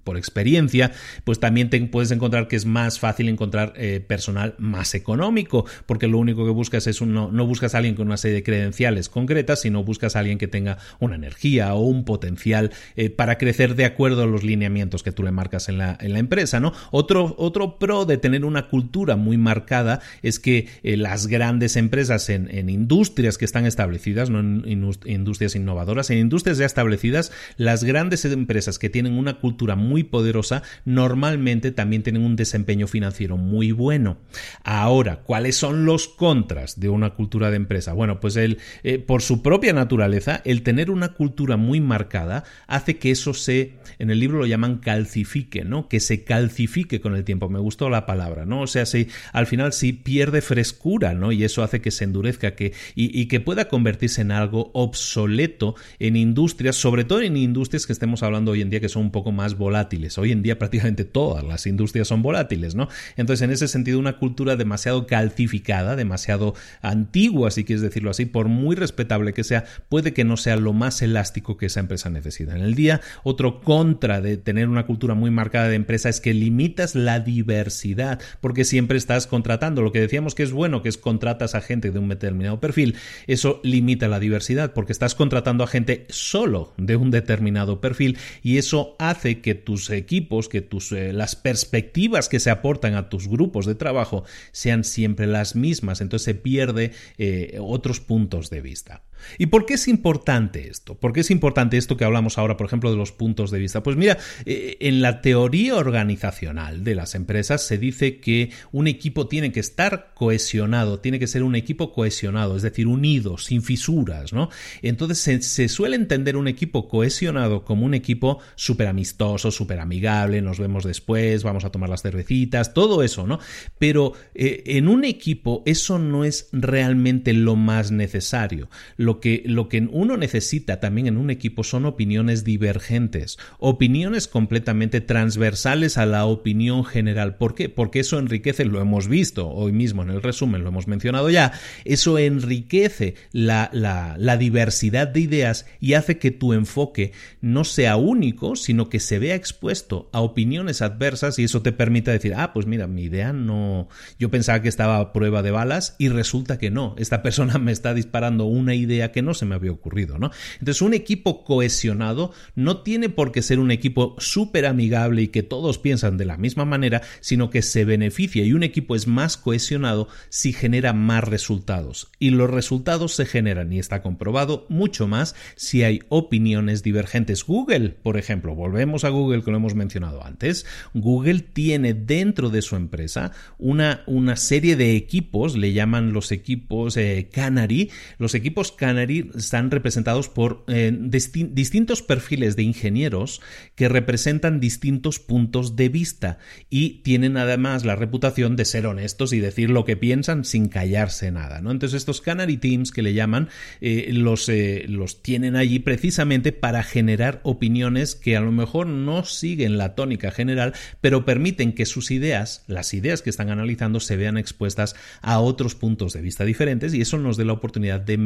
por 0.04 0.18
experiencia, 0.18 0.92
pues 1.24 1.40
también 1.40 1.70
te 1.70 1.82
puedes 1.86 2.12
encontrar 2.12 2.48
que 2.48 2.58
es 2.58 2.66
más 2.66 3.00
fácil 3.00 3.30
encontrar 3.30 3.74
personal 4.08 4.56
más 4.60 4.94
económico 4.94 5.66
porque 5.86 6.08
lo 6.08 6.18
único 6.20 6.46
que 6.46 6.52
buscas 6.52 6.86
es 6.88 7.02
un, 7.02 7.14
no, 7.14 7.32
no 7.32 7.48
buscas 7.48 7.74
a 7.74 7.80
alguien 7.80 7.96
con 7.96 8.03
una 8.06 8.18
serie 8.18 8.36
de 8.36 8.44
credenciales 8.44 9.10
concretas, 9.10 9.62
sino 9.62 9.84
buscas 9.84 10.16
a 10.16 10.20
alguien 10.20 10.38
que 10.38 10.48
tenga 10.48 10.78
una 11.00 11.16
energía 11.16 11.74
o 11.74 11.82
un 11.82 12.06
potencial 12.06 12.72
eh, 12.96 13.10
para 13.10 13.38
crecer 13.38 13.76
de 13.76 13.86
acuerdo 13.86 14.24
a 14.24 14.28
los 14.28 14.44
lineamientos 14.44 15.04
que 15.04 15.12
tú 15.12 15.24
le 15.24 15.32
marcas 15.32 15.70
en 15.70 15.78
la, 15.78 15.98
en 16.00 16.14
la 16.14 16.20
empresa, 16.20 16.60
¿no? 16.60 16.74
Otro, 16.92 17.36
otro 17.38 17.80
pro 17.80 18.06
de 18.06 18.18
tener 18.18 18.46
una 18.46 18.68
cultura 18.68 19.16
muy 19.16 19.38
marcada 19.38 20.02
es 20.22 20.40
que 20.40 20.68
eh, 20.84 20.98
las 20.98 21.28
grandes 21.28 21.76
empresas 21.76 22.30
en, 22.30 22.50
en, 22.52 22.70
industrias 22.70 23.38
que 23.38 23.46
están 23.46 23.66
establecidas, 23.66 24.30
no 24.30 24.40
en 24.40 24.64
industrias 25.06 25.56
innovadoras, 25.56 26.10
en 26.10 26.18
industrias 26.20 26.58
ya 26.58 26.66
establecidas, 26.66 27.32
las 27.58 27.84
grandes 27.84 28.26
empresas 28.26 28.80
que 28.80 28.90
tienen 28.90 29.14
una 29.14 29.40
cultura 29.40 29.76
muy 29.76 30.04
poderosa 30.04 30.64
normalmente 30.86 31.72
también 31.72 32.04
tienen 32.04 32.24
un 32.24 32.36
desempeño 32.36 32.88
financiero 32.88 33.38
muy 33.38 33.72
bueno. 33.72 34.18
Ahora, 34.64 35.18
¿cuáles 35.18 35.56
son 35.56 35.86
los 35.86 36.08
contras 36.08 36.80
de 36.80 36.90
una 36.90 37.12
cultura 37.12 37.50
de 37.50 37.58
empresa? 37.58 37.93
Bueno, 37.94 38.20
pues 38.20 38.36
él, 38.36 38.60
eh, 38.84 39.00
por 39.00 39.22
su 39.22 39.42
propia 39.42 39.74
naturaleza, 39.74 40.42
el 40.46 40.64
tener 40.64 40.92
una 40.92 41.10
cultura 41.14 41.58
muy 41.58 41.82
marcada 41.82 42.44
hace 42.68 42.98
que 42.98 43.12
eso 43.12 43.34
se, 43.34 43.74
en 44.00 44.10
el 44.10 44.20
libro 44.20 44.40
lo 44.40 44.46
llaman 44.46 44.78
calcifique, 44.78 45.64
¿no? 45.64 45.88
Que 45.88 46.00
se 46.00 46.24
calcifique 46.24 47.02
con 47.02 47.16
el 47.16 47.24
tiempo. 47.24 47.50
Me 47.50 47.60
gustó 47.60 47.90
la 47.90 48.06
palabra, 48.06 48.46
¿no? 48.46 48.62
O 48.62 48.68
sea, 48.68 48.86
si 48.86 49.08
al 49.32 49.48
final 49.48 49.74
sí 49.74 49.94
pierde 49.94 50.42
frescura, 50.42 51.14
¿no? 51.14 51.32
Y 51.32 51.44
eso 51.44 51.64
hace 51.64 51.82
que 51.82 51.92
se 51.92 52.04
endurezca 52.04 52.56
que, 52.56 52.74
y, 52.96 53.26
que 53.28 53.40
pueda 53.40 53.68
convertirse 53.68 54.22
en 54.22 54.32
algo 54.32 54.72
obsoleto 54.74 55.76
en 56.00 56.16
industrias, 56.16 56.76
sobre 56.76 57.04
todo 57.04 57.22
en 57.22 57.38
industrias 57.38 57.86
que 57.86 57.94
estemos 57.94 58.24
hablando 58.24 58.52
hoy 58.52 58.62
en 58.62 58.70
día 58.70 58.80
que 58.80 58.90
son 58.90 59.04
un 59.04 59.12
poco 59.12 59.32
más 59.32 59.58
volátiles. 59.58 60.18
Hoy 60.18 60.32
en 60.32 60.42
día 60.42 60.60
prácticamente 60.60 61.06
todas 61.06 61.44
las 61.44 61.66
industrias 61.68 62.08
son 62.08 62.22
volátiles, 62.22 62.76
¿no? 62.76 62.90
Entonces, 63.16 63.44
en 63.44 63.52
ese 63.52 63.68
sentido, 63.68 64.00
una 64.00 64.18
cultura 64.18 64.56
demasiado 64.56 65.08
calcificada, 65.08 65.96
demasiado 65.96 66.56
antigua, 66.82 67.52
si 67.52 67.64
quieres 67.64 67.83
decirlo 67.84 68.10
así, 68.10 68.26
por 68.26 68.48
muy 68.48 68.76
respetable 68.76 69.34
que 69.34 69.44
sea, 69.44 69.66
puede 69.90 70.14
que 70.14 70.24
no 70.24 70.38
sea 70.38 70.56
lo 70.56 70.74
más 70.74 71.02
elástico 71.02 71.58
que 71.58 71.68
esa 71.68 71.80
empresa 71.80 72.10
necesita. 72.10 72.56
En 72.56 72.64
el 72.64 72.76
día, 72.76 73.02
otro 73.24 73.62
contra 73.62 74.22
de 74.22 74.38
tener 74.38 74.68
una 74.68 74.86
cultura 74.86 75.14
muy 75.14 75.30
marcada 75.30 75.68
de 75.68 75.76
empresa 75.76 76.10
es 76.10 76.20
que 76.20 76.34
limitas 76.34 76.96
la 76.96 77.20
diversidad, 77.20 78.20
porque 78.42 78.66
siempre 78.66 78.98
estás 78.98 79.28
contratando. 79.28 79.82
Lo 79.82 79.92
que 79.92 80.02
decíamos 80.02 80.36
que 80.36 80.44
es 80.44 80.52
bueno, 80.52 80.82
que 80.82 80.90
es 80.90 80.98
contratas 80.98 81.56
a 81.56 81.62
gente 81.62 81.92
de 81.92 82.00
un 82.00 82.10
determinado 82.10 82.60
perfil, 82.60 82.96
eso 83.28 83.60
limita 83.64 84.08
la 84.08 84.20
diversidad, 84.20 84.74
porque 84.74 84.92
estás 84.92 85.16
contratando 85.16 85.64
a 85.64 85.68
gente 85.68 86.06
solo 86.10 86.74
de 86.78 86.96
un 86.96 87.12
determinado 87.12 87.82
perfil 87.82 88.18
y 88.42 88.58
eso 88.58 88.96
hace 89.00 89.42
que 89.42 89.56
tus 89.56 89.90
equipos, 89.90 90.50
que 90.50 90.62
tus 90.62 90.92
eh, 90.92 91.14
las 91.14 91.36
perspectivas 91.36 92.30
que 92.30 92.40
se 92.40 92.50
aportan 92.50 92.96
a 92.96 93.10
tus 93.10 93.28
grupos 93.28 93.66
de 93.66 93.76
trabajo 93.76 94.24
sean 94.52 94.84
siempre 94.84 95.28
las 95.28 95.56
mismas. 95.56 96.02
Entonces 96.02 96.26
se 96.26 96.36
pierde 96.36 96.92
eh, 97.18 97.58
otros 97.74 98.00
puntos 98.00 98.50
de 98.50 98.62
vista. 98.62 99.04
¿Y 99.38 99.48
por 99.48 99.66
qué 99.66 99.76
es 99.76 99.88
importante 99.88 100.70
esto? 100.70 100.96
¿Por 100.96 101.14
qué 101.14 101.22
es 101.22 101.32
importante 101.32 101.78
esto 101.78 101.98
que 101.98 102.06
hablamos 102.06 102.38
ahora, 102.38 102.58
por 102.58 102.68
ejemplo, 102.68 102.92
de 102.92 102.98
los 102.98 103.12
puntos 103.12 103.52
de 103.52 103.60
vista? 103.60 103.84
Pues 103.84 103.96
mira, 103.96 104.18
eh, 104.46 104.78
en 104.80 105.02
la 105.02 105.22
teoría 105.22 105.76
organizacional 105.76 106.84
de 106.84 106.96
las 106.96 107.16
empresas 107.16 107.66
se 107.66 107.78
dice 107.78 108.18
que 108.18 108.52
un 108.72 108.88
equipo 108.88 109.28
tiene 109.28 109.52
que 109.52 109.60
estar 109.60 110.14
cohesionado, 110.14 111.00
tiene 111.00 111.20
que 111.20 111.28
ser 111.28 111.44
un 111.44 111.56
equipo 111.56 111.94
cohesionado, 111.94 112.56
es 112.56 112.64
decir, 112.64 112.88
unido, 112.88 113.38
sin 113.38 113.62
fisuras, 113.62 114.34
¿no? 114.34 114.50
Entonces 114.82 115.46
se, 115.46 115.70
suele 115.70 115.96
entender 115.96 116.38
un 116.38 116.48
equipo 116.48 116.88
cohesionado 116.88 117.64
como 117.64 117.86
un 117.86 117.94
equipo 117.94 118.40
súper 118.56 118.88
amistoso, 118.88 119.52
súper 119.52 119.80
amigable, 119.80 120.42
nos 120.42 120.60
vemos 120.60 120.84
después, 120.84 121.44
vamos 121.44 121.66
a 121.66 121.72
tomar 121.72 121.90
las 121.90 122.02
cervecitas, 122.02 122.74
todo 122.74 123.04
eso, 123.04 123.28
¿no? 123.28 123.40
Pero 123.78 124.14
eh, 124.34 124.64
en 124.66 124.88
un 124.88 125.06
equipo 125.06 125.64
eso 125.66 126.00
no 126.00 126.26
es 126.26 126.50
realmente 126.52 127.34
lo 127.34 127.56
más 127.56 127.92
necesario. 127.92 128.70
Lo 129.14 129.20
que, 129.20 129.44
lo 129.46 129.70
que 129.70 129.88
uno 129.92 130.18
necesita 130.18 130.80
también 130.80 131.06
en 131.06 131.18
un 131.18 131.30
equipo 131.30 131.64
son 131.64 131.86
opiniones 131.86 132.44
divergentes, 132.44 133.38
opiniones 133.60 134.28
completamente 134.28 135.02
transversales 135.02 136.00
a 136.00 136.08
la 136.08 136.26
opinión 136.26 136.84
general. 136.84 137.36
¿Por 137.38 137.54
qué? 137.54 137.70
Porque 137.70 138.00
eso 138.00 138.18
enriquece, 138.18 138.66
lo 138.66 138.82
hemos 138.82 139.08
visto 139.08 139.50
hoy 139.50 139.72
mismo 139.72 140.02
en 140.02 140.10
el 140.10 140.24
resumen, 140.24 140.64
lo 140.64 140.70
hemos 140.70 140.88
mencionado 140.88 141.30
ya, 141.30 141.54
eso 141.86 142.18
enriquece 142.18 143.14
la, 143.32 143.70
la, 143.72 144.16
la 144.18 144.38
diversidad 144.38 145.08
de 145.08 145.20
ideas 145.20 145.68
y 145.80 145.94
hace 145.94 146.18
que 146.18 146.32
tu 146.32 146.54
enfoque 146.54 147.12
no 147.40 147.66
sea 147.66 147.98
único, 147.98 148.56
sino 148.56 148.90
que 148.90 149.00
se 149.00 149.20
vea 149.20 149.36
expuesto 149.36 150.10
a 150.12 150.22
opiniones 150.22 150.82
adversas 150.82 151.38
y 151.38 151.44
eso 151.44 151.62
te 151.62 151.72
permite 151.72 152.10
decir, 152.10 152.34
ah, 152.36 152.52
pues 152.52 152.66
mira, 152.66 152.88
mi 152.88 153.04
idea 153.04 153.32
no, 153.32 153.90
yo 154.18 154.32
pensaba 154.32 154.64
que 154.64 154.70
estaba 154.70 154.98
a 154.98 155.14
prueba 155.14 155.44
de 155.44 155.52
balas 155.52 155.96
y 156.00 156.10
resulta 156.10 156.58
que 156.58 156.72
no, 156.72 156.96
esta 156.98 157.22
persona 157.22 157.58
me 157.60 157.72
está 157.72 157.94
disparando 157.94 158.46
una 158.46 158.74
idea 158.74 159.03
que 159.12 159.22
no 159.22 159.34
se 159.34 159.46
me 159.46 159.56
había 159.56 159.72
ocurrido, 159.72 160.18
¿no? 160.18 160.32
Entonces, 160.60 160.82
un 160.82 160.94
equipo 160.94 161.44
cohesionado 161.44 162.32
no 162.56 162.82
tiene 162.82 163.10
por 163.10 163.32
qué 163.32 163.42
ser 163.42 163.60
un 163.60 163.72
equipo 163.72 164.16
súper 164.20 164.66
amigable 164.66 165.24
y 165.24 165.28
que 165.28 165.44
todos 165.44 165.78
piensan 165.78 166.18
de 166.18 166.26
la 166.26 166.38
misma 166.38 166.66
manera, 166.66 167.02
sino 167.20 167.50
que 167.50 167.62
se 167.62 167.86
beneficia 167.86 168.44
y 168.44 168.54
un 168.54 168.64
equipo 168.64 168.96
es 168.96 169.08
más 169.08 169.38
cohesionado 169.38 170.08
si 170.30 170.54
genera 170.54 170.94
más 170.94 171.24
resultados. 171.24 172.10
Y 172.20 172.30
los 172.32 172.50
resultados 172.50 173.14
se 173.14 173.26
generan, 173.26 173.72
y 173.74 173.80
está 173.80 174.02
comprobado, 174.02 174.66
mucho 174.70 175.08
más 175.08 175.36
si 175.56 175.84
hay 175.84 176.02
opiniones 176.10 176.84
divergentes. 176.84 177.44
Google, 177.44 177.90
por 177.90 178.18
ejemplo, 178.18 178.56
volvemos 178.56 179.04
a 179.04 179.10
Google 179.10 179.44
que 179.44 179.52
lo 179.52 179.58
hemos 179.58 179.76
mencionado 179.76 180.24
antes, 180.24 180.66
Google 180.94 181.40
tiene 181.42 181.94
dentro 181.94 182.50
de 182.50 182.62
su 182.62 182.76
empresa 182.76 183.32
una, 183.58 184.04
una 184.08 184.36
serie 184.36 184.76
de 184.76 184.96
equipos, 184.96 185.58
le 185.58 185.74
llaman 185.74 186.14
los 186.14 186.32
equipos 186.32 186.98
eh, 186.98 187.30
Canary, 187.32 187.92
los 188.18 188.36
equipos 188.36 188.72
Canary 188.72 188.93
Canary 188.94 189.32
están 189.36 189.72
representados 189.72 190.30
por 190.30 190.64
eh, 190.68 190.96
distintos 190.96 192.04
perfiles 192.04 192.56
de 192.56 192.62
ingenieros 192.62 193.42
que 193.76 193.90
representan 193.90 194.60
distintos 194.60 195.20
puntos 195.20 195.76
de 195.76 195.90
vista 195.90 196.38
y 196.70 197.02
tienen 197.02 197.38
además 197.38 197.86
la 197.86 197.96
reputación 197.96 198.56
de 198.56 198.66
ser 198.66 198.86
honestos 198.86 199.34
y 199.34 199.40
decir 199.40 199.72
lo 199.72 199.84
que 199.84 199.98
piensan 199.98 200.46
sin 200.46 200.68
callarse 200.68 201.32
nada. 201.32 201.60
¿no? 201.62 201.72
Entonces 201.72 201.98
estos 201.98 202.22
Canary 202.22 202.58
Teams 202.58 202.92
que 202.92 203.02
le 203.02 203.16
llaman 203.16 203.50
eh, 203.82 204.10
los, 204.12 204.48
eh, 204.48 204.86
los 204.88 205.24
tienen 205.24 205.56
allí 205.56 205.80
precisamente 205.80 206.52
para 206.52 206.84
generar 206.84 207.42
opiniones 207.44 208.14
que 208.14 208.38
a 208.38 208.42
lo 208.42 208.52
mejor 208.52 208.86
no 208.86 209.26
siguen 209.26 209.80
la 209.80 209.96
tónica 209.96 210.30
general, 210.30 210.74
pero 211.02 211.26
permiten 211.26 211.74
que 211.74 211.88
sus 211.88 212.12
ideas, 212.12 212.64
las 212.68 212.94
ideas 212.94 213.24
que 213.24 213.32
están 213.32 213.50
analizando, 213.50 214.00
se 214.00 214.18
vean 214.18 214.38
expuestas 214.38 214.96
a 215.22 215.40
otros 215.40 215.74
puntos 215.74 216.14
de 216.14 216.22
vista 216.22 216.46
diferentes 216.46 216.94
y 216.94 217.02
eso 217.02 217.18
nos 217.18 217.38
dé 217.38 217.46
la 217.46 217.54
oportunidad 217.54 218.00
de 218.00 218.18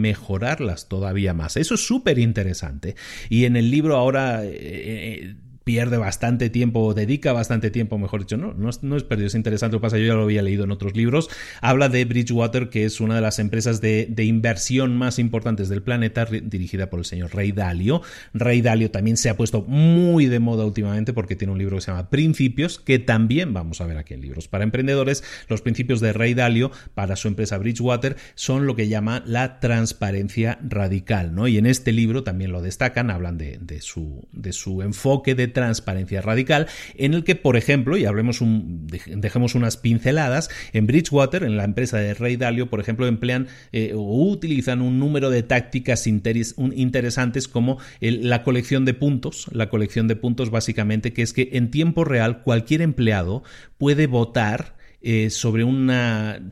mejorarlas 0.48 0.88
todavía 0.88 1.34
más. 1.34 1.58
Eso 1.58 1.76
es 1.76 1.86
súper 1.86 2.20
interesante. 2.20 2.96
Y 3.30 3.46
en 3.46 3.56
el 3.56 3.70
libro 3.72 3.98
ahora 3.98 4.44
eh, 4.44 4.52
eh, 4.54 5.36
pierde 5.68 5.98
bastante 5.98 6.50
tiempo, 6.50 6.94
dedica 6.94 7.34
bastante 7.34 7.72
tiempo, 7.72 7.98
mejor 7.98 8.22
dicho, 8.22 8.38
no, 8.38 8.54
no, 8.54 8.96
es 8.96 9.04
perdido, 9.04 9.28
es 9.28 9.36
interesante 9.36 9.76
lo 9.76 9.82
que 9.82 9.88
pasa, 9.88 9.98
yo 9.98 10.06
ya 10.06 10.14
lo 10.14 10.24
había 10.24 10.42
leído 10.42 10.64
en 10.64 10.72
otros 10.72 10.96
libros, 10.96 11.30
habla 11.60 11.90
de 11.90 12.06
Bridgewater, 12.06 12.70
que 12.70 12.86
es 12.86 13.02
una 13.02 13.16
de 13.16 13.22
las 13.22 13.38
empresas 13.38 13.82
de, 13.82 14.08
inversión 14.18 14.96
más 14.96 15.20
importantes 15.20 15.68
del 15.68 15.84
planeta, 15.84 16.24
dirigida 16.24 16.90
por 16.90 17.00
el 17.00 17.06
señor 17.06 17.36
Ray 17.36 17.52
Dalio. 17.52 18.02
Ray 18.34 18.62
Dalio 18.62 18.92
también 18.92 19.18
se 19.18 19.30
ha 19.30 19.36
puesto 19.36 19.62
muy 19.64 20.28
de 20.28 20.40
moda 20.40 20.64
últimamente 20.64 21.12
porque 21.12 21.36
tiene 21.36 21.52
un 21.52 21.60
libro 21.60 21.76
que 21.76 21.82
se 21.82 21.92
llama 21.92 22.10
Principios, 22.10 22.80
que 22.80 22.98
también 22.98 23.54
vamos 23.54 23.82
a 23.82 23.88
ver 23.88 23.98
aquí 23.98 24.14
en 24.14 24.22
libros 24.22 24.48
para 24.48 24.64
emprendedores. 24.64 25.22
Los 25.50 25.62
principios 25.62 26.00
de 26.00 26.14
Ray 26.14 26.34
Dalio 26.34 26.72
para 26.94 27.18
su 27.18 27.28
empresa 27.28 27.58
Bridgewater 27.58 28.16
son 28.36 28.68
lo 28.68 28.78
que 28.78 28.88
llama 28.88 29.22
la 29.26 29.60
transparencia 29.60 30.60
radical, 30.62 31.36
¿no? 31.36 31.50
Y 31.50 31.58
en 31.58 31.66
este 31.66 31.92
libro 31.92 32.24
también 32.24 32.54
lo 32.54 32.62
destacan, 32.62 33.12
hablan 33.12 33.38
de, 33.38 33.82
su, 33.82 34.26
de 34.32 34.54
su 34.54 34.82
enfoque 34.82 35.36
de 35.36 35.57
transparencia 35.58 36.22
radical, 36.22 36.68
en 36.94 37.16
el 37.16 37.24
que, 37.24 37.34
por 37.36 37.58
ejemplo, 37.58 37.98
y 37.98 38.06
hablemos 38.06 38.42
un, 38.42 38.86
dejemos 38.86 39.56
unas 39.56 39.76
pinceladas, 39.76 40.52
en 40.72 40.86
Bridgewater, 40.86 41.42
en 41.42 41.58
la 41.58 41.64
empresa 41.64 41.98
de 41.98 42.14
Rey 42.14 42.36
Dalio, 42.36 42.70
por 42.70 42.80
ejemplo, 42.80 43.08
emplean 43.08 43.48
eh, 43.72 43.94
o 43.96 44.30
utilizan 44.30 44.84
un 44.84 45.00
número 45.00 45.32
de 45.32 45.42
tácticas 45.42 46.06
interesantes 46.06 47.48
como 47.48 47.80
la 48.00 48.44
colección 48.44 48.86
de 48.86 48.94
puntos, 48.94 49.48
la 49.52 49.70
colección 49.70 50.08
de 50.08 50.16
puntos 50.16 50.52
básicamente, 50.52 51.12
que 51.12 51.24
es 51.24 51.34
que 51.34 51.50
en 51.54 51.72
tiempo 51.72 52.04
real 52.04 52.44
cualquier 52.44 52.84
empleado 52.84 53.42
puede 53.80 54.06
votar 54.06 54.77
eh, 55.10 55.30
sobre, 55.30 55.64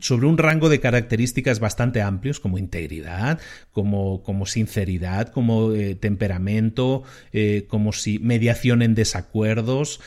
sobre 0.00 0.26
un 0.26 0.38
rango 0.38 0.70
de 0.70 0.80
características 0.80 1.60
bastante 1.60 2.00
amplios, 2.00 2.40
como 2.40 2.56
integridad, 2.56 3.38
como, 3.70 4.22
como 4.22 4.46
sinceridad, 4.46 5.28
como 5.28 5.74
eh, 5.74 5.94
temperamento, 5.94 7.02
eh, 7.34 7.66
como 7.68 7.92
si 7.92 8.18
mediación 8.18 8.80
en 8.80 8.94
desacuerdos, 8.94 10.00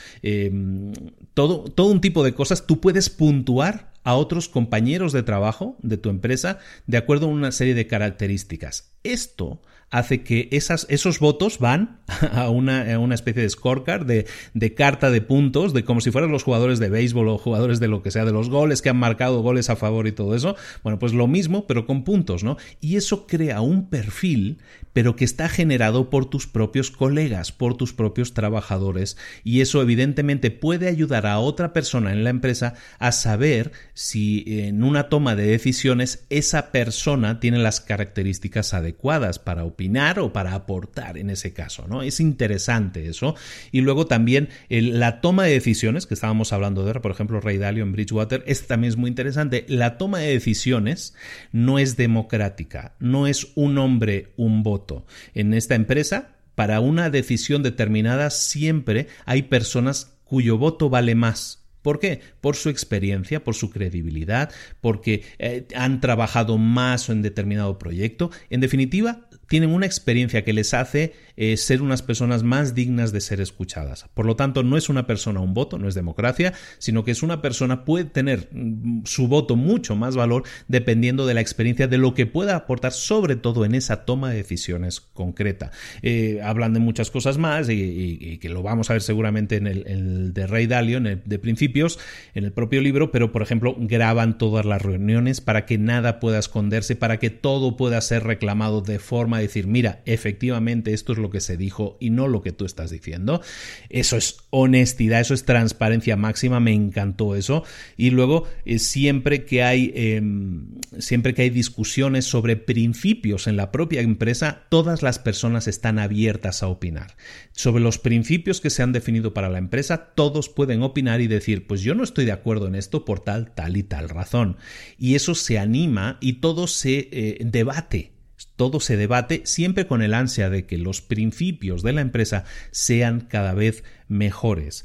todo, 1.35 1.65
todo 1.65 1.91
un 1.91 2.01
tipo 2.01 2.23
de 2.23 2.33
cosas. 2.33 2.65
Tú 2.65 2.81
puedes 2.81 3.11
puntuar 3.11 3.93
a 4.03 4.15
otros 4.15 4.49
compañeros 4.49 5.13
de 5.13 5.21
trabajo 5.21 5.77
de 5.83 5.97
tu 5.97 6.09
empresa 6.09 6.57
de 6.87 6.97
acuerdo 6.97 7.27
a 7.27 7.29
una 7.29 7.51
serie 7.51 7.75
de 7.75 7.85
características. 7.85 8.95
Esto 9.03 9.61
hace 9.91 10.21
que 10.21 10.49
esos 10.51 11.19
votos 11.19 11.59
van 11.59 11.99
a 12.33 12.49
una, 12.49 12.99
una 12.99 13.15
especie 13.15 13.41
de 13.41 13.49
scorecard, 13.49 14.05
de, 14.05 14.25
de, 14.53 14.73
carta 14.73 15.09
de 15.09 15.21
puntos, 15.21 15.73
de 15.73 15.83
como 15.83 16.01
si 16.01 16.11
fueran 16.11 16.31
los 16.31 16.43
jugadores 16.43 16.79
de 16.79 16.89
béisbol 16.89 17.27
o 17.27 17.37
jugadores 17.37 17.79
de 17.79 17.87
lo 17.87 18.03
que 18.03 18.11
sea, 18.11 18.25
de 18.25 18.31
los 18.31 18.49
goles 18.49 18.81
que 18.81 18.89
han 18.89 18.97
marcado, 18.97 19.41
goles 19.41 19.69
a 19.69 19.75
favor 19.75 20.07
y 20.07 20.11
todo 20.11 20.35
eso. 20.35 20.55
Bueno, 20.83 20.99
pues 20.99 21.13
lo 21.13 21.27
mismo, 21.27 21.65
pero 21.67 21.85
con 21.85 22.03
puntos, 22.03 22.43
¿no? 22.43 22.57
Y 22.81 22.95
eso 22.95 23.25
crea 23.25 23.61
un 23.61 23.89
perfil, 23.89 24.59
pero 24.93 25.15
que 25.15 25.25
está 25.25 25.49
generado 25.49 26.09
por 26.09 26.29
tus 26.29 26.47
propios 26.47 26.91
colegas, 26.91 27.51
por 27.51 27.75
tus 27.75 27.93
propios 27.93 28.33
trabajadores. 28.33 29.17
Y 29.43 29.61
eso 29.61 29.81
evidentemente 29.81 30.51
puede 30.51 30.87
ayudar 30.87 31.25
a 31.25 31.39
otra 31.39 31.73
persona 31.73 32.11
en 32.11 32.23
la 32.23 32.29
empresa 32.29 32.75
a 32.99 33.11
saber 33.11 33.71
si 33.93 34.43
en 34.47 34.83
una 34.83 35.09
toma 35.09 35.35
de 35.35 35.47
decisiones 35.47 36.25
esa 36.29 36.71
persona 36.71 37.39
tiene 37.39 37.59
las 37.59 37.81
características 37.81 38.73
adecuadas 38.73 39.39
para 39.39 39.63
opinar 39.79 40.19
o 40.19 40.33
para 40.33 40.55
aportar 40.55 41.17
en 41.17 41.29
ese 41.29 41.53
caso, 41.53 41.87
¿no? 41.87 42.03
Es 42.03 42.19
interesante 42.19 43.07
eso. 43.07 43.35
Y 43.71 43.79
luego 43.79 44.07
también 44.07 44.49
la 44.67 45.21
toma 45.21 45.45
de 45.45 45.53
decisiones, 45.53 46.05
que 46.05 46.15
estábamos 46.15 46.51
hablando 46.51 46.83
de, 46.83 46.99
por 46.99 47.11
ejemplo, 47.11 47.39
Ray 47.39 47.57
Dalio 47.57 47.83
en 47.83 47.93
Bridgewater, 47.93 48.43
es 48.45 48.67
también 48.67 48.89
es 48.89 48.97
muy 48.97 49.09
interesante. 49.09 49.65
La 49.69 49.97
toma 49.97 50.19
de 50.19 50.33
decisiones 50.33 51.15
no 51.53 51.79
es 51.79 51.95
democrática, 51.95 52.95
no 52.99 53.25
es 53.25 53.53
un 53.55 53.77
hombre, 53.77 54.33
un 54.35 54.63
voto. 54.63 55.05
En 55.33 55.53
esta 55.53 55.75
empresa, 55.75 56.35
para 56.55 56.81
una 56.81 57.09
decisión 57.09 57.63
determinada 57.63 58.31
siempre 58.31 59.07
hay 59.25 59.43
personas 59.43 60.17
cuyo 60.25 60.57
voto 60.57 60.89
vale 60.89 61.15
más 61.15 61.59
¿Por 61.81 61.99
qué? 61.99 62.19
Por 62.41 62.55
su 62.55 62.69
experiencia, 62.69 63.43
por 63.43 63.55
su 63.55 63.69
credibilidad, 63.69 64.51
porque 64.81 65.23
eh, 65.37 65.65
han 65.75 66.01
trabajado 66.01 66.57
más 66.57 67.09
en 67.09 67.21
determinado 67.21 67.79
proyecto. 67.79 68.31
En 68.49 68.59
definitiva, 68.59 69.28
tienen 69.49 69.71
una 69.73 69.85
experiencia 69.85 70.45
que 70.45 70.53
les 70.53 70.73
hace 70.73 71.13
eh, 71.41 71.55
ser 71.55 71.81
unas 71.81 72.01
personas 72.01 72.43
más 72.43 72.75
dignas 72.75 73.13
de 73.13 73.21
ser 73.21 73.39
escuchadas. 73.39 74.09
Por 74.13 74.25
lo 74.25 74.35
tanto, 74.35 74.61
no 74.61 74.75
es 74.75 74.89
una 74.89 75.07
persona 75.07 75.39
un 75.39 75.53
voto, 75.53 75.79
no 75.79 75.87
es 75.87 75.95
democracia, 75.95 76.53
sino 76.79 77.05
que 77.05 77.11
es 77.11 77.23
una 77.23 77.41
persona 77.41 77.85
puede 77.85 78.03
tener 78.03 78.49
mm, 78.51 79.05
su 79.05 79.29
voto 79.29 79.55
mucho 79.55 79.95
más 79.95 80.17
valor 80.17 80.43
dependiendo 80.67 81.25
de 81.25 81.35
la 81.35 81.39
experiencia, 81.39 81.87
de 81.87 81.97
lo 81.97 82.13
que 82.13 82.25
pueda 82.25 82.57
aportar, 82.57 82.91
sobre 82.91 83.37
todo 83.37 83.63
en 83.63 83.73
esa 83.73 84.03
toma 84.03 84.31
de 84.31 84.35
decisiones 84.35 84.99
concreta. 84.99 85.71
Eh, 86.01 86.41
hablan 86.43 86.73
de 86.73 86.81
muchas 86.81 87.09
cosas 87.09 87.37
más 87.37 87.69
y, 87.69 88.37
que 88.41 88.49
lo 88.49 88.61
vamos 88.61 88.89
a 88.89 88.93
ver 88.93 89.01
seguramente 89.01 89.55
en 89.55 89.67
el, 89.67 90.33
de 90.33 90.45
Rey 90.45 90.67
Dalio, 90.67 90.97
en 90.97 91.07
el 91.07 91.21
de 91.23 91.39
principios, 91.39 91.99
en 92.33 92.43
el 92.43 92.51
propio 92.51 92.81
libro, 92.81 93.11
pero 93.11 93.31
por 93.31 93.43
ejemplo 93.43 93.77
graban 93.79 94.37
todas 94.37 94.65
las 94.65 94.81
reuniones 94.81 95.39
para 95.39 95.65
que 95.65 95.77
nada 95.77 96.19
pueda 96.19 96.37
esconderse, 96.37 96.97
para 96.97 97.17
que 97.17 97.29
todo 97.29 97.77
pueda 97.77 98.01
ser 98.01 98.25
reclamado 98.25 98.81
de 98.81 98.99
forma 98.99 99.39
decir, 99.39 99.67
mira, 99.67 100.01
efectivamente 100.05 100.93
esto 100.93 101.13
es 101.13 101.17
lo 101.17 101.28
que 101.29 101.41
se 101.41 101.57
dijo 101.57 101.97
y 101.99 102.09
no 102.09 102.27
lo 102.27 102.41
que 102.41 102.51
tú 102.51 102.65
estás 102.65 102.91
diciendo. 102.91 103.41
Eso 103.89 104.17
es 104.17 104.37
honestidad, 104.49 105.21
eso 105.21 105.33
es 105.33 105.45
transparencia 105.45 106.15
máxima, 106.15 106.59
me 106.59 106.73
encantó 106.73 107.35
eso. 107.35 107.63
Y 107.97 108.09
luego, 108.09 108.47
eh, 108.65 108.79
siempre 108.79 109.45
que 109.45 109.63
hay 109.63 109.91
em, 109.95 110.79
siempre 110.97 111.33
que 111.33 111.43
hay 111.43 111.49
discusiones 111.49 112.25
sobre 112.25 112.55
principios 112.55 113.47
en 113.47 113.57
la 113.57 113.71
propia 113.71 114.01
empresa, 114.01 114.65
todas 114.69 115.01
las 115.01 115.19
personas 115.19 115.67
están 115.67 115.99
abiertas 115.99 116.63
a 116.63 116.67
opinar. 116.67 117.15
Sobre 117.51 117.83
los 117.83 117.97
principios 117.97 118.61
que 118.61 118.69
se 118.69 118.83
han 118.83 118.93
definido 118.93 119.33
para 119.33 119.49
la 119.49 119.57
empresa, 119.57 120.11
todos 120.15 120.49
pueden 120.49 120.83
opinar 120.83 121.21
y 121.21 121.27
decir, 121.27 121.67
pues 121.67 121.81
yo 121.81 121.95
no 121.95 122.03
estoy 122.03 122.25
de 122.25 122.31
acuerdo 122.31 122.67
en 122.67 122.75
esto 122.75 123.05
por 123.05 123.19
tal, 123.19 123.51
tal 123.53 123.77
y 123.77 123.83
tal 123.83 124.09
razón. 124.09 124.57
Y 124.97 125.15
eso 125.15 125.35
se 125.35 125.59
anima 125.59 126.17
y 126.21 126.33
todo 126.33 126.67
se 126.67 127.09
eh, 127.11 127.37
debate 127.41 128.11
todo 128.59 128.81
se 128.81 128.97
debate 128.97 129.43
siempre 129.45 129.87
con 129.87 130.01
el 130.01 130.13
ansia 130.13 130.49
de 130.49 130.65
que 130.65 130.77
los 130.77 130.99
principios 130.99 131.81
de 131.81 131.93
la 131.93 132.01
empresa 132.01 132.43
sean 132.71 133.21
cada 133.21 133.53
vez 133.53 133.85
mejores. 134.09 134.83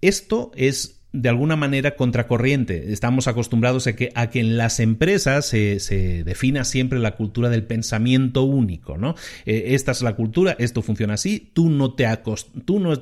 Esto 0.00 0.50
es 0.56 1.03
de 1.14 1.28
alguna 1.28 1.54
manera 1.54 1.94
contracorriente. 1.94 2.92
Estamos 2.92 3.28
acostumbrados 3.28 3.86
a 3.86 3.94
que, 3.94 4.10
a 4.16 4.30
que 4.30 4.40
en 4.40 4.56
las 4.56 4.80
empresas 4.80 5.46
se, 5.46 5.78
se, 5.78 6.24
defina 6.24 6.64
siempre 6.64 6.98
la 6.98 7.14
cultura 7.14 7.48
del 7.50 7.62
pensamiento 7.62 8.42
único, 8.42 8.98
¿no? 8.98 9.14
Eh, 9.46 9.66
esta 9.68 9.92
es 9.92 10.02
la 10.02 10.16
cultura, 10.16 10.56
esto 10.58 10.82
funciona 10.82 11.14
así, 11.14 11.52
tú 11.54 11.70
no 11.70 11.94
te, 11.94 12.04
tú 12.64 12.80
no, 12.80 12.94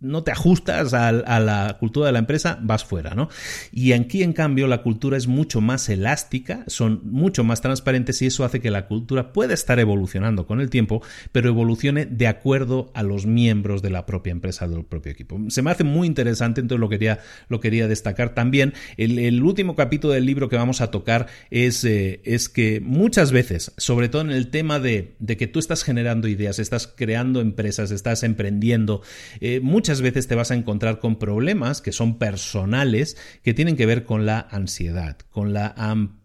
no 0.00 0.24
te 0.24 0.32
ajustas 0.32 0.94
a, 0.94 1.08
a, 1.10 1.38
la 1.38 1.76
cultura 1.78 2.06
de 2.06 2.12
la 2.12 2.18
empresa, 2.18 2.58
vas 2.60 2.84
fuera, 2.84 3.14
¿no? 3.14 3.28
Y 3.70 3.92
aquí, 3.92 4.24
en 4.24 4.32
cambio, 4.32 4.66
la 4.66 4.82
cultura 4.82 5.16
es 5.16 5.28
mucho 5.28 5.60
más 5.60 5.88
elástica, 5.88 6.64
son 6.66 7.00
mucho 7.04 7.44
más 7.44 7.60
transparentes 7.60 8.20
y 8.20 8.26
eso 8.26 8.44
hace 8.44 8.60
que 8.60 8.72
la 8.72 8.88
cultura 8.88 9.32
pueda 9.32 9.54
estar 9.54 9.78
evolucionando 9.78 10.44
con 10.44 10.60
el 10.60 10.70
tiempo, 10.70 11.02
pero 11.30 11.48
evolucione 11.48 12.04
de 12.04 12.26
acuerdo 12.26 12.90
a 12.94 13.04
los 13.04 13.26
miembros 13.26 13.80
de 13.80 13.90
la 13.90 14.06
propia 14.06 14.32
empresa, 14.32 14.66
del 14.66 14.84
propio 14.84 15.12
equipo. 15.12 15.38
Se 15.50 15.62
me 15.62 15.70
hace 15.70 15.84
muy 15.84 16.08
interesante, 16.08 16.60
entonces 16.60 16.80
lo 16.80 16.88
quería, 16.88 17.20
quería 17.60 17.88
destacar 17.88 18.34
también. 18.34 18.74
El, 18.96 19.42
último 19.42 19.76
capítulo 19.76 20.12
del 20.14 20.26
libro 20.26 20.48
que 20.48 20.56
vamos 20.56 20.80
a 20.80 20.90
tocar 20.90 21.26
es, 21.50 21.84
eh, 21.84 22.20
es 22.24 22.48
que 22.48 22.80
muchas 22.80 23.32
veces, 23.32 23.72
sobre 23.76 24.08
todo 24.08 24.22
en 24.22 24.30
el 24.30 24.48
tema 24.48 24.78
de, 24.78 25.16
que 25.38 25.46
tú 25.46 25.58
estás 25.58 25.84
generando 25.84 26.28
ideas, 26.28 26.58
estás 26.58 26.86
creando 26.86 27.40
empresas, 27.40 27.90
estás 27.90 28.22
emprendiendo, 28.22 29.02
eh, 29.40 29.60
muchas 29.60 30.00
veces 30.00 30.26
te 30.26 30.34
vas 30.34 30.50
a 30.50 30.54
encontrar 30.54 30.98
con 30.98 31.18
problemas 31.18 31.80
que 31.80 31.92
son 31.92 32.18
personales, 32.18 33.16
que 33.42 33.54
tienen 33.54 33.76
que 33.76 33.86
ver 33.86 34.04
con 34.04 34.26
la 34.26 34.46
ansiedad, 34.50 35.16
con 35.30 35.52
la, 35.52 35.74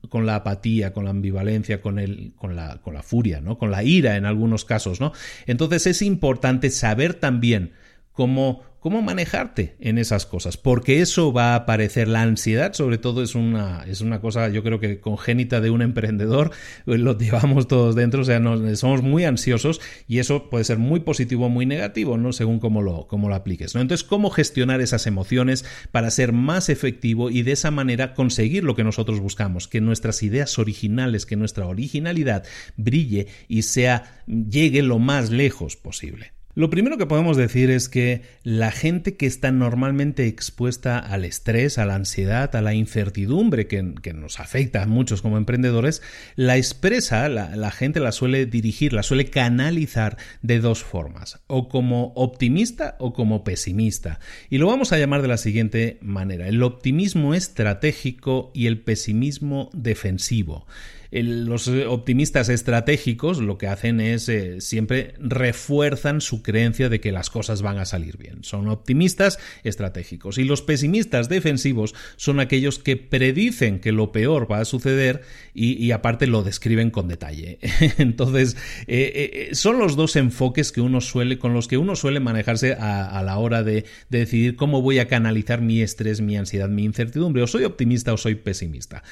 con 0.09 0.25
la 0.25 0.35
apatía, 0.35 0.93
con 0.93 1.05
la 1.05 1.11
ambivalencia, 1.11 1.81
con, 1.81 1.99
el, 1.99 2.33
con, 2.35 2.55
la, 2.55 2.81
con 2.81 2.93
la 2.93 3.03
furia, 3.03 3.41
¿no? 3.41 3.57
con 3.57 3.71
la 3.71 3.83
ira 3.83 4.17
en 4.17 4.25
algunos 4.25 4.65
casos. 4.65 4.99
¿no? 4.99 5.13
Entonces 5.45 5.87
es 5.87 6.01
importante 6.01 6.69
saber 6.69 7.13
también 7.13 7.73
cómo 8.11 8.63
cómo 8.85 9.01
manejarte 9.01 9.75
en 9.79 9.97
esas 9.97 10.27
cosas, 10.27 10.57
porque 10.57 11.01
eso 11.01 11.33
va 11.33 11.53
a 11.53 11.55
aparecer. 11.55 12.07
La 12.07 12.21
ansiedad, 12.21 12.73
sobre 12.73 12.99
todo, 12.99 13.23
es 13.23 13.33
una, 13.33 13.83
es 13.87 14.01
una 14.01 14.21
cosa, 14.21 14.47
yo 14.49 14.61
creo 14.61 14.79
que 14.79 14.99
congénita 14.99 15.59
de 15.59 15.71
un 15.71 15.81
emprendedor, 15.81 16.51
pues 16.85 16.99
lo 16.99 17.17
llevamos 17.17 17.67
todos 17.67 17.95
dentro, 17.95 18.21
o 18.21 18.25
sea, 18.25 18.39
somos 18.75 19.01
muy 19.01 19.23
ansiosos 19.23 19.81
y 20.07 20.19
eso 20.19 20.51
puede 20.51 20.65
ser 20.65 20.77
muy 20.77 20.99
positivo 20.99 21.47
o 21.47 21.49
muy 21.49 21.65
negativo, 21.65 22.19
¿no? 22.19 22.31
Según 22.31 22.59
cómo 22.59 22.83
lo, 22.83 23.07
cómo 23.07 23.27
lo 23.27 23.33
apliques, 23.33 23.73
¿no? 23.73 23.81
Entonces, 23.81 24.05
¿cómo 24.05 24.29
gestionar 24.29 24.81
esas 24.81 25.07
emociones 25.07 25.65
para 25.91 26.11
ser 26.11 26.31
más 26.31 26.69
efectivo 26.69 27.31
y 27.31 27.41
de 27.41 27.53
esa 27.53 27.71
manera 27.71 28.13
conseguir 28.13 28.63
lo 28.63 28.75
que 28.75 28.83
nosotros 28.83 29.19
buscamos? 29.19 29.67
Que 29.67 29.81
nuestras 29.81 30.21
ideas 30.21 30.59
originales, 30.59 31.25
que 31.25 31.37
nuestra 31.37 31.65
originalidad 31.65 32.43
brille 32.77 33.25
y 33.47 33.63
sea, 33.63 34.21
llegue 34.27 34.83
lo 34.83 34.99
más 34.99 35.31
lejos 35.31 35.75
posible. 35.75 36.34
Lo 36.55 36.69
primero 36.69 36.97
que 36.97 37.05
podemos 37.05 37.35
decir 37.35 37.69
es 37.69 37.89
que 37.89 38.21
la 38.43 38.71
gente 38.71 39.17
que 39.17 39.25
está 39.25 39.51
normalmente 39.51 40.25
expuesta 40.27 40.97
al 40.97 41.25
estrés, 41.25 41.77
a 41.77 41.85
la 41.85 41.95
ansiedad, 41.95 42.55
a 42.55 42.61
la 42.61 42.73
incertidumbre 42.73 43.67
que, 43.67 43.83
nos 44.13 44.39
afecta 44.39 44.81
a 44.81 44.85
muchos 44.85 45.21
como 45.21 45.37
emprendedores, 45.37 46.01
la 46.37 46.55
expresa, 46.55 47.27
la, 47.27 47.71
gente 47.71 47.99
la 47.99 48.13
suele 48.13 48.45
dirigir, 48.45 48.93
la 48.93 49.03
suele 49.03 49.25
canalizar 49.29 50.15
de 50.43 50.61
dos 50.61 50.81
formas, 50.81 51.41
o 51.47 51.67
como 51.67 52.13
optimista 52.15 52.95
o 52.99 53.11
como 53.11 53.43
pesimista. 53.43 54.21
Y 54.49 54.57
lo 54.57 54.67
vamos 54.67 54.93
a 54.93 54.97
llamar 54.97 55.21
de 55.21 55.27
la 55.27 55.37
siguiente 55.37 55.97
manera, 55.99 56.47
el 56.47 56.63
optimismo 56.63 57.33
estratégico 57.33 58.51
y 58.53 58.67
el 58.67 58.79
pesimismo 58.79 59.69
defensivo 59.73 60.65
los 61.11 61.67
optimistas 61.67 62.49
estratégicos 62.49 63.39
lo 63.39 63.57
que 63.57 63.67
hacen 63.67 63.99
es 64.01 64.27
eh, 64.29 64.61
siempre 64.61 65.13
refuerzan 65.19 66.21
su 66.21 66.41
creencia 66.41 66.89
de 66.89 66.99
que 66.99 67.11
las 67.11 67.29
cosas 67.29 67.61
van 67.61 67.77
a 67.77 67.85
salir 67.85 68.17
bien. 68.17 68.43
Son 68.43 68.67
optimistas 68.67 69.39
estratégicos. 69.63 70.37
Y 70.37 70.43
los 70.43 70.61
pesimistas 70.61 71.29
defensivos 71.29 71.93
son 72.15 72.39
aquellos 72.39 72.79
que 72.79 72.97
predicen 72.97 73.79
que 73.79 73.91
lo 73.91 74.11
peor 74.11 74.51
va 74.51 74.59
a 74.59 74.65
suceder 74.65 75.21
y, 75.53 75.91
aparte 75.91 76.27
lo 76.27 76.43
describen 76.43 76.91
con 76.91 77.07
detalle. 77.07 77.59
Entonces, 77.97 78.57
eh, 78.87 79.49
eh, 79.49 79.55
son 79.55 79.79
los 79.79 79.95
dos 79.95 80.15
enfoques 80.15 80.71
que 80.71 80.81
uno 80.81 81.01
suele, 81.01 81.39
con 81.39 81.53
los 81.53 81.67
que 81.67 81.77
uno 81.77 81.95
suele 81.95 82.19
manejarse 82.19 82.73
a, 82.73 83.21
la 83.23 83.37
hora 83.37 83.63
de, 83.63 83.85
de 84.09 84.19
decidir 84.19 84.55
cómo 84.55 84.81
voy 84.81 84.99
a 84.99 85.07
canalizar 85.07 85.61
mi 85.61 85.81
estrés, 85.81 86.21
mi 86.21 86.35
ansiedad, 86.37 86.69
mi 86.69 86.83
incertidumbre. 86.83 87.43
O 87.43 87.47
soy 87.47 87.63
optimista 87.63 88.13
o 88.13 88.17
soy 88.17 88.35
pesimista 88.35 89.03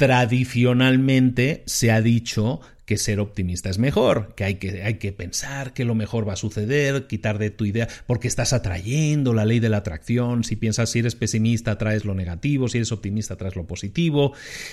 tradicionalmente 0.00 1.39
se 1.66 1.90
ha 1.90 2.00
dicho 2.00 2.60
que 2.90 2.98
ser 2.98 3.20
optimista 3.20 3.70
es 3.70 3.78
mejor, 3.78 4.34
que 4.34 4.42
hay, 4.42 4.56
que 4.56 4.82
hay 4.82 4.94
que 4.94 5.12
pensar 5.12 5.72
que 5.74 5.84
lo 5.84 5.94
mejor 5.94 6.28
va 6.28 6.32
a 6.32 6.36
suceder, 6.36 7.06
quitar 7.06 7.38
de 7.38 7.50
tu 7.50 7.64
idea, 7.64 7.86
porque 8.08 8.26
estás 8.26 8.52
atrayendo 8.52 9.32
la 9.32 9.44
ley 9.44 9.60
de 9.60 9.68
la 9.68 9.76
atracción, 9.76 10.42
si 10.42 10.56
piensas 10.56 10.90
si 10.90 10.98
eres 10.98 11.14
pesimista 11.14 11.78
traes 11.78 12.04
lo 12.04 12.16
negativo, 12.16 12.68
si 12.68 12.78
eres 12.78 12.90
optimista 12.90 13.36
traes 13.36 13.54
lo 13.54 13.64
positivo, 13.64 14.32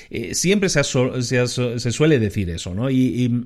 eh, 0.10 0.34
siempre 0.34 0.70
se, 0.70 0.84
se, 0.84 1.92
suele 1.92 2.18
decir 2.18 2.50
eso, 2.50 2.74
¿no? 2.74 2.90
y 2.90 2.98
y, 2.98 3.46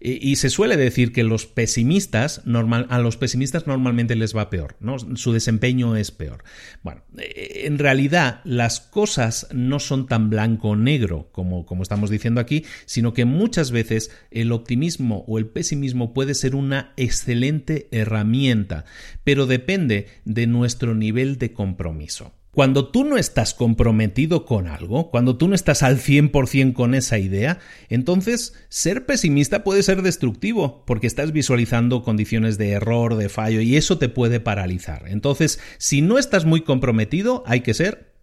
se 0.00 0.50
suele 0.50 0.76
decir 0.76 1.12
que 1.12 1.24
los 1.24 1.46
pesimistas, 1.46 2.42
normal, 2.44 2.86
a 2.90 2.98
los 2.98 3.16
pesimistas 3.16 3.66
normalmente 3.66 4.16
les 4.16 4.36
va 4.36 4.50
peor, 4.50 4.76
¿no? 4.80 4.98
Su 5.16 5.32
desempeño 5.32 5.96
es 5.96 6.10
peor. 6.10 6.44
Bueno, 6.82 7.02
eh, 7.18 7.62
en 7.64 7.78
realidad 7.78 8.40
las 8.44 8.80
cosas 8.80 9.48
no 9.52 9.80
son 9.80 10.06
tan 10.06 10.30
blanco-negro 10.30 11.28
como, 11.32 11.66
como 11.66 11.82
estamos 11.82 12.10
diciendo 12.10 12.40
aquí, 12.40 12.64
sino 12.86 13.14
que 13.14 13.24
muchas 13.24 13.70
veces 13.70 14.10
el 14.30 14.52
optimismo 14.52 15.24
o 15.26 15.38
el 15.38 15.46
pesimismo 15.46 16.12
puede 16.12 16.34
ser 16.34 16.54
una 16.54 16.92
excelente 16.96 17.88
herramienta, 17.90 18.84
pero 19.24 19.46
depende 19.46 20.08
de 20.24 20.46
nuestro 20.46 20.94
nivel 20.94 21.38
de 21.38 21.52
compromiso. 21.52 22.32
Cuando 22.54 22.86
tú 22.88 23.04
no 23.04 23.16
estás 23.16 23.52
comprometido 23.52 24.46
con 24.46 24.68
algo, 24.68 25.10
cuando 25.10 25.36
tú 25.36 25.48
no 25.48 25.56
estás 25.56 25.82
al 25.82 25.98
100% 25.98 26.72
con 26.72 26.94
esa 26.94 27.18
idea, 27.18 27.58
entonces 27.88 28.54
ser 28.68 29.06
pesimista 29.06 29.64
puede 29.64 29.82
ser 29.82 30.02
destructivo 30.02 30.84
porque 30.86 31.08
estás 31.08 31.32
visualizando 31.32 32.02
condiciones 32.02 32.56
de 32.56 32.70
error, 32.70 33.16
de 33.16 33.28
fallo 33.28 33.60
y 33.60 33.76
eso 33.76 33.98
te 33.98 34.08
puede 34.08 34.38
paralizar. 34.38 35.04
Entonces, 35.08 35.58
si 35.78 36.00
no 36.00 36.16
estás 36.16 36.44
muy 36.44 36.60
comprometido, 36.60 37.42
hay 37.46 37.60
que 37.60 37.74
ser 37.74 38.13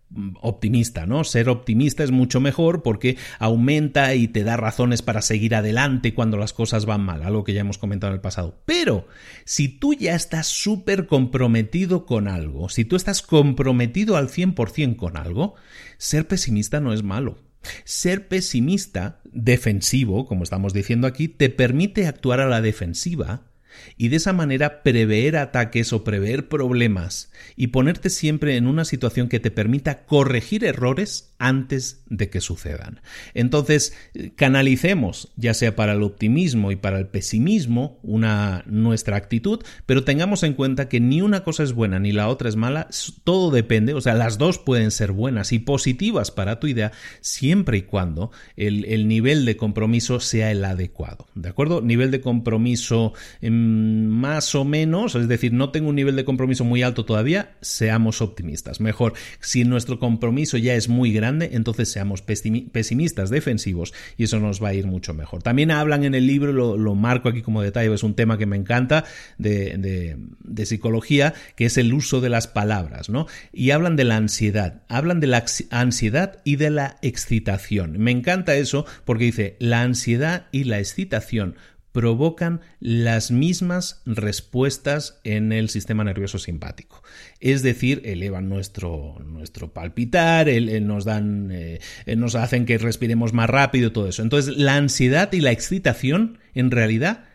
optimista, 0.41 1.05
¿no? 1.05 1.23
Ser 1.23 1.49
optimista 1.49 2.03
es 2.03 2.11
mucho 2.11 2.39
mejor 2.39 2.83
porque 2.83 3.17
aumenta 3.39 4.13
y 4.15 4.27
te 4.27 4.43
da 4.43 4.57
razones 4.57 5.01
para 5.01 5.21
seguir 5.21 5.55
adelante 5.55 6.13
cuando 6.13 6.37
las 6.37 6.53
cosas 6.53 6.85
van 6.85 7.01
mal, 7.01 7.23
algo 7.23 7.43
que 7.43 7.53
ya 7.53 7.61
hemos 7.61 7.77
comentado 7.77 8.11
en 8.11 8.15
el 8.15 8.21
pasado. 8.21 8.61
Pero 8.65 9.07
si 9.45 9.67
tú 9.67 9.93
ya 9.93 10.15
estás 10.15 10.47
súper 10.47 11.07
comprometido 11.07 12.05
con 12.05 12.27
algo, 12.27 12.69
si 12.69 12.85
tú 12.85 12.95
estás 12.95 13.21
comprometido 13.21 14.17
al 14.17 14.29
100% 14.29 14.95
con 14.95 15.17
algo, 15.17 15.55
ser 15.97 16.27
pesimista 16.27 16.79
no 16.79 16.93
es 16.93 17.03
malo. 17.03 17.39
Ser 17.83 18.27
pesimista, 18.27 19.21
defensivo, 19.23 20.25
como 20.25 20.43
estamos 20.43 20.73
diciendo 20.73 21.05
aquí, 21.05 21.27
te 21.27 21.49
permite 21.49 22.07
actuar 22.07 22.39
a 22.39 22.47
la 22.47 22.59
defensiva 22.59 23.50
y 23.97 24.09
de 24.09 24.17
esa 24.17 24.33
manera 24.33 24.83
prever 24.83 25.37
ataques 25.37 25.93
o 25.93 26.03
prever 26.03 26.47
problemas 26.47 27.31
y 27.55 27.67
ponerte 27.67 28.09
siempre 28.09 28.55
en 28.55 28.67
una 28.67 28.85
situación 28.85 29.29
que 29.29 29.39
te 29.39 29.51
permita 29.51 30.05
corregir 30.05 30.63
errores 30.63 31.30
antes 31.41 32.03
de 32.05 32.29
que 32.29 32.39
sucedan. 32.39 33.01
Entonces, 33.33 33.97
canalicemos, 34.35 35.33
ya 35.35 35.55
sea 35.55 35.75
para 35.75 35.93
el 35.93 36.03
optimismo 36.03 36.71
y 36.71 36.75
para 36.75 36.99
el 36.99 37.07
pesimismo, 37.07 37.99
una 38.03 38.63
nuestra 38.67 39.17
actitud, 39.17 39.61
pero 39.87 40.03
tengamos 40.03 40.43
en 40.43 40.53
cuenta 40.53 40.87
que 40.87 40.99
ni 40.99 41.21
una 41.21 41.43
cosa 41.43 41.63
es 41.63 41.73
buena 41.73 41.99
ni 41.99 42.11
la 42.11 42.27
otra 42.27 42.47
es 42.47 42.55
mala, 42.55 42.87
todo 43.23 43.49
depende, 43.49 43.95
o 43.95 44.01
sea, 44.01 44.13
las 44.13 44.37
dos 44.37 44.59
pueden 44.59 44.91
ser 44.91 45.13
buenas 45.13 45.51
y 45.51 45.57
positivas 45.57 46.29
para 46.29 46.59
tu 46.59 46.67
idea 46.67 46.91
siempre 47.21 47.79
y 47.79 47.81
cuando 47.81 48.31
el, 48.55 48.85
el 48.85 49.07
nivel 49.07 49.43
de 49.45 49.57
compromiso 49.57 50.19
sea 50.19 50.51
el 50.51 50.63
adecuado. 50.63 51.25
¿De 51.33 51.49
acuerdo? 51.49 51.81
Nivel 51.81 52.11
de 52.11 52.21
compromiso 52.21 53.13
más 53.41 54.53
o 54.53 54.63
menos, 54.63 55.15
es 55.15 55.27
decir, 55.27 55.53
no 55.53 55.71
tengo 55.71 55.89
un 55.89 55.95
nivel 55.95 56.15
de 56.15 56.23
compromiso 56.23 56.63
muy 56.65 56.83
alto 56.83 57.03
todavía, 57.03 57.55
seamos 57.61 58.21
optimistas. 58.21 58.79
Mejor, 58.79 59.13
si 59.39 59.63
nuestro 59.63 59.97
compromiso 59.97 60.57
ya 60.57 60.75
es 60.75 60.87
muy 60.87 61.11
grande, 61.11 61.30
entonces 61.41 61.91
seamos 61.91 62.21
pesimistas 62.21 63.29
defensivos 63.29 63.93
y 64.17 64.25
eso 64.25 64.39
nos 64.39 64.61
va 64.61 64.69
a 64.69 64.73
ir 64.73 64.87
mucho 64.87 65.13
mejor. 65.13 65.43
También 65.43 65.71
hablan 65.71 66.03
en 66.03 66.15
el 66.15 66.27
libro, 66.27 66.51
lo, 66.51 66.95
marco 66.95 67.29
aquí 67.29 67.41
como 67.41 67.61
detalle, 67.61 67.93
es 67.93 68.03
un 68.03 68.15
tema 68.15 68.37
que 68.37 68.45
me 68.45 68.57
encanta 68.57 69.05
de, 69.37 70.17
de 70.39 70.65
psicología, 70.65 71.33
que 71.55 71.65
es 71.65 71.77
el 71.77 71.93
uso 71.93 72.21
de 72.21 72.29
las 72.29 72.47
palabras, 72.47 73.09
¿no? 73.09 73.27
Y 73.51 73.71
hablan 73.71 73.95
de 73.95 74.03
la 74.03 74.17
ansiedad, 74.17 74.83
hablan 74.87 75.19
de 75.19 75.27
la 75.27 75.45
ansiedad 75.69 76.39
y 76.43 76.55
de 76.57 76.69
la 76.69 76.97
excitación. 77.01 77.97
Me 77.97 78.11
encanta 78.11 78.55
eso 78.55 78.85
porque 79.05 79.25
dice, 79.25 79.55
la 79.59 79.81
ansiedad 79.81 80.47
y 80.51 80.65
la 80.65 80.79
excitación 80.79 81.55
provocan 81.91 82.61
las 82.79 83.31
mismas 83.31 84.01
respuestas 84.05 85.19
en 85.23 85.51
el 85.51 85.69
sistema 85.69 86.03
nervioso 86.03 86.39
simpático. 86.39 87.03
Es 87.39 87.63
decir, 87.63 88.01
elevan 88.05 88.49
nuestro, 88.49 89.17
nuestro 89.25 89.73
palpitar, 89.73 90.47
nos 90.81 91.05
dan, 91.05 91.49
eh, 91.51 91.79
nos 92.15 92.35
hacen 92.35 92.65
que 92.65 92.77
respiremos 92.77 93.33
más 93.33 93.49
rápido, 93.49 93.91
todo 93.91 94.07
eso. 94.07 94.21
Entonces, 94.21 94.55
la 94.57 94.75
ansiedad 94.75 95.31
y 95.33 95.41
la 95.41 95.51
excitación, 95.51 96.39
en 96.53 96.71
realidad, 96.71 97.25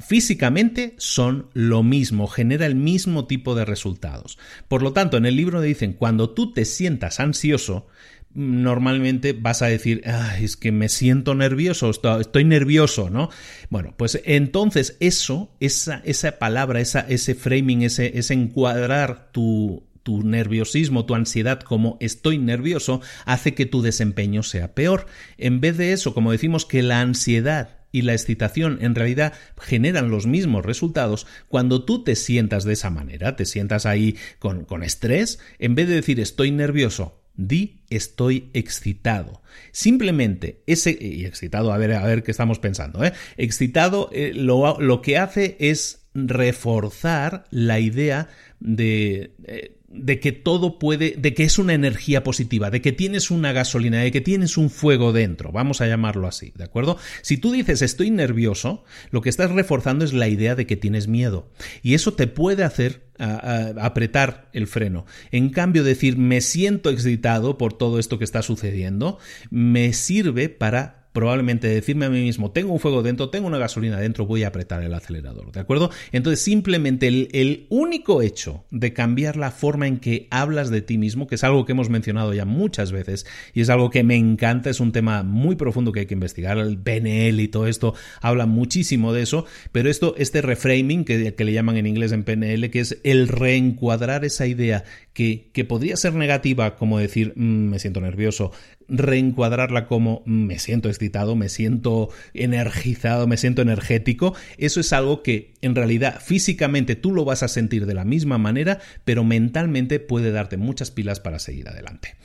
físicamente 0.00 0.94
son 0.98 1.48
lo 1.54 1.82
mismo, 1.82 2.26
genera 2.26 2.66
el 2.66 2.74
mismo 2.74 3.26
tipo 3.26 3.54
de 3.54 3.64
resultados. 3.64 4.38
Por 4.68 4.82
lo 4.82 4.92
tanto, 4.92 5.16
en 5.16 5.26
el 5.26 5.36
libro 5.36 5.60
dicen, 5.60 5.94
cuando 5.94 6.30
tú 6.30 6.52
te 6.52 6.64
sientas 6.64 7.20
ansioso, 7.20 7.86
normalmente 8.34 9.32
vas 9.32 9.62
a 9.62 9.66
decir, 9.66 10.02
es 10.40 10.56
que 10.56 10.72
me 10.72 10.88
siento 10.88 11.34
nervioso, 11.34 11.90
estoy 11.90 12.44
nervioso, 12.44 13.08
¿no? 13.08 13.30
Bueno, 13.70 13.94
pues 13.96 14.20
entonces 14.24 14.96
eso, 15.00 15.54
esa, 15.60 16.02
esa 16.04 16.38
palabra, 16.38 16.80
esa, 16.80 17.00
ese 17.00 17.34
framing, 17.34 17.82
ese, 17.82 18.18
ese 18.18 18.34
encuadrar 18.34 19.30
tu, 19.32 19.84
tu 20.02 20.22
nerviosismo, 20.22 21.06
tu 21.06 21.14
ansiedad 21.14 21.60
como 21.60 21.96
estoy 22.00 22.38
nervioso, 22.38 23.00
hace 23.24 23.54
que 23.54 23.66
tu 23.66 23.82
desempeño 23.82 24.42
sea 24.42 24.74
peor. 24.74 25.06
En 25.38 25.60
vez 25.60 25.76
de 25.76 25.92
eso, 25.92 26.12
como 26.12 26.32
decimos 26.32 26.66
que 26.66 26.82
la 26.82 27.00
ansiedad 27.00 27.78
y 27.92 28.02
la 28.02 28.12
excitación 28.12 28.78
en 28.80 28.96
realidad 28.96 29.32
generan 29.60 30.10
los 30.10 30.26
mismos 30.26 30.64
resultados, 30.64 31.28
cuando 31.46 31.84
tú 31.84 32.02
te 32.02 32.16
sientas 32.16 32.64
de 32.64 32.72
esa 32.72 32.90
manera, 32.90 33.36
te 33.36 33.46
sientas 33.46 33.86
ahí 33.86 34.16
con, 34.40 34.64
con 34.64 34.82
estrés, 34.82 35.38
en 35.60 35.76
vez 35.76 35.88
de 35.88 35.94
decir 35.94 36.18
estoy 36.18 36.50
nervioso, 36.50 37.23
Di 37.36 37.80
estoy 37.90 38.50
excitado. 38.52 39.42
Simplemente 39.72 40.62
ese, 40.66 40.96
y 41.00 41.24
excitado, 41.24 41.72
a 41.72 41.78
ver, 41.78 41.92
a 41.92 42.04
ver 42.04 42.22
qué 42.22 42.30
estamos 42.30 42.58
pensando, 42.58 43.04
¿eh? 43.04 43.12
Excitado 43.36 44.08
eh, 44.12 44.32
lo, 44.34 45.02
que 45.02 45.18
hace 45.18 45.56
es 45.58 46.06
reforzar 46.14 47.44
la 47.50 47.80
idea 47.80 48.28
de, 48.60 49.32
eh, 49.44 49.76
de 49.94 50.20
que 50.20 50.32
todo 50.32 50.78
puede, 50.78 51.14
de 51.16 51.34
que 51.34 51.44
es 51.44 51.58
una 51.58 51.74
energía 51.74 52.22
positiva, 52.22 52.70
de 52.70 52.80
que 52.80 52.92
tienes 52.92 53.30
una 53.30 53.52
gasolina, 53.52 54.00
de 54.00 54.12
que 54.12 54.20
tienes 54.20 54.56
un 54.56 54.70
fuego 54.70 55.12
dentro, 55.12 55.52
vamos 55.52 55.80
a 55.80 55.86
llamarlo 55.86 56.26
así, 56.26 56.52
¿de 56.56 56.64
acuerdo? 56.64 56.98
Si 57.22 57.36
tú 57.36 57.52
dices 57.52 57.82
estoy 57.82 58.10
nervioso, 58.10 58.84
lo 59.10 59.20
que 59.20 59.30
estás 59.30 59.50
reforzando 59.50 60.04
es 60.04 60.12
la 60.12 60.28
idea 60.28 60.54
de 60.54 60.66
que 60.66 60.76
tienes 60.76 61.08
miedo 61.08 61.50
y 61.82 61.94
eso 61.94 62.14
te 62.14 62.26
puede 62.26 62.64
hacer 62.64 63.04
apretar 63.16 64.50
el 64.52 64.66
freno. 64.66 65.06
En 65.30 65.50
cambio, 65.50 65.84
decir 65.84 66.16
me 66.16 66.40
siento 66.40 66.90
excitado 66.90 67.58
por 67.58 67.72
todo 67.72 68.00
esto 68.00 68.18
que 68.18 68.24
está 68.24 68.42
sucediendo, 68.42 69.18
me 69.50 69.92
sirve 69.92 70.48
para 70.48 71.03
probablemente 71.14 71.68
decirme 71.68 72.06
a 72.06 72.10
mí 72.10 72.20
mismo, 72.20 72.50
tengo 72.50 72.72
un 72.72 72.80
fuego 72.80 73.04
dentro, 73.04 73.30
tengo 73.30 73.46
una 73.46 73.56
gasolina 73.56 74.00
dentro, 74.00 74.26
voy 74.26 74.42
a 74.42 74.48
apretar 74.48 74.82
el 74.82 74.92
acelerador, 74.92 75.52
¿de 75.52 75.60
acuerdo? 75.60 75.90
Entonces, 76.10 76.40
simplemente 76.40 77.06
el, 77.06 77.28
el, 77.32 77.66
único 77.70 78.20
hecho 78.20 78.64
de 78.72 78.92
cambiar 78.92 79.36
la 79.36 79.52
forma 79.52 79.86
en 79.86 79.98
que 79.98 80.26
hablas 80.32 80.70
de 80.70 80.82
ti 80.82 80.98
mismo, 80.98 81.28
que 81.28 81.36
es 81.36 81.44
algo 81.44 81.64
que 81.64 81.70
hemos 81.70 81.88
mencionado 81.88 82.34
ya 82.34 82.44
muchas 82.44 82.90
veces 82.90 83.26
y 83.54 83.60
es 83.60 83.70
algo 83.70 83.90
que 83.90 84.02
me 84.02 84.16
encanta, 84.16 84.70
es 84.70 84.80
un 84.80 84.90
tema 84.90 85.22
muy 85.22 85.54
profundo 85.54 85.92
que 85.92 86.00
hay 86.00 86.06
que 86.06 86.14
investigar, 86.14 86.58
el 86.58 86.78
PNL 86.78 87.38
y 87.38 87.46
todo 87.46 87.68
esto 87.68 87.94
habla 88.20 88.46
muchísimo 88.46 89.12
de 89.12 89.22
eso, 89.22 89.46
pero 89.70 89.88
esto, 89.88 90.16
este 90.18 90.42
reframing 90.42 91.04
que, 91.04 91.32
que 91.32 91.44
le 91.44 91.52
llaman 91.52 91.76
en 91.76 91.86
inglés 91.86 92.10
en 92.10 92.24
PNL, 92.24 92.70
que 92.70 92.80
es 92.80 92.98
el 93.04 93.28
reencuadrar 93.28 94.24
esa 94.24 94.48
idea 94.48 94.82
que, 95.12 95.48
que 95.52 95.64
podría 95.64 95.96
ser 95.96 96.14
negativa, 96.14 96.74
como 96.74 96.98
decir, 96.98 97.34
mm, 97.36 97.68
me 97.68 97.78
siento 97.78 98.00
nervioso, 98.00 98.50
reencuadrarla 98.88 99.86
como 99.86 100.22
me 100.26 100.58
siento 100.58 100.88
excitado, 100.88 101.36
me 101.36 101.48
siento 101.48 102.10
energizado, 102.32 103.26
me 103.26 103.36
siento 103.36 103.62
energético, 103.62 104.34
eso 104.58 104.80
es 104.80 104.92
algo 104.92 105.22
que 105.22 105.52
en 105.62 105.74
realidad 105.74 106.20
físicamente 106.20 106.96
tú 106.96 107.12
lo 107.12 107.24
vas 107.24 107.42
a 107.42 107.48
sentir 107.48 107.86
de 107.86 107.94
la 107.94 108.04
misma 108.04 108.38
manera, 108.38 108.80
pero 109.04 109.24
mentalmente 109.24 110.00
puede 110.00 110.30
darte 110.30 110.56
muchas 110.56 110.90
pilas 110.90 111.20
para 111.20 111.38
seguir 111.38 111.68
adelante. 111.68 112.16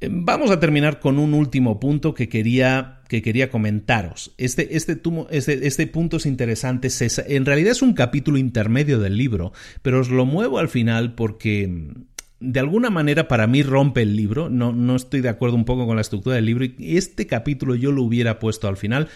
Eh, 0.00 0.08
vamos 0.10 0.50
a 0.50 0.60
terminar 0.60 1.00
con 1.00 1.18
un 1.18 1.34
último 1.34 1.80
punto 1.80 2.14
que 2.14 2.28
quería, 2.28 3.00
que 3.08 3.22
quería 3.22 3.50
comentaros. 3.50 4.32
Este, 4.38 4.76
este, 4.76 5.00
este, 5.30 5.66
este 5.66 5.86
punto 5.86 6.18
es 6.18 6.26
interesante. 6.26 6.88
en 7.26 7.44
realidad 7.44 7.72
es 7.72 7.82
un 7.82 7.94
capítulo 7.94 8.38
intermedio 8.38 9.00
del 9.00 9.16
libro, 9.16 9.52
pero 9.82 10.00
os 10.00 10.08
lo 10.08 10.24
muevo 10.24 10.58
al 10.58 10.68
final 10.68 11.14
porque 11.14 11.94
de 12.40 12.60
alguna 12.60 12.90
manera 12.90 13.28
para 13.28 13.46
mí 13.46 13.62
rompe 13.62 14.02
el 14.02 14.16
libro, 14.16 14.48
no, 14.48 14.72
no 14.72 14.96
estoy 14.96 15.20
de 15.20 15.28
acuerdo 15.28 15.56
un 15.56 15.64
poco 15.64 15.86
con 15.86 15.96
la 15.96 16.02
estructura 16.02 16.36
del 16.36 16.46
libro 16.46 16.64
y 16.64 16.96
este 16.96 17.26
capítulo 17.26 17.74
yo 17.74 17.92
lo 17.92 18.02
hubiera 18.02 18.38
puesto 18.38 18.68
al 18.68 18.76
final 18.76 19.08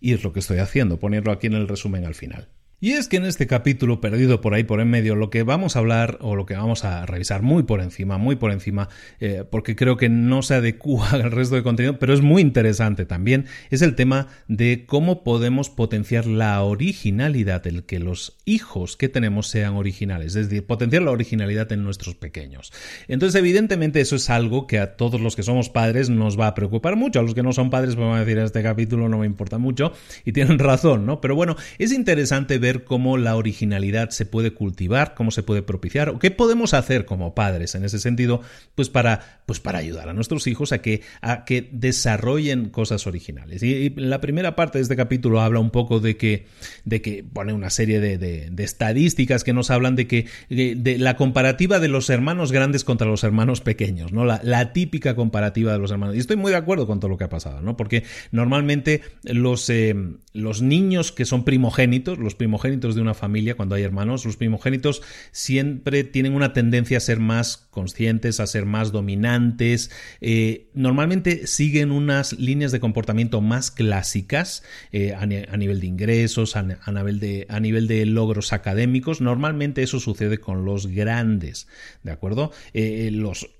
y 0.00 0.12
es 0.12 0.24
lo 0.24 0.32
que 0.32 0.40
estoy 0.40 0.58
haciendo, 0.58 0.98
ponerlo 0.98 1.32
aquí 1.32 1.46
en 1.46 1.54
el 1.54 1.68
resumen 1.68 2.04
al 2.04 2.14
final. 2.14 2.48
Y 2.78 2.92
es 2.92 3.08
que 3.08 3.16
en 3.16 3.24
este 3.24 3.46
capítulo 3.46 4.02
perdido 4.02 4.42
por 4.42 4.52
ahí 4.52 4.62
por 4.62 4.82
en 4.82 4.90
medio, 4.90 5.14
lo 5.14 5.30
que 5.30 5.42
vamos 5.42 5.76
a 5.76 5.78
hablar 5.78 6.18
o 6.20 6.36
lo 6.36 6.44
que 6.44 6.56
vamos 6.56 6.84
a 6.84 7.06
revisar 7.06 7.40
muy 7.40 7.62
por 7.62 7.80
encima, 7.80 8.18
muy 8.18 8.36
por 8.36 8.52
encima, 8.52 8.90
eh, 9.18 9.44
porque 9.50 9.74
creo 9.74 9.96
que 9.96 10.10
no 10.10 10.42
se 10.42 10.56
adecua 10.56 11.08
al 11.12 11.30
resto 11.30 11.54
de 11.54 11.62
contenido, 11.62 11.98
pero 11.98 12.12
es 12.12 12.20
muy 12.20 12.42
interesante 12.42 13.06
también, 13.06 13.46
es 13.70 13.80
el 13.80 13.94
tema 13.94 14.28
de 14.46 14.84
cómo 14.84 15.24
podemos 15.24 15.70
potenciar 15.70 16.26
la 16.26 16.62
originalidad, 16.62 17.66
el 17.66 17.84
que 17.84 17.98
los 17.98 18.36
hijos 18.44 18.98
que 18.98 19.08
tenemos 19.08 19.48
sean 19.48 19.76
originales, 19.76 20.36
es 20.36 20.50
decir, 20.50 20.66
potenciar 20.66 21.02
la 21.02 21.12
originalidad 21.12 21.72
en 21.72 21.82
nuestros 21.82 22.14
pequeños. 22.14 22.74
Entonces, 23.08 23.40
evidentemente, 23.40 24.02
eso 24.02 24.16
es 24.16 24.28
algo 24.28 24.66
que 24.66 24.80
a 24.80 24.96
todos 24.96 25.18
los 25.18 25.34
que 25.34 25.42
somos 25.42 25.70
padres 25.70 26.10
nos 26.10 26.38
va 26.38 26.48
a 26.48 26.54
preocupar 26.54 26.96
mucho, 26.96 27.20
a 27.20 27.22
los 27.22 27.32
que 27.32 27.42
no 27.42 27.54
son 27.54 27.70
padres, 27.70 27.94
pues 27.94 28.06
van 28.06 28.16
a 28.16 28.24
decir, 28.24 28.36
este 28.36 28.62
capítulo 28.62 29.08
no 29.08 29.16
me 29.16 29.26
importa 29.26 29.56
mucho, 29.56 29.94
y 30.26 30.32
tienen 30.32 30.58
razón, 30.58 31.06
¿no? 31.06 31.22
Pero 31.22 31.34
bueno, 31.34 31.56
es 31.78 31.90
interesante 31.90 32.58
ver 32.58 32.65
cómo 32.84 33.16
la 33.16 33.36
originalidad 33.36 34.10
se 34.10 34.26
puede 34.26 34.52
cultivar, 34.52 35.14
cómo 35.14 35.30
se 35.30 35.42
puede 35.42 35.62
propiciar, 35.62 36.08
o 36.08 36.18
qué 36.18 36.30
podemos 36.30 36.74
hacer 36.74 37.04
como 37.04 37.34
padres 37.34 37.74
en 37.74 37.84
ese 37.84 37.98
sentido, 37.98 38.40
pues 38.74 38.88
para, 38.88 39.42
pues 39.46 39.60
para 39.60 39.78
ayudar 39.78 40.08
a 40.08 40.12
nuestros 40.12 40.46
hijos 40.46 40.72
a 40.72 40.78
que, 40.78 41.02
a 41.20 41.44
que 41.44 41.68
desarrollen 41.72 42.70
cosas 42.70 43.06
originales. 43.06 43.62
Y, 43.62 43.90
la 43.96 44.20
primera 44.20 44.56
parte 44.56 44.78
de 44.78 44.82
este 44.82 44.96
capítulo 44.96 45.40
habla 45.40 45.60
un 45.60 45.70
poco 45.70 46.00
de 46.00 46.16
que, 46.16 46.46
de 46.84 47.02
que 47.02 47.24
pone 47.24 47.52
una 47.52 47.70
serie 47.70 48.00
de, 48.00 48.18
de, 48.18 48.64
estadísticas 48.64 49.44
que 49.44 49.52
nos 49.52 49.70
hablan 49.70 49.96
de 49.96 50.06
que 50.06 50.26
de, 50.48 50.98
la 50.98 51.16
comparativa 51.16 51.78
de 51.78 51.88
los 51.88 52.10
hermanos 52.10 52.52
grandes 52.52 52.84
contra 52.84 53.06
los 53.06 53.24
hermanos 53.24 53.60
pequeños, 53.60 54.12
¿no? 54.12 54.24
La, 54.24 54.40
la, 54.42 54.72
típica 54.72 55.14
comparativa 55.14 55.72
de 55.72 55.78
los 55.78 55.90
hermanos. 55.90 56.16
Y 56.16 56.18
estoy 56.18 56.36
muy 56.36 56.50
de 56.50 56.58
acuerdo 56.58 56.86
con 56.86 57.00
todo 57.00 57.08
lo 57.08 57.16
que 57.16 57.24
ha 57.24 57.28
pasado, 57.28 57.60
¿no? 57.60 57.76
Porque 57.76 58.02
normalmente 58.32 59.02
los, 59.22 59.70
eh, 59.70 59.94
los 60.32 60.62
niños 60.62 61.12
que 61.12 61.24
son 61.24 61.44
primogénitos, 61.44 62.18
los 62.18 62.34
primogénitos 62.34 62.55
primogénitos 62.56 62.94
de 62.94 63.02
una 63.02 63.12
familia, 63.12 63.54
cuando 63.54 63.74
hay 63.74 63.82
hermanos, 63.82 64.24
los 64.24 64.38
primogénitos 64.38 65.02
siempre 65.30 66.04
tienen 66.04 66.34
una 66.34 66.54
tendencia 66.54 66.96
a 66.96 67.00
ser 67.00 67.20
más 67.20 67.58
conscientes, 67.70 68.40
a 68.40 68.46
ser 68.46 68.64
más 68.64 68.92
dominantes. 68.92 69.90
Eh, 70.22 70.70
normalmente 70.72 71.46
siguen 71.46 71.90
unas 71.90 72.32
líneas 72.32 72.72
de 72.72 72.80
comportamiento 72.80 73.42
más 73.42 73.70
clásicas 73.70 74.62
eh, 74.90 75.12
a, 75.12 75.26
nivel 75.26 75.80
de 75.80 75.86
ingresos, 75.86 76.56
a, 76.56 76.62
nivel 76.62 77.20
de, 77.20 78.06
logros 78.06 78.54
académicos. 78.54 79.20
Normalmente 79.20 79.82
eso 79.82 80.00
sucede 80.00 80.38
con 80.38 80.64
los 80.64 80.86
grandes, 80.86 81.68
¿de 82.04 82.12
acuerdo? 82.12 82.52
Eh, 82.72 83.10
los 83.12 83.50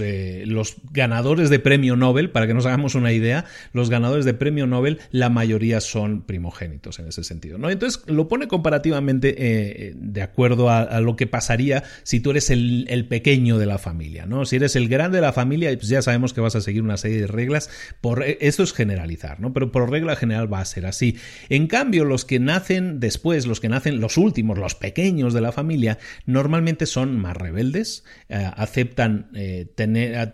eh, 0.00 0.44
los, 0.46 0.76
ganadores 0.92 1.50
de 1.50 1.58
premio 1.58 1.96
Nobel, 1.96 2.30
para 2.30 2.46
que 2.46 2.54
nos 2.54 2.66
hagamos 2.66 2.94
una 2.94 3.12
idea, 3.12 3.44
los 3.72 3.90
ganadores 3.90 4.24
de 4.24 4.34
premio 4.34 4.66
Nobel, 4.66 4.98
la 5.10 5.28
mayoría 5.28 5.80
son 5.80 6.22
primogénitos 6.22 6.98
en 6.98 7.08
ese 7.08 7.22
sentido. 7.24 7.58
¿no? 7.58 7.70
Entonces 7.70 8.02
lo 8.06 8.28
pone 8.28 8.48
comparativamente 8.48 9.34
eh, 9.38 9.92
de 9.94 10.22
acuerdo 10.22 10.70
a, 10.70 11.00
lo 11.00 11.16
que 11.16 11.26
pasaría 11.26 11.84
si 12.02 12.20
tú 12.20 12.30
eres 12.30 12.50
el, 12.50 13.06
pequeño 13.08 13.58
de 13.58 13.66
la 13.66 13.78
familia. 13.78 14.26
¿no? 14.26 14.44
Si 14.46 14.56
eres 14.56 14.76
el 14.76 14.88
grande 14.88 15.18
de 15.18 15.22
la 15.22 15.32
familia, 15.32 15.72
pues 15.76 15.88
ya 15.88 16.02
sabemos 16.02 16.32
que 16.32 16.40
vas 16.40 16.56
a 16.56 16.60
seguir 16.60 16.82
una 16.82 16.96
serie 16.96 17.20
de 17.20 17.26
reglas. 17.26 17.70
Por, 18.00 18.22
eh, 18.22 18.38
esto 18.40 18.62
es 18.62 18.72
generalizar, 18.72 19.40
¿no? 19.40 19.52
pero 19.52 19.70
por 19.70 19.90
regla 19.90 20.16
general 20.16 20.52
va 20.52 20.60
a 20.60 20.64
ser 20.64 20.86
así. 20.86 21.16
En 21.48 21.66
cambio, 21.66 22.04
los 22.04 22.24
que 22.24 22.38
nacen 22.40 23.00
después, 23.00 23.46
los 23.46 23.60
que 23.60 23.68
nacen 23.68 24.00
los 24.00 24.16
últimos, 24.16 24.58
los 24.58 24.74
pequeños 24.74 25.34
de 25.34 25.40
la 25.40 25.52
familia, 25.52 25.98
normalmente 26.24 26.86
son 26.86 27.18
más 27.18 27.36
rebeldes, 27.36 28.04
aceptan 28.28 29.25
eh, 29.34 29.66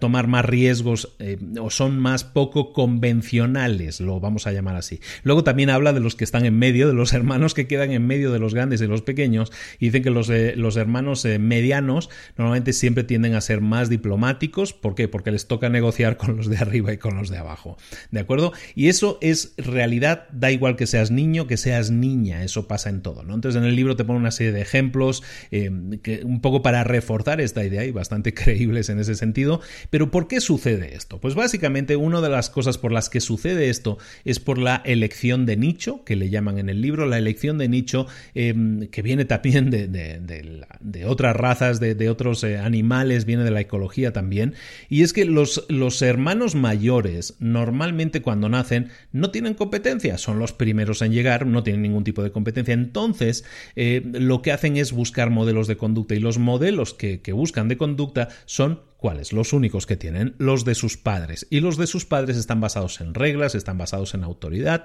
tomar 0.00 0.26
más 0.26 0.44
riesgos 0.44 1.14
eh, 1.18 1.38
o 1.60 1.70
son 1.70 1.98
más 1.98 2.24
poco 2.24 2.72
convencionales, 2.72 4.00
lo 4.00 4.20
vamos 4.20 4.46
a 4.46 4.52
llamar 4.52 4.76
así. 4.76 5.00
Luego 5.22 5.44
también 5.44 5.70
habla 5.70 5.92
de 5.92 6.00
los 6.00 6.14
que 6.14 6.24
están 6.24 6.44
en 6.44 6.58
medio, 6.58 6.88
de 6.88 6.94
los 6.94 7.12
hermanos 7.14 7.54
que 7.54 7.66
quedan 7.66 7.92
en 7.92 8.06
medio 8.06 8.32
de 8.32 8.38
los 8.38 8.54
grandes 8.54 8.80
y 8.80 8.86
los 8.86 9.02
pequeños, 9.02 9.52
y 9.78 9.86
dicen 9.86 10.02
que 10.02 10.10
los, 10.10 10.30
eh, 10.30 10.54
los 10.56 10.76
hermanos 10.76 11.24
medianos 11.24 12.10
normalmente 12.36 12.72
siempre 12.72 13.04
tienden 13.04 13.34
a 13.34 13.40
ser 13.40 13.60
más 13.60 13.88
diplomáticos. 13.88 14.72
¿Por 14.72 14.94
qué? 14.94 15.08
Porque 15.08 15.30
les 15.30 15.46
toca 15.46 15.68
negociar 15.68 16.16
con 16.16 16.36
los 16.36 16.48
de 16.48 16.58
arriba 16.58 16.92
y 16.92 16.98
con 16.98 17.16
los 17.16 17.28
de 17.28 17.38
abajo. 17.38 17.76
¿De 18.10 18.20
acuerdo? 18.20 18.52
Y 18.74 18.88
eso 18.88 19.18
es 19.20 19.54
realidad, 19.56 20.28
da 20.32 20.50
igual 20.50 20.76
que 20.76 20.86
seas 20.86 21.10
niño, 21.10 21.46
que 21.46 21.56
seas 21.56 21.90
niña, 21.90 22.44
eso 22.44 22.68
pasa 22.68 22.90
en 22.90 23.02
todo. 23.02 23.22
¿no? 23.22 23.34
Entonces 23.34 23.60
en 23.60 23.66
el 23.68 23.76
libro 23.76 23.96
te 23.96 24.04
pone 24.04 24.18
una 24.18 24.30
serie 24.30 24.52
de 24.52 24.60
ejemplos 24.60 25.22
un 25.52 26.40
poco 26.40 26.62
para 26.62 26.84
reforzar 26.84 27.40
esta 27.40 27.64
idea 27.64 27.84
y 27.84 27.90
bastante 27.90 28.34
creíble 28.42 28.71
en 28.72 28.98
ese 28.98 29.14
sentido. 29.14 29.60
Pero 29.90 30.10
¿por 30.10 30.28
qué 30.28 30.40
sucede 30.40 30.94
esto? 30.94 31.20
Pues 31.20 31.34
básicamente 31.34 31.96
una 31.96 32.20
de 32.20 32.28
las 32.28 32.50
cosas 32.50 32.78
por 32.78 32.92
las 32.92 33.08
que 33.10 33.20
sucede 33.20 33.70
esto 33.70 33.98
es 34.24 34.40
por 34.40 34.58
la 34.58 34.82
elección 34.84 35.46
de 35.46 35.56
nicho, 35.56 36.04
que 36.04 36.16
le 36.16 36.30
llaman 36.30 36.58
en 36.58 36.68
el 36.68 36.80
libro, 36.80 37.06
la 37.06 37.18
elección 37.18 37.58
de 37.58 37.68
nicho 37.68 38.06
em, 38.34 38.86
que 38.88 39.02
viene 39.02 39.24
también 39.24 39.70
de, 39.70 41.04
otras 41.06 41.36
razas, 41.36 41.80
de, 41.80 42.08
otros 42.08 42.44
eh, 42.44 42.58
animales, 42.58 43.24
viene 43.24 43.44
de 43.44 43.50
la 43.50 43.60
ecología 43.60 44.12
también. 44.12 44.54
Y 44.88 45.02
es 45.02 45.12
que 45.12 45.24
los, 45.24 45.64
los 45.68 46.00
hermanos 46.02 46.54
mayores 46.54 47.34
normalmente 47.38 48.22
cuando 48.22 48.48
nacen 48.48 48.88
no 49.12 49.30
tienen 49.30 49.54
competencia, 49.54 50.18
son 50.18 50.38
los 50.38 50.52
primeros 50.52 51.02
en 51.02 51.12
llegar, 51.12 51.46
no 51.46 51.62
tienen 51.62 51.82
ningún 51.82 52.04
tipo 52.04 52.22
de 52.22 52.30
competencia. 52.30 52.74
Entonces, 52.74 53.44
eh, 53.76 54.02
lo 54.12 54.42
que 54.42 54.52
hacen 54.52 54.76
es 54.76 54.92
buscar 54.92 55.30
modelos 55.30 55.66
de 55.66 55.76
conducta 55.76 56.14
y 56.14 56.20
los 56.20 56.38
modelos 56.38 56.94
que, 56.94 57.20
que 57.20 57.32
buscan 57.32 57.68
de 57.68 57.76
conducta 57.76 58.28
son 58.44 58.61
son. 58.62 58.91
¿Cuáles? 59.02 59.32
Los 59.32 59.52
únicos 59.52 59.84
que 59.84 59.96
tienen, 59.96 60.36
los 60.38 60.64
de 60.64 60.76
sus 60.76 60.96
padres. 60.96 61.48
Y 61.50 61.58
los 61.58 61.76
de 61.76 61.88
sus 61.88 62.04
padres 62.04 62.36
están 62.36 62.60
basados 62.60 63.00
en 63.00 63.14
reglas, 63.14 63.56
están 63.56 63.76
basados 63.76 64.14
en 64.14 64.22
autoridad. 64.22 64.84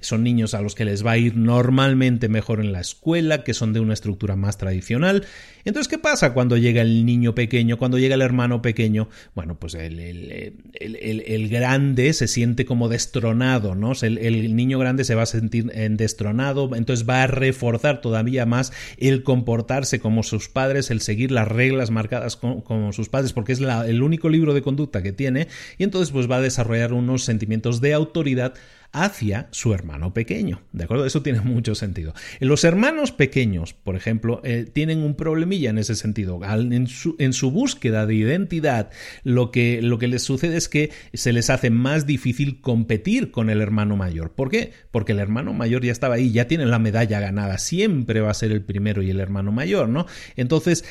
Son 0.00 0.22
niños 0.22 0.54
a 0.54 0.62
los 0.62 0.74
que 0.74 0.86
les 0.86 1.04
va 1.04 1.10
a 1.10 1.18
ir 1.18 1.36
normalmente 1.36 2.30
mejor 2.30 2.60
en 2.60 2.72
la 2.72 2.80
escuela, 2.80 3.44
que 3.44 3.52
son 3.52 3.74
de 3.74 3.80
una 3.80 3.92
estructura 3.92 4.36
más 4.36 4.56
tradicional. 4.56 5.26
Entonces, 5.66 5.88
¿qué 5.88 5.98
pasa 5.98 6.32
cuando 6.32 6.56
llega 6.56 6.80
el 6.80 7.04
niño 7.04 7.34
pequeño, 7.34 7.76
cuando 7.76 7.98
llega 7.98 8.14
el 8.14 8.22
hermano 8.22 8.62
pequeño? 8.62 9.10
Bueno, 9.34 9.58
pues 9.58 9.74
el, 9.74 10.00
el, 10.00 11.48
grande 11.50 12.14
se 12.14 12.26
siente 12.26 12.64
como 12.64 12.88
destronado, 12.88 13.74
¿no? 13.74 13.92
El, 14.00 14.56
niño 14.56 14.78
grande 14.78 15.04
se 15.04 15.14
va 15.14 15.24
a 15.24 15.26
sentir 15.26 15.66
destronado, 15.66 16.74
entonces 16.74 17.06
va 17.06 17.24
a 17.24 17.26
reforzar 17.26 18.00
todavía 18.00 18.46
más 18.46 18.72
el 18.96 19.22
comportarse 19.24 20.00
como 20.00 20.22
sus 20.22 20.48
padres, 20.48 20.90
el 20.90 21.02
seguir 21.02 21.32
las 21.32 21.48
reglas 21.48 21.90
marcadas 21.90 22.36
como 22.36 22.94
sus 22.94 23.10
padres, 23.10 23.34
porque 23.34 23.57
el 23.60 24.02
único 24.02 24.28
libro 24.28 24.54
de 24.54 24.62
conducta 24.62 25.02
que 25.02 25.12
tiene, 25.12 25.48
y 25.76 25.84
entonces 25.84 26.12
pues 26.12 26.30
va 26.30 26.36
a 26.36 26.40
desarrollar 26.40 26.92
unos 26.92 27.24
sentimientos 27.24 27.80
de 27.80 27.94
autoridad 27.94 28.54
hacia 28.92 29.48
su 29.50 29.74
hermano 29.74 30.14
pequeño. 30.14 30.62
¿De 30.72 30.84
acuerdo? 30.84 31.04
Eso 31.04 31.22
tiene 31.22 31.40
mucho 31.40 31.74
sentido. 31.74 32.14
Los 32.40 32.64
hermanos 32.64 33.12
pequeños, 33.12 33.74
por 33.74 33.96
ejemplo, 33.96 34.40
eh, 34.44 34.66
tienen 34.72 35.02
un 35.02 35.14
problemilla 35.14 35.70
en 35.70 35.78
ese 35.78 35.94
sentido. 35.94 36.40
en, 36.42 36.86
su, 36.86 37.50
búsqueda 37.50 38.06
de 38.06 38.14
identidad, 38.14 38.90
lo 39.24 39.50
que, 39.50 39.82
lo 39.82 39.98
que 39.98 40.08
les 40.08 40.22
sucede 40.22 40.56
es 40.56 40.68
que 40.68 40.90
se 41.12 41.32
les 41.32 41.50
hace 41.50 41.70
más 41.70 42.06
difícil 42.06 42.60
competir 42.60 43.30
con 43.30 43.50
el 43.50 43.60
hermano 43.60 43.96
mayor. 43.96 44.32
¿Por 44.32 44.50
qué? 44.50 44.72
Porque 44.90 45.12
el 45.12 45.18
hermano 45.18 45.52
mayor 45.52 45.84
ya 45.84 45.92
estaba 45.92 46.16
ahí, 46.16 46.32
ya 46.32 46.46
tiene 46.46 46.66
la 46.66 46.78
medalla 46.78 47.20
ganada, 47.20 47.58
siempre 47.58 48.20
va 48.20 48.30
a 48.30 48.34
ser 48.34 48.52
el 48.52 48.62
primero 48.62 49.02
y 49.02 49.10
el 49.10 49.20
hermano 49.20 49.52
mayor, 49.52 49.88
¿no? 49.88 50.06
Entonces, 50.36 50.84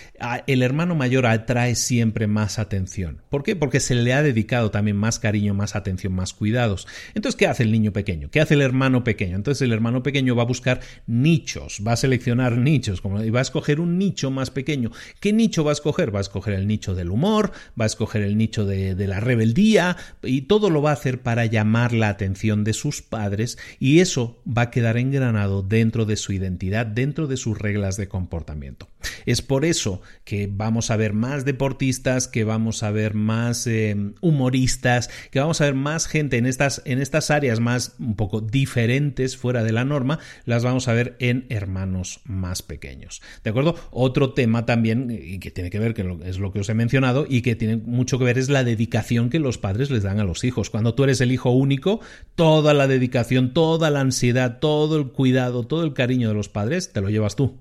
el 0.47 0.61
hermano 0.61 0.95
mayor 0.95 1.25
atrae 1.25 1.75
siempre 1.75 2.27
más 2.27 2.59
atención. 2.59 3.21
¿Por 3.29 3.43
qué? 3.43 3.55
Porque 3.55 3.79
se 3.79 3.95
le 3.95 4.13
ha 4.13 4.23
dedicado 4.23 4.71
también 4.71 4.97
más 4.97 5.19
cariño, 5.19 5.53
más 5.53 5.75
atención, 5.75 6.13
más 6.13 6.33
cuidados. 6.33 6.87
Entonces, 7.13 7.37
¿qué 7.37 7.47
hace 7.47 7.63
el 7.63 7.71
niño 7.71 7.86
pequeño? 7.91 8.29
¿Qué 8.29 8.39
hace 8.39 8.53
el 8.53 8.61
hermano 8.61 9.03
pequeño? 9.03 9.35
Entonces, 9.35 9.61
el 9.61 9.73
hermano 9.73 10.03
pequeño 10.03 10.35
va 10.35 10.43
a 10.43 10.45
buscar 10.45 10.79
nichos, 11.05 11.81
va 11.85 11.93
a 11.93 11.97
seleccionar 11.97 12.57
nichos, 12.57 13.01
como, 13.01 13.23
y 13.23 13.29
va 13.29 13.39
a 13.39 13.43
escoger 13.43 13.79
un 13.79 13.97
nicho 13.97 14.31
más 14.31 14.51
pequeño. 14.51 14.91
¿Qué 15.19 15.33
nicho 15.33 15.63
va 15.63 15.71
a 15.71 15.73
escoger? 15.73 16.13
Va 16.13 16.19
a 16.19 16.21
escoger 16.21 16.53
el 16.53 16.67
nicho 16.67 16.95
del 16.95 17.09
humor, 17.09 17.51
va 17.79 17.85
a 17.85 17.87
escoger 17.87 18.21
el 18.21 18.37
nicho 18.37 18.65
de, 18.65 18.95
la 19.07 19.19
rebeldía, 19.19 19.97
y 20.23 20.41
todo 20.41 20.69
lo 20.69 20.81
va 20.81 20.91
a 20.91 20.93
hacer 20.93 21.21
para 21.21 21.45
llamar 21.45 21.93
la 21.93 22.09
atención 22.09 22.63
de 22.63 22.73
sus 22.73 23.01
padres, 23.01 23.57
y 23.79 23.99
eso 23.99 24.41
va 24.45 24.63
a 24.63 24.71
quedar 24.71 24.97
engranado 24.97 25.61
dentro 25.61 26.05
de 26.05 26.17
su 26.17 26.33
identidad, 26.33 26.85
dentro 26.85 27.27
de 27.27 27.37
sus 27.37 27.57
reglas 27.57 27.97
de 27.97 28.07
comportamiento. 28.07 28.87
Es 29.25 29.41
por 29.41 29.65
eso 29.65 30.01
que 30.23 30.49
vamos 30.51 30.91
a 30.91 30.97
ver 30.97 31.13
más 31.13 31.45
deportistas, 31.45 32.27
que 32.27 32.43
vamos 32.43 32.83
a 32.83 32.91
ver 32.91 33.13
más 33.13 33.67
eh, 33.67 33.95
humoristas, 34.21 35.09
que 35.31 35.39
vamos 35.39 35.61
a 35.61 35.65
ver 35.65 35.75
más 35.75 36.07
gente 36.07 36.37
en 36.37 36.45
estas, 36.45 36.81
en 36.85 37.01
estas 37.01 37.31
áreas 37.31 37.59
más 37.59 37.76
un 37.99 38.15
poco 38.15 38.41
diferentes 38.41 39.37
fuera 39.37 39.63
de 39.63 39.71
la 39.71 39.85
norma, 39.85 40.19
las 40.45 40.63
vamos 40.63 40.87
a 40.87 40.93
ver 40.93 41.15
en 41.19 41.45
hermanos 41.49 42.19
más 42.25 42.61
pequeños. 42.61 43.21
¿De 43.43 43.49
acuerdo? 43.49 43.75
Otro 43.91 44.33
tema 44.33 44.65
también, 44.65 45.09
y 45.09 45.39
que 45.39 45.51
tiene 45.51 45.69
que 45.69 45.79
ver, 45.79 45.93
que 45.93 46.17
es 46.25 46.39
lo 46.39 46.51
que 46.51 46.59
os 46.59 46.69
he 46.69 46.73
mencionado, 46.73 47.25
y 47.27 47.41
que 47.41 47.55
tiene 47.55 47.77
mucho 47.77 48.17
que 48.19 48.25
ver, 48.25 48.37
es 48.37 48.49
la 48.49 48.63
dedicación 48.63 49.29
que 49.29 49.39
los 49.39 49.57
padres 49.57 49.89
les 49.89 50.03
dan 50.03 50.19
a 50.19 50.23
los 50.23 50.43
hijos. 50.43 50.69
Cuando 50.69 50.93
tú 50.93 51.03
eres 51.03 51.21
el 51.21 51.31
hijo 51.31 51.51
único, 51.51 52.01
toda 52.35 52.73
la 52.73 52.87
dedicación, 52.87 53.53
toda 53.53 53.89
la 53.89 54.01
ansiedad, 54.01 54.59
todo 54.59 54.97
el 54.97 55.07
cuidado, 55.07 55.65
todo 55.65 55.83
el 55.83 55.93
cariño 55.93 56.29
de 56.29 56.35
los 56.35 56.49
padres, 56.49 56.91
te 56.91 57.01
lo 57.01 57.09
llevas 57.09 57.35
tú. 57.35 57.57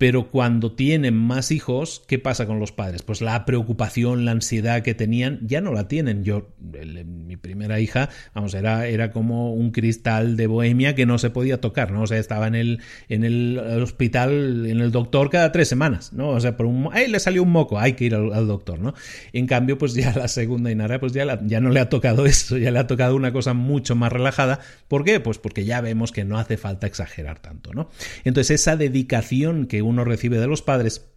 Pero 0.00 0.30
cuando 0.30 0.72
tienen 0.72 1.14
más 1.14 1.50
hijos, 1.50 2.02
¿qué 2.06 2.18
pasa 2.18 2.46
con 2.46 2.58
los 2.58 2.72
padres? 2.72 3.02
Pues 3.02 3.20
la 3.20 3.44
preocupación, 3.44 4.24
la 4.24 4.30
ansiedad 4.30 4.80
que 4.80 4.94
tenían, 4.94 5.40
ya 5.46 5.60
no 5.60 5.74
la 5.74 5.88
tienen. 5.88 6.24
Yo, 6.24 6.54
mi 6.58 7.36
primera 7.36 7.80
hija, 7.80 8.08
vamos, 8.34 8.54
era, 8.54 8.86
era 8.86 9.10
como 9.10 9.52
un 9.52 9.72
cristal 9.72 10.38
de 10.38 10.46
bohemia 10.46 10.94
que 10.94 11.04
no 11.04 11.18
se 11.18 11.28
podía 11.28 11.60
tocar, 11.60 11.90
¿no? 11.90 12.00
O 12.00 12.06
sea, 12.06 12.16
estaba 12.16 12.46
en 12.46 12.54
el, 12.54 12.80
en 13.10 13.24
el 13.24 13.58
hospital, 13.82 14.64
en 14.64 14.80
el 14.80 14.90
doctor 14.90 15.28
cada 15.28 15.52
tres 15.52 15.68
semanas, 15.68 16.14
¿no? 16.14 16.30
O 16.30 16.40
sea, 16.40 16.56
por 16.56 16.64
un, 16.64 16.88
¡ay, 16.92 17.06
le 17.08 17.20
salió 17.20 17.42
un 17.42 17.50
moco! 17.50 17.78
Hay 17.78 17.92
que 17.92 18.06
ir 18.06 18.14
al, 18.14 18.46
doctor, 18.46 18.78
¿no? 18.78 18.94
En 19.34 19.46
cambio, 19.46 19.76
pues 19.76 19.92
ya 19.92 20.14
la 20.16 20.28
segunda 20.28 20.70
Inara, 20.70 20.98
pues 20.98 21.12
ya, 21.12 21.38
ya 21.44 21.60
no 21.60 21.68
le 21.68 21.78
ha 21.78 21.90
tocado 21.90 22.24
eso, 22.24 22.56
ya 22.56 22.70
le 22.70 22.78
ha 22.78 22.86
tocado 22.86 23.14
una 23.16 23.34
cosa 23.34 23.52
mucho 23.52 23.96
más 23.96 24.10
relajada. 24.10 24.60
¿Por 24.88 25.04
qué? 25.04 25.20
Pues 25.20 25.36
porque 25.36 25.66
ya 25.66 25.82
vemos 25.82 26.10
que 26.10 26.24
no 26.24 26.38
hace 26.38 26.56
falta 26.56 26.86
exagerar 26.86 27.38
tanto, 27.38 27.74
¿no? 27.74 27.90
Entonces, 28.24 28.62
esa 28.62 28.76
dedicación 28.76 29.66
que 29.66 29.82
uno 29.82 29.89
recibe 29.98 30.38
de 30.38 30.46
los 30.46 30.62
padres 30.62 31.10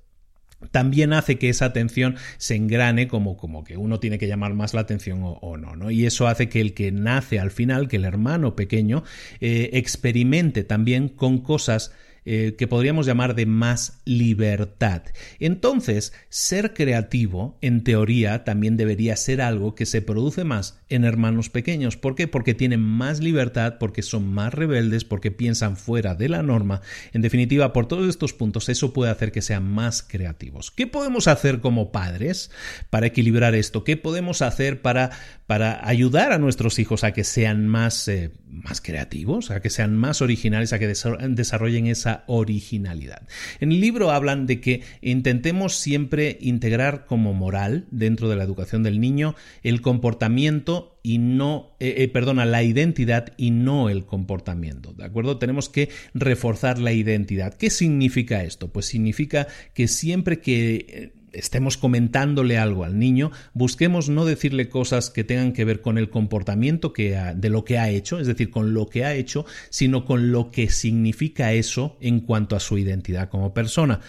también 0.72 1.14
hace 1.14 1.38
que 1.38 1.50
esa 1.50 1.66
atención 1.66 2.16
se 2.38 2.56
engrane 2.56 3.08
como, 3.08 3.38
como 3.38 3.64
que 3.64 3.78
uno 3.78 4.00
tiene 4.00 4.18
que 4.18 4.28
llamar 4.28 4.54
más 4.54 4.74
la 4.74 4.82
atención 4.82 5.20
o, 5.24 5.58
no, 5.58 5.76
no, 5.76 5.91
Y 5.91 6.06
eso 6.06 6.28
hace 6.28 6.50
que 6.50 6.62
el 6.62 6.74
que 6.74 6.91
nace 6.91 7.40
al 7.40 7.52
final, 7.52 7.88
que 7.88 7.98
el 7.98 8.06
hermano 8.06 8.56
pequeño, 8.56 9.04
eh, 9.40 9.72
experimente 9.74 10.64
también 10.64 11.10
con 11.10 11.40
cosas 11.40 11.91
eh, 12.26 12.56
que 12.58 12.68
podríamos 12.68 13.06
llamar 13.06 13.36
de 13.36 13.45
más 13.45 14.02
libertad. 14.06 15.04
Entonces, 15.40 16.14
ser 16.30 16.74
creativo, 16.74 17.58
en 17.62 17.84
teoría, 17.84 18.44
también 18.44 18.78
debería 18.78 19.16
ser 19.16 19.41
algo 19.41 19.76
que 19.76 19.86
se 19.86 20.02
produce 20.02 20.44
más 20.44 20.80
en 20.90 21.04
hermanos 21.04 21.50
pequeños. 21.50 21.98
¿Por 21.98 22.16
qué? 22.16 22.28
Porque 22.28 22.54
tienen 22.54 22.82
más 22.82 23.20
libertad, 23.20 23.76
porque 23.80 24.02
son 24.02 24.34
más 24.34 24.54
rebeldes, 24.54 25.04
porque 25.04 25.32
piensan 25.32 25.78
fuera 25.78 26.16
de 26.16 26.30
la 26.30 26.44
norma. 26.44 26.82
En 27.12 27.22
definitiva, 27.22 27.74
por 27.74 27.88
todos 27.88 28.08
estos 28.08 28.34
puntos, 28.34 28.70
eso 28.70 28.94
puede 28.94 29.12
hacer 29.12 29.32
que 29.32 29.41
sean 29.41 29.70
más 29.70 30.04
creativos. 30.04 30.72
¿Qué 30.72 30.88
podemos 30.88 31.28
hacer 31.28 31.60
como 31.60 31.91
padres 31.91 32.52
para 32.90 33.08
equilibrar 33.08 33.56
esto? 33.56 33.84
¿Qué 33.84 33.98
podemos 33.98 34.41
hacer 34.41 34.82
para, 34.82 35.12
para 35.48 35.88
ayudar 35.88 36.32
a 36.32 36.38
nuestros 36.38 36.80
hijos 36.80 37.04
a 37.04 37.12
que 37.12 37.24
sean 37.24 37.68
más, 37.68 38.08
eh, 38.08 38.32
más 38.53 38.81
creativos, 38.81 39.51
a 39.51 39.61
que 39.61 39.69
sean 39.69 39.97
más 39.97 40.21
originales, 40.21 40.73
a 40.73 40.80
que 40.80 40.88
desarrollen 40.88 41.88
esa 41.88 42.23
originalidad. 42.27 43.27
En 43.59 43.71
el 43.71 43.81
libro 43.81 44.11
hablan 44.11 44.45
de 44.45 44.61
que 44.61 44.81
intentemos 45.01 45.75
siempre 45.75 46.38
integrar 46.41 47.05
como 47.05 47.34
moral 47.34 47.85
dentro 47.91 48.30
de 48.30 48.35
la 48.35 48.43
educación 48.43 48.84
del 48.84 48.99
niño 48.99 49.35
el 49.63 49.81
comportamiento 49.81 50.99
y 51.03 51.17
no, 51.17 51.75
eh, 51.80 51.95
eh, 51.97 52.07
perdona, 52.07 52.45
la 52.45 52.63
identidad 52.63 53.34
y 53.35 53.51
no 53.51 53.89
el 53.89 54.05
comportamiento, 54.05 54.93
¿de 54.93 55.03
acuerdo? 55.03 55.38
Tenemos 55.38 55.67
que 55.67 55.89
reforzar 56.13 56.80
la 56.80 56.93
identidad. 56.93 57.53
¿Qué 57.55 57.69
significa 57.69 58.43
esto? 58.43 58.71
Pues 58.71 58.85
significa 58.85 59.47
que 59.73 59.89
siempre 59.89 60.39
que 60.39 60.85
eh, 60.88 61.23
estemos 61.34 61.77
comentándole 61.77 62.57
algo 62.57 62.84
al 62.84 62.97
niño, 62.97 63.31
busquemos 63.53 64.10
no 64.10 64.26
decirle 64.26 64.69
cosas 64.69 65.10
que 65.10 65.23
tengan 65.23 65.53
que 65.53 65.65
ver 65.65 65.81
con 65.81 65.97
el 65.97 66.10
comportamiento 66.10 66.93
que 66.93 67.18
de 67.35 67.49
lo 67.49 67.65
que 67.65 67.77
ha 67.77 67.89
hecho, 67.89 68.19
es 68.19 68.27
decir, 68.27 68.49
con 68.49 68.73
lo 68.73 68.88
que 68.88 69.05
ha 69.05 69.14
hecho, 69.14 69.45
sino 69.69 70.05
con 70.05 70.31
lo 70.31 70.51
que 70.51 70.69
significa 70.69 71.53
eso 71.53 71.97
en 71.99 72.22
cuanto 72.22 72.55
a 72.55 72.60
su 72.60 72.77
identidad 72.77 73.30
como 73.30 73.53
persona. 73.53 73.99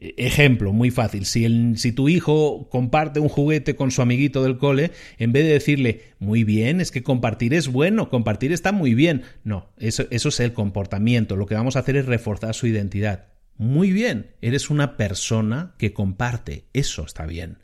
Ejemplo, 0.00 0.72
muy 0.72 0.90
fácil. 0.90 1.24
Si, 1.24 1.92
tu 1.92 2.08
hijo 2.08 2.68
comparte 2.68 3.20
un 3.20 3.28
juguete 3.28 3.76
con 3.76 3.90
su 3.90 4.02
amiguito 4.02 4.42
del 4.42 4.58
cole, 4.58 4.90
en 5.18 5.32
vez 5.32 5.44
de 5.44 5.52
decirle, 5.52 6.00
muy 6.18 6.42
bien, 6.42 6.80
es 6.80 6.90
que 6.90 7.02
compartir 7.02 7.54
es 7.54 7.68
bueno, 7.68 8.08
compartir 8.08 8.52
está 8.52 8.72
muy 8.72 8.94
bien. 8.94 9.22
No, 9.44 9.68
eso 9.78 10.06
es 10.10 10.40
el 10.40 10.52
comportamiento. 10.52 11.36
Lo 11.36 11.46
que 11.46 11.54
vamos 11.54 11.76
a 11.76 11.80
hacer 11.80 11.96
es 11.96 12.06
reforzar 12.06 12.54
su 12.54 12.66
identidad. 12.66 13.33
Muy 13.56 13.92
bien, 13.92 14.34
eres 14.40 14.68
una 14.70 14.96
persona 14.96 15.74
que 15.78 15.92
comparte, 15.92 16.66
eso 16.72 17.04
está 17.04 17.26
bien. 17.26 17.58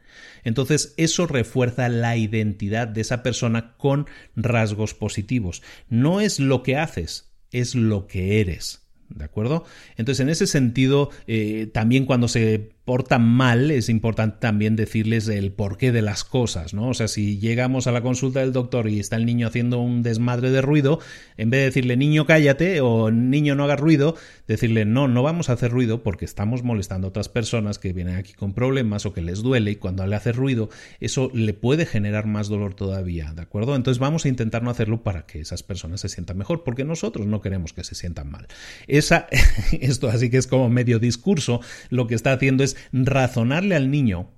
Entonces, 0.44 0.94
eso 0.96 1.26
refuerza 1.26 1.88
la 1.88 2.16
identidad 2.16 2.88
de 2.88 3.00
esa 3.00 3.22
persona 3.22 3.76
con 3.76 4.06
rasgos 4.36 4.94
positivos. 4.94 5.62
No 5.88 6.20
es 6.20 6.40
lo 6.40 6.62
que 6.62 6.76
haces, 6.76 7.32
es 7.50 7.74
lo 7.74 8.06
que 8.06 8.40
eres. 8.40 8.86
¿De 9.08 9.24
acuerdo? 9.24 9.64
Entonces, 9.96 10.20
en 10.20 10.28
ese 10.28 10.46
sentido, 10.46 11.10
eh, 11.26 11.68
también 11.72 12.06
cuando 12.06 12.28
se 12.28 12.70
portan 12.84 13.22
mal, 13.22 13.70
es 13.70 13.88
importante 13.88 14.38
también 14.40 14.74
decirles 14.74 15.28
el 15.28 15.52
porqué 15.52 15.92
de 15.92 16.02
las 16.02 16.24
cosas, 16.24 16.74
¿no? 16.74 16.88
O 16.88 16.94
sea, 16.94 17.08
si 17.08 17.38
llegamos 17.38 17.86
a 17.86 17.92
la 17.92 18.00
consulta 18.00 18.40
del 18.40 18.52
doctor 18.52 18.88
y 18.88 18.98
está 18.98 19.16
el 19.16 19.26
niño 19.26 19.46
haciendo 19.46 19.78
un 19.78 20.02
desmadre 20.02 20.50
de 20.50 20.62
ruido, 20.62 20.98
en 21.36 21.50
vez 21.50 21.60
de 21.60 21.64
decirle 21.66 21.96
niño 21.96 22.26
cállate 22.26 22.80
o 22.80 23.10
niño 23.10 23.54
no 23.54 23.64
haga 23.64 23.76
ruido, 23.76 24.16
decirle 24.48 24.86
no, 24.86 25.08
no 25.08 25.22
vamos 25.22 25.50
a 25.50 25.52
hacer 25.52 25.70
ruido 25.70 26.02
porque 26.02 26.24
estamos 26.24 26.62
molestando 26.62 27.06
a 27.06 27.10
otras 27.10 27.28
personas 27.28 27.78
que 27.78 27.92
vienen 27.92 28.16
aquí 28.16 28.32
con 28.32 28.54
problemas 28.54 29.06
o 29.06 29.12
que 29.12 29.20
les 29.20 29.42
duele 29.42 29.72
y 29.72 29.76
cuando 29.76 30.06
le 30.06 30.16
hace 30.16 30.32
ruido, 30.32 30.70
eso 31.00 31.30
le 31.34 31.54
puede 31.54 31.86
generar 31.86 32.26
más 32.26 32.48
dolor 32.48 32.74
todavía, 32.74 33.32
¿de 33.34 33.42
acuerdo? 33.42 33.76
Entonces 33.76 33.98
vamos 33.98 34.24
a 34.24 34.28
intentar 34.28 34.62
no 34.62 34.70
hacerlo 34.70 35.02
para 35.02 35.26
que 35.26 35.40
esas 35.40 35.62
personas 35.62 36.00
se 36.00 36.08
sientan 36.08 36.38
mejor, 36.38 36.64
porque 36.64 36.84
nosotros 36.84 37.26
no 37.26 37.40
queremos 37.40 37.72
que 37.72 37.84
se 37.84 37.94
sientan 37.94 38.30
mal. 38.30 38.48
Esa, 38.88 39.28
esto 39.80 40.08
así 40.08 40.30
que 40.30 40.38
es 40.38 40.46
como 40.46 40.68
medio 40.68 40.98
discurso, 40.98 41.60
lo 41.90 42.06
que 42.06 42.14
está 42.14 42.32
haciendo 42.32 42.64
es 42.64 42.69
razonarle 42.92 43.76
al 43.76 43.90
niño 43.90 44.30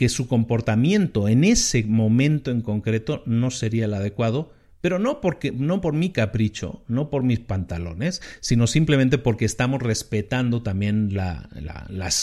que 0.00 0.08
su 0.08 0.28
comportamiento 0.28 1.28
en 1.28 1.44
ese 1.44 1.84
momento 1.84 2.50
en 2.50 2.62
concreto 2.62 3.22
no 3.26 3.50
sería 3.50 3.84
el 3.84 3.92
adecuado, 3.92 4.50
pero 4.80 4.98
no 4.98 5.20
porque 5.20 5.52
no 5.52 5.80
por 5.80 5.92
mi 5.92 6.10
capricho, 6.10 6.82
no 6.88 7.10
por 7.10 7.22
mis 7.22 7.40
pantalones, 7.40 8.22
sino 8.40 8.66
simplemente 8.66 9.18
porque 9.18 9.44
estamos 9.44 9.82
respetando 9.82 10.62
también 10.62 11.10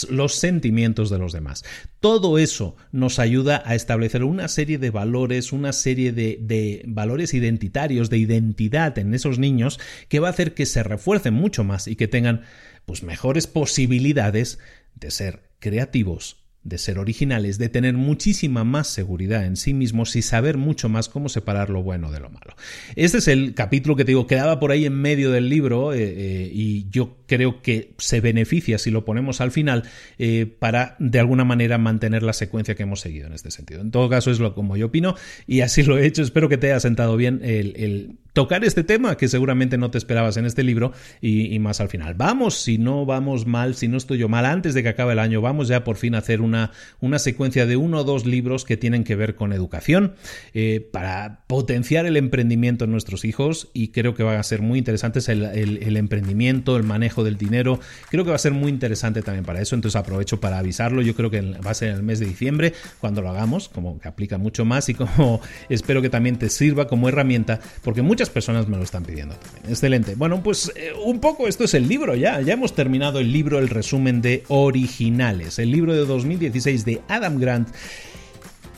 los 0.08 0.34
sentimientos 0.34 1.10
de 1.10 1.18
los 1.18 1.32
demás. 1.32 1.64
Todo 2.00 2.38
eso 2.38 2.76
nos 2.90 3.18
ayuda 3.18 3.62
a 3.64 3.74
establecer 3.74 4.24
una 4.24 4.48
serie 4.48 4.78
de 4.78 4.90
valores, 4.90 5.52
una 5.52 5.72
serie 5.72 6.12
de, 6.12 6.38
de 6.40 6.82
valores 6.86 7.32
identitarios, 7.32 8.10
de 8.10 8.18
identidad 8.18 8.98
en 8.98 9.14
esos 9.14 9.38
niños, 9.38 9.78
que 10.08 10.18
va 10.20 10.28
a 10.28 10.32
hacer 10.32 10.54
que 10.54 10.66
se 10.66 10.82
refuercen 10.82 11.34
mucho 11.34 11.62
más 11.62 11.86
y 11.86 11.96
que 11.96 12.08
tengan 12.08 12.42
pues 12.86 13.02
mejores 13.02 13.46
posibilidades 13.46 14.58
de 14.96 15.10
ser 15.10 15.47
creativos, 15.58 16.38
de 16.68 16.78
ser 16.78 16.98
originales, 16.98 17.58
de 17.58 17.68
tener 17.68 17.94
muchísima 17.94 18.64
más 18.64 18.88
seguridad 18.88 19.46
en 19.46 19.56
sí 19.56 19.72
mismos 19.72 20.14
y 20.16 20.22
saber 20.22 20.58
mucho 20.58 20.88
más 20.88 21.08
cómo 21.08 21.28
separar 21.28 21.70
lo 21.70 21.82
bueno 21.82 22.10
de 22.10 22.20
lo 22.20 22.30
malo. 22.30 22.54
Este 22.94 23.18
es 23.18 23.28
el 23.28 23.54
capítulo 23.54 23.96
que 23.96 24.04
te 24.04 24.10
digo, 24.10 24.26
quedaba 24.26 24.60
por 24.60 24.70
ahí 24.70 24.84
en 24.84 24.94
medio 24.94 25.30
del 25.30 25.48
libro 25.48 25.92
eh, 25.92 26.02
eh, 26.02 26.50
y 26.52 26.88
yo 26.90 27.16
creo 27.26 27.62
que 27.62 27.94
se 27.98 28.20
beneficia 28.20 28.78
si 28.78 28.90
lo 28.90 29.04
ponemos 29.04 29.40
al 29.40 29.50
final 29.50 29.84
eh, 30.18 30.46
para 30.58 30.96
de 30.98 31.20
alguna 31.20 31.44
manera 31.44 31.78
mantener 31.78 32.22
la 32.22 32.32
secuencia 32.32 32.74
que 32.74 32.82
hemos 32.82 33.00
seguido 33.00 33.26
en 33.26 33.32
este 33.32 33.50
sentido. 33.50 33.80
En 33.80 33.90
todo 33.90 34.08
caso 34.08 34.30
es 34.30 34.40
lo 34.40 34.54
como 34.54 34.76
yo 34.76 34.86
opino 34.86 35.14
y 35.46 35.60
así 35.60 35.82
lo 35.82 35.96
he 35.96 36.06
hecho. 36.06 36.22
Espero 36.22 36.48
que 36.48 36.58
te 36.58 36.66
haya 36.68 36.80
sentado 36.80 37.16
bien 37.16 37.40
el 37.42 38.18
tocar 38.38 38.64
este 38.64 38.84
tema 38.84 39.16
que 39.16 39.26
seguramente 39.26 39.78
no 39.78 39.90
te 39.90 39.98
esperabas 39.98 40.36
en 40.36 40.46
este 40.46 40.62
libro 40.62 40.92
y, 41.20 41.58
más 41.58 41.80
al 41.80 41.88
final. 41.88 42.14
Vamos, 42.14 42.54
si 42.54 42.78
no 42.78 43.04
vamos 43.04 43.48
mal, 43.48 43.74
si 43.74 43.88
no 43.88 43.96
estoy 43.96 44.18
yo 44.18 44.28
mal, 44.28 44.46
antes 44.46 44.74
de 44.74 44.84
que 44.84 44.90
acabe 44.90 45.14
el 45.14 45.18
año, 45.18 45.40
vamos 45.40 45.66
ya 45.66 45.82
por 45.82 45.96
fin 45.96 46.14
a 46.14 46.18
hacer 46.18 46.40
una, 46.40 46.70
una 47.00 47.18
secuencia 47.18 47.66
de 47.66 47.76
uno 47.76 47.98
o 47.98 48.04
dos 48.04 48.26
libros 48.26 48.64
que 48.64 48.76
tienen 48.76 49.02
que 49.02 49.16
ver 49.16 49.34
con 49.34 49.52
educación 49.52 50.14
eh, 50.54 50.88
para 50.92 51.46
potenciar 51.48 52.06
el 52.06 52.16
emprendimiento 52.16 52.84
en 52.84 52.92
nuestros 52.92 53.24
hijos 53.24 53.70
y 53.74 53.88
creo 53.88 54.14
que 54.14 54.22
va 54.22 54.38
a 54.38 54.42
ser 54.44 54.62
muy 54.62 54.78
interesante 54.78 55.18
el, 55.32 55.42
el, 55.42 55.96
emprendimiento, 55.96 56.76
el 56.76 56.84
manejo 56.84 57.24
del 57.24 57.38
dinero, 57.38 57.80
creo 58.08 58.22
que 58.22 58.30
va 58.30 58.36
a 58.36 58.38
ser 58.38 58.52
muy 58.52 58.70
interesante 58.70 59.20
también 59.20 59.44
para 59.44 59.60
eso, 59.60 59.74
entonces 59.74 59.96
aprovecho 59.96 60.38
para 60.38 60.58
avisarlo, 60.58 61.02
yo 61.02 61.16
creo 61.16 61.28
que 61.28 61.40
va 61.40 61.72
a 61.72 61.74
ser 61.74 61.88
en 61.88 61.96
el 61.96 62.02
mes 62.04 62.20
de 62.20 62.26
diciembre 62.26 62.72
cuando 63.00 63.20
lo 63.20 63.30
hagamos, 63.30 63.68
como 63.68 63.98
que 63.98 64.06
aplica 64.06 64.38
mucho 64.38 64.64
más 64.64 64.88
y 64.90 64.94
como 64.94 65.40
espero 65.68 66.00
que 66.02 66.08
también 66.08 66.38
te 66.38 66.48
sirva 66.50 66.86
como 66.86 67.08
herramienta 67.08 67.58
porque 67.82 68.02
muchas 68.02 68.27
personas 68.30 68.68
me 68.68 68.76
lo 68.76 68.82
están 68.82 69.04
pidiendo 69.04 69.34
también. 69.34 69.64
Excelente. 69.68 70.14
Bueno, 70.14 70.42
pues 70.42 70.72
eh, 70.76 70.92
un 71.04 71.20
poco 71.20 71.48
esto 71.48 71.64
es 71.64 71.74
el 71.74 71.88
libro 71.88 72.14
ya. 72.14 72.40
Ya 72.40 72.54
hemos 72.54 72.74
terminado 72.74 73.20
el 73.20 73.32
libro, 73.32 73.58
el 73.58 73.68
resumen 73.68 74.20
de 74.22 74.44
originales. 74.48 75.58
El 75.58 75.70
libro 75.70 75.94
de 75.94 76.04
2016 76.04 76.84
de 76.84 77.00
Adam 77.08 77.38
Grant. 77.38 77.68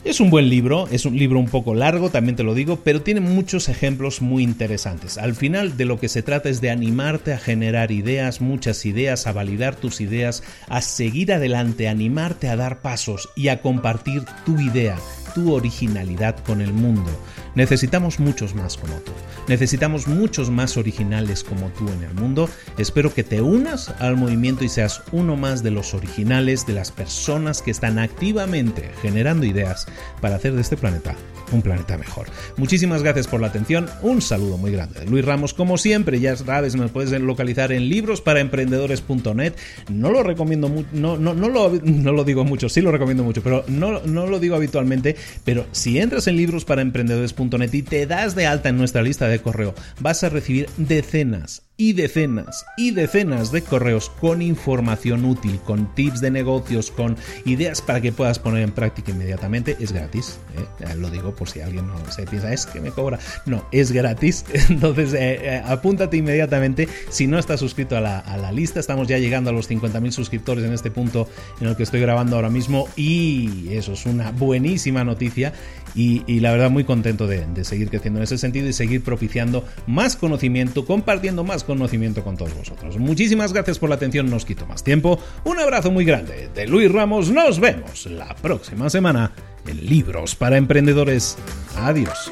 Es 0.03 0.19
un 0.19 0.31
buen 0.31 0.49
libro, 0.49 0.87
es 0.91 1.05
un 1.05 1.15
libro 1.15 1.37
un 1.37 1.45
poco 1.45 1.75
largo, 1.75 2.09
también 2.09 2.35
te 2.35 2.41
lo 2.41 2.55
digo, 2.55 2.79
pero 2.83 3.03
tiene 3.03 3.19
muchos 3.19 3.69
ejemplos 3.69 4.19
muy 4.19 4.41
interesantes. 4.41 5.19
Al 5.19 5.35
final 5.35 5.77
de 5.77 5.85
lo 5.85 5.99
que 5.99 6.09
se 6.09 6.23
trata 6.23 6.49
es 6.49 6.59
de 6.59 6.71
animarte 6.71 7.33
a 7.33 7.37
generar 7.37 7.91
ideas, 7.91 8.41
muchas 8.41 8.83
ideas, 8.87 9.27
a 9.27 9.31
validar 9.31 9.75
tus 9.75 10.01
ideas, 10.01 10.41
a 10.69 10.81
seguir 10.81 11.31
adelante, 11.31 11.87
a 11.87 11.91
animarte 11.91 12.49
a 12.49 12.55
dar 12.55 12.81
pasos 12.81 13.29
y 13.35 13.49
a 13.49 13.61
compartir 13.61 14.23
tu 14.43 14.59
idea 14.59 14.97
tu 15.33 15.53
originalidad 15.53 16.37
con 16.43 16.61
el 16.61 16.73
mundo. 16.73 17.11
Necesitamos 17.55 18.19
muchos 18.19 18.55
más 18.55 18.77
como 18.77 18.95
tú. 18.99 19.11
Necesitamos 19.47 20.07
muchos 20.07 20.49
más 20.49 20.77
originales 20.77 21.43
como 21.43 21.69
tú 21.69 21.87
en 21.89 22.03
el 22.03 22.13
mundo. 22.13 22.49
Espero 22.77 23.13
que 23.13 23.23
te 23.23 23.41
unas 23.41 23.89
al 24.01 24.17
movimiento 24.17 24.63
y 24.63 24.69
seas 24.69 25.03
uno 25.11 25.35
más 25.35 25.63
de 25.63 25.71
los 25.71 25.93
originales, 25.93 26.65
de 26.65 26.73
las 26.73 26.91
personas 26.91 27.61
que 27.61 27.71
están 27.71 27.99
activamente 27.99 28.91
generando 29.01 29.45
ideas 29.45 29.87
para 30.21 30.35
hacer 30.35 30.53
de 30.53 30.61
este 30.61 30.77
planeta 30.77 31.15
un 31.51 31.61
planeta 31.61 31.97
mejor. 31.97 32.27
Muchísimas 32.57 33.03
gracias 33.03 33.27
por 33.27 33.41
la 33.41 33.47
atención, 33.47 33.89
un 34.01 34.21
saludo 34.21 34.57
muy 34.57 34.71
grande. 34.71 35.05
Luis 35.05 35.25
Ramos, 35.25 35.53
como 35.53 35.77
siempre, 35.77 36.19
ya 36.19 36.35
sabes, 36.35 36.75
me 36.75 36.87
puedes 36.87 37.11
localizar 37.21 37.71
en 37.71 37.89
librosparaemprendedores.net. 37.89 39.53
No 39.89 40.11
lo 40.11 40.23
recomiendo 40.23 40.69
mucho, 40.69 40.89
no, 40.93 41.17
no, 41.17 41.33
no, 41.33 41.49
lo, 41.49 41.71
no 41.83 42.11
lo 42.11 42.23
digo 42.23 42.43
mucho, 42.43 42.69
sí 42.69 42.81
lo 42.81 42.91
recomiendo 42.91 43.23
mucho, 43.23 43.41
pero 43.41 43.63
no, 43.67 44.01
no 44.01 44.27
lo 44.27 44.39
digo 44.39 44.55
habitualmente. 44.55 45.15
Pero 45.43 45.65
si 45.71 45.99
entras 45.99 46.27
en 46.27 46.37
librosparaemprendedores.net 46.37 47.73
y 47.73 47.81
te 47.83 48.05
das 48.05 48.35
de 48.35 48.47
alta 48.47 48.69
en 48.69 48.77
nuestra 48.77 49.01
lista 49.01 49.27
de 49.27 49.39
correo, 49.39 49.73
vas 49.99 50.23
a 50.23 50.29
recibir 50.29 50.69
decenas 50.77 51.63
y 51.81 51.93
decenas 51.93 52.67
y 52.77 52.91
decenas 52.91 53.51
de 53.51 53.63
correos 53.63 54.11
con 54.21 54.43
información 54.43 55.25
útil, 55.25 55.59
con 55.65 55.95
tips 55.95 56.21
de 56.21 56.29
negocios, 56.29 56.91
con 56.91 57.17
ideas 57.43 57.81
para 57.81 57.99
que 57.99 58.11
puedas 58.11 58.37
poner 58.37 58.61
en 58.61 58.69
práctica 58.69 59.09
inmediatamente. 59.09 59.75
Es 59.79 59.91
gratis, 59.91 60.37
¿eh? 60.79 60.95
lo 60.95 61.09
digo 61.09 61.33
por 61.33 61.49
si 61.49 61.59
alguien 61.59 61.87
no 61.87 61.95
se 62.11 62.27
piensa, 62.27 62.53
es 62.53 62.67
que 62.67 62.81
me 62.81 62.91
cobra. 62.91 63.17
No, 63.47 63.65
es 63.71 63.91
gratis. 63.91 64.45
Entonces, 64.69 65.15
eh, 65.15 65.39
eh, 65.41 65.63
apúntate 65.65 66.17
inmediatamente. 66.17 66.87
Si 67.09 67.25
no 67.25 67.39
estás 67.39 67.59
suscrito 67.59 67.97
a 67.97 68.01
la, 68.01 68.51
lista, 68.51 68.79
estamos 68.79 69.07
ya 69.07 69.17
llegando 69.17 69.49
a 69.49 69.53
los 69.53 69.67
50.000 69.67 70.11
suscriptores 70.11 70.63
en 70.63 70.73
este 70.73 70.91
punto 70.91 71.27
en 71.61 71.67
el 71.67 71.75
que 71.75 71.81
estoy 71.81 72.01
grabando 72.01 72.35
ahora 72.35 72.51
mismo 72.51 72.89
y 72.95 73.69
eso 73.69 73.93
es 73.93 74.05
una 74.05 74.29
buenísima 74.29 75.03
noticia 75.03 75.53
y, 75.95 76.21
la 76.41 76.51
verdad 76.51 76.69
muy 76.69 76.83
contento 76.83 77.27
de, 77.27 77.45
de 77.45 77.63
seguir 77.63 77.89
creciendo 77.89 78.19
en 78.19 78.23
ese 78.23 78.37
sentido 78.37 78.67
y 78.67 78.73
seguir 78.73 79.03
propiciando 79.03 79.65
más 79.87 80.15
conocimiento, 80.15 80.85
compartiendo 80.85 81.43
más 81.43 81.63
conocimiento 81.63 81.70
conocimiento 81.71 82.23
con 82.23 82.37
todos 82.37 82.53
vosotros. 82.55 82.97
Muchísimas 82.97 83.53
gracias 83.53 83.79
por 83.79 83.89
la 83.89 83.95
atención, 83.95 84.29
nos 84.29 84.45
quito 84.45 84.65
más 84.65 84.83
tiempo. 84.83 85.19
Un 85.43 85.59
abrazo 85.59 85.91
muy 85.91 86.05
grande 86.05 86.49
de 86.53 86.67
Luis 86.67 86.91
Ramos, 86.91 87.31
nos 87.31 87.59
vemos 87.59 88.05
la 88.05 88.35
próxima 88.35 88.89
semana 88.89 89.31
en 89.65 89.85
Libros 89.87 90.35
para 90.35 90.57
Emprendedores. 90.57 91.37
Adiós. 91.77 92.31